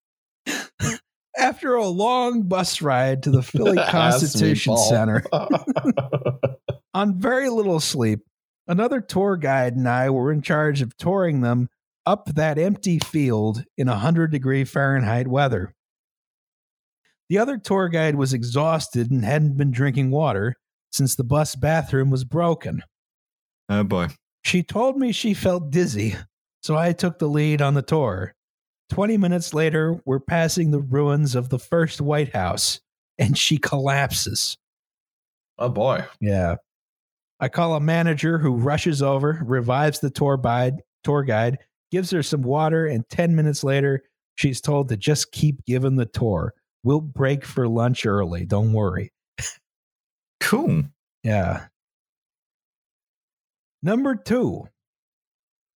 After 1.38 1.74
a 1.74 1.86
long 1.86 2.42
bus 2.42 2.82
ride 2.82 3.22
to 3.22 3.30
the 3.30 3.42
Philly 3.42 3.78
Constitution. 3.88 4.76
Center, 4.76 5.24
on 6.94 7.18
very 7.18 7.48
little 7.48 7.80
sleep, 7.80 8.20
another 8.66 9.00
tour 9.00 9.36
guide 9.36 9.76
and 9.76 9.88
I 9.88 10.10
were 10.10 10.32
in 10.32 10.42
charge 10.42 10.82
of 10.82 10.96
touring 10.96 11.40
them 11.40 11.68
up 12.06 12.26
that 12.34 12.58
empty 12.58 12.98
field 12.98 13.64
in 13.76 13.86
100 13.88 14.30
degree 14.30 14.64
Fahrenheit 14.64 15.28
weather. 15.28 15.74
The 17.28 17.38
other 17.38 17.58
tour 17.58 17.88
guide 17.88 18.16
was 18.16 18.32
exhausted 18.32 19.10
and 19.10 19.24
hadn't 19.24 19.56
been 19.56 19.70
drinking 19.70 20.10
water 20.10 20.56
since 20.90 21.14
the 21.14 21.22
bus 21.24 21.54
bathroom 21.54 22.10
was 22.10 22.24
broken. 22.24 22.82
oh 23.68 23.84
boy. 23.84 24.08
She 24.42 24.62
told 24.62 24.96
me 24.96 25.12
she 25.12 25.34
felt 25.34 25.70
dizzy, 25.70 26.16
so 26.62 26.76
I 26.76 26.92
took 26.92 27.18
the 27.18 27.28
lead 27.28 27.60
on 27.62 27.74
the 27.74 27.82
tour. 27.82 28.34
20 28.88 29.18
minutes 29.18 29.54
later, 29.54 30.00
we're 30.04 30.18
passing 30.18 30.70
the 30.70 30.80
ruins 30.80 31.34
of 31.36 31.50
the 31.50 31.58
first 31.58 32.00
White 32.00 32.34
House, 32.34 32.80
and 33.18 33.36
she 33.38 33.58
collapses. 33.58 34.56
oh 35.58 35.68
boy. 35.68 36.04
Yeah. 36.20 36.56
I 37.40 37.48
call 37.48 37.74
a 37.74 37.80
manager 37.80 38.38
who 38.38 38.56
rushes 38.56 39.02
over, 39.02 39.40
revives 39.44 40.00
the 40.00 40.10
tour 40.10 40.36
guide, 40.36 40.82
tour 41.02 41.22
guide, 41.22 41.58
gives 41.90 42.10
her 42.10 42.22
some 42.22 42.42
water, 42.42 42.86
and 42.86 43.08
10 43.08 43.34
minutes 43.34 43.64
later, 43.64 44.02
she's 44.36 44.60
told 44.60 44.90
to 44.90 44.96
just 44.96 45.32
keep 45.32 45.64
giving 45.64 45.96
the 45.96 46.06
tour. 46.06 46.52
We'll 46.84 47.00
break 47.00 47.44
for 47.44 47.66
lunch 47.66 48.06
early. 48.06 48.44
Don't 48.44 48.72
worry. 48.72 49.12
Cool. 50.40 50.84
Yeah. 51.22 51.66
Number 53.82 54.14
two, 54.14 54.68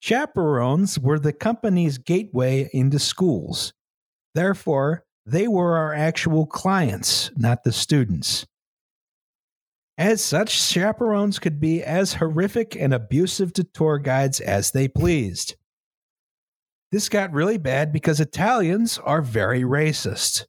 chaperones 0.00 0.98
were 0.98 1.18
the 1.18 1.32
company's 1.32 1.98
gateway 1.98 2.68
into 2.72 2.98
schools. 2.98 3.72
Therefore, 4.34 5.04
they 5.26 5.48
were 5.48 5.76
our 5.76 5.94
actual 5.94 6.46
clients, 6.46 7.30
not 7.36 7.64
the 7.64 7.72
students. 7.72 8.46
As 9.96 10.22
such, 10.24 10.50
chaperones 10.60 11.38
could 11.38 11.60
be 11.60 11.82
as 11.82 12.14
horrific 12.14 12.74
and 12.76 12.92
abusive 12.92 13.52
to 13.54 13.64
tour 13.64 13.98
guides 13.98 14.40
as 14.40 14.72
they 14.72 14.88
pleased. 14.88 15.54
This 16.90 17.08
got 17.08 17.32
really 17.32 17.58
bad 17.58 17.92
because 17.92 18.20
Italians 18.20 18.98
are 18.98 19.22
very 19.22 19.62
racist, 19.62 20.46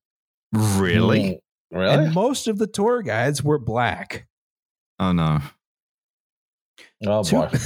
Really? 0.51 1.21
Mm, 1.21 1.39
Really? 1.71 1.93
and 2.05 2.13
most 2.13 2.47
of 2.47 2.57
the 2.57 2.67
tour 2.67 3.01
guides 3.01 3.43
were 3.43 3.59
black. 3.59 4.27
Oh 4.99 5.11
no. 5.11 5.39
oh 7.05 7.23
Two- 7.23 7.35
boy. 7.37 7.49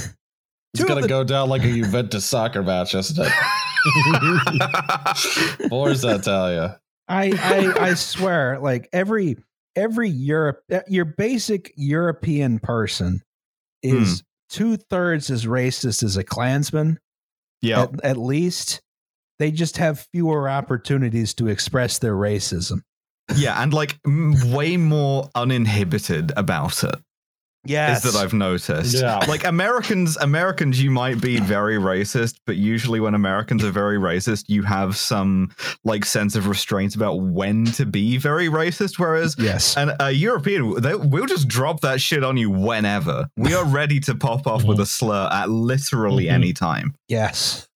It's 0.72 0.84
gonna 0.84 1.00
the- 1.02 1.08
go 1.08 1.24
down 1.24 1.48
like 1.48 1.64
a 1.64 1.72
Juventus 1.72 2.24
soccer 2.24 2.62
match, 2.62 2.94
isn't 2.94 3.26
it? 3.26 3.32
Forza 5.68 6.14
Italia. 6.14 6.80
I, 7.08 7.32
I 7.36 7.88
I 7.88 7.94
swear, 7.94 8.60
like 8.60 8.88
every 8.92 9.36
every 9.76 10.08
Europe, 10.08 10.62
uh, 10.72 10.80
your 10.88 11.04
basic 11.04 11.72
European 11.76 12.58
person 12.58 13.22
is 13.82 14.22
two 14.50 14.76
thirds 14.76 15.30
as 15.30 15.46
racist 15.46 16.02
as 16.02 16.16
a 16.16 16.24
Klansman. 16.24 16.98
yeah. 17.62 17.82
At, 17.82 18.04
at 18.04 18.16
least 18.16 18.80
they 19.38 19.50
just 19.50 19.78
have 19.78 20.06
fewer 20.12 20.48
opportunities 20.48 21.34
to 21.34 21.48
express 21.48 21.98
their 21.98 22.14
racism. 22.14 22.82
Yeah, 23.36 23.62
and 23.62 23.72
like 23.72 23.98
way 24.04 24.76
more 24.76 25.30
uninhibited 25.34 26.32
about 26.36 26.82
it. 26.84 26.96
Yes, 27.64 28.04
is 28.04 28.12
that 28.14 28.18
I've 28.22 28.32
noticed. 28.32 28.94
Yeah. 29.00 29.18
Like 29.28 29.44
Americans, 29.44 30.16
Americans, 30.16 30.82
you 30.82 30.90
might 30.90 31.20
be 31.20 31.38
very 31.40 31.76
racist, 31.76 32.36
but 32.46 32.56
usually 32.56 33.00
when 33.00 33.14
Americans 33.14 33.62
are 33.62 33.70
very 33.70 33.98
racist, 33.98 34.44
you 34.48 34.62
have 34.62 34.96
some 34.96 35.50
like 35.84 36.04
sense 36.06 36.36
of 36.36 36.46
restraint 36.46 36.94
about 36.96 37.16
when 37.16 37.66
to 37.66 37.84
be 37.84 38.16
very 38.16 38.48
racist. 38.48 38.98
Whereas 38.98 39.36
yes, 39.38 39.76
an, 39.76 39.92
a 40.00 40.10
European, 40.10 40.80
they, 40.80 40.94
we'll 40.94 41.26
just 41.26 41.48
drop 41.48 41.80
that 41.80 42.00
shit 42.00 42.24
on 42.24 42.36
you 42.38 42.48
whenever. 42.50 43.26
We 43.36 43.52
are 43.54 43.64
ready 43.66 44.00
to 44.00 44.14
pop 44.14 44.46
off 44.46 44.64
with 44.64 44.80
a 44.86 44.86
slur 44.86 45.28
at 45.30 45.50
literally 45.50 46.24
Mhm. 46.26 46.32
any 46.32 46.52
time. 46.54 46.94
yes. 47.08 47.66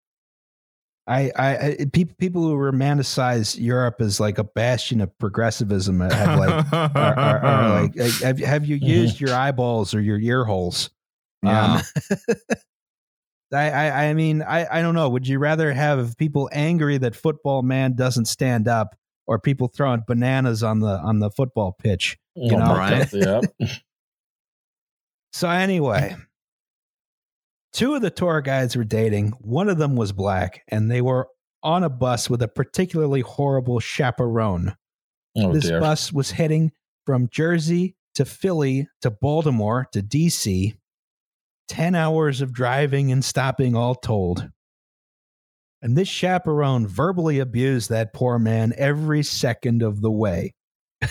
I, 1.06 1.31
I, 1.36 1.56
I 1.56 1.86
pe- 1.93 2.05
people 2.05 2.43
who 2.43 2.56
romanticize 2.56 3.60
Europe 3.60 4.01
as 4.01 4.20
like 4.20 4.39
a 4.39 4.44
bastion 4.44 5.02
of 5.02 5.16
progressivism 5.18 6.01
have 6.01 6.39
like 6.39 6.72
are, 6.72 6.90
are, 6.97 7.44
are 7.44 7.82
like, 7.82 7.94
have, 8.20 8.39
have 8.39 8.64
you 8.64 8.76
used 8.76 9.20
your 9.20 9.35
eyeballs 9.35 9.94
or 9.94 10.01
your 10.01 10.18
ear 10.18 10.44
holes? 10.44 10.90
yeah. 11.43 11.74
Um, 11.74 11.82
I, 13.52 13.70
I, 13.70 14.05
I 14.06 14.14
mean, 14.14 14.43
I, 14.43 14.66
I 14.78 14.82
don't 14.82 14.94
know. 14.94 15.09
Would 15.10 15.28
you 15.28 15.39
rather 15.39 15.72
have 15.72 16.16
people 16.16 16.51
angry 16.52 16.98
that 16.98 17.14
football 17.14 17.62
man 17.62 17.94
doesn't 17.94 18.24
stand 18.24 18.66
up, 18.66 18.97
or 19.26 19.39
people 19.39 19.68
throwing 19.68 20.02
bananas 20.06 20.62
on 20.62 20.81
the 20.81 20.98
on 20.98 21.20
the 21.20 21.31
football 21.31 21.72
pitch? 21.72 22.18
You 22.35 22.56
know, 22.56 22.74
right. 22.74 23.12
Yep. 23.12 23.44
So 25.32 25.48
anyway, 25.48 26.16
two 27.74 27.94
of 27.94 28.01
the 28.01 28.10
tour 28.10 28.40
guides 28.40 28.74
were 28.76 28.84
dating. 28.84 29.32
One 29.40 29.68
of 29.68 29.76
them 29.76 29.96
was 29.96 30.12
black, 30.12 30.62
and 30.68 30.90
they 30.90 31.02
were 31.02 31.28
on 31.62 31.82
a 31.84 31.90
bus 31.90 32.30
with 32.30 32.40
a 32.42 32.48
particularly 32.48 33.20
horrible 33.20 33.80
chaperone. 33.80 34.74
Oh 35.36 35.52
this 35.52 35.64
dear. 35.64 35.80
bus 35.80 36.12
was 36.12 36.30
heading 36.30 36.72
from 37.05 37.28
Jersey 37.28 37.96
to 38.14 38.24
Philly 38.24 38.88
to 39.02 39.10
Baltimore 39.10 39.86
to 39.92 40.01
DC. 40.02 40.76
10 41.68 41.94
hours 41.94 42.40
of 42.42 42.52
driving 42.52 43.10
and 43.10 43.24
stopping 43.24 43.74
all 43.74 43.94
told. 43.94 44.48
And 45.80 45.96
this 45.96 46.09
chaperone 46.09 46.86
verbally 46.86 47.38
abused 47.38 47.88
that 47.90 48.12
poor 48.12 48.38
man 48.38 48.74
every 48.76 49.22
second 49.22 49.82
of 49.82 50.01
the 50.02 50.10
way. 50.10 50.55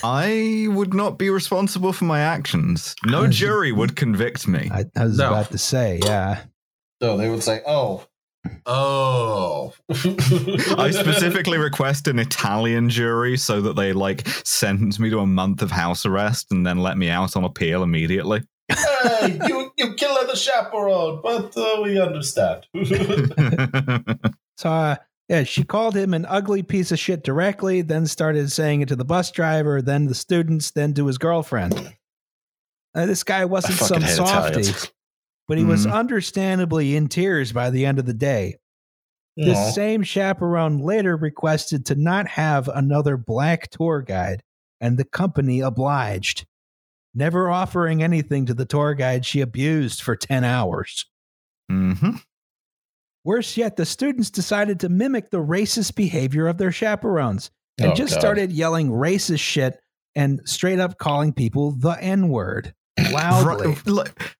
I 0.03 0.68
would 0.69 0.94
not 0.94 1.18
be 1.19 1.30
responsible 1.30 1.91
for 1.94 2.06
my 2.06 2.19
actions. 2.19 2.95
No 3.06 3.27
jury 3.27 3.72
would 3.72 3.95
convict 3.95 4.48
me. 4.48 4.69
I, 4.72 4.85
I 4.95 5.06
was 5.06 5.18
No. 5.18 5.30
about 5.30 5.52
to 5.52 5.57
say, 5.57 5.99
yeah. 6.03 6.44
So 7.03 7.17
they 7.17 7.30
would 7.30 7.43
say, 7.43 7.59
"Oh, 7.67 8.05
oh." 8.65 9.73
I 9.89 10.89
specifically 10.91 11.57
request 11.57 12.07
an 12.07 12.17
Italian 12.17 12.89
jury 12.89 13.35
so 13.35 13.59
that 13.59 13.75
they 13.75 13.91
like 13.91 14.25
sentence 14.45 14.99
me 14.99 15.09
to 15.09 15.19
a 15.19 15.25
month 15.25 15.61
of 15.61 15.69
house 15.69 16.05
arrest 16.05 16.47
and 16.49 16.65
then 16.65 16.77
let 16.77 16.97
me 16.97 17.09
out 17.09 17.35
on 17.35 17.43
appeal 17.43 17.84
immediately. 17.84 18.43
hey, 18.71 19.38
you 19.49 19.73
you 19.77 19.95
killed 19.95 20.30
the 20.30 20.35
chaperone, 20.38 21.19
but 21.21 21.57
uh, 21.57 21.81
we 21.84 21.99
understand. 21.99 22.67
So 24.57 24.69
uh, 24.69 24.95
Yeah, 25.27 25.43
she 25.43 25.65
called 25.65 25.97
him 25.97 26.13
an 26.13 26.25
ugly 26.27 26.63
piece 26.63 26.93
of 26.93 26.99
shit 26.99 27.25
directly, 27.25 27.81
then 27.81 28.05
started 28.05 28.49
saying 28.49 28.80
it 28.80 28.88
to 28.88 28.95
the 28.95 29.03
bus 29.03 29.30
driver, 29.30 29.81
then 29.81 30.05
the 30.05 30.15
students, 30.15 30.71
then 30.71 30.93
to 30.93 31.07
his 31.07 31.17
girlfriend. 31.17 31.95
Uh, 32.95 33.07
this 33.07 33.25
guy 33.25 33.43
wasn't 33.43 33.73
some 33.73 34.01
hate 34.01 34.15
softy, 34.15 34.61
Italians. 34.61 34.91
But 35.48 35.57
he 35.57 35.64
was 35.64 35.86
Mhm. 35.86 35.94
understandably 35.94 36.95
in 36.95 37.07
tears 37.07 37.52
by 37.52 37.70
the 37.70 37.86
end 37.86 37.99
of 37.99 38.06
the 38.06 38.14
day. 38.14 38.57
This 39.36 39.57
Aw. 39.57 39.72
same 39.72 40.03
chaperone 40.03 40.78
later 40.80 41.15
requested 41.18 41.86
to 41.88 41.95
not 41.95 42.28
have 42.28 42.68
another 42.70 43.18
black 43.18 43.70
tour 43.72 44.02
guide, 44.02 44.44
and 44.80 44.98
the 44.98 45.06
company 45.06 45.60
obliged, 45.60 46.45
never 47.15 47.49
offering 47.49 48.03
anything 48.03 48.45
to 48.45 48.53
the 48.53 48.65
tour 48.65 48.94
guide 48.94 49.26
she 49.26 49.41
abused 49.41 50.02
for 50.02 50.15
10 50.15 50.44
hours. 50.44 51.06
Mm-hmm. 51.72 52.18
Worse 53.24 53.56
yet, 53.57 53.78
the 53.78 53.86
students 53.86 54.30
decided 54.30 54.80
to 54.82 54.90
mimic 54.90 55.30
the 55.32 55.38
racist 55.44 55.95
behavior 55.95 56.48
of 56.48 56.57
their 56.57 56.72
chaperones 56.72 57.49
and 57.80 57.91
Oh, 57.91 57.95
just 57.95 58.14
God. 58.15 58.20
started 58.20 58.52
yelling 58.52 58.90
racist 58.90 59.40
shit 59.40 59.80
and 60.14 60.41
straight 60.45 60.80
up 60.80 60.98
calling 60.99 61.34
people 61.34 61.72
the 61.72 61.98
N 62.02 62.28
word 62.30 62.74
loudly. 63.11 63.76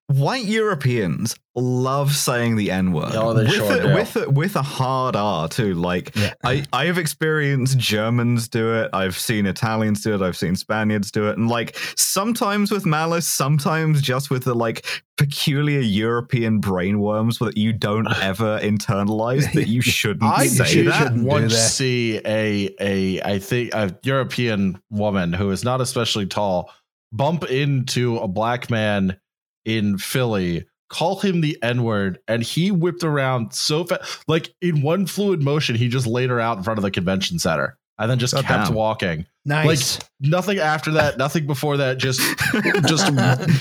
White 0.08 0.44
Europeans 0.44 1.34
love 1.56 2.14
saying 2.14 2.56
the 2.56 2.70
N 2.70 2.92
word 2.92 3.12
Oh, 3.14 3.32
they 3.32 3.44
with, 3.44 3.54
sure 3.54 3.72
a, 3.76 3.82
do. 3.82 3.94
with 3.94 4.16
a, 4.16 4.30
with 4.30 4.56
a 4.56 4.62
hard 4.62 5.16
R 5.16 5.48
too. 5.48 5.74
Like 5.74 6.14
Yeah. 6.14 6.34
I, 6.44 6.64
I 6.72 6.84
have 6.86 6.98
experienced 6.98 7.78
Germans 7.78 8.48
do 8.48 8.74
it. 8.74 8.90
I've 8.92 9.16
seen 9.18 9.46
Italians 9.46 10.02
do 10.02 10.14
it. 10.14 10.22
I've 10.22 10.36
seen 10.36 10.56
Spaniards 10.56 11.10
do 11.10 11.28
it, 11.28 11.38
and 11.38 11.48
like 11.48 11.76
sometimes 11.96 12.70
with 12.70 12.84
malice, 12.86 13.26
sometimes 13.26 14.02
just 14.02 14.30
with 14.30 14.44
the 14.44 14.54
like 14.54 14.84
peculiar 15.16 15.80
European 15.80 16.60
brainworms 16.60 17.38
that 17.38 17.56
you 17.56 17.72
don't 17.72 18.08
ever 18.22 18.58
internalize 18.60 19.52
that 19.54 19.68
you 19.68 19.80
shouldn't 19.80 20.24
I 20.30 20.46
say 20.46 20.64
should- 20.64 20.86
that. 20.88 20.98
shouldn't 21.02 21.24
once 21.24 21.54
see 21.56 22.20
a 22.26 22.74
a 22.80 23.22
I 23.22 23.38
think 23.38 23.72
a 23.74 23.96
European 24.02 24.80
woman 24.90 25.32
who 25.32 25.50
is 25.50 25.64
not 25.64 25.80
especially 25.80 26.26
tall 26.26 26.70
bump 27.14 27.44
into 27.44 28.18
a 28.18 28.28
black 28.28 28.70
man 28.70 29.18
in 29.64 29.96
Philly, 29.98 30.66
call 30.90 31.20
him 31.20 31.40
the 31.40 31.56
N 31.62 31.82
word, 31.84 32.18
and 32.28 32.42
he 32.42 32.70
whipped 32.70 33.04
around 33.04 33.54
so 33.54 33.84
fast, 33.84 34.24
like 34.28 34.54
in 34.60 34.82
one 34.82 35.06
fluid 35.06 35.42
motion, 35.42 35.76
he 35.76 35.88
just 35.88 36.06
laid 36.06 36.30
her 36.30 36.40
out 36.40 36.58
in 36.58 36.62
front 36.64 36.78
of 36.78 36.82
the 36.82 36.90
convention 36.90 37.38
center, 37.38 37.78
and 37.98 38.10
then 38.10 38.18
just 38.18 38.34
kept 38.34 38.70
walking. 38.70 39.26
nice. 39.44 39.98
Like 39.98 40.08
nothing 40.20 40.58
after 40.58 40.90
that, 40.92 41.16
nothing 41.16 41.46
before 41.46 41.76
that. 41.78 41.98
Just 41.98 42.20
just 42.86 43.06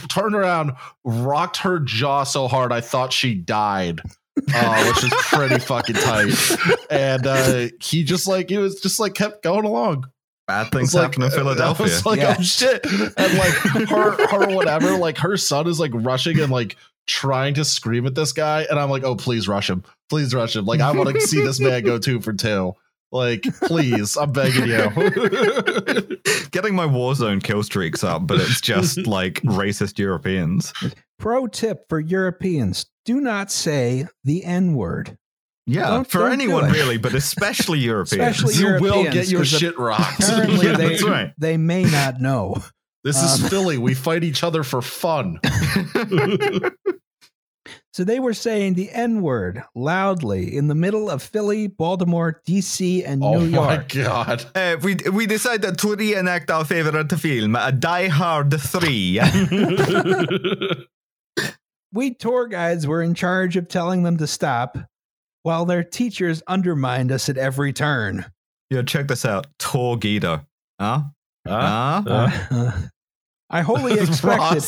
turned 0.09 0.35
around, 0.35 0.73
rocked 1.05 1.57
her 1.57 1.79
jaw 1.79 2.23
so 2.23 2.47
hard 2.47 2.71
I 2.71 2.81
thought 2.81 3.13
she 3.13 3.35
died. 3.35 4.01
uh, 4.53 4.83
which 4.91 5.03
is 5.03 5.13
pretty 5.27 5.59
fucking 5.59 5.95
tight. 5.95 6.33
And 6.89 7.27
uh, 7.27 7.67
he 7.79 8.03
just 8.03 8.27
like 8.27 8.49
it 8.49 8.57
was 8.57 8.81
just 8.81 8.99
like 8.99 9.13
kept 9.13 9.43
going 9.43 9.63
along. 9.63 10.05
Bad 10.53 10.67
It's 10.67 10.75
things 10.75 10.93
like, 10.95 11.03
happen 11.03 11.23
in 11.23 11.29
uh, 11.29 11.31
I 11.31 11.35
Philadelphia. 11.37 11.83
was 11.85 12.05
like, 12.05 12.19
oh, 12.19 12.21
Yeah. 12.21 12.35
oh 12.37 12.41
shit. 12.43 12.85
And 12.85 13.37
like 13.37 13.87
her 13.89 14.27
her 14.27 14.55
whatever, 14.55 14.97
like 14.97 15.17
her 15.17 15.35
son 15.37 15.67
is 15.67 15.79
like 15.79 15.91
rushing 15.93 16.39
and 16.39 16.51
like 16.51 16.75
trying 17.07 17.53
to 17.55 17.65
scream 17.65 18.05
at 18.05 18.15
this 18.15 18.31
guy. 18.33 18.65
And 18.69 18.79
I'm 18.79 18.89
like, 18.89 19.03
oh 19.03 19.15
please 19.15 19.47
rush 19.47 19.69
him. 19.69 19.83
Please 20.09 20.33
rush 20.33 20.55
him. 20.55 20.65
Like 20.65 20.79
I 20.79 20.91
want 20.91 21.09
to 21.09 21.21
see 21.21 21.41
this 21.41 21.59
man 21.59 21.83
go 21.83 21.97
two 21.97 22.19
for 22.21 22.33
two. 22.33 22.73
Like, 23.11 23.43
please, 23.65 24.17
I'm 24.17 24.31
begging 24.31 24.65
you. 24.67 24.89
Getting 26.51 26.73
my 26.73 26.87
Warzone 26.87 27.43
kill 27.43 27.61
streaks 27.61 28.03
up, 28.03 28.25
but 28.25 28.39
it's 28.39 28.59
just 28.59 29.05
like 29.05 29.35
racist 29.43 29.99
Europeans. 29.99 30.73
Pro 31.19 31.45
tip 31.45 31.87
for 31.89 31.99
Europeans 31.99 32.87
do 33.05 33.21
not 33.21 33.51
say 33.51 34.07
the 34.23 34.43
N 34.43 34.73
word. 34.73 35.15
Yeah, 35.65 35.87
Don't- 35.89 36.09
for 36.09 36.19
don't 36.19 36.33
anyone 36.33 36.71
really, 36.71 36.97
but 36.97 37.13
especially 37.13 37.79
Europeans. 37.91 38.21
Especially 38.41 38.55
you 38.55 38.81
will 38.81 39.03
get 39.05 39.29
your 39.29 39.45
shit 39.45 39.77
rocked. 39.79 40.19
Apparently, 40.23 40.65
Yeah, 40.67 40.75
they, 40.77 40.89
that's 40.89 41.03
right. 41.03 41.33
they 41.37 41.57
may 41.57 41.83
not 41.83 42.19
know. 42.19 42.55
This 43.03 43.21
is 43.21 43.43
Um, 43.43 43.49
Philly. 43.49 43.77
We 43.77 43.93
fight 43.93 44.23
each 44.23 44.43
other 44.43 44.63
for 44.63 44.81
fun. 44.81 45.39
So 47.93 48.03
they 48.03 48.19
were 48.19 48.33
saying 48.33 48.73
the 48.73 48.89
N 48.89 49.21
word 49.21 49.63
loudly 49.75 50.57
in 50.57 50.67
the 50.67 50.73
middle 50.73 51.11
of 51.11 51.21
Philly, 51.21 51.67
Baltimore, 51.67 52.41
D.C., 52.43 53.03
and 53.05 53.23
oh 53.23 53.37
New 53.39 53.45
York. 53.45 53.95
Oh 53.95 53.99
my 53.99 54.03
god. 54.03 54.45
Uh, 54.55 54.77
we 54.81 54.95
we 55.11 55.27
decided 55.27 55.77
to 55.77 55.95
reenact 55.95 56.49
our 56.49 56.65
favorite 56.65 57.11
film, 57.19 57.55
uh, 57.55 57.69
Die 57.69 58.07
Hard 58.07 58.59
Three. 58.59 59.19
We 61.93 62.15
tour 62.15 62.47
guides 62.47 62.87
were 62.87 63.03
in 63.03 63.13
charge 63.13 63.55
of 63.57 63.67
telling 63.67 64.01
them 64.01 64.17
to 64.17 64.25
stop, 64.25 64.75
while 65.43 65.65
their 65.65 65.83
teachers 65.83 66.41
undermined 66.47 67.11
us 67.11 67.29
at 67.29 67.37
every 67.37 67.71
turn. 67.73 68.25
yeah, 68.69 68.81
check 68.81 69.07
this 69.07 69.23
out. 69.25 69.47
Tor 69.59 69.97
Guido. 69.97 70.45
Huh? 70.79 71.03
Huh? 71.47 72.01
Huh? 72.05 72.29
Uh, 72.51 72.81
I 73.49 73.61
wholly 73.61 73.93
expected. 73.99 74.63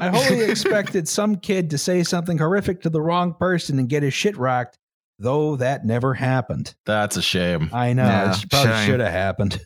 I 0.00 0.08
wholly 0.12 0.40
expected 0.50 1.06
some 1.06 1.36
kid 1.36 1.70
to 1.70 1.78
say 1.78 2.02
something 2.02 2.38
horrific 2.38 2.82
to 2.82 2.90
the 2.90 3.00
wrong 3.00 3.34
person 3.34 3.78
and 3.78 3.88
get 3.88 4.02
his 4.02 4.12
shit 4.14 4.36
rocked, 4.36 4.78
though 5.20 5.54
that 5.56 5.86
never 5.86 6.14
happened. 6.14 6.74
That's 6.86 7.16
a 7.16 7.22
shame. 7.22 7.70
I 7.72 7.92
know 7.92 8.04
Yeah, 8.04 8.32
it 8.34 8.50
probably 8.50 8.86
should 8.86 9.00
have 9.00 9.12
happened. 9.12 9.64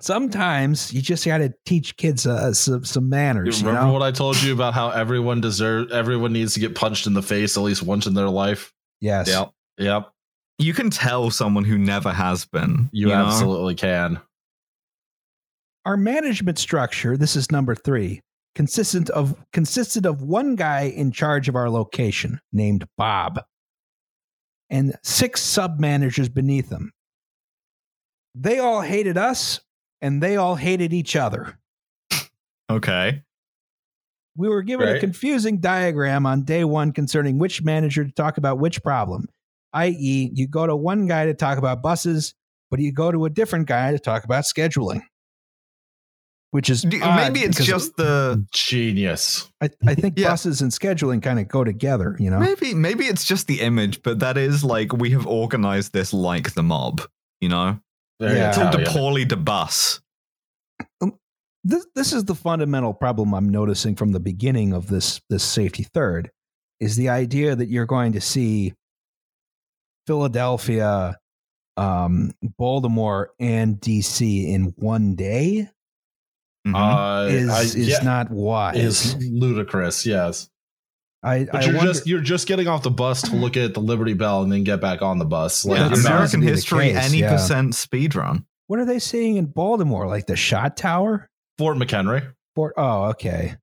Sometimes 0.00 0.92
you 0.92 1.00
just 1.00 1.24
got 1.24 1.38
to 1.38 1.54
teach 1.64 1.96
kids 1.96 2.26
uh, 2.26 2.52
some, 2.52 2.84
some 2.84 3.08
manners. 3.08 3.60
You 3.60 3.68
Remember 3.68 3.86
know? 3.86 3.92
what 3.92 4.02
I 4.02 4.10
told 4.10 4.42
you 4.42 4.52
about 4.52 4.74
how 4.74 4.90
everyone 4.90 5.40
deserves, 5.40 5.92
everyone 5.92 6.32
needs 6.32 6.54
to 6.54 6.60
get 6.60 6.74
punched 6.74 7.06
in 7.06 7.14
the 7.14 7.22
face 7.22 7.56
at 7.56 7.62
least 7.62 7.82
once 7.82 8.06
in 8.06 8.14
their 8.14 8.28
life? 8.28 8.72
yes. 9.00 9.28
Yep. 9.28 9.52
Yep. 9.78 10.10
You 10.58 10.72
can 10.72 10.90
tell 10.90 11.30
someone 11.30 11.64
who 11.64 11.76
never 11.78 12.12
has 12.12 12.44
been. 12.44 12.88
You, 12.92 13.08
know? 13.08 13.14
absolutely 13.26 13.74
can. 13.74 14.20
Our 15.84 15.96
management 15.96 16.58
structure, 16.58 17.16
this 17.16 17.36
is 17.36 17.50
number 17.50 17.74
three, 17.74 18.20
consistent 18.54 19.10
of 19.10 19.36
consisted 19.52 20.06
of 20.06 20.22
one 20.22 20.54
guy 20.54 20.82
in 20.82 21.12
charge 21.12 21.48
of 21.48 21.56
our 21.56 21.68
location 21.68 22.40
named 22.52 22.86
Bob 22.96 23.40
and 24.70 24.94
six 25.02 25.42
sub 25.42 25.78
managers 25.78 26.28
beneath 26.28 26.70
him. 26.70 26.92
They 28.34 28.58
all 28.58 28.80
hated 28.80 29.18
us 29.18 29.60
and 30.04 30.22
they 30.22 30.36
all 30.36 30.54
hated 30.54 30.92
each 30.92 31.16
other. 31.16 31.58
Okay. 32.70 33.22
We 34.36 34.48
were 34.48 34.62
given 34.62 34.86
a 34.88 35.00
confusing 35.00 35.60
diagram 35.60 36.26
on 36.26 36.42
day 36.44 36.64
one 36.64 36.92
concerning 36.92 37.38
which 37.38 37.62
manager 37.62 38.04
to 38.04 38.12
talk 38.12 38.36
about 38.36 38.58
which 38.58 38.82
problem, 38.82 39.28
i.e., 39.72 40.30
you 40.34 40.46
go 40.46 40.66
to 40.66 40.76
one 40.76 41.06
guy 41.06 41.24
to 41.26 41.32
talk 41.34 41.56
about 41.56 41.82
buses, 41.82 42.34
but 42.70 42.80
you 42.80 42.92
go 42.92 43.10
to 43.10 43.24
a 43.24 43.30
different 43.30 43.66
guy 43.66 43.92
to 43.92 43.98
talk 43.98 44.24
about 44.24 44.44
scheduling. 44.44 45.00
Which 46.50 46.68
is 46.68 46.82
Do- 46.82 46.98
Maybe 47.00 47.40
it's 47.40 47.64
just 47.64 47.96
the 47.96 48.44
Genius. 48.52 49.50
I, 49.60 49.70
I 49.86 49.94
think 49.94 50.18
Yeah. 50.18 50.28
buses 50.28 50.60
and 50.60 50.70
scheduling 50.70 51.22
kind 51.22 51.38
of 51.40 51.48
go 51.48 51.64
together, 51.64 52.14
you 52.20 52.28
know. 52.30 52.38
maybe 52.40 52.74
maybe 52.74 53.04
it's 53.06 53.24
just 53.24 53.46
the 53.48 53.60
image, 53.60 54.02
but 54.02 54.18
that 54.20 54.36
is 54.36 54.62
like 54.62 54.92
we 54.92 55.10
have 55.10 55.26
organized 55.26 55.92
this 55.94 56.12
like 56.12 56.52
the 56.54 56.62
mob. 56.62 57.00
You 57.40 57.48
know, 57.48 57.80
Very 58.20 58.36
Yeah. 58.38 58.48
it's 58.50 58.58
all 58.58 58.68
Italian. 58.68 58.84
de 58.84 58.90
poorly 58.98 59.24
de 59.24 59.36
bus. 59.36 60.00
This 61.66 61.86
this 61.94 62.12
is 62.12 62.24
the 62.24 62.34
fundamental 62.34 62.92
problem 62.92 63.32
I'm 63.34 63.48
noticing 63.48 63.96
from 63.96 64.12
the 64.12 64.20
beginning 64.20 64.72
of 64.74 64.86
this 64.88 65.20
this 65.30 65.42
safety 65.42 65.82
third 65.82 66.30
is 66.78 66.96
the 66.96 67.08
idea 67.08 67.56
that 67.56 67.68
you're 67.68 67.86
going 67.86 68.12
to 68.12 68.20
see 68.20 68.74
Philadelphia, 70.06 71.16
um, 71.76 72.32
Baltimore, 72.58 73.30
and 73.40 73.80
DC 73.80 74.46
in 74.52 74.74
one 74.76 75.14
day 75.14 75.70
Mhm. 76.66 76.74
Uh, 76.74 77.28
is 77.30 77.48
I- 77.50 77.62
is 77.62 77.76
yeah, 77.88 77.98
not 78.02 78.30
wise. 78.30 78.76
is 78.76 79.16
ludicrous. 79.30 80.04
Yes, 80.06 80.48
I, 81.24 81.44
but 81.44 81.62
I 81.62 81.64
you're 81.64 81.76
wonder, 81.76 81.92
just 81.92 82.06
you're 82.06 82.20
just 82.20 82.46
getting 82.46 82.68
off 82.68 82.82
the 82.82 82.90
bus 82.90 83.22
to 83.22 83.34
look 83.34 83.56
at 83.56 83.72
the 83.72 83.80
Liberty 83.80 84.12
Bell 84.12 84.42
and 84.42 84.52
then 84.52 84.62
get 84.62 84.80
back 84.80 85.00
on 85.00 85.18
the 85.18 85.24
bus. 85.24 85.64
Like 85.64 85.78
yeah, 85.78 85.86
I'm 85.86 85.92
it's 85.92 86.04
not- 86.04 86.12
American 86.12 86.42
history, 86.42 86.92
case, 86.92 86.96
any 86.96 87.20
yeah. 87.20 87.32
percent 87.32 87.74
speed 87.74 88.14
run. 88.14 88.44
what 88.66 88.78
are 88.78 88.84
they 88.84 88.98
seeing 88.98 89.36
in 89.36 89.46
Baltimore? 89.46 90.06
Like 90.06 90.26
the 90.26 90.36
shot 90.36 90.76
tower? 90.76 91.30
Fort 91.56 91.78
McHenry. 91.78 92.30
Fort, 92.54 92.74
oh, 92.76 93.04
okay. 93.10 93.56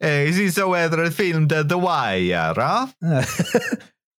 Hey, 0.00 0.28
is 0.28 0.36
this 0.36 0.54
the 0.54 0.66
weather 0.66 1.10
filmed 1.10 1.50
The 1.50 1.78
Wire, 1.78 2.54
huh? 2.56 2.86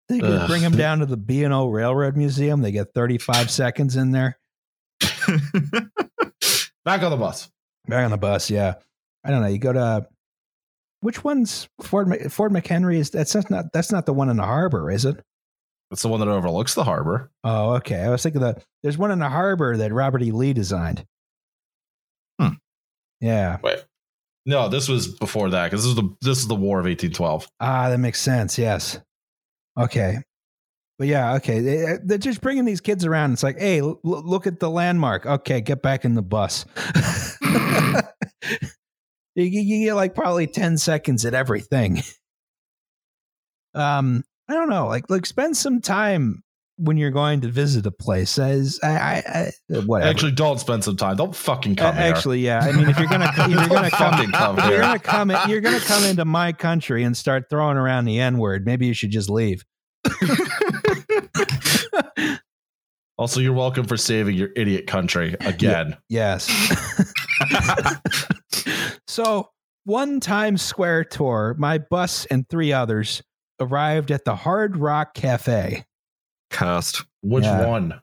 they 0.10 0.20
could 0.20 0.30
Ugh. 0.30 0.48
bring 0.48 0.62
them 0.62 0.78
down 0.78 1.00
to 1.00 1.06
the 1.06 1.18
B 1.18 1.44
and 1.44 1.54
O 1.54 1.68
Railroad 1.68 2.16
Museum. 2.16 2.62
They 2.62 2.72
get 2.72 2.94
35 2.94 3.50
seconds 3.52 3.96
in 3.96 4.12
there. 4.12 4.38
Back 6.86 7.02
on 7.02 7.12
the 7.12 7.18
bus. 7.18 7.50
Back 7.88 8.06
on 8.06 8.12
the 8.12 8.18
bus, 8.18 8.50
yeah. 8.50 8.76
I 9.24 9.32
don't 9.32 9.42
know. 9.42 9.48
You 9.48 9.58
go 9.58 9.74
to 9.74 10.08
which 11.04 11.24
one's 11.24 11.68
Ford? 11.82 12.08
Fort 12.32 12.52
McHenry 12.52 12.98
is 12.98 13.10
that's 13.12 13.36
not 13.50 13.72
that's 13.74 13.92
not 13.92 14.06
the 14.06 14.14
one 14.14 14.30
in 14.30 14.38
the 14.38 14.44
harbor, 14.44 14.90
is 14.90 15.06
it? 15.06 15.22
That's 15.92 16.02
the 16.02 16.08
one 16.08 16.20
that 16.22 16.28
overlooks 16.30 16.74
the 16.74 16.84
harbor. 16.84 17.30
Oh, 17.44 17.74
okay. 17.76 18.00
I 18.00 18.10
was 18.10 18.24
thinking 18.24 18.42
that 18.42 18.64
there's 18.82 18.98
one 18.98 19.12
in 19.12 19.20
the 19.20 19.30
harbor 19.30 19.78
that 19.78 19.94
Robert 19.94 20.24
E. 20.24 20.32
Lee 20.32 20.54
designed. 20.54 21.06
Hmm. 22.42 22.54
Yeah. 23.22 23.58
Wait, 23.62 23.86
no, 24.46 24.70
this 24.70 24.90
was 24.90 25.08
before 25.08 25.52
that 25.52 25.66
because 25.70 25.84
this 25.84 25.90
is 25.92 25.96
the 25.96 26.16
this 26.22 26.38
is 26.40 26.48
the 26.48 26.56
War 26.56 26.80
of 26.80 26.86
1812. 26.86 27.48
Ah, 27.60 27.90
that 27.90 28.00
makes 28.00 28.20
sense. 28.20 28.58
Yes. 28.58 29.00
Okay. 29.80 30.18
but 30.98 31.08
yeah, 31.08 31.36
okay. 31.36 31.60
They, 31.60 31.98
they're 32.04 32.18
just 32.18 32.42
bringing 32.42 32.66
these 32.66 32.82
kids 32.82 33.06
around. 33.06 33.34
It's 33.34 33.44
like, 33.44 33.60
hey, 33.60 33.80
l- 33.82 34.00
look 34.04 34.48
at 34.48 34.60
the 34.60 34.70
landmark. 34.70 35.26
Okay, 35.26 35.62
get 35.62 35.82
back 35.82 36.06
in 36.06 36.16
the 36.16 36.22
bus. 36.22 36.66
you, 39.36 39.46
you 39.46 39.86
get 39.86 39.94
like 39.96 40.16
probably 40.16 40.48
10 40.48 40.78
seconds 40.78 41.26
at 41.26 41.34
everything. 41.34 42.02
Um, 43.74 44.24
I 44.50 44.54
don't 44.54 44.70
know. 44.70 44.88
Like, 44.88 45.10
like 45.10 45.26
spend 45.26 45.58
some 45.58 45.82
time 45.82 46.44
when 46.78 46.98
you're 46.98 47.12
going 47.12 47.42
to 47.42 47.48
visit 47.48 47.86
a 47.86 47.92
place. 47.92 48.38
As 48.38 48.80
I, 48.84 48.90
I, 48.90 49.52
I 49.74 49.80
whatever. 49.82 50.10
Actually, 50.10 50.32
don't 50.34 50.60
spend 50.60 50.84
some 50.84 50.98
time. 50.98 51.16
Don't 51.16 51.36
fucking 51.36 51.80
Uh, 51.80 51.84
come 51.84 51.96
here. 51.96 52.04
actually, 52.04 52.40
yeah. 52.40 52.60
I 52.60 52.72
mean, 52.72 52.90
if 52.90 52.98
you're 53.00 53.08
gonna, 53.08 53.32
if 53.36 53.50
you're 53.50 53.68
gonna 53.68 53.90
come, 53.92 54.32
come 54.32 54.60
if 54.60 54.66
you're 54.70 54.82
gonna 54.82 55.00
come, 55.00 55.32
in, 55.32 55.50
you're 55.50 55.62
gonna 55.62 55.80
come 55.80 56.04
into 56.04 56.26
my 56.26 56.52
country 56.52 57.04
and 57.04 57.16
start 57.18 57.50
throwing 57.50 57.78
around 57.78 58.06
the 58.06 58.20
N 58.20 58.38
word. 58.38 58.66
Maybe 58.66 58.86
you 58.88 58.94
should 58.94 59.12
just 59.12 59.30
leave. 59.30 59.64
Also, 63.18 63.40
you're 63.40 63.54
welcome 63.54 63.86
for 63.86 63.96
saving 63.98 64.36
your 64.36 64.50
idiot 64.56 64.88
country 64.88 65.36
again. 65.42 65.98
Yes. 66.10 66.50
so, 69.08 69.50
one 69.86 70.20
Times 70.20 70.62
Square 70.62 71.06
tour, 71.06 71.56
my 71.58 71.78
bus 71.78 72.26
and 72.26 72.48
three 72.50 72.74
others 72.74 73.22
arrived 73.60 74.12
at 74.12 74.26
the 74.26 74.36
Hard 74.36 74.78
Rock 74.78 75.14
Cafe, 75.14 75.86
Cast. 76.50 77.04
Which 77.22 77.44
Yeah. 77.44 77.68
one? 77.68 78.00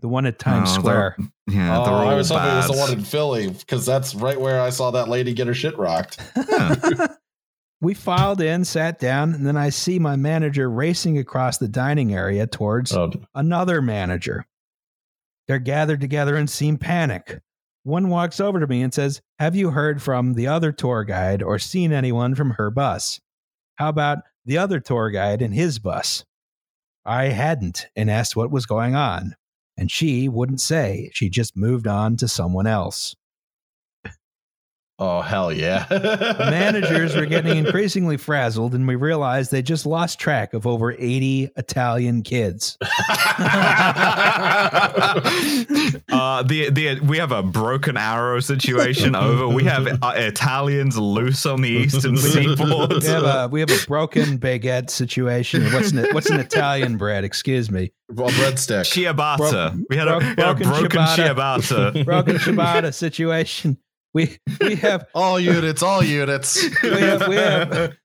the 0.00 0.08
one 0.08 0.24
at 0.24 0.38
Times 0.38 0.70
Oh, 0.72 0.78
Square. 0.78 1.16
Yeah, 1.46 1.66
they're 1.66 1.92
oh, 1.92 1.94
all 1.94 2.08
I 2.08 2.14
was 2.14 2.30
hoping 2.30 2.46
it 2.48 2.54
was 2.56 2.66
the 2.68 2.76
one 2.78 2.92
in 2.92 3.04
Philly 3.04 3.50
because 3.50 3.84
that's 3.84 4.14
right 4.14 4.40
where 4.40 4.60
I 4.60 4.70
saw 4.70 4.90
that 4.92 5.08
lady 5.08 5.34
get 5.34 5.46
her 5.46 5.52
shit 5.54 5.76
rocked. 5.76 6.18
we 7.80 7.94
filed 7.94 8.40
in, 8.40 8.64
sat 8.64 8.98
down, 8.98 9.32
and 9.34 9.46
then 9.46 9.56
I 9.56 9.70
see 9.70 9.98
my 9.98 10.16
manager 10.16 10.70
racing 10.70 11.18
across 11.18 11.58
the 11.58 11.68
dining 11.68 12.14
area 12.14 12.46
towards 12.46 12.92
Oh, 12.92 13.10
another 13.34 13.80
manager. 13.80 14.46
They're 15.48 15.58
gathered 15.58 16.00
together 16.00 16.36
and 16.36 16.48
seem 16.48 16.76
panic. 16.78 17.40
One 17.82 18.08
walks 18.08 18.40
over 18.40 18.60
to 18.60 18.66
me 18.66 18.82
and 18.82 18.92
says, 18.92 19.22
Have 19.38 19.56
you 19.56 19.70
heard 19.70 20.02
from 20.02 20.34
the 20.34 20.46
other 20.46 20.70
tour 20.72 21.04
guide 21.04 21.42
or 21.42 21.58
seen 21.58 21.92
anyone 21.92 22.34
from 22.34 22.50
her 22.50 22.70
bus? 22.70 23.20
How 23.76 23.88
about 23.88 24.18
the 24.44 24.58
other 24.58 24.80
tour 24.80 25.10
guide 25.10 25.40
and 25.40 25.54
his 25.54 25.78
bus? 25.78 26.24
I 27.06 27.28
hadn't 27.28 27.86
and 27.96 28.10
asked 28.10 28.36
what 28.36 28.50
was 28.50 28.66
going 28.66 28.94
on, 28.94 29.34
and 29.78 29.90
she 29.90 30.28
wouldn't 30.28 30.60
say. 30.60 31.10
She 31.14 31.30
just 31.30 31.56
moved 31.56 31.86
on 31.86 32.16
to 32.18 32.28
someone 32.28 32.66
else. 32.66 33.16
Oh 35.00 35.22
hell 35.22 35.52
yeah! 35.52 35.86
Managers 35.90 37.16
were 37.16 37.26
getting 37.26 37.56
increasingly 37.56 38.16
frazzled, 38.16 38.74
and 38.74 38.86
we 38.86 38.94
realized 38.94 39.50
they 39.50 39.62
just 39.62 39.86
lost 39.86 40.20
track 40.20 40.54
of 40.54 40.66
over 40.66 40.92
80 40.92 41.50
Italian 41.56 42.22
kids. 42.22 42.76
uh, 42.80 42.86
the 46.44 46.70
the 46.70 47.00
we 47.00 47.18
have 47.18 47.32
a 47.32 47.42
broken 47.42 47.96
arrow 47.96 48.38
situation 48.40 49.16
over. 49.16 49.48
We 49.48 49.64
have 49.64 49.86
uh, 50.02 50.12
Italians 50.14 50.96
loose 50.98 51.46
on 51.46 51.62
the 51.62 51.70
eastern 51.70 52.16
seaboard. 52.16 53.02
We 53.02 53.08
have 53.08 53.24
a 53.24 53.48
we 53.50 53.60
have 53.60 53.70
a 53.70 53.86
broken 53.86 54.38
baguette 54.38 54.90
situation. 54.90 55.64
What's 55.72 55.92
an 55.92 56.06
what's 56.12 56.30
an 56.30 56.40
Italian 56.40 56.96
bread? 56.96 57.24
Excuse 57.24 57.70
me. 57.70 57.92
well, 58.12 58.28
breadstick. 58.30 58.84
Ciabatta. 58.84 59.72
Bro- 59.72 59.84
we 59.88 59.96
had 59.96 60.08
a, 60.08 60.18
bro- 60.18 60.18
we 60.18 60.26
had 60.26 60.38
a 60.38 60.44
broken 60.54 60.68
broken 60.68 61.00
ciabatta. 61.00 61.92
ciabatta. 61.92 62.04
Broken 62.04 62.36
ciabatta 62.36 62.94
situation. 62.94 63.78
We 64.12 64.38
we 64.60 64.74
have 64.76 65.06
all 65.14 65.38
units, 65.38 65.82
all 65.82 66.02
units. 66.02 66.64
we 66.82 66.88
have 66.88 67.28
we 67.28 67.36
have 67.36 67.96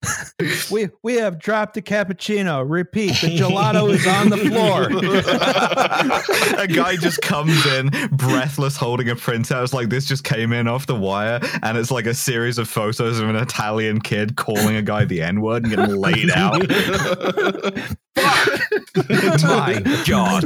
we 0.71 0.89
we 1.03 1.15
have 1.15 1.39
dropped 1.39 1.77
a 1.77 1.81
cappuccino. 1.81 2.63
Repeat, 2.67 3.21
the 3.21 3.37
gelato 3.37 3.91
is 3.91 4.05
on 4.05 4.29
the 4.29 4.37
floor. 4.37 4.83
a 6.61 6.67
guy 6.67 6.95
just 6.95 7.21
comes 7.21 7.65
in 7.65 7.89
breathless 8.11 8.77
holding 8.77 9.09
a 9.09 9.15
printout 9.15 9.63
it's 9.63 9.73
like 9.73 9.89
this 9.89 10.05
just 10.05 10.23
came 10.23 10.53
in 10.53 10.67
off 10.67 10.85
the 10.85 10.95
wire 10.95 11.39
and 11.63 11.77
it's 11.77 11.91
like 11.91 12.05
a 12.05 12.13
series 12.13 12.57
of 12.57 12.67
photos 12.69 13.19
of 13.19 13.29
an 13.29 13.35
italian 13.35 13.99
kid 13.99 14.35
calling 14.35 14.75
a 14.75 14.81
guy 14.81 15.05
the 15.05 15.21
n-word 15.21 15.63
and 15.63 15.75
getting 15.75 15.95
laid 15.95 16.29
out 16.31 16.61
my 19.43 19.81
god 20.07 20.43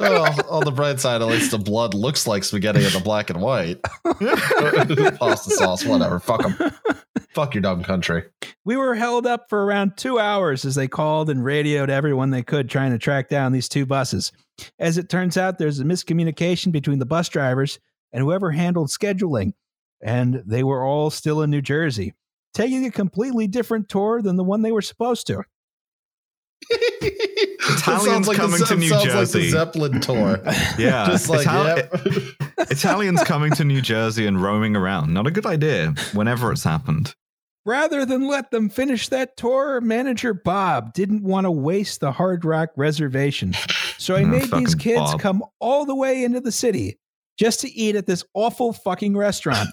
well, 0.00 0.50
on 0.50 0.64
the 0.64 0.72
bright 0.74 1.00
side, 1.00 1.22
at 1.22 1.28
least 1.28 1.50
the 1.50 1.58
blood 1.58 1.94
looks 1.94 2.26
like 2.26 2.44
spaghetti 2.44 2.84
in 2.84 2.92
the 2.92 3.00
black 3.00 3.30
and 3.30 3.40
white. 3.40 3.80
Pasta 5.18 5.50
sauce, 5.50 5.84
whatever. 5.84 6.18
Fuck 6.18 6.42
them. 6.42 6.72
Fuck 7.30 7.54
your 7.54 7.62
dumb 7.62 7.82
country. 7.82 8.24
We 8.64 8.76
were 8.76 8.94
held 8.94 9.26
up 9.26 9.48
for 9.48 9.64
around 9.64 9.96
two 9.96 10.18
hours 10.18 10.64
as 10.64 10.74
they 10.74 10.88
called 10.88 11.30
and 11.30 11.44
radioed 11.44 11.90
everyone 11.90 12.30
they 12.30 12.42
could 12.42 12.70
trying 12.70 12.92
to 12.92 12.98
track 12.98 13.28
down 13.28 13.52
these 13.52 13.68
two 13.68 13.86
buses. 13.86 14.32
As 14.78 14.96
it 14.98 15.08
turns 15.08 15.36
out, 15.36 15.58
there's 15.58 15.80
a 15.80 15.84
miscommunication 15.84 16.72
between 16.72 16.98
the 16.98 17.06
bus 17.06 17.28
drivers 17.28 17.78
and 18.12 18.22
whoever 18.22 18.50
handled 18.50 18.88
scheduling, 18.88 19.52
and 20.02 20.42
they 20.46 20.62
were 20.62 20.84
all 20.84 21.10
still 21.10 21.42
in 21.42 21.50
New 21.50 21.62
Jersey, 21.62 22.14
taking 22.56 22.84
a 22.86 22.90
completely 22.90 23.46
different 23.46 23.88
tour 23.88 24.22
than 24.22 24.36
the 24.36 24.44
one 24.44 24.62
they 24.62 24.72
were 24.72 24.82
supposed 24.82 25.26
to. 25.28 25.42
Italians 27.00 28.28
like 28.28 28.36
coming 28.36 28.60
the, 28.60 28.66
to 28.66 28.76
New 28.76 28.88
sounds 28.88 29.04
like 29.04 29.12
Jersey. 29.14 29.40
the 29.42 29.50
Zeppelin 29.50 30.00
tour. 30.00 30.40
yeah 30.78 31.06
Just 31.06 31.28
like, 31.28 31.46
Ital- 31.46 31.76
yep. 31.76 32.70
italians 32.70 33.22
coming 33.24 33.52
to 33.52 33.64
new 33.64 33.80
jersey 33.82 34.26
and 34.26 34.42
roaming 34.42 34.74
around 34.74 35.12
not 35.12 35.26
a 35.26 35.30
good 35.30 35.44
idea 35.46 35.94
whenever 36.14 36.50
it's 36.52 36.64
happened 36.64 37.14
Rather 37.66 38.04
than 38.06 38.28
let 38.28 38.52
them 38.52 38.68
finish 38.68 39.08
that 39.08 39.36
tour, 39.36 39.80
manager 39.80 40.32
Bob 40.32 40.92
didn't 40.92 41.24
want 41.24 41.46
to 41.46 41.50
waste 41.50 41.98
the 41.98 42.12
Hard 42.12 42.44
Rock 42.44 42.70
reservation. 42.76 43.54
So 43.98 44.14
he 44.14 44.22
Oh, 44.24 44.28
made 44.28 44.48
these 44.52 44.76
kids 44.76 45.00
Bob. 45.00 45.18
come 45.20 45.42
all 45.58 45.84
the 45.84 45.96
way 45.96 46.22
into 46.22 46.40
the 46.40 46.52
city 46.52 46.96
just 47.36 47.58
to 47.62 47.68
eat 47.72 47.96
at 47.96 48.06
this 48.06 48.22
awful 48.34 48.72
fucking 48.72 49.16
restaurant. 49.16 49.68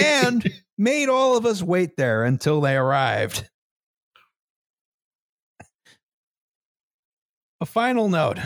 And 0.00 0.50
made 0.78 1.08
all 1.08 1.36
of 1.36 1.46
us 1.46 1.62
wait 1.62 1.96
there 1.96 2.24
until 2.24 2.60
they 2.60 2.76
arrived. 2.76 3.48
A 7.60 7.66
final 7.66 8.08
note. 8.08 8.38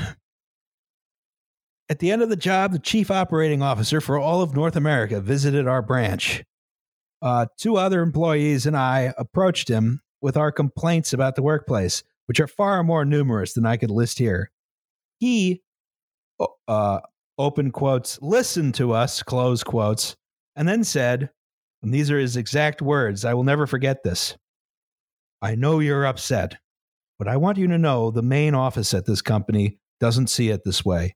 At 1.90 1.98
the 1.98 2.10
end 2.10 2.22
of 2.22 2.28
the 2.28 2.36
job, 2.36 2.72
the 2.72 2.78
chief 2.78 3.10
operating 3.10 3.62
officer 3.62 4.00
for 4.00 4.18
all 4.18 4.42
of 4.42 4.55
North 4.55 4.76
America 4.76 5.20
visited 5.20 5.66
our 5.66 5.82
branch. 5.82 6.44
Uh, 7.20 7.46
two 7.56 7.76
other 7.76 8.02
employees 8.02 8.66
and 8.66 8.76
I 8.76 9.12
approached 9.18 9.68
him 9.68 10.02
with 10.20 10.36
our 10.36 10.52
complaints 10.52 11.12
about 11.12 11.34
the 11.34 11.42
workplace, 11.42 12.05
which 12.26 12.40
are 12.40 12.46
far 12.46 12.82
more 12.84 13.05
numerous 13.05 13.55
than 13.55 13.66
I 13.66 13.76
could 13.76 13.90
list 13.90 14.18
here. 14.18 14.50
He, 15.18 15.62
uh, 16.68 17.00
open 17.39 17.70
quotes, 17.70 18.19
listen 18.20 18.73
to 18.73 18.93
us, 18.93 19.23
close 19.23 19.62
quotes, 19.62 20.16
and 20.56 20.69
then 20.69 20.85
said, 20.85 21.31
and 21.82 21.94
these 21.94 22.10
are 22.10 22.19
his 22.19 22.36
exact 22.36 22.82
words, 22.82 23.24
I 23.24 23.35
will 23.35 23.44
never 23.44 23.66
forget 23.66 24.02
this. 24.02 24.36
I 25.40 25.55
know 25.55 25.78
you're 25.78 26.05
upset, 26.05 26.56
but 27.19 27.28
I 27.28 27.36
want 27.36 27.59
you 27.59 27.69
to 27.69 27.78
know 27.78 28.10
the 28.10 28.23
main 28.23 28.55
office 28.55 28.93
at 28.93 29.06
this 29.06 29.23
company 29.23 29.78
doesn't 30.01 30.28
see 30.28 30.48
it 30.48 30.65
this 30.65 30.85
way. 30.85 31.15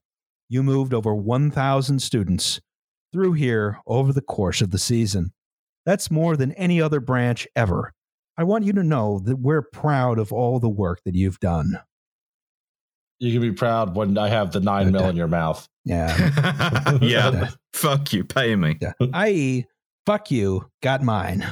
You 0.49 0.63
moved 0.63 0.93
over 0.93 1.13
1,000 1.13 1.99
students 2.01 2.61
through 3.11 3.33
here 3.33 3.79
over 3.85 4.13
the 4.13 4.21
course 4.21 4.61
of 4.61 4.71
the 4.71 4.77
season. 4.77 5.33
That's 5.85 6.09
more 6.09 6.37
than 6.37 6.53
any 6.53 6.81
other 6.81 6.99
branch 6.99 7.47
ever. 7.55 7.93
I 8.37 8.45
want 8.45 8.63
you 8.63 8.73
to 8.73 8.83
know 8.83 9.19
that 9.19 9.37
we're 9.37 9.61
proud 9.61 10.17
of 10.17 10.31
all 10.31 10.59
the 10.59 10.69
work 10.69 11.01
that 11.05 11.15
you've 11.15 11.39
done. 11.39 11.79
You 13.19 13.31
can 13.31 13.41
be 13.41 13.51
proud 13.51 13.95
when 13.95 14.17
I 14.17 14.29
have 14.29 14.51
the 14.51 14.59
nine 14.59 14.91
mil 14.91 15.07
in 15.07 15.15
your 15.15 15.27
mouth. 15.27 15.67
Yeah. 15.85 16.97
yeah 17.01 17.49
fuck 17.73 18.13
you 18.13 18.23
pay 18.23 18.55
me 18.55 18.77
yeah. 18.79 18.93
i.e., 19.13 19.65
fuck 20.05 20.31
you, 20.31 20.69
got 20.81 21.01
mine. 21.03 21.45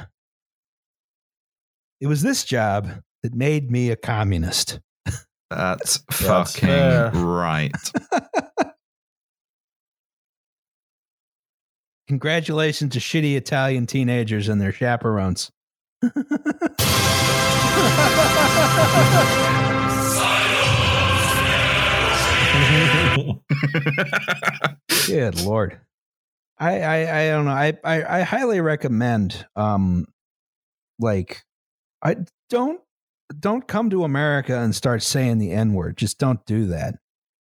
It 2.00 2.08
was 2.08 2.22
this 2.22 2.44
job 2.44 2.90
that 3.24 3.34
made 3.34 3.70
me 3.70 3.92
a 3.92 3.96
communist. 3.96 4.80
that's 5.50 5.98
fucking 6.12 7.12
right 7.14 7.72
Congratulations 12.08 12.92
to 12.92 13.00
shitty 13.00 13.38
Italian 13.38 13.86
teenagers 13.86 14.50
and 14.50 14.60
their 14.60 14.74
chaperones. 14.74 15.50
Good 25.08 25.42
lord. 25.42 25.80
I, 26.60 26.80
I 26.82 27.22
I 27.22 27.28
don't 27.30 27.46
know. 27.46 27.52
I, 27.52 27.74
I 27.84 28.20
I 28.20 28.22
highly 28.22 28.62
recommend 28.62 29.46
um 29.56 30.06
like 31.00 31.44
I 32.04 32.18
don't 32.50 32.80
don't 33.40 33.68
come 33.68 33.90
to 33.90 34.04
America 34.04 34.58
and 34.60 34.76
start 34.76 35.02
saying 35.04 35.40
the 35.40 35.52
N 35.52 35.74
word. 35.74 35.98
Just 35.98 36.20
don't 36.20 36.44
do 36.46 36.68
that. 36.68 36.96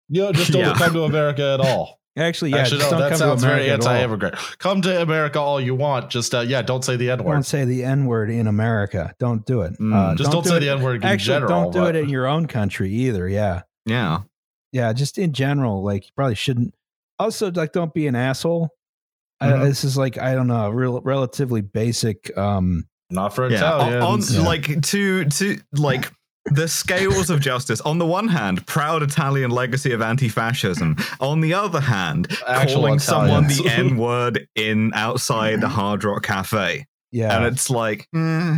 You 0.08 0.22
know, 0.22 0.32
just 0.32 0.52
don't 0.52 0.62
Yeah. 0.62 0.74
come 0.74 0.92
to 0.94 1.02
America 1.04 1.52
at 1.54 1.60
all. 1.60 1.98
Actually, 2.18 2.50
yeah, 2.50 2.58
Actually, 2.58 2.78
just 2.80 2.90
no, 2.90 2.98
don't 2.98 3.08
that 3.08 3.10
come 3.10 3.18
sounds 3.18 3.42
to 3.42 3.48
very 3.48 3.64
America 3.68 3.84
at 3.84 3.86
all. 3.86 3.92
anti-immigrant. 3.94 4.34
Come 4.58 4.82
to 4.82 5.00
America 5.02 5.38
all 5.38 5.60
you 5.60 5.74
want. 5.76 6.10
Just 6.10 6.34
uh, 6.34 6.40
yeah, 6.40 6.60
don't 6.62 6.84
say 6.84 6.96
the 6.96 7.10
N 7.10 7.22
word. 7.22 7.34
Don't 7.34 7.42
say 7.44 7.64
the 7.64 7.84
N 7.84 8.06
word 8.06 8.30
in 8.30 8.46
America. 8.48 9.14
Don't 9.20 9.46
do 9.46 9.60
it. 9.62 9.78
Mm. 9.78 9.94
Uh, 9.94 10.14
Just 10.16 10.32
don't, 10.32 10.42
do 10.42 10.50
say 10.50 10.56
it- 10.56 10.60
the 10.60 10.70
N 10.70 10.82
word 10.82 10.96
in 10.96 11.04
Actually, 11.04 11.34
general. 11.40 11.62
don't 11.64 11.72
do 11.72 11.80
but- 11.80 11.94
it 11.96 12.04
in 12.04 12.08
your 12.08 12.26
own 12.26 12.46
country 12.46 12.90
either. 12.92 13.28
Yeah, 13.28 13.62
Yeah. 13.86 14.22
Yeah. 14.72 14.92
Just 14.92 15.18
in 15.18 15.32
general, 15.32 15.82
like 15.82 16.06
you 16.06 16.10
probably 16.16 16.34
shouldn't. 16.34 16.74
Also, 17.18 17.50
like, 17.50 17.72
don't 17.72 17.92
be 17.92 18.06
an 18.06 18.14
asshole. 18.16 18.70
I, 19.40 19.48
Mhm. 19.48 19.64
this 19.64 19.84
is 19.84 19.96
like 19.96 20.18
I 20.18 20.34
don't 20.34 20.46
know, 20.48 20.68
real 20.70 21.00
relatively 21.02 21.60
basic. 21.62 22.36
Um, 22.36 22.86
Not 23.10 23.34
for 23.34 23.48
Yeah. 23.50 23.72
On, 23.72 23.92
on- 24.02 24.20
Yeah. 24.22 24.40
like 24.42 24.80
to 24.82 25.24
to 25.24 25.58
like 25.72 26.12
the 26.46 26.68
scales 26.68 27.28
of 27.28 27.40
justice. 27.40 27.80
On 27.82 27.98
the 27.98 28.06
one 28.06 28.28
hand, 28.28 28.66
proud 28.66 29.02
Italian 29.02 29.50
legacy 29.50 29.92
of 29.92 30.00
anti-fascism. 30.00 30.96
On 31.20 31.40
the 31.40 31.52
other 31.54 31.80
hand, 31.80 32.28
Actual 32.46 32.76
calling 32.82 32.98
someone 32.98 33.46
the 33.48 33.68
N 33.68 33.96
word 33.98 34.46
in 34.54 34.92
outside 34.94 35.60
the 35.60 35.68
Hard 35.68 36.02
Rock 36.04 36.22
Cafe, 36.22 36.86
yeah, 37.12 37.36
and 37.36 37.44
it's 37.46 37.68
like, 37.68 38.06
eh. 38.14 38.56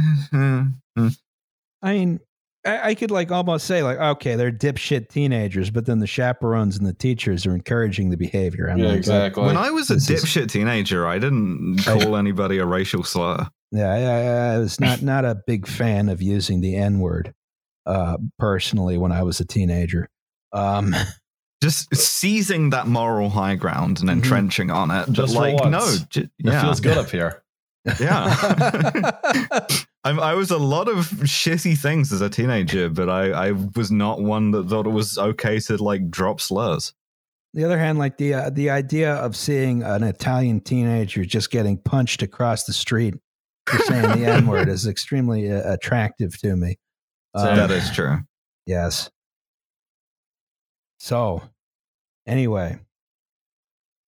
I 1.82 1.92
mean, 1.92 2.20
I, 2.64 2.90
I 2.90 2.94
could 2.94 3.10
like 3.10 3.30
almost 3.32 3.66
say 3.66 3.82
like, 3.82 3.98
okay, 3.98 4.36
they're 4.36 4.52
dipshit 4.52 5.08
teenagers, 5.08 5.70
but 5.70 5.86
then 5.86 5.98
the 5.98 6.06
chaperones 6.06 6.76
and 6.76 6.86
the 6.86 6.92
teachers 6.92 7.44
are 7.46 7.54
encouraging 7.54 8.10
the 8.10 8.16
behavior. 8.16 8.68
I'm 8.70 8.78
yeah, 8.78 8.88
like, 8.88 8.98
exactly. 8.98 9.44
when 9.44 9.56
I 9.56 9.70
was 9.70 9.90
a 9.90 9.94
This 9.94 10.08
is- 10.10 10.22
dipshit 10.24 10.48
teenager, 10.50 11.06
I 11.06 11.18
didn't 11.18 11.78
call 11.84 12.16
anybody 12.16 12.58
a 12.58 12.64
racial 12.66 13.02
slur. 13.02 13.46
Yeah, 13.72 13.96
yeah, 13.98 14.22
yeah, 14.22 14.52
I 14.54 14.58
was 14.58 14.78
not 14.78 15.02
not 15.02 15.24
a 15.24 15.34
big 15.46 15.66
fan 15.66 16.08
of 16.08 16.20
using 16.22 16.60
the 16.60 16.76
N 16.76 17.00
word 17.00 17.32
uh, 17.86 18.18
personally 18.38 18.98
when 18.98 19.10
I 19.12 19.22
was 19.22 19.40
a 19.40 19.44
teenager. 19.46 20.08
Um, 20.52 20.94
Just 21.62 21.94
seizing 21.94 22.70
that 22.70 22.88
moral 22.88 23.30
high 23.30 23.54
ground 23.54 24.00
and 24.00 24.08
Mhm. 24.08 24.14
entrenching 24.14 24.70
on 24.72 24.90
it. 24.90 25.06
But 25.06 25.12
Just 25.12 25.34
for 25.34 25.40
like, 25.42 25.54
no, 25.70 25.78
once. 25.78 26.00
j- 26.06 26.28
it 26.40 26.60
feels 26.60 26.80
good 26.80 26.98
up 26.98 27.08
here. 27.08 27.41
Yeah. 28.00 29.10
I 30.04 30.34
was 30.34 30.50
a 30.50 30.58
lot 30.58 30.88
of 30.88 31.06
shitty 31.06 31.78
things 31.78 32.12
as 32.12 32.20
a 32.20 32.28
teenager, 32.28 32.88
but 32.88 33.08
I, 33.08 33.30
I 33.30 33.52
was 33.76 33.90
not 33.92 34.20
one 34.20 34.50
that 34.52 34.68
thought 34.68 34.86
it 34.86 34.90
was 34.90 35.16
okay 35.16 35.60
to 35.60 35.76
like 35.82 36.10
drop 36.10 36.40
slurs. 36.40 36.92
the 37.54 37.64
other 37.64 37.78
hand, 37.78 37.98
like 37.98 38.18
the 38.18 38.34
uh, 38.34 38.50
the 38.50 38.70
idea 38.70 39.14
of 39.14 39.36
seeing 39.36 39.82
an 39.82 40.02
Italian 40.02 40.60
teenager 40.60 41.24
just 41.24 41.50
getting 41.50 41.78
punched 41.78 42.22
across 42.22 42.64
the 42.64 42.72
street 42.72 43.14
for 43.66 43.78
saying 43.78 44.20
the 44.20 44.26
N 44.26 44.46
word 44.46 44.68
is 44.68 44.86
extremely 44.86 45.50
uh, 45.50 45.72
attractive 45.72 46.36
to 46.40 46.56
me. 46.56 46.78
Um, 47.34 47.56
that 47.56 47.70
is 47.70 47.90
true. 47.90 48.18
Yes. 48.66 49.10
So, 50.98 51.42
anyway, 52.26 52.78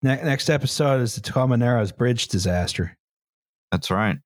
ne- 0.01 0.23
next 0.23 0.49
episode 0.49 1.01
is 1.01 1.15
the 1.15 1.21
Tacoma 1.21 1.57
Narrows 1.57 1.91
Bridge 1.91 2.27
disaster. 2.27 2.97
That's 3.75 3.91
right. 3.91 4.17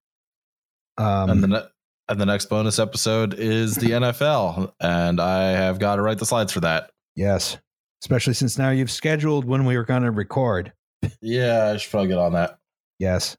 Um, 0.96 1.28
and 1.30 1.42
the 1.42 1.48
ne- 1.48 1.66
and 2.08 2.20
the 2.20 2.26
next 2.26 2.46
bonus 2.46 2.78
episode 2.78 3.34
is 3.34 3.74
the 3.74 3.90
NFL, 3.90 4.72
and 4.80 5.20
I 5.20 5.50
have 5.50 5.80
got 5.80 5.96
to 5.96 6.02
write 6.02 6.18
the 6.18 6.26
slides 6.26 6.52
for 6.52 6.60
that. 6.60 6.90
yes, 7.16 7.56
especially 8.04 8.34
since 8.34 8.56
now 8.56 8.70
you've 8.70 8.92
scheduled 8.92 9.44
when 9.44 9.64
we 9.64 9.76
were 9.76 9.82
going 9.84 10.02
to 10.04 10.12
record. 10.12 10.72
Yeah, 11.20 11.72
I 11.74 11.76
should 11.78 11.90
probably 11.90 12.08
get 12.10 12.18
on 12.18 12.32
that. 12.34 12.58
Yes. 13.00 13.34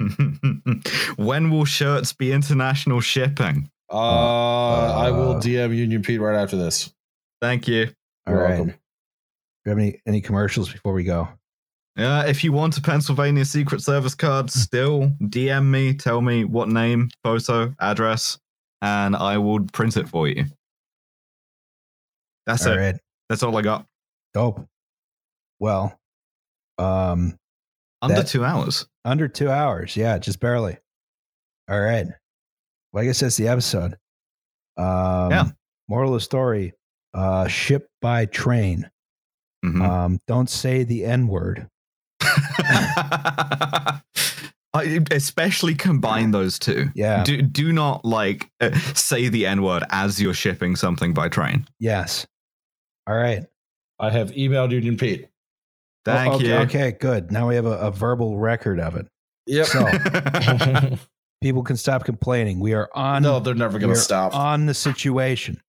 when 1.16 1.50
will 1.50 1.64
shirts 1.66 2.12
be 2.12 2.32
international 2.34 3.00
shipping? 3.00 3.70
Uh, 3.90 3.96
I 3.98 5.12
will 5.12 5.38
Uh, 5.38 5.40
DM 5.42 5.74
Union 5.76 6.02
Pete 6.02 6.20
right 6.20 6.36
after 6.36 6.58
this. 6.58 6.94
Thank 7.42 7.68
you. 7.70 7.90
All 8.28 8.34
You're 8.34 8.44
right. 8.44 8.50
welcome. 8.52 8.68
Do 8.68 8.76
you 9.66 9.70
have 9.70 9.78
any 9.78 10.02
any 10.06 10.20
commercials 10.22 10.72
before 10.72 10.92
we 10.94 11.04
go? 11.06 11.30
Uh, 11.98 12.24
if 12.26 12.44
you 12.44 12.52
want 12.54 12.78
a 12.78 12.82
Pennsylvania 12.82 13.44
Secret 13.46 13.82
Service 13.82 14.16
card, 14.16 14.50
still 14.50 15.10
DM 15.24 15.66
me, 15.70 15.94
tell 15.94 16.22
me 16.22 16.46
what 16.46 16.70
name, 16.70 17.10
photo, 17.24 17.74
address, 17.82 18.38
and 18.82 19.16
I 19.16 19.38
will 19.38 19.60
print 19.74 19.98
it 19.98 20.08
for 20.08 20.28
you. 20.28 20.46
That's 22.46 22.66
All 22.66 22.74
it. 22.74 22.78
right. 22.78 22.96
That's 23.30 23.44
all 23.44 23.56
I 23.58 23.62
got. 23.62 23.86
Dope. 24.34 24.66
Well, 25.60 26.00
um, 26.78 27.38
Under 28.02 28.16
That- 28.16 28.28
two 28.28 28.44
hours. 28.44 28.88
under 29.06 29.28
two 29.28 29.50
hours. 29.52 29.96
Yeah, 29.96 30.18
just 30.18 30.40
barely. 30.40 30.78
All 31.70 31.80
right. 31.80 32.08
Well, 32.92 33.04
I 33.04 33.06
guess 33.06 33.20
that's 33.20 33.38
the 33.38 33.48
episode. 33.48 33.98
Um, 34.78 35.30
Yeah. 35.32 35.44
Moral 35.88 36.14
of 36.16 36.20
the 36.22 36.24
story: 36.24 36.74
uh, 37.14 37.48
ship 37.48 37.90
by 38.02 38.26
train. 38.26 38.90
Mhm. 39.64 39.82
Um, 39.88 40.20
don't 40.26 40.50
say 40.50 40.84
the 40.84 41.06
N 41.06 41.28
word. 41.28 41.70
I 44.74 45.02
especially 45.12 45.76
combine 45.76 46.32
those 46.32 46.58
two. 46.58 46.90
Yeah. 46.96 47.24
Do 47.24 47.42
do 47.42 47.74
not 47.74 48.06
like 48.06 48.50
uh, 48.62 48.72
say 48.94 49.28
the 49.28 49.46
n 49.46 49.64
word 49.64 49.84
as 49.90 50.22
you're 50.22 50.34
shipping 50.34 50.76
something 50.78 51.14
by 51.14 51.28
train. 51.28 51.68
Yes. 51.80 52.26
All 53.06 53.16
right. 53.16 53.44
I 54.00 54.10
have 54.10 54.32
emailed 54.32 54.72
Union 54.72 54.96
Pete. 54.98 55.28
Thank 56.06 56.32
Oh, 56.34 56.36
okay, 56.38 56.48
you. 56.48 56.54
Okay, 56.56 56.92
good. 57.00 57.32
Now 57.32 57.50
we 57.50 57.56
have 57.56 57.66
a, 57.66 57.78
a 57.80 57.92
verbal 57.92 58.38
record 58.38 58.80
of 58.80 58.96
it. 58.96 59.08
Yep. 59.48 59.66
So 59.68 59.86
people 61.42 61.64
can 61.64 61.76
stop 61.78 62.06
complaining. 62.06 62.60
We 62.60 62.74
are 62.74 62.90
on. 62.96 63.24
no, 63.24 63.40
they're 63.40 63.54
never 63.54 63.78
going 63.78 63.94
to 63.94 64.00
stop. 64.00 64.34
on 64.34 64.66
the 64.68 64.74
situation. 64.74 65.62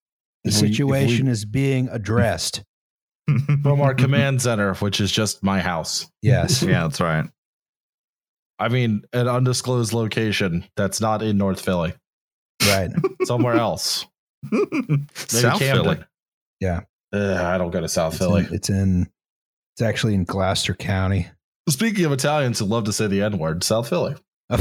The 0.45 0.51
If 0.51 0.63
we- 0.63 0.69
we- 0.69 0.73
situation 0.75 1.27
is 1.29 1.45
being 1.45 1.89
addressed. 1.89 2.63
From 3.63 3.81
our 3.81 3.95
command 3.95 4.43
center, 4.43 4.75
which 4.75 5.01
is 5.01 5.11
just 5.13 5.43
my 5.43 5.61
house. 5.61 6.11
Yes. 6.23 6.63
yeah, 6.65 6.83
that's 6.83 7.01
right. 7.01 7.27
I 8.59 8.69
mean, 8.69 9.03
an 9.13 9.29
undisclosed 9.29 9.93
location 9.93 10.65
that's 10.77 11.01
not 11.01 11.23
in 11.23 11.37
North 11.39 11.61
Philly, 11.61 11.95
right. 12.67 12.91
somewhere 13.25 13.55
else. 13.57 14.07
Maybe 14.51 15.05
South 15.15 15.59
Camden. 15.59 15.85
Philly. 15.85 15.99
Yeah. 16.61 16.81
Ugh, 17.13 17.37
I 17.39 17.59
don't 17.59 17.71
go 17.71 17.81
to 17.81 17.89
South 17.89 18.15
It's 18.15 18.19
Philly. 18.23 18.47
in, 18.47 18.55
it's 18.55 18.71
in. 18.71 19.09
It's 19.75 19.83
actually 19.83 20.15
in 20.15 20.25
Gloucester 20.25 20.75
County. 20.75 21.29
Speaking 21.69 22.05
of 22.05 22.13
Italians 22.13 22.59
who 22.59 22.65
love 22.67 22.85
to 22.85 22.93
say 22.93 23.07
the 23.07 23.23
N 23.23 23.39
word, 23.39 23.65
South 23.65 23.89
Philly. 23.89 24.15
oh 24.51 24.59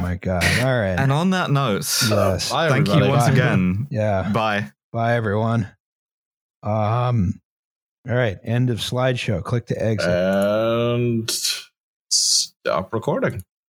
my 0.00 0.18
god! 0.20 0.44
All 0.60 0.78
right. 0.80 0.96
And 0.98 1.12
on 1.12 1.30
that 1.30 1.50
note, 1.50 1.86
Yes. 2.08 2.50
Bye, 2.50 2.68
thank 2.68 2.88
you 2.88 3.08
once 3.08 3.26
again. 3.28 3.86
Yeah. 3.90 4.30
Bye. 4.32 4.70
Bye, 4.92 5.14
everyone. 5.14 5.68
Um. 6.62 7.40
All 8.08 8.14
right. 8.14 8.38
End 8.42 8.70
of 8.70 8.78
slideshow. 8.78 9.42
Click 9.42 9.66
to 9.66 9.82
exit. 9.82 10.08
And 10.08 11.30
stop 12.10 12.92
recording. 12.92 13.42